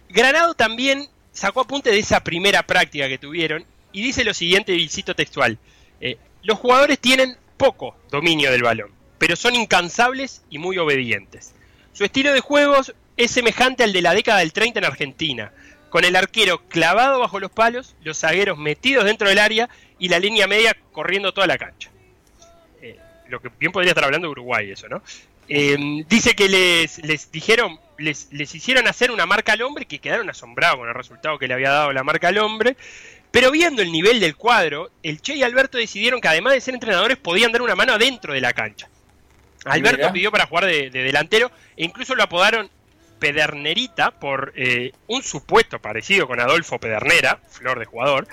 Granado 0.10 0.56
también 0.56 1.08
sacó 1.32 1.62
apunte 1.62 1.92
de 1.92 2.00
esa 2.00 2.22
primera 2.24 2.64
práctica 2.64 3.08
que 3.08 3.18
tuvieron 3.18 3.66
y 3.92 4.02
dice 4.02 4.24
lo 4.24 4.34
siguiente, 4.34 4.74
y 4.76 4.90
cito 4.90 5.16
textual. 5.16 5.58
eh, 6.02 6.18
los 6.44 6.58
jugadores 6.58 7.00
tienen 7.00 7.36
poco 7.58 7.98
dominio 8.10 8.52
del 8.52 8.64
balón, 8.64 8.92
pero 9.18 9.36
son 9.36 9.56
incansables 9.56 10.44
y 10.50 10.58
muy 10.58 10.78
obedientes. 10.78 11.54
Su 11.92 12.06
estilo 12.06 12.32
de 12.32 12.40
juegos 12.40 12.94
es 13.18 13.32
semejante 13.32 13.84
al 13.84 13.92
de 13.92 14.02
la 14.02 14.14
década 14.14 14.40
del 14.40 14.54
30 14.54 14.80
en 14.80 14.86
Argentina, 14.86 15.52
con 15.90 16.06
el 16.06 16.16
arquero 16.16 16.66
clavado 16.70 17.20
bajo 17.20 17.40
los 17.40 17.52
palos, 17.52 17.96
los 18.04 18.20
zagueros 18.20 18.58
metidos 18.58 19.04
dentro 19.04 19.28
del 19.28 19.40
área 19.40 19.70
y 19.98 20.08
la 20.08 20.20
línea 20.20 20.48
media 20.48 20.78
corriendo 20.94 21.34
toda 21.34 21.48
la 21.48 21.58
cancha. 21.58 21.90
Eh, 22.82 22.98
lo 23.28 23.42
que 23.42 23.50
bien 23.60 23.74
podría 23.74 23.92
estar 23.92 24.06
hablando 24.06 24.28
de 24.28 24.32
Uruguay 24.32 24.72
eso, 24.72 24.88
¿no? 24.88 25.02
Eh, 25.50 26.06
dice 26.08 26.36
que 26.36 26.48
les, 26.48 27.00
les 27.00 27.32
dijeron, 27.32 27.80
les, 28.00 28.28
les 28.32 28.56
hicieron 28.56 28.88
hacer 28.88 29.12
una 29.12 29.26
marca 29.26 29.54
al 29.54 29.62
hombre 29.62 29.86
que 29.86 30.00
quedaron 30.00 30.30
asombrados 30.30 30.80
con 30.80 30.88
el 30.90 30.96
resultado 30.96 31.38
que 31.38 31.48
le 31.48 31.54
había 31.54 31.70
dado 31.70 31.94
la 31.94 32.04
marca 32.04 32.30
al 32.30 32.38
hombre. 32.40 32.76
Pero 33.32 33.52
viendo 33.52 33.82
el 33.82 33.92
nivel 33.92 34.20
del 34.20 34.36
cuadro, 34.36 34.90
el 35.04 35.22
Che 35.22 35.36
y 35.36 35.44
Alberto 35.44 35.78
decidieron 35.78 36.20
que 36.20 36.28
además 36.28 36.54
de 36.54 36.62
ser 36.62 36.74
entrenadores 36.74 37.18
podían 37.18 37.52
dar 37.52 37.62
una 37.62 37.76
mano 37.76 37.94
adentro 37.94 38.34
de 38.34 38.42
la 38.42 38.54
cancha. 38.54 38.90
Alberto 39.66 39.98
Mira. 39.98 40.14
pidió 40.14 40.32
para 40.32 40.48
jugar 40.48 40.66
de, 40.66 40.90
de 40.90 41.04
delantero 41.04 41.52
e 41.78 41.84
incluso 41.84 42.16
lo 42.16 42.24
apodaron 42.24 42.70
Pedernerita 43.20 44.12
por 44.12 44.54
eh, 44.56 44.94
un 45.08 45.22
supuesto 45.22 45.80
parecido 45.80 46.26
con 46.26 46.40
Adolfo 46.40 46.80
Pedernera, 46.80 47.40
flor 47.50 47.78
de 47.78 47.86
jugador. 47.86 48.28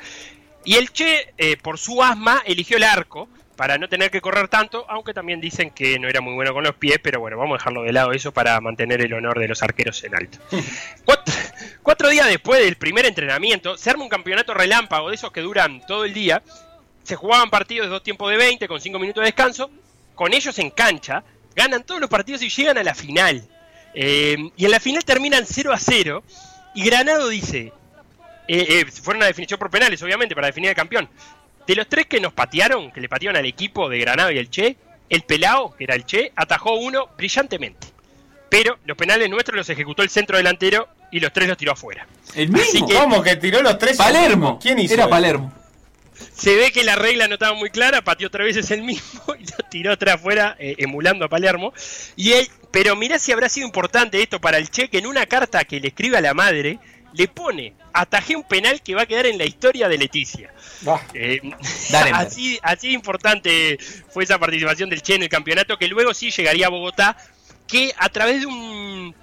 Y 0.65 0.77
el 0.77 0.93
Che, 0.93 1.35
eh, 1.37 1.57
por 1.57 1.79
su 1.79 2.03
asma, 2.03 2.43
eligió 2.47 2.77
el 2.77 2.85
arco 2.85 3.29
para 3.57 3.79
no 3.79 3.89
tener 3.89 4.11
que 4.11 4.21
correr 4.21 4.49
tanto, 4.49 4.85
aunque 4.89 5.15
también 5.15 5.41
dicen 5.41 5.71
que 5.71 5.99
no 5.99 6.09
era 6.09 6.21
muy 6.21 6.35
bueno 6.35 6.53
con 6.53 6.63
los 6.63 6.75
pies, 6.75 6.99
pero 7.03 7.21
bueno, 7.21 7.39
vamos 7.39 7.55
a 7.55 7.59
dejarlo 7.59 7.83
de 7.83 7.93
lado 7.93 8.13
eso 8.13 8.33
para 8.33 8.61
mantener 8.61 9.01
el 9.01 9.13
honor 9.15 9.39
de 9.39 9.49
los 9.49 9.63
arqueros 9.63 10.05
en 10.05 10.15
alto. 10.15 10.39
Cuatro, 11.05 11.35
cuatro 11.83 12.09
días 12.09 12.27
después 12.27 12.61
del 12.61 12.77
primer 12.77 13.07
entrenamiento, 13.07 13.77
se 13.79 13.91
arma 13.91 14.03
un 14.03 14.09
campeonato 14.09 14.53
relámpago 14.53 15.09
de 15.09 15.15
esos 15.15 15.33
que 15.33 15.41
duran 15.41 15.85
todo 15.87 16.05
el 16.05 16.13
día. 16.13 16.43
Se 17.03 17.17
jugaban 17.17 17.51
partidos 17.51 17.87
de 17.87 17.91
dos 17.91 18.03
tiempos 18.03 18.31
de 18.31 18.37
20 18.37 18.69
con 18.69 18.81
5 18.81 18.99
minutos 18.99 19.23
de 19.23 19.27
descanso. 19.27 19.71
Con 20.15 20.35
ellos 20.35 20.59
en 20.59 20.71
cancha, 20.71 21.23
ganan 21.55 21.85
todos 21.85 22.01
los 22.01 22.11
partidos 22.11 22.43
y 22.43 22.49
llegan 22.49 22.79
a 22.79 22.83
la 22.83 22.95
final. 22.95 23.47
Eh, 23.95 24.37
y 24.57 24.65
en 24.65 24.71
la 24.71 24.81
final 24.81 25.05
terminan 25.05 25.45
0 25.47 25.73
a 25.73 25.79
0. 25.79 26.23
Y 26.75 26.85
Granado 26.85 27.29
dice: 27.29 27.73
eh, 28.49 28.67
eh, 28.69 28.87
fueron 28.87 29.19
una 29.19 29.27
definición 29.27 29.59
por 29.59 29.71
penales, 29.71 30.03
obviamente, 30.03 30.35
para 30.35 30.49
definir 30.49 30.71
al 30.71 30.77
campeón. 30.77 31.09
De 31.67 31.75
los 31.75 31.89
tres 31.89 32.07
que 32.07 32.21
nos 32.21 32.33
patearon, 32.33 32.93
que 32.93 33.01
le 33.01 33.09
patearon 33.09 33.37
al 33.37 33.47
equipo 33.47 33.89
de 33.89 33.99
Granado 33.99 34.31
y 34.31 34.39
el 34.39 34.49
Che, 34.51 34.77
el 35.09 35.23
Pelao, 35.23 35.75
que 35.77 35.85
era 35.85 35.95
el 35.95 36.05
Che, 36.05 36.33
atajó 36.37 36.75
uno 36.75 37.09
brillantemente. 37.17 37.89
Pero 38.49 38.79
los 38.85 38.97
penales 38.97 39.29
nuestros 39.29 39.57
los 39.57 39.69
ejecutó 39.69 40.03
el 40.03 40.09
centro 40.11 40.37
delantero 40.37 40.89
y 41.11 41.19
los 41.21 41.33
tres 41.33 41.49
los 41.49 41.57
tiró 41.57 41.73
afuera. 41.73 42.07
El 42.35 42.51
mismo. 42.51 42.87
que- 42.87 42.95
¿Cómo 42.95 43.23
que 43.23 43.37
tiró 43.37 43.61
los 43.63 43.79
tres? 43.79 43.97
Palermo. 43.97 44.59
¿Quién 44.63 44.79
hizo 44.79 44.95
Era 44.95 45.05
eso? 45.05 45.11
Palermo. 45.11 45.53
Se 46.33 46.57
ve 46.57 46.71
que 46.73 46.83
la 46.85 46.97
regla 46.97 47.29
no 47.29 47.35
estaba 47.35 47.55
muy 47.55 47.69
clara, 47.71 48.01
pateó 48.03 48.31
tres 48.31 48.47
veces 48.47 48.71
el 48.71 48.83
mismo 48.83 49.23
y 49.39 49.45
lo 49.45 49.69
tiró 49.69 49.93
atrás 49.93 50.15
afuera, 50.15 50.57
eh, 50.59 50.77
emulando 50.79 51.25
a 51.25 51.29
Palermo. 51.29 51.75
Y 52.15 52.33
él, 52.33 52.49
pero 52.71 52.97
mirá 52.97 53.19
si 53.19 53.33
habrá 53.33 53.49
sido 53.49 53.67
importante 53.67 54.23
esto 54.23 54.41
para 54.41 54.57
el 54.59 54.71
Che, 54.71 54.89
que 54.89 54.99
en 54.99 55.07
una 55.07 55.27
carta 55.27 55.65
que 55.65 55.81
le 55.81 55.89
escribe 55.89 56.17
a 56.17 56.21
la 56.23 56.33
madre, 56.33 56.79
le 57.17 57.29
pone, 57.29 57.75
atajé 57.93 58.37
un 58.37 58.45
penal 58.45 58.83
que 58.83 58.95
va 58.95 59.03
a 59.03 59.07
quedar 59.07 59.27
en 59.27 59.39
la 59.39 59.45
historia 59.45 59.89
de 59.89 59.99
Leticia. 59.99 60.53
Eh, 61.15 61.41
así, 62.13 62.59
así 62.63 62.93
importante 62.93 63.79
fue 64.11 64.25
esa 64.25 64.39
participación 64.39 64.91
del 64.91 65.03
Che 65.03 65.15
en 65.15 65.23
el 65.23 65.29
campeonato, 65.29 65.79
que 65.79 65.89
luego 65.89 66.13
sí 66.13 66.31
llegaría 66.31 66.67
a 66.67 66.71
Bogotá, 66.71 67.17
que 67.67 67.93
a 67.97 68.09
través 68.09 68.41
de 68.41 68.47
un, 68.47 69.15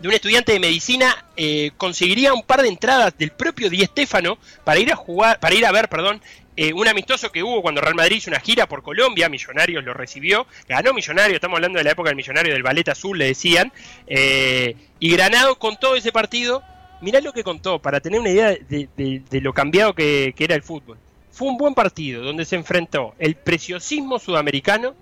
de 0.00 0.08
un 0.08 0.14
estudiante 0.14 0.52
de 0.52 0.60
medicina 0.60 1.24
eh, 1.36 1.70
conseguiría 1.76 2.34
un 2.34 2.42
par 2.42 2.62
de 2.62 2.68
entradas 2.68 3.16
del 3.16 3.30
propio 3.30 3.70
Di 3.70 3.84
Stéfano 3.84 4.38
para 4.64 4.80
ir 4.80 4.92
a 4.92 4.96
jugar, 4.96 5.38
para 5.38 5.54
ir 5.54 5.64
a 5.64 5.72
ver, 5.72 5.88
perdón, 5.88 6.20
eh, 6.56 6.72
un 6.72 6.88
amistoso 6.88 7.30
que 7.30 7.42
hubo 7.42 7.60
cuando 7.60 7.82
Real 7.82 7.94
Madrid 7.94 8.16
hizo 8.16 8.30
una 8.30 8.40
gira 8.40 8.66
por 8.66 8.82
Colombia, 8.82 9.28
Millonarios 9.28 9.84
lo 9.84 9.92
recibió, 9.92 10.46
ganó 10.66 10.94
Millonario, 10.94 11.34
estamos 11.36 11.56
hablando 11.56 11.78
de 11.78 11.84
la 11.84 11.90
época 11.90 12.08
del 12.08 12.16
Millonario 12.16 12.54
del 12.54 12.62
Ballet 12.62 12.88
Azul, 12.88 13.18
le 13.18 13.26
decían, 13.26 13.72
eh, 14.06 14.74
y 14.98 15.12
Granado 15.12 15.58
contó 15.58 15.96
ese 15.96 16.12
partido, 16.12 16.62
mirá 17.00 17.20
lo 17.20 17.32
que 17.32 17.44
contó, 17.44 17.78
para 17.80 18.00
tener 18.00 18.20
una 18.20 18.30
idea 18.30 18.48
de, 18.48 18.88
de- 18.96 19.22
de 19.28 19.40
lo 19.40 19.52
cambiado 19.52 19.94
que, 19.94 20.34
que 20.36 20.44
era 20.44 20.54
el 20.54 20.62
fútbol. 20.62 20.98
Fue 21.30 21.48
un 21.48 21.56
buen 21.58 21.74
partido 21.74 22.22
donde 22.22 22.44
se 22.44 22.56
enfrentó 22.56 23.14
el 23.18 23.34
preciosismo 23.34 24.18
sudamericano 24.18 24.94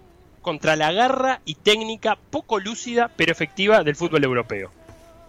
contra 0.43 0.77
la 0.77 0.93
garra 0.93 1.41
y 1.45 1.55
técnica 1.55 2.19
poco 2.31 2.59
lúcida 2.59 3.11
pero 3.17 3.33
efectiva 3.33 3.83
del 3.85 3.97
fútbol 3.97 4.25
europeo. 4.25 4.71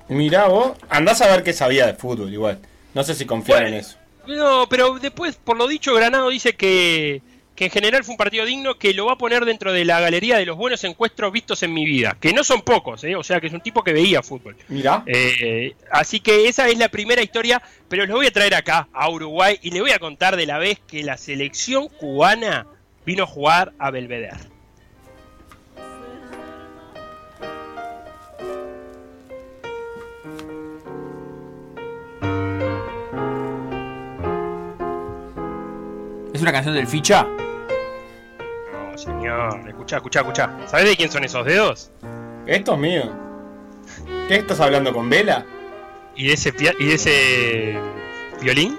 Mirá 0.09 0.47
vos, 0.47 0.73
andás 0.89 1.21
a 1.21 1.27
ver 1.27 1.43
qué 1.43 1.53
sabía 1.53 1.85
de 1.87 1.93
fútbol 1.93 2.31
igual. 2.33 2.59
No 2.93 3.03
sé 3.03 3.15
si 3.15 3.25
confiar 3.25 3.61
Bueno. 3.61 3.75
en 3.75 3.81
eso. 3.81 3.97
No, 4.27 4.67
pero 4.69 4.97
después, 4.99 5.35
por 5.35 5.55
lo 5.57 5.67
dicho, 5.67 5.93
Granado 5.93 6.29
dice 6.29 6.53
que, 6.55 7.21
que 7.55 7.65
en 7.65 7.71
general 7.71 8.03
fue 8.03 8.13
un 8.13 8.17
partido 8.17 8.45
digno, 8.45 8.77
que 8.77 8.93
lo 8.93 9.05
va 9.05 9.13
a 9.13 9.17
poner 9.17 9.45
dentro 9.45 9.71
de 9.71 9.85
la 9.85 10.01
galería 10.01 10.37
de 10.37 10.45
los 10.45 10.57
buenos 10.57 10.83
encuentros 10.83 11.31
vistos 11.31 11.63
en 11.63 11.73
mi 11.73 11.85
vida, 11.85 12.17
que 12.19 12.33
no 12.33 12.43
son 12.43 12.61
pocos, 12.61 13.03
¿eh? 13.05 13.15
o 13.15 13.23
sea 13.23 13.39
que 13.39 13.47
es 13.47 13.53
un 13.53 13.61
tipo 13.61 13.83
que 13.83 13.93
veía 13.93 14.21
fútbol. 14.21 14.57
Mira. 14.67 15.03
Eh, 15.05 15.73
así 15.89 16.19
que 16.19 16.47
esa 16.47 16.67
es 16.67 16.77
la 16.77 16.89
primera 16.89 17.21
historia, 17.21 17.61
pero 17.87 18.05
los 18.05 18.17
voy 18.17 18.27
a 18.27 18.31
traer 18.31 18.55
acá, 18.55 18.89
a 18.91 19.09
Uruguay, 19.09 19.57
y 19.61 19.71
le 19.71 19.81
voy 19.81 19.91
a 19.91 19.99
contar 19.99 20.35
de 20.35 20.45
la 20.45 20.57
vez 20.57 20.79
que 20.85 21.03
la 21.03 21.17
selección 21.17 21.87
cubana 21.87 22.67
vino 23.05 23.23
a 23.23 23.27
jugar 23.27 23.71
a 23.79 23.89
Belvedere. 23.89 24.35
¿Es 36.33 36.41
una 36.41 36.51
canción 36.51 36.75
del 36.75 36.85
ficha? 36.85 37.25
No, 38.95 39.01
señor, 39.01 39.67
escucha, 39.67 39.97
escucha, 39.97 40.19
escucha. 40.21 40.57
¿Sabes 40.67 40.87
de 40.87 40.95
quién 40.95 41.11
son 41.11 41.25
esos 41.25 41.45
dedos? 41.45 41.91
Esto 42.47 42.75
es 42.75 42.79
mío. 42.79 43.11
¿Qué 44.29 44.37
estás 44.37 44.61
hablando 44.61 44.93
con 44.93 45.09
Vela? 45.09 45.45
¿Y 46.15 46.27
de 46.27 46.33
ese, 46.33 46.53
y 46.79 46.85
de 46.85 46.93
ese 46.93 47.77
violín? 48.41 48.77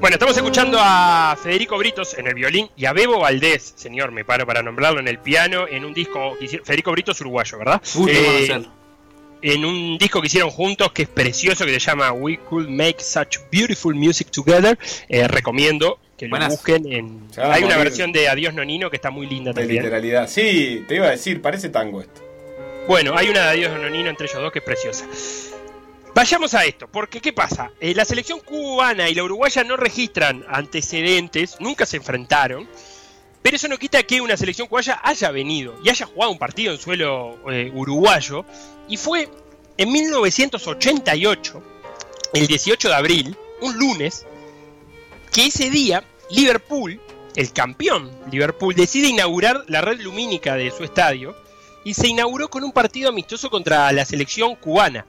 Bueno, 0.00 0.14
estamos 0.14 0.36
escuchando 0.36 0.78
a 0.80 1.36
Federico 1.42 1.76
Britos 1.78 2.16
en 2.16 2.28
el 2.28 2.34
violín 2.34 2.70
y 2.76 2.84
a 2.84 2.92
Bebo 2.92 3.18
Valdés, 3.18 3.72
señor, 3.74 4.12
me 4.12 4.24
paro 4.24 4.46
para 4.46 4.62
nombrarlo, 4.62 5.00
en 5.00 5.08
el 5.08 5.18
piano, 5.18 5.66
en 5.68 5.84
un 5.84 5.92
disco 5.92 6.36
que 6.38 6.44
hicieron. 6.44 6.64
Federico 6.64 6.92
Britos 6.92 7.20
uruguayo, 7.20 7.58
¿verdad? 7.58 7.82
Gusto 7.92 8.12
Eh, 8.12 8.62
en 9.42 9.64
un 9.64 9.98
disco 9.98 10.20
que 10.20 10.28
hicieron 10.28 10.50
juntos 10.50 10.92
que 10.92 11.02
es 11.02 11.08
precioso, 11.08 11.64
que 11.64 11.72
se 11.72 11.80
llama 11.80 12.12
We 12.12 12.38
Could 12.38 12.68
Make 12.68 12.98
Such 13.00 13.38
Beautiful 13.50 13.96
Music 13.96 14.30
Together. 14.30 14.78
Eh, 15.08 15.26
recomiendo 15.26 15.98
que 16.22 16.28
lo 16.28 16.30
Buenas. 16.30 16.50
busquen. 16.50 16.92
En... 16.92 17.20
Hay 17.36 17.64
una 17.64 17.76
versión 17.78 18.12
de 18.12 18.28
Adiós 18.28 18.54
Nonino 18.54 18.88
que 18.90 18.96
está 18.96 19.10
muy 19.10 19.26
linda 19.26 19.52
De 19.52 19.60
también. 19.62 19.82
literalidad. 19.82 20.28
Sí, 20.28 20.84
te 20.86 20.94
iba 20.94 21.06
a 21.08 21.10
decir, 21.10 21.42
parece 21.42 21.68
tango 21.68 22.00
esto. 22.00 22.20
Bueno, 22.86 23.14
hay 23.16 23.28
una 23.28 23.42
de 23.42 23.48
Adiós 23.48 23.80
Nonino 23.80 24.08
entre 24.08 24.26
ellos 24.26 24.40
dos 24.40 24.52
que 24.52 24.60
es 24.60 24.64
preciosa. 24.64 25.04
Vayamos 26.14 26.54
a 26.54 26.64
esto, 26.64 26.86
porque 26.88 27.20
¿qué 27.20 27.32
pasa? 27.32 27.72
Eh, 27.80 27.92
la 27.94 28.04
selección 28.04 28.38
cubana 28.40 29.08
y 29.08 29.14
la 29.14 29.24
uruguaya 29.24 29.64
no 29.64 29.76
registran 29.76 30.44
antecedentes, 30.48 31.56
nunca 31.58 31.86
se 31.86 31.96
enfrentaron, 31.96 32.68
pero 33.42 33.56
eso 33.56 33.66
no 33.66 33.78
quita 33.78 34.02
que 34.04 34.20
una 34.20 34.36
selección 34.36 34.68
cubana 34.68 35.00
haya 35.02 35.30
venido 35.32 35.74
y 35.82 35.88
haya 35.88 36.06
jugado 36.06 36.30
un 36.30 36.38
partido 36.38 36.72
en 36.72 36.78
suelo 36.78 37.38
eh, 37.50 37.72
uruguayo, 37.74 38.44
y 38.88 38.96
fue 38.96 39.28
en 39.76 39.90
1988, 39.90 41.62
el 42.34 42.46
18 42.46 42.88
de 42.88 42.94
abril, 42.94 43.36
un 43.62 43.76
lunes, 43.78 44.26
que 45.32 45.46
ese 45.46 45.70
día 45.70 46.04
Liverpool, 46.32 46.98
el 47.36 47.52
campeón 47.52 48.10
Liverpool, 48.30 48.74
decide 48.74 49.08
inaugurar 49.08 49.64
la 49.68 49.82
red 49.82 50.00
lumínica 50.00 50.54
de 50.54 50.70
su 50.70 50.82
estadio 50.82 51.36
y 51.84 51.92
se 51.92 52.08
inauguró 52.08 52.48
con 52.48 52.64
un 52.64 52.72
partido 52.72 53.10
amistoso 53.10 53.50
contra 53.50 53.92
la 53.92 54.06
selección 54.06 54.56
cubana. 54.56 55.04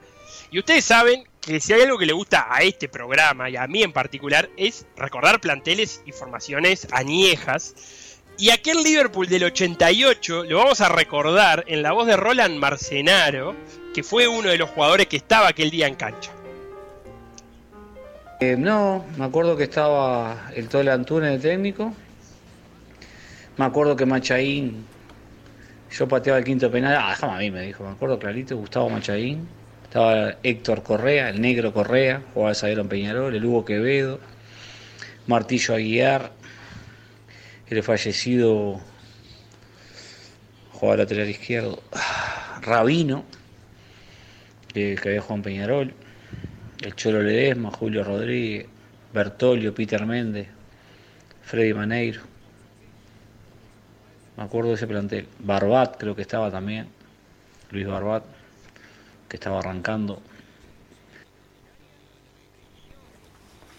Y 0.50 0.58
ustedes 0.58 0.84
saben 0.84 1.24
que 1.40 1.60
si 1.60 1.72
hay 1.72 1.80
algo 1.80 1.96
que 1.96 2.04
le 2.04 2.12
gusta 2.12 2.46
a 2.50 2.62
este 2.62 2.90
programa 2.90 3.48
y 3.48 3.56
a 3.56 3.66
mí 3.66 3.82
en 3.82 3.92
particular 3.92 4.50
es 4.58 4.84
recordar 4.96 5.40
planteles 5.40 6.02
y 6.04 6.12
formaciones 6.12 6.86
añejas. 6.90 7.74
Y 8.36 8.50
aquel 8.50 8.82
Liverpool 8.82 9.26
del 9.26 9.44
88 9.44 10.44
lo 10.44 10.58
vamos 10.58 10.82
a 10.82 10.90
recordar 10.90 11.64
en 11.68 11.82
la 11.82 11.92
voz 11.92 12.06
de 12.06 12.18
Roland 12.18 12.58
Marcenaro, 12.58 13.56
que 13.94 14.02
fue 14.02 14.28
uno 14.28 14.50
de 14.50 14.58
los 14.58 14.68
jugadores 14.68 15.06
que 15.06 15.16
estaba 15.16 15.48
aquel 15.48 15.70
día 15.70 15.86
en 15.86 15.94
cancha. 15.94 16.33
Eh, 18.40 18.56
no, 18.56 19.04
me 19.16 19.24
acuerdo 19.24 19.56
que 19.56 19.64
estaba 19.64 20.50
el 20.54 20.68
Tole 20.68 20.90
de 20.90 21.38
técnico. 21.38 21.94
Me 23.56 23.64
acuerdo 23.64 23.94
que 23.94 24.06
Machaín, 24.06 24.84
yo 25.92 26.08
pateaba 26.08 26.40
el 26.40 26.44
quinto 26.44 26.70
penal. 26.70 26.96
Ah, 26.98 27.10
déjame 27.10 27.34
a 27.34 27.38
mí, 27.38 27.50
me 27.52 27.62
dijo. 27.62 27.84
Me 27.84 27.90
acuerdo 27.90 28.18
clarito, 28.18 28.56
Gustavo 28.56 28.90
Machaín. 28.90 29.46
Estaba 29.84 30.34
Héctor 30.42 30.82
Correa, 30.82 31.28
el 31.28 31.40
negro 31.40 31.72
Correa, 31.72 32.22
jugaba 32.34 32.50
el 32.50 32.56
zaguero 32.56 32.80
en 32.80 32.88
Peñarol, 32.88 33.36
el 33.36 33.44
Hugo 33.44 33.64
Quevedo, 33.64 34.18
Martillo 35.28 35.74
Aguiar, 35.74 36.32
el 37.68 37.82
fallecido 37.84 38.80
jugador 40.72 40.98
lateral 40.98 41.28
izquierdo, 41.28 41.80
Rabino, 42.62 43.24
que, 44.72 44.96
que 45.00 45.08
había 45.10 45.20
jugado 45.20 45.36
en 45.36 45.42
Peñarol 45.42 45.94
el 46.84 46.94
Cholo 46.94 47.22
Ledesma, 47.22 47.70
Julio 47.70 48.04
Rodríguez, 48.04 48.66
Bertolio, 49.12 49.74
Peter 49.74 50.04
Méndez, 50.04 50.48
Freddy 51.42 51.72
Maneiro. 51.72 52.20
Me 54.36 54.42
acuerdo 54.44 54.70
de 54.70 54.76
ese 54.76 54.86
plantel. 54.86 55.26
Barbat 55.38 55.96
creo 55.96 56.14
que 56.14 56.22
estaba 56.22 56.50
también. 56.50 56.88
Luis 57.70 57.86
Barbat, 57.86 58.24
que 59.28 59.36
estaba 59.36 59.60
arrancando. 59.60 60.20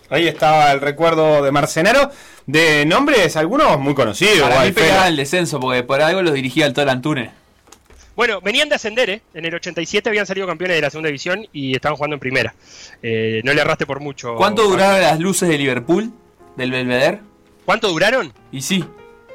Ahí 0.09 0.27
estaba 0.27 0.71
el 0.71 0.81
recuerdo 0.81 1.43
de 1.43 1.51
Marcenaro. 1.51 2.09
De 2.47 2.85
nombres, 2.85 3.35
algunos 3.37 3.79
muy 3.79 3.93
conocidos. 3.93 4.49
Para 4.49 4.63
mí 4.63 4.73
el 5.07 5.15
descenso, 5.15 5.59
porque 5.59 5.83
por 5.83 6.01
algo 6.01 6.21
los 6.21 6.33
dirigía 6.33 6.65
el 6.65 6.73
Tol 6.73 6.89
Antune. 6.89 7.44
Bueno, 8.15 8.39
venían 8.41 8.69
de 8.69 8.75
ascender, 8.75 9.09
¿eh? 9.09 9.21
En 9.33 9.43
el 9.45 9.53
87 9.55 10.07
habían 10.09 10.25
salido 10.25 10.47
campeones 10.47 10.77
de 10.77 10.81
la 10.81 10.89
segunda 10.89 11.07
división 11.07 11.45
y 11.51 11.75
estaban 11.75 11.95
jugando 11.97 12.13
en 12.15 12.19
primera. 12.19 12.55
Eh, 13.03 13.41
no 13.43 13.53
le 13.53 13.61
arraste 13.61 13.85
por 13.85 13.99
mucho. 13.99 14.35
¿Cuánto 14.35 14.63
duraron 14.63 15.01
las 15.01 15.19
luces 15.19 15.49
de 15.49 15.57
Liverpool? 15.57 16.11
¿Del 16.55 16.71
Belvedere? 16.71 17.19
¿Cuánto 17.65 17.89
duraron? 17.89 18.31
Y 18.51 18.61
sí. 18.61 18.85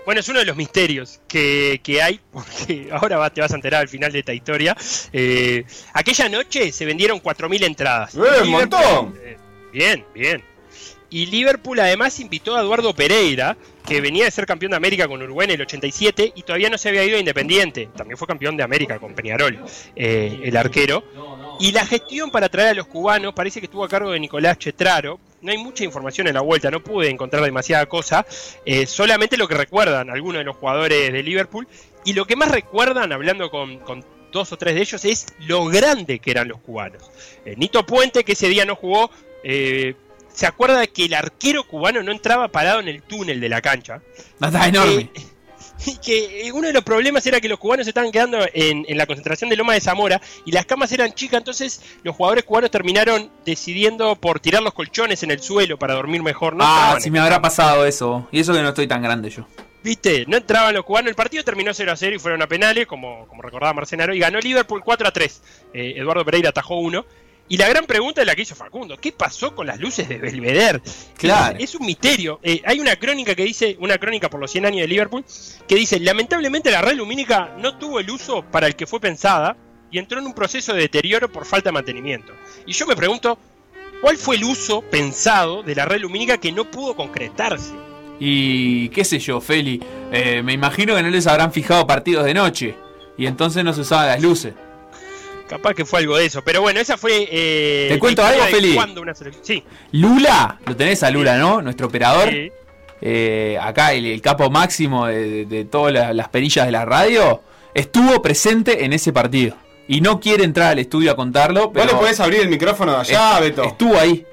Bueno, 0.06 0.20
es 0.20 0.28
uno 0.30 0.38
de 0.38 0.46
los 0.46 0.56
misterios 0.56 1.20
que, 1.28 1.80
que 1.82 2.00
hay, 2.00 2.20
porque 2.32 2.88
ahora 2.90 3.18
va- 3.18 3.30
te 3.30 3.42
vas 3.42 3.52
a 3.52 3.56
enterar 3.56 3.82
al 3.82 3.88
final 3.88 4.10
de 4.12 4.20
esta 4.20 4.32
historia. 4.32 4.74
Eh, 5.12 5.64
aquella 5.92 6.28
noche 6.30 6.72
se 6.72 6.86
vendieron 6.86 7.20
4.000 7.20 7.64
entradas. 7.64 8.14
¡Eh, 8.14 8.20
un 8.42 8.48
montón! 8.48 9.14
eh, 9.22 9.36
bien, 9.72 10.04
bien. 10.14 10.42
Y 11.10 11.26
Liverpool 11.26 11.80
además 11.80 12.20
invitó 12.20 12.56
a 12.56 12.60
Eduardo 12.60 12.94
Pereira, 12.94 13.56
que 13.86 14.00
venía 14.00 14.24
de 14.24 14.30
ser 14.30 14.46
campeón 14.46 14.70
de 14.70 14.76
América 14.76 15.08
con 15.08 15.20
Uruguay 15.20 15.46
en 15.46 15.54
el 15.54 15.62
87 15.62 16.32
y 16.36 16.42
todavía 16.42 16.70
no 16.70 16.78
se 16.78 16.88
había 16.88 17.04
ido 17.04 17.16
a 17.16 17.20
Independiente. 17.20 17.88
También 17.96 18.16
fue 18.16 18.28
campeón 18.28 18.56
de 18.56 18.62
América 18.62 18.98
con 18.98 19.14
Peñarol, 19.14 19.58
eh, 19.96 20.40
el 20.44 20.56
arquero. 20.56 21.02
Y 21.58 21.72
la 21.72 21.84
gestión 21.84 22.30
para 22.30 22.48
traer 22.48 22.68
a 22.68 22.74
los 22.74 22.86
cubanos 22.86 23.34
parece 23.34 23.60
que 23.60 23.66
estuvo 23.66 23.84
a 23.84 23.88
cargo 23.88 24.12
de 24.12 24.20
Nicolás 24.20 24.58
Chetraro. 24.58 25.18
No 25.42 25.50
hay 25.50 25.58
mucha 25.58 25.84
información 25.84 26.28
en 26.28 26.34
la 26.34 26.40
vuelta, 26.42 26.70
no 26.70 26.80
pude 26.80 27.10
encontrar 27.10 27.42
demasiada 27.42 27.86
cosa. 27.86 28.24
eh, 28.64 28.86
solamente 28.86 29.36
lo 29.36 29.48
que 29.48 29.54
recuerdan 29.54 30.10
algunos 30.10 30.38
de 30.38 30.44
los 30.44 30.56
jugadores 30.56 31.12
de 31.12 31.22
Liverpool. 31.22 31.66
Y 32.04 32.12
lo 32.12 32.24
que 32.24 32.36
más 32.36 32.50
recuerdan, 32.50 33.12
hablando 33.12 33.50
con, 33.50 33.78
con 33.80 34.04
dos 34.32 34.52
o 34.52 34.56
tres 34.56 34.74
de 34.74 34.82
ellos, 34.82 35.04
es 35.04 35.26
lo 35.40 35.66
grande 35.66 36.18
que 36.18 36.30
eran 36.30 36.48
los 36.48 36.60
cubanos. 36.60 37.10
Eh, 37.44 37.54
Nito 37.56 37.84
Puente, 37.84 38.24
que 38.24 38.32
ese 38.32 38.48
día 38.48 38.64
no 38.64 38.76
jugó, 38.76 39.10
eh, 39.42 39.94
se 40.40 40.46
acuerda 40.46 40.80
de 40.80 40.88
que 40.88 41.04
el 41.04 41.12
arquero 41.12 41.64
cubano 41.64 42.02
no 42.02 42.12
entraba 42.12 42.48
parado 42.48 42.80
en 42.80 42.88
el 42.88 43.02
túnel 43.02 43.42
de 43.42 43.50
la 43.50 43.60
cancha. 43.60 44.00
No, 44.38 44.46
está 44.46 44.68
enorme. 44.68 45.10
Eh, 45.14 45.22
y 45.86 45.96
que 45.98 46.50
uno 46.54 46.66
de 46.66 46.72
los 46.72 46.82
problemas 46.82 47.26
era 47.26 47.42
que 47.42 47.48
los 47.50 47.58
cubanos 47.58 47.84
se 47.84 47.90
estaban 47.90 48.10
quedando 48.10 48.38
en, 48.54 48.86
en 48.88 48.96
la 48.96 49.04
concentración 49.04 49.50
de 49.50 49.56
Loma 49.56 49.74
de 49.74 49.82
Zamora 49.82 50.18
y 50.46 50.52
las 50.52 50.64
camas 50.64 50.92
eran 50.92 51.12
chicas, 51.12 51.40
entonces 51.40 51.82
los 52.04 52.16
jugadores 52.16 52.44
cubanos 52.44 52.70
terminaron 52.70 53.30
decidiendo 53.44 54.16
por 54.16 54.40
tirar 54.40 54.62
los 54.62 54.72
colchones 54.72 55.22
en 55.22 55.30
el 55.30 55.40
suelo 55.40 55.78
para 55.78 55.92
dormir 55.92 56.22
mejor. 56.22 56.56
No 56.56 56.64
ah, 56.66 56.96
si 56.98 57.10
me 57.10 57.18
habrá 57.18 57.42
pasado 57.42 57.84
eso. 57.84 58.26
Y 58.32 58.40
eso 58.40 58.54
que 58.54 58.62
no 58.62 58.70
estoy 58.70 58.88
tan 58.88 59.02
grande 59.02 59.28
yo. 59.28 59.46
Viste, 59.82 60.26
no 60.26 60.36
entraban 60.36 60.74
los 60.74 60.84
cubanos. 60.84 61.08
El 61.08 61.14
partido 61.16 61.42
terminó 61.42 61.72
0 61.72 61.92
a 61.92 61.96
0 61.96 62.16
y 62.16 62.18
fueron 62.18 62.42
a 62.42 62.46
penales, 62.46 62.86
como, 62.86 63.26
como 63.28 63.40
recordaba 63.42 63.72
Marcenaro, 63.72 64.14
y 64.14 64.18
ganó 64.18 64.38
Liverpool 64.38 64.82
4 64.84 65.08
a 65.08 65.10
3. 65.10 65.42
Eh, 65.72 65.94
Eduardo 65.96 66.24
Pereira 66.24 66.50
atajó 66.50 66.76
uno. 66.76 67.06
Y 67.50 67.56
la 67.56 67.68
gran 67.68 67.84
pregunta 67.84 68.20
es 68.20 68.26
la 68.28 68.36
que 68.36 68.42
hizo 68.42 68.54
Facundo: 68.54 68.96
¿qué 68.96 69.10
pasó 69.10 69.56
con 69.56 69.66
las 69.66 69.80
luces 69.80 70.08
de 70.08 70.18
Belvedere? 70.18 70.80
Claro. 71.18 71.58
Es, 71.58 71.74
un 71.74 71.84
misterio. 71.84 72.38
Eh, 72.44 72.62
hay 72.64 72.78
una 72.78 72.94
crónica 72.94 73.34
que 73.34 73.42
dice, 73.42 73.76
una 73.80 73.98
crónica 73.98 74.30
por 74.30 74.38
los 74.38 74.52
100 74.52 74.66
años 74.66 74.80
de 74.82 74.86
Liverpool, 74.86 75.24
que 75.66 75.74
dice: 75.74 75.98
lamentablemente 75.98 76.70
la 76.70 76.80
red 76.80 76.94
lumínica 76.94 77.56
no 77.58 77.76
tuvo 77.76 77.98
el 77.98 78.08
uso 78.08 78.44
para 78.52 78.68
el 78.68 78.76
que 78.76 78.86
fue 78.86 79.00
pensada 79.00 79.56
y 79.90 79.98
entró 79.98 80.20
en 80.20 80.26
un 80.26 80.32
proceso 80.32 80.72
de 80.72 80.82
deterioro 80.82 81.28
por 81.28 81.44
falta 81.44 81.70
de 81.70 81.72
mantenimiento. 81.72 82.32
Y 82.66 82.72
yo 82.72 82.86
me 82.86 82.94
pregunto: 82.94 83.36
¿cuál 84.00 84.16
fue 84.16 84.36
el 84.36 84.44
uso 84.44 84.82
pensado 84.82 85.64
de 85.64 85.74
la 85.74 85.86
red 85.86 86.02
lumínica 86.02 86.38
que 86.38 86.52
no 86.52 86.70
pudo 86.70 86.94
concretarse? 86.94 87.72
Y 88.20 88.90
qué 88.90 89.04
sé 89.04 89.18
yo, 89.18 89.40
Feli. 89.40 89.82
eh, 90.12 90.40
me 90.44 90.52
imagino 90.52 90.94
que 90.94 91.02
no 91.02 91.10
les 91.10 91.26
habrán 91.26 91.52
fijado 91.52 91.84
partidos 91.84 92.24
de 92.26 92.34
noche. 92.34 92.76
Y 93.18 93.26
entonces 93.26 93.64
no 93.64 93.72
se 93.72 93.80
usaban 93.80 94.06
las 94.06 94.22
luces. 94.22 94.54
Capaz 95.50 95.74
que 95.74 95.84
fue 95.84 95.98
algo 96.00 96.16
de 96.16 96.24
eso. 96.26 96.42
Pero 96.44 96.62
bueno, 96.62 96.80
esa 96.80 96.96
fue. 96.96 97.28
eh, 97.30 97.88
¿Te 97.90 97.98
cuento 97.98 98.24
algo, 98.24 98.44
Feli? 98.44 98.74
cuándo 98.74 99.02
una 99.02 99.14
selección- 99.14 99.44
Sí. 99.44 99.64
Lula, 99.92 100.58
lo 100.64 100.76
tenés 100.76 101.02
a 101.02 101.10
Lula, 101.10 101.36
¿no? 101.38 101.60
Nuestro 101.60 101.88
operador. 101.88 102.30
Sí. 102.30 102.50
Eh, 103.02 103.58
acá 103.60 103.92
el, 103.92 104.06
el 104.06 104.20
capo 104.22 104.48
máximo 104.50 105.06
de, 105.06 105.28
de- 105.28 105.44
de 105.46 105.64
todas 105.64 105.92
las, 105.92 106.14
las 106.14 106.28
perillas 106.28 106.66
de 106.66 106.72
la 106.72 106.84
radio. 106.84 107.42
Estuvo 107.74 108.22
presente 108.22 108.84
en 108.84 108.92
ese 108.92 109.12
partido. 109.12 109.56
Y 109.88 110.00
no 110.00 110.20
quiere 110.20 110.44
entrar 110.44 110.68
al 110.72 110.78
estudio 110.78 111.10
a 111.10 111.16
contarlo. 111.16 111.64
Vos 111.64 111.70
Pero 111.74 111.86
le 111.86 111.94
podés 111.94 112.20
abrir 112.20 112.40
el 112.42 112.48
micrófono 112.48 112.92
de 112.92 112.98
allá, 113.00 113.32
est- 113.34 113.40
Beto. 113.40 113.64
Estuvo 113.64 113.98
ahí. 113.98 114.24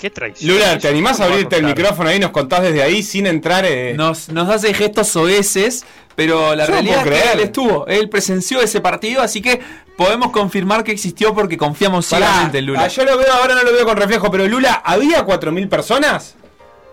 qué 0.00 0.08
traición. 0.10 0.52
Lula, 0.54 0.78
¿te 0.78 0.88
animás 0.88 1.12
a 1.20 1.24
¿Cómo 1.24 1.28
va 1.28 1.32
a 1.32 1.34
abrirte 1.36 1.56
el 1.56 1.64
micrófono 1.64 2.08
ahí 2.08 2.16
y 2.16 2.20
nos 2.20 2.30
contás 2.30 2.62
desde 2.62 2.82
ahí 2.82 3.02
sin 3.02 3.26
entrar? 3.26 3.64
eh? 3.66 3.92
Nos, 3.94 4.30
nos 4.30 4.48
hace 4.48 4.72
gestos 4.74 5.08
soeces, 5.08 5.84
pero 6.16 6.54
la 6.56 6.64
Yo 6.64 6.70
no 6.70 6.74
realidad 6.76 6.96
es 6.96 7.02
puedo 7.02 7.14
que 7.16 7.20
creer. 7.22 7.36
él 7.38 7.44
estuvo, 7.44 7.86
él 7.86 8.08
presenció 8.08 8.60
ese 8.62 8.80
partido, 8.80 9.22
así 9.22 9.40
que 9.42 9.60
podemos 9.96 10.30
confirmar 10.30 10.84
que 10.84 10.92
existió 10.92 11.34
porque 11.34 11.56
confiamos 11.56 12.08
Pará, 12.08 12.26
ciegamente 12.26 12.58
en 12.58 12.66
Lula. 12.66 12.82
ah, 12.84 12.88
yo 12.88 13.04
lo 13.04 13.16
veo, 13.18 13.32
ahora 13.32 13.54
no 13.54 13.62
lo 13.62 13.72
veo 13.72 13.84
con 13.84 13.96
reflejo, 13.96 14.30
pero 14.30 14.46
Lula, 14.48 14.82
¿había 14.84 15.24
4.000 15.26 15.68
personas? 15.68 16.34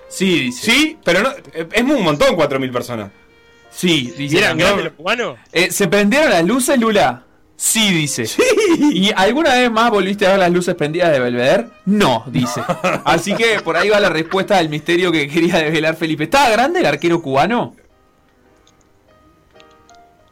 Sí, 0.09 0.39
dice. 0.39 0.71
Sí, 0.71 0.97
pero 1.03 1.21
no, 1.21 1.29
es 1.53 1.81
un 1.83 2.03
montón 2.03 2.35
4.000 2.35 2.71
personas. 2.71 3.11
Sí, 3.71 4.11
¿Y 4.15 4.21
dice. 4.23 4.37
eran 4.39 4.49
también. 4.51 4.67
grandes 4.67 4.85
los 4.85 4.93
cubanos? 4.95 5.37
Eh, 5.51 5.71
¿Se 5.71 5.87
prendieron 5.87 6.29
las 6.31 6.43
luces, 6.43 6.79
Lula? 6.79 7.23
Sí, 7.55 7.91
dice. 7.93 8.25
¿Y 8.79 9.11
alguna 9.15 9.53
vez 9.55 9.69
más 9.69 9.91
volviste 9.91 10.25
a 10.25 10.29
ver 10.31 10.39
las 10.39 10.51
luces 10.51 10.75
prendidas 10.75 11.11
de 11.11 11.19
Belvedere? 11.19 11.65
No, 11.85 12.23
dice. 12.27 12.61
Así 13.05 13.35
que 13.35 13.59
por 13.59 13.75
ahí 13.77 13.89
va 13.89 13.99
la 13.99 14.09
respuesta 14.09 14.57
del 14.57 14.69
misterio 14.69 15.11
que 15.11 15.27
quería 15.27 15.57
desvelar 15.57 15.95
Felipe. 15.97 16.23
¿Estaba 16.23 16.49
grande 16.49 16.79
el 16.79 16.85
arquero 16.85 17.21
cubano? 17.21 17.75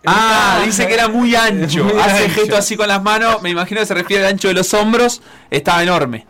Ah, 0.05 0.61
dice 0.63 0.87
que 0.87 0.93
era 0.93 1.07
muy 1.09 1.35
ancho. 1.35 1.83
Muy 1.83 1.99
Hace 1.99 2.25
ancho. 2.25 2.35
gesto 2.35 2.55
así 2.57 2.77
con 2.77 2.87
las 2.87 3.01
manos. 3.03 3.41
Me 3.41 3.49
imagino 3.49 3.81
que 3.81 3.87
se 3.87 3.93
refiere 3.93 4.25
al 4.25 4.31
ancho 4.33 4.47
de 4.47 4.53
los 4.53 4.73
hombros. 4.73 5.21
Estaba 5.49 5.83
enorme. 5.83 6.25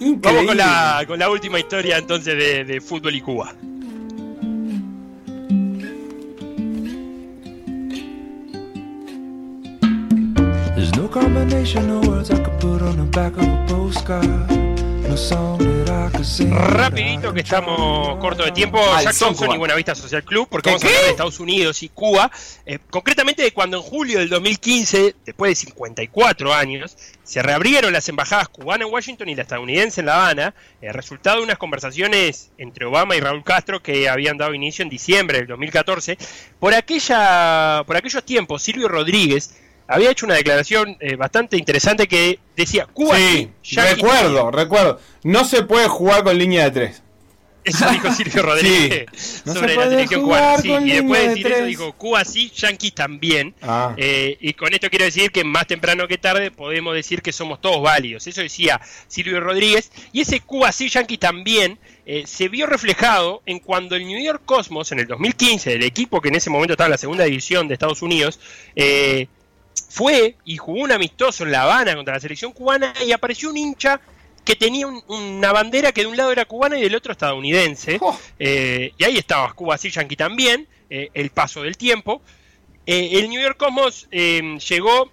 Vamos 0.00 0.46
con 0.46 0.56
la, 0.56 1.04
con 1.06 1.18
la 1.18 1.28
última 1.28 1.58
historia 1.58 1.98
entonces 1.98 2.34
de, 2.36 2.64
de 2.64 2.80
fútbol 2.80 3.14
y 3.14 3.20
Cuba. 3.20 3.52
There's 10.74 10.94
no 10.96 11.08
combination 11.08 11.90
of 11.90 12.06
words 12.08 12.30
I 12.30 12.42
could 12.42 12.58
put 12.60 12.82
on 12.82 12.96
the 12.96 13.04
back 13.04 13.36
of 13.36 13.44
a 13.44 13.66
postcard. 13.68 14.69
Rapidito 16.50 17.32
que 17.32 17.40
estamos 17.40 18.18
corto 18.18 18.44
de 18.44 18.52
tiempo, 18.52 18.78
Al 18.78 19.04
Jack 19.04 19.14
son 19.14 19.28
Thompson 19.28 19.44
y 19.44 19.48
cubano. 19.48 19.58
Buenavista 19.60 19.94
Social 19.94 20.22
Club, 20.22 20.48
porque 20.50 20.68
¿Qué, 20.68 20.70
vamos 20.70 20.84
a 20.84 20.86
hablar 20.86 21.04
de 21.04 21.10
Estados 21.10 21.40
Unidos 21.40 21.82
y 21.82 21.88
Cuba, 21.88 22.30
eh, 22.66 22.78
concretamente 22.90 23.42
de 23.42 23.52
cuando 23.52 23.78
en 23.78 23.82
julio 23.82 24.18
del 24.18 24.28
2015, 24.28 25.16
después 25.24 25.50
de 25.50 25.54
54 25.54 26.52
años, 26.52 26.96
se 27.22 27.42
reabrieron 27.42 27.92
las 27.92 28.08
embajadas 28.08 28.48
cubanas 28.48 28.86
en 28.86 28.92
Washington 28.92 29.28
y 29.28 29.34
la 29.34 29.42
estadounidense 29.42 30.00
en 30.00 30.06
La 30.06 30.16
Habana, 30.16 30.54
eh, 30.82 30.92
resultado 30.92 31.38
de 31.38 31.44
unas 31.44 31.58
conversaciones 31.58 32.50
entre 32.58 32.86
Obama 32.86 33.16
y 33.16 33.20
Raúl 33.20 33.44
Castro 33.44 33.82
que 33.82 34.08
habían 34.08 34.36
dado 34.36 34.52
inicio 34.54 34.82
en 34.82 34.88
diciembre 34.88 35.38
del 35.38 35.46
2014. 35.46 36.18
Por, 36.58 36.74
aquella, 36.74 37.82
por 37.86 37.96
aquellos 37.96 38.24
tiempos, 38.24 38.62
Silvio 38.62 38.88
Rodríguez 38.88 39.54
había 39.90 40.10
hecho 40.10 40.24
una 40.24 40.36
declaración 40.36 40.96
eh, 41.00 41.16
bastante 41.16 41.56
interesante 41.56 42.06
que 42.06 42.38
decía, 42.56 42.86
Cuba 42.86 43.16
Sí, 43.16 43.50
sí, 43.60 43.76
Yankee 43.76 43.94
recuerdo, 43.94 44.50
recuerdo. 44.50 45.00
No 45.24 45.44
se 45.44 45.64
puede 45.64 45.88
jugar 45.88 46.22
con 46.22 46.38
línea 46.38 46.64
de 46.64 46.70
tres. 46.70 47.02
Eso 47.62 47.90
dijo 47.90 48.10
Silvio 48.12 48.42
Rodríguez 48.46 49.42
No 49.44 49.52
sobre 49.52 49.68
se 49.68 49.74
la 49.74 49.82
puede 49.82 49.90
selección 49.90 50.22
jugar 50.22 50.62
cubana. 50.62 50.80
Sí, 50.80 50.90
y 50.90 50.92
después 50.94 51.20
de 51.20 51.28
de 51.28 51.34
decir 51.34 51.46
eso 51.52 51.64
dijo 51.64 51.92
Cuba 51.92 52.24
sí, 52.24 52.50
Yankees 52.54 52.94
también. 52.94 53.54
Ah. 53.60 53.94
Eh, 53.96 54.38
y 54.40 54.52
con 54.54 54.72
esto 54.72 54.88
quiero 54.88 55.04
decir 55.04 55.30
que 55.30 55.44
más 55.44 55.66
temprano 55.66 56.08
que 56.08 56.18
tarde 56.18 56.50
podemos 56.50 56.94
decir 56.94 57.20
que 57.20 57.32
somos 57.32 57.60
todos 57.60 57.82
válidos. 57.82 58.26
Eso 58.26 58.40
decía 58.40 58.80
Silvio 59.08 59.40
Rodríguez. 59.40 59.90
Y 60.12 60.20
ese 60.22 60.40
Cuba 60.40 60.72
sí, 60.72 60.88
Yankees 60.88 61.18
también 61.18 61.78
eh, 62.06 62.22
se 62.26 62.48
vio 62.48 62.66
reflejado 62.66 63.42
en 63.44 63.58
cuando 63.58 63.96
el 63.96 64.06
New 64.06 64.22
York 64.22 64.42
Cosmos 64.44 64.92
en 64.92 65.00
el 65.00 65.06
2015, 65.06 65.74
el 65.74 65.84
equipo 65.84 66.20
que 66.20 66.28
en 66.28 66.36
ese 66.36 66.48
momento 66.48 66.74
estaba 66.74 66.86
en 66.86 66.92
la 66.92 66.98
segunda 66.98 67.24
división 67.24 67.68
de 67.68 67.74
Estados 67.74 68.02
Unidos, 68.02 68.40
eh, 68.76 69.28
fue 69.88 70.36
y 70.44 70.56
jugó 70.56 70.82
un 70.82 70.92
amistoso 70.92 71.44
en 71.44 71.52
La 71.52 71.62
Habana 71.62 71.94
contra 71.96 72.14
la 72.14 72.20
selección 72.20 72.52
cubana 72.52 72.92
y 73.06 73.12
apareció 73.12 73.50
un 73.50 73.56
hincha 73.56 74.00
que 74.44 74.56
tenía 74.56 74.86
un- 74.86 75.02
una 75.08 75.52
bandera 75.52 75.92
que 75.92 76.00
de 76.02 76.06
un 76.06 76.16
lado 76.16 76.32
era 76.32 76.44
cubana 76.44 76.78
y 76.78 76.82
del 76.82 76.94
otro 76.94 77.12
estadounidense. 77.12 77.98
Oh. 78.00 78.18
Eh, 78.38 78.92
y 78.96 79.04
ahí 79.04 79.16
estaba 79.18 79.52
Cuba 79.52 79.76
sí, 79.78 79.90
Yankee 79.90 80.16
también, 80.16 80.66
eh, 80.88 81.10
el 81.14 81.30
paso 81.30 81.62
del 81.62 81.76
tiempo. 81.76 82.22
Eh, 82.86 83.10
el 83.18 83.28
New 83.28 83.40
York 83.40 83.56
Cosmos 83.58 84.08
eh, 84.10 84.58
llegó 84.68 85.10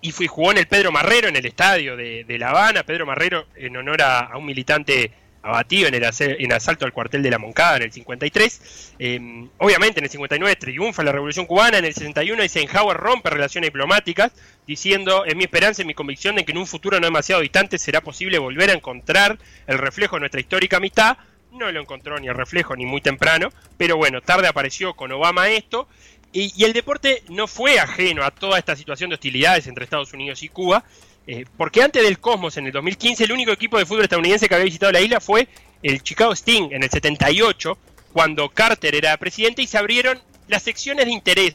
y 0.00 0.10
fue, 0.10 0.26
jugó 0.26 0.50
en 0.50 0.58
el 0.58 0.66
Pedro 0.66 0.90
Marrero, 0.90 1.28
en 1.28 1.36
el 1.36 1.46
estadio 1.46 1.96
de, 1.96 2.24
de 2.24 2.38
La 2.38 2.50
Habana. 2.50 2.82
Pedro 2.82 3.06
Marrero 3.06 3.46
en 3.54 3.76
honor 3.76 4.02
a, 4.02 4.18
a 4.20 4.36
un 4.36 4.44
militante 4.44 5.12
abatido 5.42 5.88
en 5.88 5.94
el 5.94 6.04
en 6.18 6.52
asalto 6.52 6.84
al 6.84 6.92
cuartel 6.92 7.22
de 7.22 7.30
la 7.30 7.38
Moncada 7.38 7.76
en 7.76 7.82
el 7.82 7.92
53. 7.92 8.94
Eh, 8.98 9.48
obviamente 9.58 10.00
en 10.00 10.04
el 10.04 10.10
59 10.10 10.56
triunfa 10.56 11.02
la 11.02 11.12
Revolución 11.12 11.46
Cubana, 11.46 11.78
en 11.78 11.84
el 11.84 11.94
61 11.94 12.42
Eisenhower 12.42 12.96
rompe 12.96 13.30
relaciones 13.30 13.68
diplomáticas, 13.68 14.32
diciendo, 14.66 15.24
es 15.24 15.34
mi 15.34 15.44
esperanza 15.44 15.82
y 15.82 15.84
mi 15.84 15.94
convicción 15.94 16.36
de 16.36 16.44
que 16.44 16.52
en 16.52 16.58
un 16.58 16.66
futuro 16.66 17.00
no 17.00 17.06
demasiado 17.06 17.42
distante 17.42 17.78
será 17.78 18.00
posible 18.00 18.38
volver 18.38 18.70
a 18.70 18.74
encontrar 18.74 19.38
el 19.66 19.78
reflejo 19.78 20.16
de 20.16 20.20
nuestra 20.20 20.40
histórica 20.40 20.76
amistad. 20.76 21.16
No 21.50 21.70
lo 21.70 21.80
encontró 21.80 22.18
ni 22.18 22.28
el 22.28 22.34
reflejo 22.34 22.74
ni 22.76 22.86
muy 22.86 23.00
temprano, 23.00 23.50
pero 23.76 23.96
bueno, 23.96 24.22
tarde 24.22 24.48
apareció 24.48 24.94
con 24.94 25.12
Obama 25.12 25.48
esto. 25.48 25.88
Y 26.34 26.64
el 26.64 26.72
deporte 26.72 27.22
no 27.28 27.46
fue 27.46 27.78
ajeno 27.78 28.24
a 28.24 28.30
toda 28.30 28.58
esta 28.58 28.74
situación 28.74 29.10
de 29.10 29.16
hostilidades 29.16 29.66
entre 29.66 29.84
Estados 29.84 30.14
Unidos 30.14 30.42
y 30.42 30.48
Cuba, 30.48 30.82
eh, 31.26 31.44
porque 31.56 31.82
antes 31.82 32.02
del 32.02 32.18
Cosmos, 32.18 32.56
en 32.56 32.66
el 32.66 32.72
2015, 32.72 33.24
el 33.24 33.32
único 33.32 33.52
equipo 33.52 33.78
de 33.78 33.86
fútbol 33.86 34.04
estadounidense 34.04 34.48
que 34.48 34.54
había 34.54 34.64
visitado 34.64 34.92
la 34.92 35.00
isla 35.00 35.20
fue 35.20 35.48
el 35.82 36.02
Chicago 36.02 36.32
Sting 36.34 36.70
en 36.72 36.82
el 36.82 36.90
78, 36.90 37.78
cuando 38.12 38.48
Carter 38.50 38.94
era 38.94 39.16
presidente 39.16 39.62
y 39.62 39.66
se 39.66 39.78
abrieron 39.78 40.20
las 40.48 40.62
secciones 40.62 41.06
de 41.06 41.12
interés, 41.12 41.54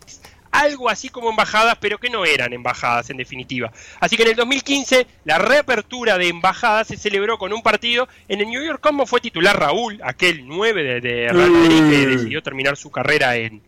algo 0.51 0.89
así 0.89 1.09
como 1.09 1.29
embajadas, 1.29 1.77
pero 1.79 1.97
que 1.99 2.09
no 2.09 2.25
eran 2.25 2.53
embajadas 2.53 3.09
en 3.09 3.17
definitiva. 3.17 3.71
Así 3.99 4.15
que 4.17 4.23
en 4.23 4.29
el 4.29 4.35
2015 4.35 5.05
la 5.25 5.37
reapertura 5.37 6.17
de 6.17 6.29
embajadas 6.29 6.87
se 6.87 6.97
celebró 6.97 7.37
con 7.37 7.53
un 7.53 7.61
partido. 7.61 8.07
En 8.27 8.39
el 8.39 8.47
New 8.47 8.65
York 8.65 8.79
Cosmos 8.81 9.09
fue 9.09 9.19
titular 9.21 9.59
Raúl, 9.59 9.99
aquel 10.03 10.47
9 10.47 10.83
de, 10.83 11.01
de 11.01 11.29
Real 11.29 11.51
Madrid 11.51 11.77
que 11.89 12.07
Mm. 12.07 12.09
decidió 12.17 12.41
terminar 12.41 12.75
su 12.77 12.89
carrera 12.89 13.35
en, 13.35 13.61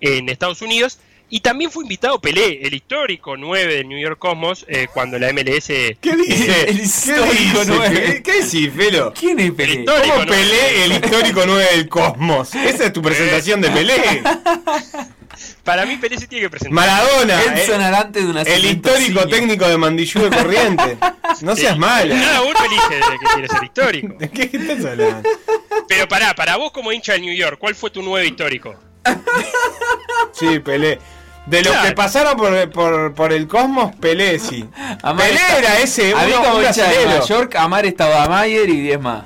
en 0.00 0.28
Estados 0.28 0.62
Unidos. 0.62 1.00
Y 1.28 1.40
también 1.40 1.72
fue 1.72 1.82
invitado 1.82 2.20
Pelé, 2.20 2.60
el 2.62 2.72
histórico 2.72 3.36
9 3.36 3.74
del 3.74 3.88
New 3.88 3.98
York 3.98 4.16
Cosmos, 4.18 4.64
eh, 4.68 4.86
cuando 4.92 5.18
la 5.18 5.32
MLS... 5.32 5.66
¿Qué 5.66 5.98
dice? 6.16 6.68
El 6.68 6.76
¿Qué 6.76 6.82
histórico 6.82 7.60
dice? 7.60 7.64
nueve. 7.66 8.04
¿Qué, 8.06 8.22
qué 8.22 8.42
decís, 8.44 8.70
Felo? 8.76 9.12
¿Quién 9.12 9.40
es 9.40 9.50
Pelé? 9.50 9.84
¿Cómo. 9.84 10.26
Pelé, 10.26 10.84
el 10.84 10.92
histórico 10.92 11.42
9 11.44 11.66
del 11.72 11.88
cosmos? 11.88 12.54
Esa 12.54 12.84
es 12.84 12.92
tu 12.92 13.02
presentación 13.02 13.60
de 13.60 13.70
Pelé. 13.70 14.22
Para 15.64 15.84
mí 15.84 15.96
Pelé 15.96 16.16
se 16.16 16.28
tiene 16.28 16.44
que 16.44 16.50
presentar. 16.50 16.74
Maradona, 16.74 17.42
Edson 17.42 17.82
eh, 17.82 18.06
de 18.12 18.26
una 18.26 18.42
el 18.42 18.64
histórico 18.64 19.26
técnico 19.26 19.68
de 19.68 19.76
Mandillú 19.76 20.20
de 20.20 20.30
Corriente. 20.30 20.96
No 21.42 21.56
seas 21.56 21.76
mala. 21.76 22.14
Cada 22.14 22.42
uno 22.42 22.58
elige 22.64 23.00
que 23.20 23.26
quiere 23.34 23.48
ser 23.48 23.64
histórico. 23.64 24.14
¿De 24.18 24.30
qué 24.30 24.42
estás 24.44 24.84
hablando? 24.84 25.28
Pero 25.88 26.08
pará, 26.08 26.34
para 26.34 26.56
vos 26.56 26.70
como 26.70 26.92
hincha 26.92 27.12
del 27.12 27.22
New 27.22 27.34
York, 27.34 27.58
¿cuál 27.58 27.74
fue 27.74 27.90
tu 27.90 28.00
9 28.00 28.26
histórico? 28.28 28.76
Sí, 30.32 30.58
Pelé. 30.60 30.98
De 31.46 31.62
los 31.62 31.72
Claro. 31.72 31.88
que 31.88 31.94
pasaron 31.94 32.36
por, 32.36 32.70
por, 32.70 33.14
por 33.14 33.32
el 33.32 33.46
cosmos, 33.46 33.94
Pelé 33.96 34.38
sí. 34.38 34.64
Amar 35.02 35.26
Pelé 35.28 35.36
está- 35.40 35.58
era 35.58 35.78
ese, 35.78 36.12
A 36.12 36.24
mí 36.24 36.32
uno- 36.32 36.42
como 36.42 36.56
un 36.58 36.62
de. 36.64 37.04
Nueva 37.04 37.24
York, 37.24 37.54
Amar 37.56 37.86
estaba 37.86 38.28
Mayer 38.28 38.68
y 38.68 38.80
10 38.80 39.00
más. 39.00 39.24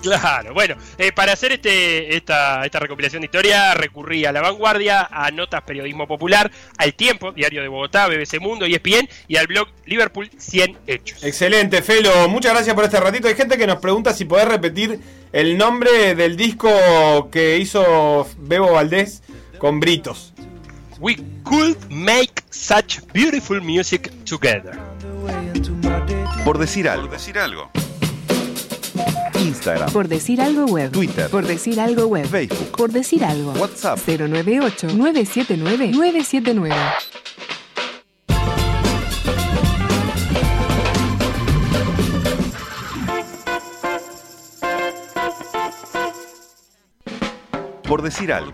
Claro, 0.00 0.54
bueno, 0.54 0.76
eh, 0.96 1.10
para 1.10 1.32
hacer 1.32 1.50
este, 1.50 2.16
esta, 2.16 2.64
esta 2.64 2.78
recopilación 2.78 3.20
de 3.20 3.26
historia 3.26 3.74
recurrí 3.74 4.24
a 4.24 4.30
La 4.32 4.40
Vanguardia, 4.40 5.08
a 5.10 5.28
Notas 5.32 5.60
Periodismo 5.62 6.06
Popular, 6.06 6.50
al 6.78 6.94
Tiempo, 6.94 7.32
Diario 7.32 7.62
de 7.62 7.68
Bogotá, 7.68 8.06
BBC 8.06 8.38
Mundo, 8.40 8.64
E 8.64 8.70
ESPN 8.76 9.08
y 9.26 9.36
al 9.36 9.48
blog 9.48 9.66
Liverpool 9.86 10.30
100 10.38 10.78
Hechos. 10.86 11.24
Excelente, 11.24 11.82
Felo. 11.82 12.28
Muchas 12.28 12.52
gracias 12.52 12.76
por 12.76 12.84
este 12.84 13.00
ratito. 13.00 13.26
Hay 13.26 13.34
gente 13.34 13.58
que 13.58 13.66
nos 13.66 13.80
pregunta 13.80 14.14
si 14.14 14.24
podés 14.24 14.46
repetir 14.46 15.00
el 15.32 15.58
nombre 15.58 16.14
del 16.14 16.36
disco 16.36 17.28
que 17.32 17.58
hizo 17.58 18.26
Bebo 18.38 18.70
Valdés 18.74 19.22
con 19.58 19.80
Britos. 19.80 20.32
We 21.00 21.16
could 21.44 21.76
make 21.90 22.42
such 22.50 23.00
beautiful 23.12 23.60
music 23.60 24.10
together. 24.24 24.76
Por 26.44 26.58
decir 26.58 26.88
algo. 26.88 27.08
decir 27.08 27.38
algo. 27.38 27.70
Instagram, 29.38 29.92
Por 29.92 30.08
decir 30.08 30.40
algo 30.40 30.66
web. 30.66 30.90
Twitter, 30.90 31.30
Por 31.30 31.46
decir 31.46 31.78
algo 31.80 32.08
web. 32.08 32.26
Facebook, 32.26 32.76
Por 32.76 32.90
decir 32.90 33.24
algo. 33.24 33.52
WhatsApp. 33.52 33.98
098-979-979. 34.06 36.74
Por 47.88 48.02
decir 48.02 48.30
algo. 48.32 48.52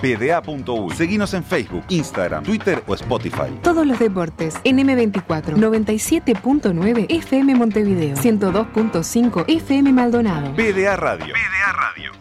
PDA.U. 0.00 0.90
Seguinos 0.90 1.34
en 1.34 1.44
Facebook, 1.44 1.84
Instagram, 1.88 2.42
Twitter 2.42 2.82
o 2.88 2.94
Spotify. 2.94 3.56
Todos 3.62 3.86
los 3.86 3.96
deportes 4.00 4.56
en 4.64 4.78
M24 4.78 5.54
97.9 5.54 7.06
FM 7.08 7.54
Montevideo 7.54 8.16
102.5 8.16 9.44
FM 9.46 9.92
Maldonado. 9.92 10.52
PDA 10.56 10.96
Radio. 10.96 11.32
PDA 11.32 11.72
Radio. 11.72 12.12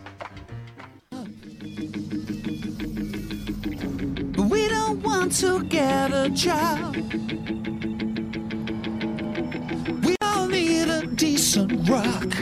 We 4.47 4.67
don't 4.69 5.03
want 5.03 5.35
to 5.39 5.63
get 5.63 6.13
a 6.13 6.29
job. 6.29 6.95
We 10.05 10.15
don't 10.19 10.51
need 10.51 10.89
a 10.89 11.07
decent 11.15 11.89
rock 11.89 12.35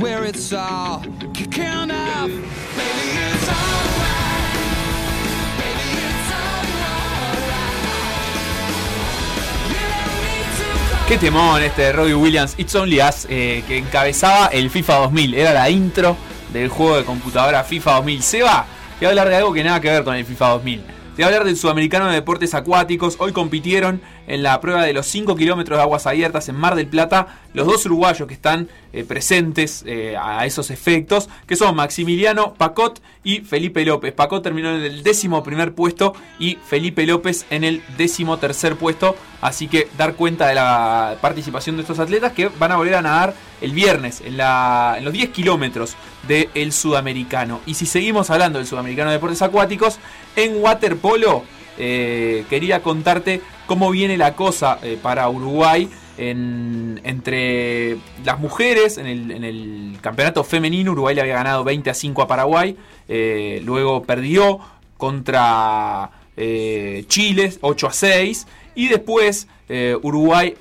where 0.00 0.24
it's 0.24 0.52
all. 0.52 1.02
Qué 11.06 11.18
temón 11.18 11.60
este 11.62 11.82
de 11.82 11.92
Robbie 11.92 12.14
Williams, 12.14 12.54
It's 12.56 12.74
Only 12.74 13.00
Us, 13.00 13.26
eh, 13.28 13.64
que 13.66 13.78
encabezaba 13.78 14.46
el 14.46 14.70
FIFA 14.70 14.94
2000. 14.94 15.34
Era 15.34 15.52
la 15.52 15.68
intro 15.68 16.16
del 16.52 16.68
juego 16.68 16.96
de 16.96 17.04
computadora 17.04 17.64
FIFA 17.64 17.94
2000. 17.94 18.22
Seba, 18.22 18.66
te 18.98 19.06
voy 19.06 19.06
a 19.06 19.08
hablar 19.10 19.28
de 19.28 19.36
algo 19.36 19.52
que 19.52 19.64
nada 19.64 19.80
que 19.80 19.90
ver 19.90 20.04
con 20.04 20.14
el 20.14 20.24
FIFA 20.24 20.48
2000. 20.50 20.80
Te 20.80 20.86
voy 21.16 21.24
a 21.24 21.26
hablar 21.26 21.44
del 21.44 21.56
Sudamericano 21.56 22.06
de 22.06 22.14
Deportes 22.14 22.54
Acuáticos. 22.54 23.16
Hoy 23.18 23.32
compitieron 23.32 24.00
en 24.26 24.42
la 24.42 24.60
prueba 24.60 24.84
de 24.84 24.92
los 24.92 25.06
5 25.06 25.36
kilómetros 25.36 25.78
de 25.78 25.82
aguas 25.82 26.06
abiertas 26.06 26.48
en 26.48 26.56
Mar 26.56 26.74
del 26.74 26.86
Plata 26.86 27.40
los 27.52 27.66
dos 27.66 27.84
uruguayos 27.86 28.28
que 28.28 28.34
están 28.34 28.68
eh, 28.92 29.04
presentes 29.04 29.82
eh, 29.86 30.16
a 30.20 30.46
esos 30.46 30.70
efectos, 30.70 31.28
que 31.46 31.56
son 31.56 31.74
Maximiliano 31.74 32.54
Pacot 32.54 33.00
y 33.24 33.40
Felipe 33.40 33.84
López. 33.84 34.12
Pacot 34.12 34.42
terminó 34.42 34.70
en 34.70 34.82
el 34.82 35.02
décimo 35.02 35.42
primer 35.42 35.74
puesto 35.74 36.14
y 36.38 36.56
Felipe 36.64 37.06
López 37.06 37.46
en 37.50 37.64
el 37.64 37.82
décimo 37.96 38.38
tercer 38.38 38.76
puesto. 38.76 39.16
Así 39.40 39.68
que 39.68 39.88
dar 39.96 40.14
cuenta 40.14 40.46
de 40.48 40.54
la 40.54 41.16
participación 41.20 41.76
de 41.76 41.82
estos 41.82 41.98
atletas 41.98 42.32
que 42.32 42.48
van 42.48 42.72
a 42.72 42.76
volver 42.76 42.94
a 42.94 43.02
nadar 43.02 43.34
el 43.60 43.72
viernes 43.72 44.20
en, 44.20 44.38
en 44.40 45.04
los 45.04 45.12
10 45.12 45.30
kilómetros 45.30 45.96
del 46.28 46.72
sudamericano. 46.72 47.60
Y 47.66 47.74
si 47.74 47.86
seguimos 47.86 48.30
hablando 48.30 48.58
del 48.58 48.66
sudamericano 48.66 49.10
de 49.10 49.16
deportes 49.16 49.42
acuáticos, 49.42 49.98
en 50.36 50.62
waterpolo 50.62 51.44
eh, 51.82 52.44
quería 52.50 52.82
contarte 52.82 53.40
cómo 53.66 53.90
viene 53.90 54.16
la 54.18 54.36
cosa 54.36 54.78
eh, 54.82 54.98
para 55.02 55.28
Uruguay 55.30 55.88
en- 56.18 57.00
entre 57.04 57.96
las 58.24 58.38
mujeres. 58.38 58.98
En 58.98 59.06
el, 59.06 59.96
campeonato 60.02 60.44
femenino, 60.44 60.92
Uruguay 60.92 61.14
le 61.14 61.22
había 61.22 61.34
ganado 61.34 61.64
20 61.64 61.88
a 61.90 61.94
5 61.94 62.22
a 62.22 62.28
Paraguay. 62.28 62.76
eh, 63.08 63.60
luego 63.64 64.02
perdió 64.04 64.60
contra 64.98 66.10
Chile 66.36 67.52
8 67.60 67.86
a 67.88 67.92
6. 67.92 68.46
Y 68.74 68.88
después 68.88 69.48
Uruguay 70.02 70.54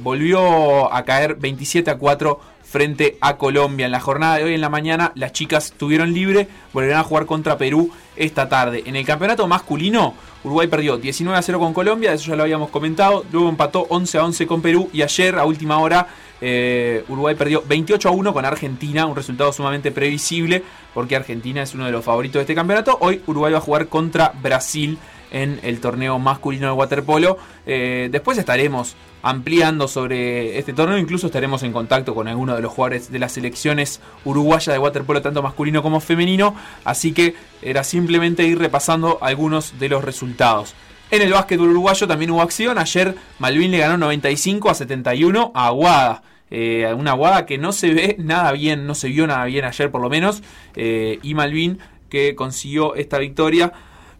volvió 0.00 0.92
a 0.92 1.04
caer 1.04 1.34
27 1.36 1.90
a 1.90 1.96
4 1.98 2.40
frente 2.74 3.18
a 3.20 3.36
Colombia. 3.36 3.86
En 3.86 3.92
la 3.92 4.00
jornada 4.00 4.38
de 4.38 4.42
hoy 4.42 4.54
en 4.54 4.60
la 4.60 4.68
mañana 4.68 5.12
las 5.14 5.30
chicas 5.30 5.74
tuvieron 5.78 6.12
libre, 6.12 6.48
volverán 6.72 6.98
a 6.98 7.04
jugar 7.04 7.24
contra 7.24 7.56
Perú 7.56 7.92
esta 8.16 8.48
tarde. 8.48 8.82
En 8.84 8.96
el 8.96 9.06
campeonato 9.06 9.46
masculino, 9.46 10.14
Uruguay 10.42 10.66
perdió 10.66 10.96
19 10.96 11.38
a 11.38 11.42
0 11.42 11.60
con 11.60 11.72
Colombia, 11.72 12.12
eso 12.12 12.30
ya 12.30 12.34
lo 12.34 12.42
habíamos 12.42 12.70
comentado, 12.70 13.24
luego 13.30 13.48
empató 13.48 13.86
11 13.90 14.18
a 14.18 14.24
11 14.24 14.46
con 14.48 14.60
Perú 14.60 14.90
y 14.92 15.02
ayer 15.02 15.38
a 15.38 15.44
última 15.44 15.78
hora 15.78 16.08
eh, 16.40 17.04
Uruguay 17.08 17.36
perdió 17.36 17.62
28 17.64 18.08
a 18.08 18.10
1 18.10 18.32
con 18.32 18.44
Argentina, 18.44 19.06
un 19.06 19.14
resultado 19.14 19.52
sumamente 19.52 19.92
previsible 19.92 20.60
porque 20.92 21.14
Argentina 21.14 21.62
es 21.62 21.76
uno 21.76 21.86
de 21.86 21.92
los 21.92 22.04
favoritos 22.04 22.40
de 22.40 22.40
este 22.40 22.56
campeonato. 22.56 22.98
Hoy 23.00 23.22
Uruguay 23.28 23.52
va 23.52 23.58
a 23.58 23.62
jugar 23.62 23.86
contra 23.86 24.32
Brasil 24.42 24.98
en 25.34 25.58
el 25.64 25.80
torneo 25.80 26.18
masculino 26.18 26.68
de 26.68 26.72
waterpolo. 26.72 27.36
Eh, 27.66 28.08
después 28.10 28.38
estaremos 28.38 28.94
ampliando 29.20 29.88
sobre 29.88 30.58
este 30.58 30.72
torneo, 30.72 30.96
incluso 30.96 31.26
estaremos 31.26 31.64
en 31.64 31.72
contacto 31.72 32.14
con 32.14 32.28
algunos 32.28 32.54
de 32.56 32.62
los 32.62 32.72
jugadores 32.72 33.10
de 33.10 33.18
las 33.18 33.32
selecciones 33.32 34.00
uruguayas 34.24 34.72
de 34.72 34.78
waterpolo, 34.78 35.20
tanto 35.22 35.42
masculino 35.42 35.82
como 35.82 35.98
femenino, 35.98 36.54
así 36.84 37.12
que 37.12 37.34
era 37.62 37.82
simplemente 37.82 38.44
ir 38.44 38.58
repasando 38.58 39.18
algunos 39.20 39.78
de 39.80 39.88
los 39.88 40.04
resultados. 40.04 40.74
En 41.10 41.20
el 41.20 41.32
básquetbol 41.32 41.70
uruguayo 41.70 42.06
también 42.06 42.30
hubo 42.30 42.40
acción, 42.40 42.78
ayer 42.78 43.16
Malvin 43.40 43.72
le 43.72 43.78
ganó 43.78 43.98
95 43.98 44.70
a 44.70 44.74
71 44.74 45.52
a 45.54 45.66
Aguada. 45.66 46.22
Eh, 46.50 46.94
una 46.96 47.12
Aguada 47.12 47.44
que 47.44 47.58
no 47.58 47.72
se 47.72 47.92
ve 47.92 48.16
nada 48.20 48.52
bien, 48.52 48.86
no 48.86 48.94
se 48.94 49.08
vio 49.08 49.26
nada 49.26 49.44
bien 49.46 49.64
ayer 49.64 49.90
por 49.90 50.00
lo 50.00 50.08
menos, 50.08 50.44
eh, 50.76 51.18
y 51.22 51.34
Malvin 51.34 51.80
que 52.08 52.36
consiguió 52.36 52.94
esta 52.94 53.18
victoria. 53.18 53.72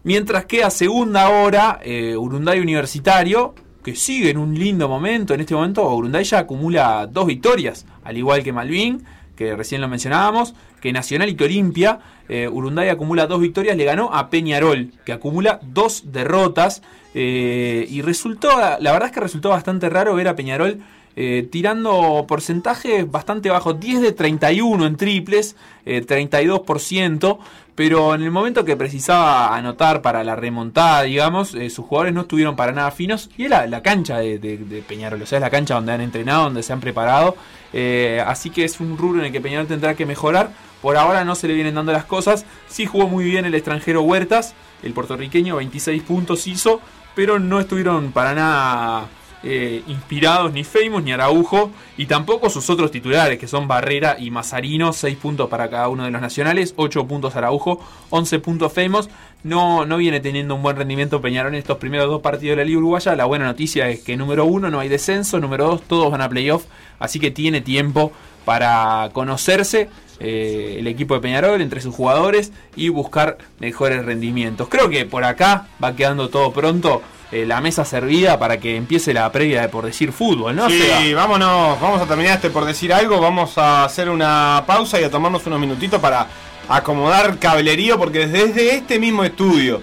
Mientras 0.05 0.45
que 0.45 0.63
a 0.63 0.69
segunda 0.69 1.31
hora, 1.31 1.81
eh, 1.83 2.15
Urunday 2.15 2.61
Universitario, 2.61 3.55
que 3.83 3.97
sigue 3.97 4.31
en 4.31 4.37
un 4.37 4.55
lindo 4.55 4.87
momento. 4.87 5.33
En 5.33 5.41
este 5.41 5.55
momento, 5.55 5.89
Urunday 5.95 6.25
ya 6.25 6.41
acumula 6.41 7.07
dos 7.11 7.27
victorias, 7.27 7.87
al 8.05 8.19
igual 8.19 8.43
que 8.43 8.53
Malvin, 8.53 9.03
que 9.35 9.57
recién 9.57 9.81
lo 9.81 9.89
mencionábamos, 9.89 10.55
que 10.83 10.93
Nacional 10.93 11.31
y 11.31 11.37
que 11.37 11.45
Olimpia. 11.45 12.01
Eh, 12.29 12.49
Urunday 12.49 12.91
acumula 12.91 13.27
dos 13.27 13.41
victorias, 13.41 13.79
le 13.79 13.85
ganó 13.85 14.11
a 14.13 14.29
Peñarol, 14.29 14.93
que 15.07 15.13
acumula 15.13 15.59
dos 15.63 16.13
derrotas. 16.13 16.83
eh, 17.17 17.87
y 17.89 18.03
resultó, 18.03 18.49
la 18.59 18.93
verdad 18.93 19.07
es 19.07 19.13
que 19.13 19.21
resultó 19.21 19.49
bastante 19.51 19.89
raro 19.89 20.17
ver 20.17 20.27
a 20.27 20.35
Peñarol 20.35 20.81
eh, 21.17 21.47
tirando 21.51 22.25
porcentajes 22.27 23.11
bastante 23.11 23.51
bajos, 23.51 23.79
10 23.79 24.01
de 24.03 24.13
31 24.13 24.87
en 24.87 24.97
triples, 24.97 25.57
eh, 25.87 26.05
32%, 26.07 27.39
pero 27.75 28.15
en 28.15 28.23
el 28.23 28.31
momento 28.31 28.65
que 28.65 28.77
precisaba 28.77 29.57
anotar 29.57 30.01
para 30.03 30.23
la 30.25 30.37
remontada, 30.37 31.03
digamos, 31.03 31.55
eh, 31.55 31.71
sus 31.71 31.85
jugadores 31.87 32.15
no 32.15 32.23
estuvieron 32.23 32.57
para 32.57 32.73
nada 32.73 32.91
finos, 32.91 33.31
y 33.37 33.45
era 33.45 33.67
la 33.67 33.83
cancha 33.83 34.19
de, 34.19 34.39
de- 34.39 34.83
Peñarol, 34.87 35.23
o 35.23 35.27
sea, 35.27 35.39
es 35.39 35.43
la 35.43 35.51
cancha 35.51 35.75
donde 35.75 35.93
han 35.93 36.01
entrenado, 36.01 36.45
donde 36.45 36.63
se 36.63 36.73
han 36.73 36.81
preparado, 36.81 37.37
eh, 37.73 38.23
así 38.27 38.51
que 38.51 38.65
es 38.65 38.79
un 38.81 38.97
rubro 38.97 39.21
en 39.21 39.27
el 39.27 39.33
que 39.33 39.41
Peñarol 39.41 39.67
tendrá 39.67 39.95
que 39.95 40.07
mejorar, 40.07 40.51
por 40.83 40.97
ahora 40.97 41.25
no 41.25 41.35
se 41.35 41.49
le 41.49 41.55
vienen 41.55 41.75
dando 41.75 41.93
las 41.93 42.05
cosas, 42.05 42.45
sí 42.69 42.87
jugó 42.87 43.09
muy 43.09 43.25
bien 43.25 43.45
el 43.45 43.55
extranjero 43.55 44.03
Huertas, 44.03 44.55
el 44.83 44.93
puertorriqueño 44.93 45.57
26 45.57 46.03
puntos 46.03 46.47
hizo, 46.47 46.81
pero 47.15 47.39
no 47.39 47.59
estuvieron 47.61 48.13
para 48.13 48.35
nada 48.35 49.07
eh, 49.47 49.83
inspirados 49.89 50.53
ni 50.55 50.65
Famous 50.65 51.03
ni 51.03 51.13
Araujo 51.13 51.71
y 51.99 52.07
tampoco 52.07 52.49
sus 52.49 52.71
otros 52.71 52.91
titulares 52.91 53.39
que 53.39 53.47
son 53.47 53.69
Barrera 53.69 54.17
y 54.19 54.31
Mazarino, 54.31 54.95
6 54.95 55.19
puntos 55.19 55.51
para 55.51 55.69
cada 55.69 55.89
uno 55.89 56.05
de 56.05 56.11
los 56.11 56.23
nacionales, 56.23 56.73
8 56.77 57.07
puntos 57.07 57.37
Araujo, 57.37 57.79
11 58.09 58.39
puntos 58.39 58.73
Famous. 58.73 59.11
No, 59.43 59.85
no 59.85 59.99
viene 59.99 60.21
teniendo 60.21 60.55
un 60.55 60.63
buen 60.63 60.77
rendimiento 60.77 61.21
Peñarol 61.21 61.53
en 61.53 61.59
estos 61.59 61.77
primeros 61.77 62.09
dos 62.09 62.23
partidos 62.23 62.57
de 62.57 62.63
la 62.63 62.67
Liga 62.67 62.79
Uruguaya. 62.79 63.15
La 63.15 63.27
buena 63.27 63.45
noticia 63.45 63.91
es 63.91 64.01
que 64.01 64.17
número 64.17 64.47
uno 64.47 64.71
no 64.71 64.81
hay 64.81 64.89
descenso, 64.89 65.39
número 65.39 65.67
dos 65.67 65.83
todos 65.83 66.11
van 66.11 66.23
a 66.23 66.29
playoff, 66.31 66.65
así 66.99 67.21
que 67.21 67.31
tiene 67.31 67.61
tiempo 67.61 68.13
para 68.47 69.11
conocerse 69.13 69.91
eh, 70.21 70.77
el 70.79 70.87
equipo 70.87 71.15
de 71.15 71.21
Peñarol 71.21 71.61
entre 71.61 71.83
sus 71.83 71.95
jugadores 71.95 72.53
y 72.77 72.89
buscar 72.89 73.37
mejores 73.59 74.05
rendimientos. 74.05 74.69
Creo 74.69 74.89
que 74.89 75.05
por 75.05 75.25
acá 75.25 75.67
va 75.83 75.95
quedando 75.95 76.31
todo 76.31 76.53
pronto. 76.53 77.03
Eh, 77.33 77.45
la 77.47 77.61
mesa 77.61 77.85
servida 77.85 78.39
para 78.39 78.59
que 78.59 78.77
empiece 78.77 79.13
la 79.13 79.31
previa 79.33 79.63
de 79.63 79.69
por 79.69 79.85
decir 79.85 80.13
fútbol, 80.13 80.55
¿no? 80.55 80.69
Sí, 80.69 80.81
Seba? 80.81 81.23
vámonos, 81.23 81.81
vamos 81.81 82.01
a 82.01 82.07
terminar 82.07 82.37
este 82.37 82.51
por 82.51 82.65
decir 82.65 82.93
algo, 82.93 83.21
vamos 83.21 83.59
a 83.59 83.85
hacer 83.85 84.09
una 84.09 84.63
pausa 84.67 85.01
y 85.01 85.05
a 85.05 85.11
tomarnos 85.11 85.47
unos 85.47 85.59
minutitos 85.59 86.01
para 86.01 86.27
acomodar 86.69 87.39
cablerío, 87.39 87.99
porque 87.99 88.27
desde 88.27 88.75
este 88.75 88.99
mismo 88.99 89.25
estudio, 89.25 89.83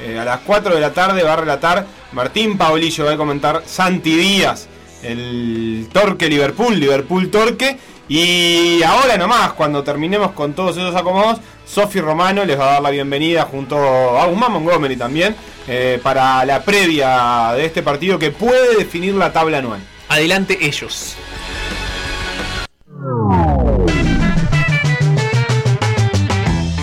eh, 0.00 0.18
a 0.18 0.24
las 0.24 0.40
4 0.40 0.74
de 0.74 0.80
la 0.80 0.92
tarde 0.92 1.22
va 1.22 1.34
a 1.34 1.36
relatar 1.36 1.86
Martín 2.12 2.58
Paulillo, 2.58 3.04
va 3.04 3.12
a 3.12 3.16
comentar 3.16 3.62
Santi 3.66 4.16
Díaz, 4.16 4.68
el 5.02 5.88
Torque 5.92 6.28
Liverpool, 6.28 6.78
Liverpool 6.78 7.30
Torque, 7.30 7.78
y 8.08 8.82
ahora 8.82 9.16
nomás, 9.16 9.52
cuando 9.52 9.84
terminemos 9.84 10.32
con 10.32 10.52
todos 10.52 10.76
esos 10.76 10.96
acomodos, 10.96 11.38
Sofi 11.64 12.00
Romano 12.00 12.44
les 12.44 12.58
va 12.58 12.68
a 12.68 12.72
dar 12.72 12.82
la 12.82 12.90
bienvenida 12.90 13.44
junto 13.44 13.76
a 14.18 14.26
Guzmán 14.26 14.50
Montgomery 14.52 14.96
también 14.96 15.36
eh, 15.68 16.00
para 16.02 16.44
la 16.44 16.64
previa 16.64 17.52
de 17.54 17.66
este 17.66 17.84
partido 17.84 18.18
que 18.18 18.32
puede 18.32 18.76
definir 18.76 19.14
la 19.14 19.32
tabla 19.32 19.58
anual. 19.58 19.80
Adelante 20.08 20.58
ellos. 20.60 21.14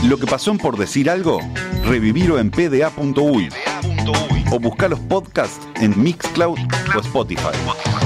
Lo 0.03 0.17
que 0.17 0.25
pasó 0.25 0.51
en 0.51 0.57
por 0.59 0.77
decir 0.77 1.09
algo, 1.09 1.41
revivirlo 1.83 2.39
en 2.39 2.49
pda.uy 2.49 3.49
o 4.51 4.59
buscar 4.59 4.89
los 4.89 4.99
podcasts 5.01 5.59
en 5.81 6.01
Mixcloud 6.01 6.57
o 6.95 6.99
Spotify. 6.99 7.96